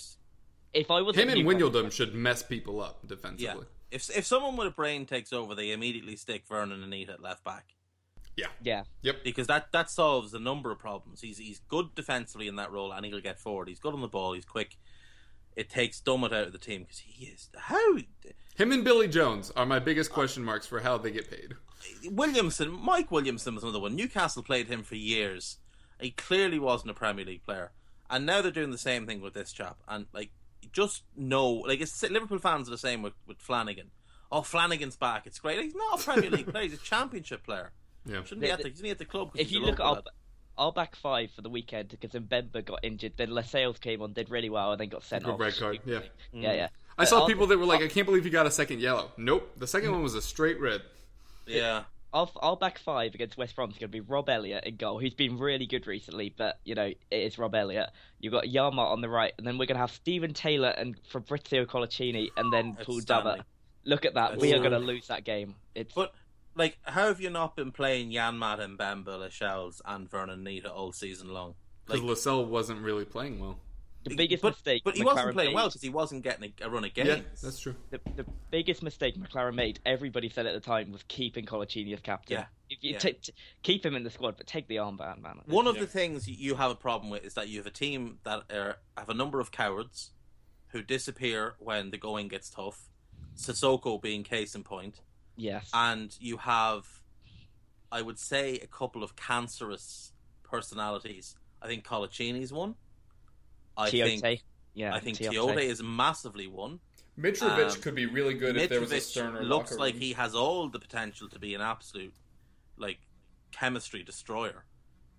if 0.76 0.92
I 0.92 1.02
was 1.02 1.16
Him 1.16 1.30
and 1.30 1.42
Wijnaldum 1.42 1.92
should 1.92 2.14
mess 2.14 2.44
people 2.44 2.82
up 2.82 3.08
defensively. 3.08 3.46
yeah, 3.46 3.96
if 3.96 4.16
if 4.16 4.26
someone 4.26 4.58
with 4.58 4.68
a 4.68 4.72
brain 4.72 5.06
takes 5.06 5.34
over, 5.34 5.56
they 5.56 5.72
immediately 5.72 6.16
stick 6.16 6.48
Vurnon 6.48 6.74
and 6.74 6.84
Anita 6.84 7.14
at 7.14 7.22
left 7.22 7.44
back. 7.44 7.74
Yeah. 8.36 8.48
yeah. 8.62 8.84
Yep. 9.02 9.24
because 9.24 9.48
that 9.48 9.72
that 9.72 9.90
solves 9.90 10.34
a 10.34 10.40
number 10.40 10.72
of 10.72 10.80
problems. 10.80 11.22
He's 11.22 11.38
he's 11.38 11.60
good 11.68 11.96
defensively 11.96 12.48
in 12.48 12.56
that 12.58 12.72
role, 12.72 12.92
and 12.92 13.06
he'll 13.06 13.22
get 13.22 13.40
forward. 13.40 13.68
He's 13.68 13.80
good 13.80 13.94
on 13.94 14.02
the 14.02 14.08
ball. 14.08 14.34
He's 14.34 14.46
quick. 14.46 14.78
It 15.56 15.70
takes 15.70 16.02
Dummett 16.02 16.34
out 16.34 16.48
of 16.48 16.52
the 16.52 16.58
team 16.58 16.82
because 16.82 17.00
he 17.00 17.28
is 17.28 17.50
how 17.58 17.98
Him 18.56 18.72
and 18.74 18.84
Billy 18.84 19.08
Jones 19.08 19.52
are 19.56 19.66
my 19.66 19.80
biggest 19.80 20.12
question 20.12 20.44
marks 20.44 20.68
for 20.68 20.82
how 20.82 20.98
they 20.98 21.12
get 21.12 21.32
paid. 21.32 21.54
Williamson. 22.12 22.72
Mike 22.72 23.12
Williamson 23.12 23.56
was 23.56 23.64
another 23.64 23.80
one. 23.80 23.96
Newcastle 23.96 24.44
played 24.44 24.68
him 24.68 24.84
for 24.84 24.96
years. 24.96 25.58
He 26.00 26.12
clearly 26.12 26.60
wasn't 26.60 26.92
a 26.92 26.94
Premier 26.94 27.26
League 27.26 27.44
player, 27.44 27.72
and 28.10 28.26
now 28.26 28.42
they're 28.42 28.52
doing 28.52 28.72
the 28.72 28.78
same 28.78 29.06
thing 29.06 29.22
with 29.22 29.34
this 29.34 29.54
chap. 29.54 29.78
And 29.88 30.08
like, 30.14 30.32
just 30.74 31.04
know, 31.16 31.50
like, 31.50 31.80
it's, 31.80 32.04
Liverpool 32.04 32.40
fans 32.40 32.68
are 32.68 32.72
the 32.72 32.78
same 32.78 33.02
with, 33.02 33.14
with 33.26 33.38
Flanagan. 33.38 33.92
Oh, 34.32 34.42
Flanagan's 34.42 34.98
back. 34.98 35.26
It's 35.26 35.40
great. 35.40 35.62
He's 35.62 35.76
not 35.76 36.02
a 36.02 36.04
Premier 36.04 36.30
League 36.30 36.52
player. 36.52 36.64
He's 36.64 36.74
a 36.74 36.78
Championship 36.78 37.46
player. 37.46 37.72
Yeah. 38.06 38.24
Shouldn't 38.24 38.42
be 38.42 38.52
at 38.52 38.60
the, 38.62 38.70
isn't 38.72 38.86
he 38.86 38.92
at 38.92 38.98
the 38.98 39.06
club? 39.06 39.32
'cause 39.32 39.42
if 39.42 39.52
you 39.52 39.60
look 39.62 39.80
at 39.80 39.86
our, 39.86 40.02
our 40.58 40.72
back 40.72 40.96
five 40.96 41.32
for 41.32 41.42
the 41.42 41.50
weekend, 41.50 41.90
because 41.90 42.12
Mbemba 42.12 42.64
got 42.66 42.80
injured, 42.84 43.14
then 43.18 43.32
Lascelles 43.32 43.80
came 43.80 44.02
on, 44.02 44.14
did 44.14 44.30
really 44.30 44.50
well, 44.50 44.72
and 44.72 44.80
then 44.80 44.90
got 44.90 45.04
sent 45.04 45.24
Good 45.24 45.34
off. 45.34 45.40
red 45.40 45.58
card, 45.58 45.80
yeah. 45.86 46.00
Mm. 46.34 46.44
yeah, 46.44 46.54
yeah. 46.54 46.68
I 46.98 47.02
But 47.04 47.08
saw 47.10 47.22
our- 47.24 47.28
people 47.28 47.48
that 47.48 47.58
were 47.58 47.66
like, 47.66 47.82
I 47.82 47.88
can't 47.88 48.06
believe 48.06 48.24
you 48.26 48.32
got 48.32 48.46
a 48.46 48.52
second 48.52 48.80
yellow. 48.80 49.12
Nope. 49.18 49.52
The 49.58 49.68
second 49.68 49.92
one 49.92 50.02
was 50.04 50.16
a 50.16 50.22
straight 50.22 50.60
red. 50.62 50.82
yeah. 51.46 51.84
Our, 52.14 52.30
our 52.38 52.56
back 52.56 52.80
five 52.80 53.14
against 53.14 53.36
West 53.38 53.58
Brom 53.58 53.70
is 53.72 53.78
going 53.78 53.90
to 53.90 53.92
be 53.92 54.00
Rob 54.00 54.30
Elliott 54.30 54.64
in 54.64 54.78
goal, 54.78 55.02
who's 55.02 55.14
been 55.14 55.38
really 55.38 55.66
good 55.66 55.86
recently, 55.86 56.34
but, 56.38 56.60
you 56.64 56.74
know, 56.74 56.86
it 56.86 56.98
is 57.12 57.38
Rob 57.38 57.54
Elliott. 57.54 57.90
You've 58.22 58.32
got 58.32 58.46
Janmaat 58.46 58.78
on 58.94 59.02
the 59.02 59.10
right, 59.10 59.34
and 59.38 59.46
then 59.46 59.58
we're 59.58 59.66
going 59.66 59.76
to 59.76 59.82
have 59.82 59.92
Steven 59.92 60.34
Taylor 60.34 60.70
and 60.70 60.96
Fabricio 61.12 61.66
Coloccini, 61.66 62.30
and 62.38 62.54
then 62.54 62.76
Paul 62.76 62.96
Outstanding. 63.00 63.34
Dummett. 63.34 63.44
Look 63.84 64.06
at 64.06 64.14
that. 64.14 64.38
We 64.38 64.54
are 64.54 64.60
going 64.60 64.72
to 64.72 64.80
lose 64.80 65.08
that 65.08 65.26
game. 65.26 65.56
It's 65.76 65.94
But 65.94 66.14
like, 66.56 66.78
how 66.84 67.08
have 67.08 67.20
you 67.22 67.30
not 67.30 67.56
been 67.56 67.72
playing 67.72 68.12
Jan 68.12 68.40
Matt 68.40 68.60
and 68.60 68.78
Mbemba, 68.78 69.20
Lascelles, 69.20 69.82
and 69.86 70.10
Vurnon 70.10 70.34
Anita 70.34 70.72
all 70.72 70.92
season 70.92 71.34
long? 71.34 71.56
Because 71.86 72.02
Like, 72.02 72.10
Lascelles 72.10 72.50
wasn't 72.50 72.82
really 72.82 73.06
playing 73.06 73.40
well. 73.40 73.60
the 74.04 74.16
biggest 74.16 74.42
but, 74.44 74.54
mistake. 74.54 74.82
but 74.86 74.96
he 74.96 75.02
McClaren 75.02 75.06
wasn't 75.06 75.34
playing 75.34 75.50
made. 75.50 75.56
well 75.56 75.68
because 75.68 75.82
he 75.82 75.90
wasn't 75.90 76.24
getting 76.24 76.54
a, 76.62 76.66
a 76.66 76.70
run 76.70 76.84
of 76.86 76.94
games. 76.94 77.08
Yeah, 77.10 77.20
that's 77.44 77.60
true. 77.60 77.76
the, 77.90 78.00
the 78.16 78.26
biggest 78.52 78.84
mistake 78.84 79.16
McClaren 79.18 79.56
made, 79.56 79.80
everybody 79.86 80.30
said 80.30 80.46
at 80.46 80.54
the 80.54 80.60
time, 80.60 80.92
was 80.92 81.04
keeping 81.08 81.46
Coloccini 81.46 81.94
as 81.94 82.00
captain. 82.02 82.38
Yeah. 82.40 82.46
If 82.70 82.84
you 82.84 82.92
Yeah. 82.94 83.00
ta- 83.00 83.10
t- 83.22 83.34
keep 83.64 83.86
him 83.86 83.96
in 83.96 84.04
the 84.04 84.10
squad, 84.10 84.38
but 84.38 84.48
take 84.48 84.68
the 84.68 84.78
armband, 84.78 85.22
man. 85.22 85.42
One 85.46 85.68
of 85.68 85.78
the 85.80 85.88
things 85.88 86.28
you 86.28 86.56
have 86.56 86.72
a 86.72 86.76
problem 86.76 87.10
with 87.12 87.24
is 87.26 87.34
that 87.36 87.48
you 87.50 87.58
have 87.60 87.68
a 87.68 87.72
team 87.72 88.20
that 88.24 88.44
are, 88.52 88.78
have 88.98 89.10
a 89.10 89.14
number 89.14 89.40
of 89.40 89.52
cowards 89.52 90.12
who 90.70 90.82
disappear 90.82 91.56
when 91.60 91.92
the 91.92 91.98
going 91.98 92.28
gets 92.28 92.50
tough. 92.50 92.90
Sissoko 93.36 94.02
being 94.02 94.24
case 94.24 94.56
in 94.56 94.64
point, 94.64 95.02
yes, 95.36 95.70
and 95.74 96.16
you 96.20 96.38
have, 96.38 96.86
I 97.92 98.02
would 98.02 98.20
say, 98.20 98.56
a 98.60 98.68
couple 98.68 99.04
of 99.04 99.16
cancerous 99.16 100.12
personalities. 100.44 101.36
I 101.62 101.68
think 101.68 101.86
Coloccini's 101.86 102.54
one. 102.54 102.76
I 103.78 103.90
Tiote. 103.90 104.22
think 104.22 104.44
yeah, 104.74 104.94
I 104.94 105.00
think 105.00 105.18
Tiote. 105.18 105.34
Tiote 105.34 105.64
is 105.64 105.82
massively 105.84 106.48
one. 106.48 106.80
Mitrovic 107.20 107.76
Um, 107.76 107.82
could 107.82 107.96
be 107.96 108.06
really 108.06 108.34
good 108.34 108.58
if 108.58 108.70
there 108.70 108.82
was 108.82 108.92
a 108.92 108.96
Mitrovic 108.96 109.02
sterner 109.02 109.44
looks 109.44 109.72
locker 109.72 109.80
like 109.80 109.94
room. 109.94 110.02
he 110.02 110.14
has 110.14 110.36
all 110.36 110.68
the 110.68 110.80
potential 110.80 111.30
to 111.30 111.40
be 111.40 111.56
an 111.56 111.62
absolute, 111.62 112.14
like, 112.78 113.00
chemistry 113.52 114.04
destroyer. 114.04 114.66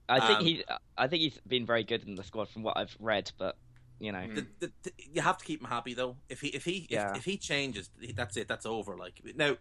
I 0.08 0.20
think 0.20 0.38
um, 0.40 0.44
he. 0.44 0.64
I 0.96 1.08
think 1.08 1.22
he's 1.22 1.40
been 1.48 1.66
very 1.66 1.84
good 1.84 2.06
in 2.06 2.14
the 2.14 2.22
squad 2.22 2.48
from 2.50 2.62
what 2.62 2.76
I've 2.76 2.94
read, 3.00 3.32
but 3.38 3.56
you 3.98 4.12
know, 4.12 4.26
The, 4.34 4.46
the, 4.60 4.72
the, 4.82 4.92
you 5.10 5.22
have 5.22 5.38
to 5.38 5.44
keep 5.44 5.60
him 5.62 5.68
happy 5.68 5.94
though. 5.94 6.16
If 6.28 6.42
he 6.42 6.48
if 6.48 6.64
he 6.64 6.86
Yeah. 6.90 7.10
if, 7.12 7.18
if 7.18 7.24
he 7.24 7.38
changes, 7.38 7.90
that's 8.14 8.36
it. 8.36 8.46
That's 8.46 8.66
over. 8.66 8.96
Like 8.96 9.20
now, 9.34 9.56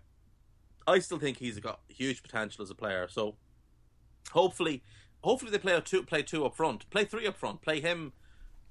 I 0.87 0.99
still 0.99 1.19
think 1.19 1.37
he's 1.37 1.59
got 1.59 1.79
huge 1.87 2.21
potential 2.21 2.63
as 2.63 2.69
a 2.69 2.75
player. 2.75 3.07
So 3.09 3.35
hopefully, 4.31 4.83
hopefully 5.23 5.51
they 5.51 5.57
play 5.57 5.73
a 5.73 5.81
two 5.81 6.03
play 6.03 6.23
two 6.23 6.45
up 6.45 6.55
front, 6.55 6.89
play 6.89 7.05
three 7.05 7.27
up 7.27 7.37
front, 7.37 7.61
play 7.61 7.81
him, 7.81 8.13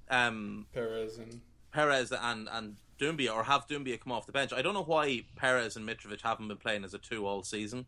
um, 0.09 0.67
Perez 0.73 1.17
and 1.17 1.41
Perez 1.71 2.11
and 2.11 2.47
and 2.51 2.77
Doumbia, 2.99 3.33
or 3.33 3.43
have 3.43 3.67
Doumbia 3.67 3.99
come 3.99 4.11
off 4.11 4.25
the 4.25 4.31
bench. 4.31 4.53
I 4.53 4.61
don't 4.61 4.73
know 4.73 4.83
why 4.83 5.25
Perez 5.35 5.75
and 5.75 5.87
Mitrovic 5.87 6.21
haven't 6.21 6.47
been 6.47 6.57
playing 6.57 6.83
as 6.83 6.93
a 6.93 6.97
two 6.97 7.25
all 7.25 7.43
season 7.43 7.85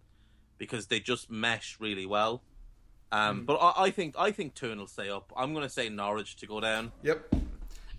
because 0.58 0.88
they 0.88 1.00
just 1.00 1.30
mesh 1.30 1.78
really 1.80 2.06
well. 2.06 2.42
Um, 3.12 3.46
but 3.46 3.56
I, 3.56 3.86
I 3.86 3.92
think 3.92 4.16
I 4.18 4.32
think 4.32 4.54
Toon 4.54 4.80
will 4.80 4.88
stay 4.88 5.10
up. 5.10 5.32
I'm 5.36 5.54
going 5.54 5.64
to 5.64 5.70
say 5.70 5.88
Norwich 5.88 6.36
to 6.38 6.48
go 6.48 6.60
down. 6.60 6.92
Yep. 7.04 7.36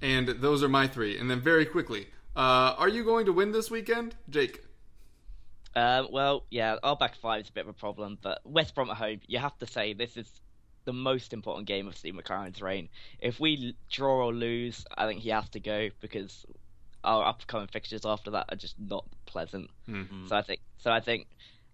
And 0.03 0.29
those 0.29 0.63
are 0.63 0.69
my 0.69 0.87
three. 0.87 1.19
And 1.19 1.31
then 1.31 1.41
very 1.41 1.65
quickly, 1.65 2.09
uh, 2.37 2.75
are 2.77 2.89
you 2.89 3.05
going 3.05 3.27
to 3.27 3.33
win 3.33 3.53
this 3.53 3.71
weekend, 3.71 4.15
Jake? 4.29 4.63
Um, 5.79 6.09
well, 6.11 6.45
yeah, 6.51 6.77
our 6.83 6.97
back 6.97 7.15
five 7.17 7.43
is 7.43 7.49
a 7.51 7.53
bit 7.53 7.61
of 7.61 7.69
a 7.69 7.73
problem, 7.73 8.19
but 8.21 8.41
West 8.45 8.75
Brom 8.75 8.91
at 8.91 8.97
home, 8.97 9.21
you 9.29 9.39
have 9.39 9.57
to 9.59 9.67
say 9.67 9.93
this 9.93 10.17
is 10.17 10.29
the 10.85 10.93
most 10.93 11.33
important 11.33 11.69
game 11.69 11.87
of 11.87 11.97
Steve 11.97 12.15
McClaren's 12.15 12.61
reign. 12.61 12.89
If 13.21 13.39
we 13.39 13.77
draw 13.89 14.27
or 14.27 14.35
lose, 14.35 14.85
I 14.97 15.07
think 15.07 15.21
he 15.21 15.29
has 15.31 15.49
to 15.51 15.61
go 15.61 15.91
because 16.01 16.45
our 17.05 17.25
upcoming 17.25 17.69
fixtures 17.69 18.05
after 18.05 18.33
that 18.33 18.47
are 18.49 18.57
just 18.57 18.75
not 18.81 19.05
pleasant. 19.25 19.71
Mm-hmm. 19.89 20.27
So 20.27 20.37
I 20.37 20.43
think, 20.43 20.61
so 20.79 20.91
I 20.91 20.99
think, 20.99 21.29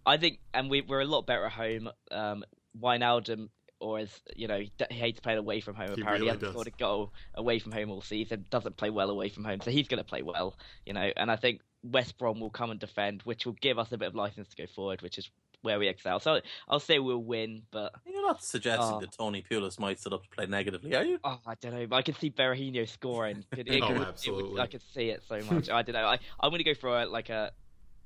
I 0.04 0.18
think, 0.18 0.38
and 0.52 0.68
we 0.68 0.82
we're 0.82 1.00
a 1.00 1.06
lot 1.06 1.26
better 1.26 1.46
at 1.46 1.52
home. 1.52 1.88
Um, 2.10 2.44
Wijnaldum, 2.78 3.48
or 3.80 4.00
as 4.00 4.20
you 4.36 4.48
know, 4.48 4.58
he 4.58 4.72
hates 4.90 5.20
playing 5.20 5.38
away 5.38 5.60
from 5.60 5.76
home. 5.76 5.94
He 5.94 6.02
apparently, 6.02 6.26
really 6.26 6.38
he 6.38 6.44
hasn't 6.44 6.52
scored 6.52 6.66
a 6.66 6.70
goal 6.72 7.12
away 7.34 7.58
from 7.58 7.72
home 7.72 7.90
all 7.90 8.02
season. 8.02 8.44
Doesn't 8.50 8.76
play 8.76 8.90
well 8.90 9.08
away 9.08 9.30
from 9.30 9.44
home, 9.44 9.60
so 9.62 9.70
he's 9.70 9.88
going 9.88 10.02
to 10.02 10.04
play 10.04 10.20
well. 10.20 10.56
You 10.84 10.92
know, 10.92 11.10
and 11.16 11.30
I 11.30 11.36
think 11.36 11.62
West 11.84 12.18
Brom 12.18 12.40
will 12.40 12.50
come 12.50 12.70
and 12.70 12.80
defend, 12.80 13.22
which 13.22 13.46
will 13.46 13.52
give 13.60 13.78
us 13.78 13.92
a 13.92 13.98
bit 13.98 14.08
of 14.08 14.14
license 14.14 14.48
to 14.48 14.56
go 14.56 14.66
forward, 14.66 15.02
which 15.02 15.18
is 15.18 15.30
where 15.62 15.78
we 15.78 15.88
excel. 15.88 16.18
So 16.20 16.40
I'll 16.68 16.80
say 16.80 16.98
we'll 16.98 17.22
win, 17.22 17.62
but 17.70 17.92
You're 18.06 18.20
not 18.26 18.42
suggesting 18.42 18.96
Oh. 18.96 19.00
that 19.00 19.12
Tony 19.12 19.42
Pulis 19.48 19.78
might 19.78 19.98
sit 20.00 20.12
up 20.12 20.22
to 20.22 20.28
play 20.28 20.46
negatively, 20.46 20.94
are 20.94 21.04
you? 21.04 21.18
oh, 21.24 21.38
I 21.46 21.54
don't 21.54 21.72
know. 21.90 21.96
I 21.96 22.02
can 22.02 22.14
see 22.16 22.30
Berahino 22.30 22.88
scoring. 22.88 23.44
It, 23.52 23.68
it 23.68 23.82
Oh, 23.82 23.86
could- 23.86 23.96
it 23.96 23.98
would- 24.00 24.08
absolutely. 24.08 24.60
I 24.60 24.66
can 24.66 24.80
see 24.92 25.08
it 25.10 25.22
so 25.28 25.40
much. 25.50 25.70
I 25.70 25.82
don't 25.82 25.94
know. 25.94 26.04
I, 26.06 26.18
I'm 26.40 26.50
going 26.50 26.58
to 26.58 26.64
go 26.64 26.74
for 26.74 27.00
a, 27.02 27.06
like 27.06 27.28
a. 27.30 27.52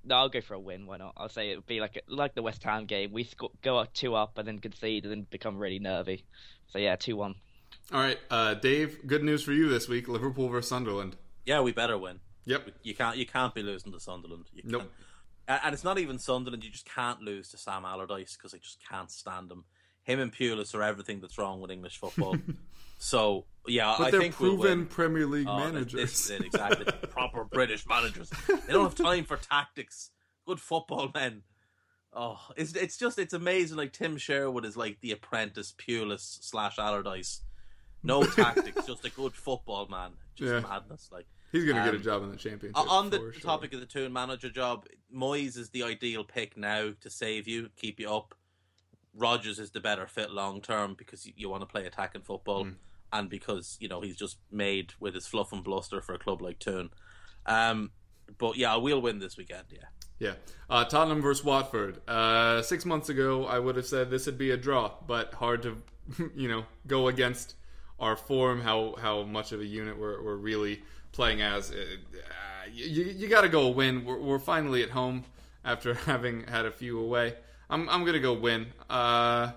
No, 0.05 0.15
I'll 0.17 0.29
go 0.29 0.41
for 0.41 0.55
a 0.55 0.61
win. 0.61 0.87
Why 0.87 0.97
not? 0.99 1.15
I'll 1.17 1.29
say 1.29 1.51
it 1.51 1.57
would 1.57 1.67
be 1.67 1.81
like 1.81 1.97
a, 1.97 2.01
like 2.07 2.35
the 2.35 2.43
West 2.43 2.63
Ham 2.63 2.87
game. 2.87 3.13
We 3.13 3.25
sco- 3.25 3.51
go 3.63 3.79
up 3.79 3.93
two 3.93 4.15
up 4.15 4.39
and 4.39 4.47
then 4.47 4.61
concede 4.61 5.05
and 5.05 5.11
then 5.13 5.27
become 5.29 5.59
really 5.59 5.81
nervy. 5.81 6.25
So 6.69 6.79
yeah, 6.79 6.95
two 6.97 7.17
one. 7.17 7.35
All 7.93 8.01
right, 8.01 8.19
uh, 8.31 8.55
Dave. 8.55 9.07
Good 9.07 9.25
news 9.25 9.43
for 9.43 9.53
you 9.53 9.69
this 9.69 9.89
week: 9.89 10.07
Liverpool 10.09 10.49
versus 10.49 10.69
Sunderland. 10.69 11.17
Yeah, 11.45 11.61
we 11.63 11.73
better 11.73 11.99
win. 11.99 12.21
Yep. 12.49 12.71
You 12.83 12.95
can't 12.95 13.17
you 13.17 13.27
can't 13.27 13.55
be 13.55 13.63
losing 13.63 13.93
to 13.93 14.01
Sunderland. 14.01 14.47
You 14.53 14.63
Nope. 14.65 14.91
can't. 15.47 15.61
And 15.65 15.73
it's 15.75 15.85
not 15.85 15.99
even 15.99 16.19
Sunderland. 16.19 16.63
You 16.65 16.71
just 16.71 16.89
can't 16.89 17.23
lose 17.23 17.49
to 17.51 17.57
Sam 17.57 17.85
Allardyce 17.85 18.37
because 18.37 18.53
I 18.55 18.59
just 18.59 18.79
can't 18.87 19.11
stand 19.11 19.51
him. 19.51 19.65
Him 20.03 20.21
and 20.21 20.33
Pulis 20.33 20.75
are 20.75 20.83
everything 20.83 21.21
that's 21.21 21.39
wrong 21.39 21.61
with 21.61 21.71
English 21.71 21.99
football. 21.99 22.37
so 22.99 23.45
yeah, 23.67 23.95
But 23.99 24.09
I 24.09 24.11
they're 24.11 24.21
think 24.21 24.41
we'll 24.41 24.57
proven 24.57 24.79
win. 24.81 24.87
Premier 24.89 25.27
League 25.27 25.47
Oh, 25.49 25.57
managers. 25.59 25.93
This 26.01 26.25
is 26.25 26.31
it, 26.31 26.45
exactly. 26.45 26.85
Proper 27.11 27.45
British 27.45 27.87
managers. 27.87 28.31
They 28.49 28.73
don't 28.73 28.85
have 28.85 28.95
time 28.95 29.25
for 29.25 29.37
tactics. 29.37 30.11
Good 30.47 30.61
football 30.61 31.11
men. 31.15 31.43
Oh, 32.13 32.41
it's 32.57 32.75
it's 32.75 32.97
just 32.97 33.19
it's 33.19 33.35
amazing. 33.35 33.77
Like 33.77 33.93
Tim 33.93 34.17
Sherwood 34.17 34.65
is 34.65 34.77
like 34.77 34.99
the 35.03 35.13
apprentice 35.13 35.75
Pulis 35.79 36.39
slash 36.43 36.79
Allardyce. 36.79 37.43
No 38.03 38.23
tactics, 38.25 38.87
just 38.87 39.05
a 39.05 39.11
good 39.11 39.35
football 39.35 39.87
man. 39.89 40.13
Just 40.35 40.53
Yeah. 40.53 40.61
madness. 40.61 41.11
Like 41.13 41.27
He's 41.53 41.65
going 41.65 41.77
to 41.77 41.83
get 41.83 41.95
a 41.95 41.97
Um, 41.97 42.03
job 42.03 42.23
in 42.25 42.31
the 42.31 42.37
championship. 42.37 42.91
on 42.91 43.11
the 43.11 43.19
sure. 43.19 43.33
topic 43.33 43.73
of 43.73 43.81
the 43.81 43.87
Toon 43.87 44.13
manager 44.13 44.51
job, 44.51 44.87
Moyes 45.15 45.57
is 45.57 45.71
the 45.71 45.83
ideal 45.83 46.25
pick 46.25 46.57
now 46.57 46.91
to 47.01 47.11
save 47.11 47.49
you, 47.49 47.71
keep 47.77 47.99
you 47.99 48.11
up. 48.13 48.35
Rodgers 49.15 49.59
is 49.59 49.71
the 49.71 49.81
better 49.81 50.07
fit 50.07 50.31
long 50.31 50.61
term 50.61 50.95
because 50.97 51.27
you, 51.27 51.33
you 51.37 51.49
want 51.49 51.63
to 51.63 51.67
play 51.67 51.87
attacking 51.87 52.23
football, 52.23 52.65
Mm. 52.67 52.75
and 53.13 53.29
because 53.31 53.77
you 53.81 53.89
know 53.89 54.01
he's 54.01 54.17
just 54.17 54.37
made 54.51 54.93
with 55.01 55.15
his 55.15 55.27
fluff 55.27 55.53
and 55.53 55.65
bluster 55.65 56.01
for 56.01 56.15
a 56.15 56.19
club 56.19 56.41
like 56.43 56.59
Toon. 56.59 56.91
Um, 57.47 57.91
but 58.37 58.57
yeah, 58.57 58.77
we'll 58.77 59.01
win 59.01 59.19
this 59.19 59.37
weekend. 59.39 59.65
Yeah, 59.71 59.87
Yeah. 60.19 60.35
Uh, 60.69 60.85
Tottenham 60.85 61.23
versus 61.23 61.43
Watford. 61.45 62.07
Uh, 62.07 62.61
six 62.63 62.85
months 62.85 63.09
ago, 63.09 63.47
I 63.47 63.59
would 63.59 63.77
have 63.77 63.87
said 63.87 64.11
this 64.11 64.27
would 64.27 64.37
be 64.39 64.51
a 64.51 64.57
draw, 64.59 64.93
but 65.07 65.33
hard 65.35 65.63
to, 65.63 65.83
you 66.37 66.47
know, 66.49 66.67
go 66.87 67.09
against 67.09 67.55
our 67.99 68.15
form, 68.17 68.61
how 68.61 68.95
how 69.01 69.23
much 69.25 69.51
of 69.53 69.61
a 69.61 69.67
unit 69.67 69.99
we're, 69.99 70.23
we're 70.23 70.37
really 70.37 70.83
playing 71.19 71.43
as. 71.43 71.73
Uh, 71.73 71.75
you 72.73 73.03
you 73.03 73.29
got 73.29 73.41
to 73.41 73.49
go 73.49 73.69
win. 73.69 74.05
We're, 74.05 74.21
we're 74.21 74.39
finally 74.39 74.85
at 74.85 74.91
home 74.91 75.25
after 75.65 75.95
having 76.13 76.45
had 76.45 76.65
a 76.65 76.71
few 76.71 77.01
away. 77.01 77.35
I'm, 77.69 77.89
I'm 77.89 78.05
to 78.07 78.21
go 78.21 78.35
win. 78.35 78.69
Uh, 78.89 79.51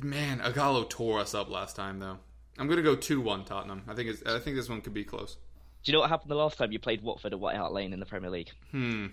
man, 0.00 0.38
Ighalo 0.38 0.88
tore 0.88 1.18
us 1.18 1.34
up 1.34 1.50
last 1.50 1.74
time, 1.74 1.98
though. 1.98 2.18
I'm 2.56 2.68
to 2.68 2.82
go 2.82 2.94
2 2.94 3.20
1 3.20 3.44
Tottenham. 3.44 3.82
I 3.88 3.94
think, 3.94 4.08
it's, 4.10 4.22
I 4.24 4.38
think 4.38 4.56
this 4.56 4.68
one 4.68 4.80
could 4.80 4.94
be 4.94 5.04
close. 5.04 5.34
Do 5.82 5.90
you 5.90 5.92
know 5.92 6.00
what 6.00 6.08
happened 6.08 6.30
the 6.30 6.36
last 6.36 6.56
time 6.56 6.70
you 6.70 6.78
played 6.78 7.02
Watford 7.02 7.32
at 7.32 7.40
White 7.40 7.56
Hart 7.56 7.72
Lane 7.72 7.92
in 7.92 7.98
the 8.00 8.06
Premier 8.06 8.30
League? 8.30 8.50
Hmm. 8.70 9.06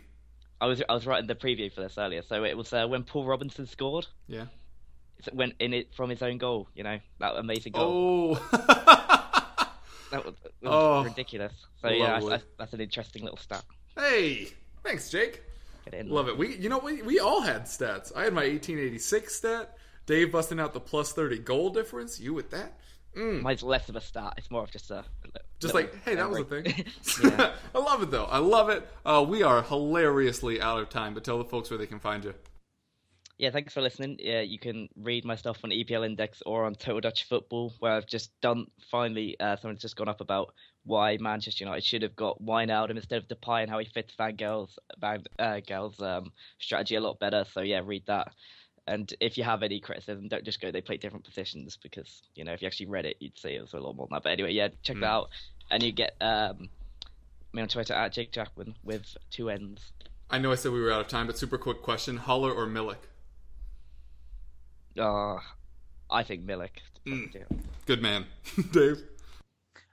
I 0.61 0.67
was 0.67 0.81
I 0.87 0.93
was 0.93 1.05
writing 1.05 1.27
the 1.27 1.35
preview 1.35 1.73
for 1.73 1.81
this 1.81 1.97
earlier. 1.97 2.21
So 2.21 2.45
it 2.45 2.55
was 2.55 2.71
uh, 2.71 2.87
when 2.87 3.03
Paul 3.03 3.25
Robinson 3.25 3.65
scored. 3.65 4.07
Yeah. 4.27 4.45
It 5.17 5.33
went 5.33 5.55
in 5.59 5.73
it 5.73 5.93
from 5.93 6.09
his 6.09 6.21
own 6.21 6.37
goal. 6.37 6.69
You 6.73 6.83
know 6.83 6.99
that 7.19 7.35
amazing 7.35 7.73
goal. 7.73 8.37
Oh. 8.53 8.99
That 10.13 10.23
was, 10.25 10.35
it 10.45 10.53
was 10.61 10.71
Oh, 10.71 11.03
ridiculous. 11.03 11.53
So 11.81 11.89
yeah, 11.89 12.19
that's, 12.19 12.29
that's, 12.29 12.43
that's 12.59 12.73
an 12.73 12.81
interesting 12.81 13.23
little 13.23 13.37
stat. 13.37 13.63
Hey, 13.97 14.49
thanks, 14.83 15.09
Jake. 15.09 15.41
Get 15.85 15.95
it 15.95 16.01
in. 16.01 16.09
Love 16.09 16.27
it. 16.27 16.37
We, 16.37 16.55
you 16.55 16.69
know, 16.69 16.77
we 16.77 17.01
we 17.01 17.19
all 17.19 17.41
had 17.41 17.63
stats. 17.63 18.15
I 18.15 18.23
had 18.25 18.33
my 18.33 18.43
1886 18.43 19.35
stat. 19.35 19.75
Dave 20.05 20.31
busting 20.31 20.59
out 20.59 20.73
the 20.73 20.79
plus 20.79 21.13
30 21.13 21.39
goal 21.39 21.71
difference. 21.71 22.19
You 22.19 22.33
with 22.35 22.51
that? 22.51 22.73
Mm. 23.17 23.41
Mine's 23.41 23.63
less 23.63 23.89
of 23.89 23.95
a 23.95 24.01
stat. 24.01 24.35
It's 24.37 24.51
more 24.51 24.61
of 24.63 24.69
just 24.71 24.91
a 24.91 25.03
Just 25.59 25.73
like, 25.73 25.95
hey, 26.03 26.13
that 26.13 26.29
was 26.29 26.41
a 26.41 26.43
thing. 26.43 26.85
I 27.75 27.79
love 27.79 28.03
it 28.03 28.11
though. 28.11 28.25
I 28.25 28.37
love 28.37 28.69
it. 28.69 28.87
Uh, 29.03 29.25
we 29.27 29.41
are 29.41 29.63
hilariously 29.63 30.61
out 30.61 30.79
of 30.79 30.89
time, 30.89 31.15
but 31.15 31.23
tell 31.23 31.39
the 31.39 31.45
folks 31.45 31.71
where 31.71 31.79
they 31.79 31.87
can 31.87 31.99
find 31.99 32.23
you. 32.23 32.35
Yeah, 33.37 33.49
thanks 33.49 33.73
for 33.73 33.81
listening. 33.81 34.17
Yeah, 34.19 34.41
you 34.41 34.59
can 34.59 34.89
read 34.95 35.25
my 35.25 35.35
stuff 35.35 35.59
on 35.63 35.71
EPL 35.71 36.05
Index 36.05 36.43
or 36.45 36.65
on 36.65 36.75
Total 36.75 37.01
Dutch 37.01 37.23
Football, 37.23 37.73
where 37.79 37.93
I've 37.93 38.05
just 38.05 38.29
done 38.41 38.67
finally. 38.91 39.35
Uh, 39.39 39.55
someone's 39.57 39.81
just 39.81 39.95
gone 39.95 40.07
up 40.07 40.21
about 40.21 40.53
why 40.85 41.17
Manchester 41.19 41.63
United 41.63 41.83
should 41.83 42.03
have 42.03 42.15
got 42.15 42.41
Wijnaldum 42.43 42.95
instead 42.95 43.23
of 43.23 43.27
Depay 43.27 43.63
and 43.63 43.71
how 43.71 43.79
he 43.79 43.85
fits 43.85 44.13
Van 44.15 44.35
Gaal's 44.35 44.77
Van 44.99 45.23
uh, 45.39 45.61
Gaal's 45.65 45.99
um, 45.99 46.31
strategy 46.59 46.95
a 46.95 47.01
lot 47.01 47.19
better. 47.19 47.45
So 47.51 47.61
yeah, 47.61 47.81
read 47.83 48.03
that. 48.07 48.33
And 48.85 49.11
if 49.19 49.37
you 49.37 49.45
have 49.45 49.63
any 49.63 49.79
criticism, 49.79 50.27
don't 50.27 50.43
just 50.43 50.61
go 50.61 50.69
they 50.69 50.81
play 50.81 50.97
different 50.97 51.25
positions 51.25 51.77
because 51.81 52.21
you 52.35 52.43
know 52.43 52.53
if 52.53 52.61
you 52.61 52.67
actually 52.67 52.87
read 52.87 53.05
it, 53.05 53.17
you'd 53.19 53.37
see 53.37 53.55
it 53.55 53.61
was 53.61 53.73
a 53.73 53.79
lot 53.79 53.95
more 53.95 54.07
than 54.07 54.15
that. 54.15 54.23
But 54.23 54.33
anyway, 54.33 54.51
yeah, 54.51 54.67
check 54.83 54.97
that 54.99 55.05
out, 55.05 55.29
and 55.71 55.81
you 55.81 55.91
get 55.91 56.15
um, 56.21 56.69
me 57.51 57.61
on 57.63 57.67
Twitter 57.67 57.93
at 57.93 58.13
Jake 58.13 58.31
Jackman 58.31 58.75
with 58.83 59.17
two 59.31 59.49
N's. 59.49 59.79
I 60.29 60.37
know 60.37 60.51
I 60.51 60.55
said 60.55 60.71
we 60.71 60.81
were 60.81 60.91
out 60.91 61.01
of 61.01 61.07
time, 61.07 61.27
but 61.27 61.37
super 61.37 61.57
quick 61.57 61.81
question: 61.81 62.17
Haller 62.17 62.51
or 62.53 62.67
Milik? 62.67 62.97
Uh, 64.97 65.37
I 66.09 66.23
think 66.23 66.45
Milik. 66.45 66.69
Good 67.85 68.01
man, 68.01 68.25
Dave. 68.71 69.03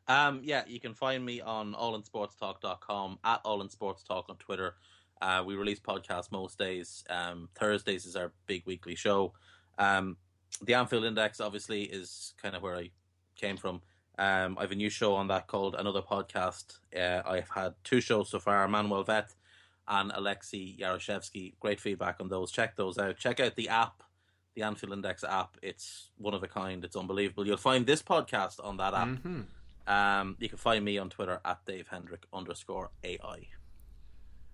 Um, 0.07 0.41
yeah, 0.43 0.63
you 0.67 0.81
can 0.81 0.95
find 0.95 1.25
me 1.25 1.41
on 1.41 1.75
allinsportstalk.com, 1.75 3.19
at 3.25 3.45
allinsportstalk 3.45 4.29
on 4.29 4.37
Twitter. 4.39 4.75
Uh, 5.23 5.43
we 5.47 5.55
release 5.55 5.79
podcasts 5.81 6.33
most 6.33 6.59
days. 6.59 7.05
Um, 7.11 7.49
Thursdays 7.55 8.07
is 8.07 8.17
our 8.17 8.33
big 8.47 8.63
weekly 8.67 8.95
show. 8.95 9.33
Um, 9.79 10.17
the 10.63 10.75
Anfield 10.75 11.05
Index, 11.05 11.41
obviously, 11.41 11.83
is 11.85 12.35
kind 12.43 12.57
of 12.57 12.63
where 12.63 12.77
I 12.77 12.91
came 13.37 13.57
from. 13.57 13.83
Um, 14.19 14.59
I 14.59 14.63
have 14.63 14.73
a 14.73 14.75
new 14.75 14.91
show 14.91 15.15
on 15.15 15.29
that 15.29 15.47
called 15.47 15.75
Another 15.79 16.03
Podcast. 16.03 16.79
Uh, 16.95 17.23
I've 17.27 17.49
had 17.49 17.75
two 17.85 18.01
shows 18.01 18.31
so 18.31 18.39
far 18.39 18.67
Manuel 18.69 19.05
Veth 19.05 19.35
and 19.89 20.13
Alexei 20.15 20.77
Yaroshevsky. 20.79 21.55
Great 21.61 21.81
feedback 21.81 22.17
on 22.21 22.29
those. 22.29 22.51
Check 22.51 22.77
those 22.77 22.99
out. 22.99 23.17
Check 23.17 23.41
out 23.41 23.57
the 23.57 23.69
app, 23.69 24.03
the 24.55 24.63
Anfield 24.63 24.93
Index 24.93 25.25
app. 25.25 25.57
It's 25.63 26.11
one 26.19 26.35
of 26.35 26.43
a 26.43 26.49
kind. 26.49 26.85
It's 26.85 26.97
unbelievable. 26.97 27.47
You'll 27.47 27.57
find 27.57 27.87
this 27.87 28.03
podcast 28.03 28.65
on 28.65 28.77
that 28.79 28.95
app. 28.95 29.09
Mm-hmm. 29.09 29.41
Um, 29.87 30.37
you 30.39 30.49
can 30.49 30.59
find 30.59 30.85
me 30.85 30.99
on 30.99 31.11
Twitter 31.11 31.41
at 31.45 31.65
Dave 31.67 31.89
Hendrick 31.89 32.25
underscore 32.33 32.91
AI. 33.03 33.49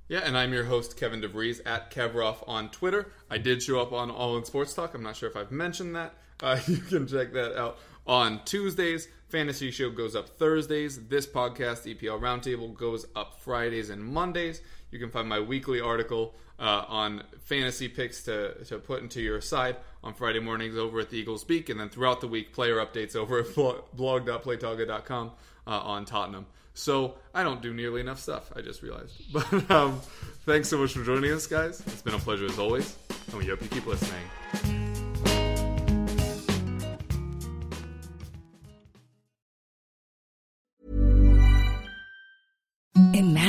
Yeah, 0.08 0.20
and 0.20 0.38
I'm 0.38 0.52
your 0.52 0.64
host, 0.64 0.96
Kevin 0.96 1.20
DeVries, 1.20 1.60
at 1.66 1.90
Kevroff 1.90 2.48
on 2.48 2.70
Twitter. 2.70 3.12
I 3.28 3.38
did 3.38 3.62
show 3.62 3.80
up 3.80 3.92
on 3.92 4.10
All 4.10 4.36
in 4.36 4.44
Sports 4.44 4.72
Talk. 4.72 4.94
I'm 4.94 5.02
not 5.02 5.16
sure 5.16 5.28
if 5.28 5.36
I've 5.36 5.50
mentioned 5.50 5.96
that. 5.96 6.14
Uh, 6.40 6.58
you 6.66 6.76
can 6.78 7.06
check 7.06 7.32
that 7.32 7.58
out 7.58 7.78
on 8.06 8.40
Tuesdays. 8.44 9.08
Fantasy 9.28 9.72
Show 9.72 9.90
goes 9.90 10.14
up 10.14 10.28
Thursdays. 10.28 11.08
This 11.08 11.26
podcast, 11.26 11.92
EPL 11.92 12.20
Roundtable, 12.20 12.72
goes 12.72 13.06
up 13.16 13.40
Fridays 13.40 13.90
and 13.90 14.02
Mondays. 14.02 14.60
You 14.92 15.00
can 15.00 15.10
find 15.10 15.28
my 15.28 15.40
weekly 15.40 15.80
article 15.80 16.36
uh, 16.58 16.84
on 16.88 17.22
fantasy 17.40 17.88
picks 17.88 18.22
to, 18.24 18.64
to 18.64 18.78
put 18.78 19.02
into 19.02 19.20
your 19.20 19.40
side 19.40 19.76
on 20.02 20.14
Friday 20.14 20.40
mornings 20.40 20.76
over 20.76 21.00
at 21.00 21.10
the 21.10 21.18
Eagles 21.18 21.44
Beak, 21.44 21.68
and 21.68 21.78
then 21.78 21.88
throughout 21.88 22.20
the 22.20 22.28
week, 22.28 22.52
player 22.52 22.76
updates 22.76 23.14
over 23.16 23.40
at 23.40 23.54
blog- 23.54 23.82
blog.playtoga.com 23.94 25.32
uh, 25.66 25.70
on 25.70 26.04
Tottenham. 26.04 26.46
So 26.74 27.14
I 27.34 27.42
don't 27.42 27.62
do 27.62 27.72
nearly 27.72 28.00
enough 28.02 28.20
stuff. 28.20 28.52
I 28.54 28.60
just 28.60 28.82
realized. 28.82 29.14
But 29.32 29.70
um, 29.70 30.00
thanks 30.44 30.68
so 30.68 30.78
much 30.78 30.92
for 30.92 31.02
joining 31.02 31.32
us, 31.32 31.46
guys. 31.46 31.80
It's 31.86 32.02
been 32.02 32.14
a 32.14 32.18
pleasure 32.18 32.46
as 32.46 32.58
always, 32.58 32.96
and 33.28 33.38
we 33.38 33.46
hope 33.46 33.62
you 33.62 33.68
keep 33.68 33.86
listening. 33.86 34.22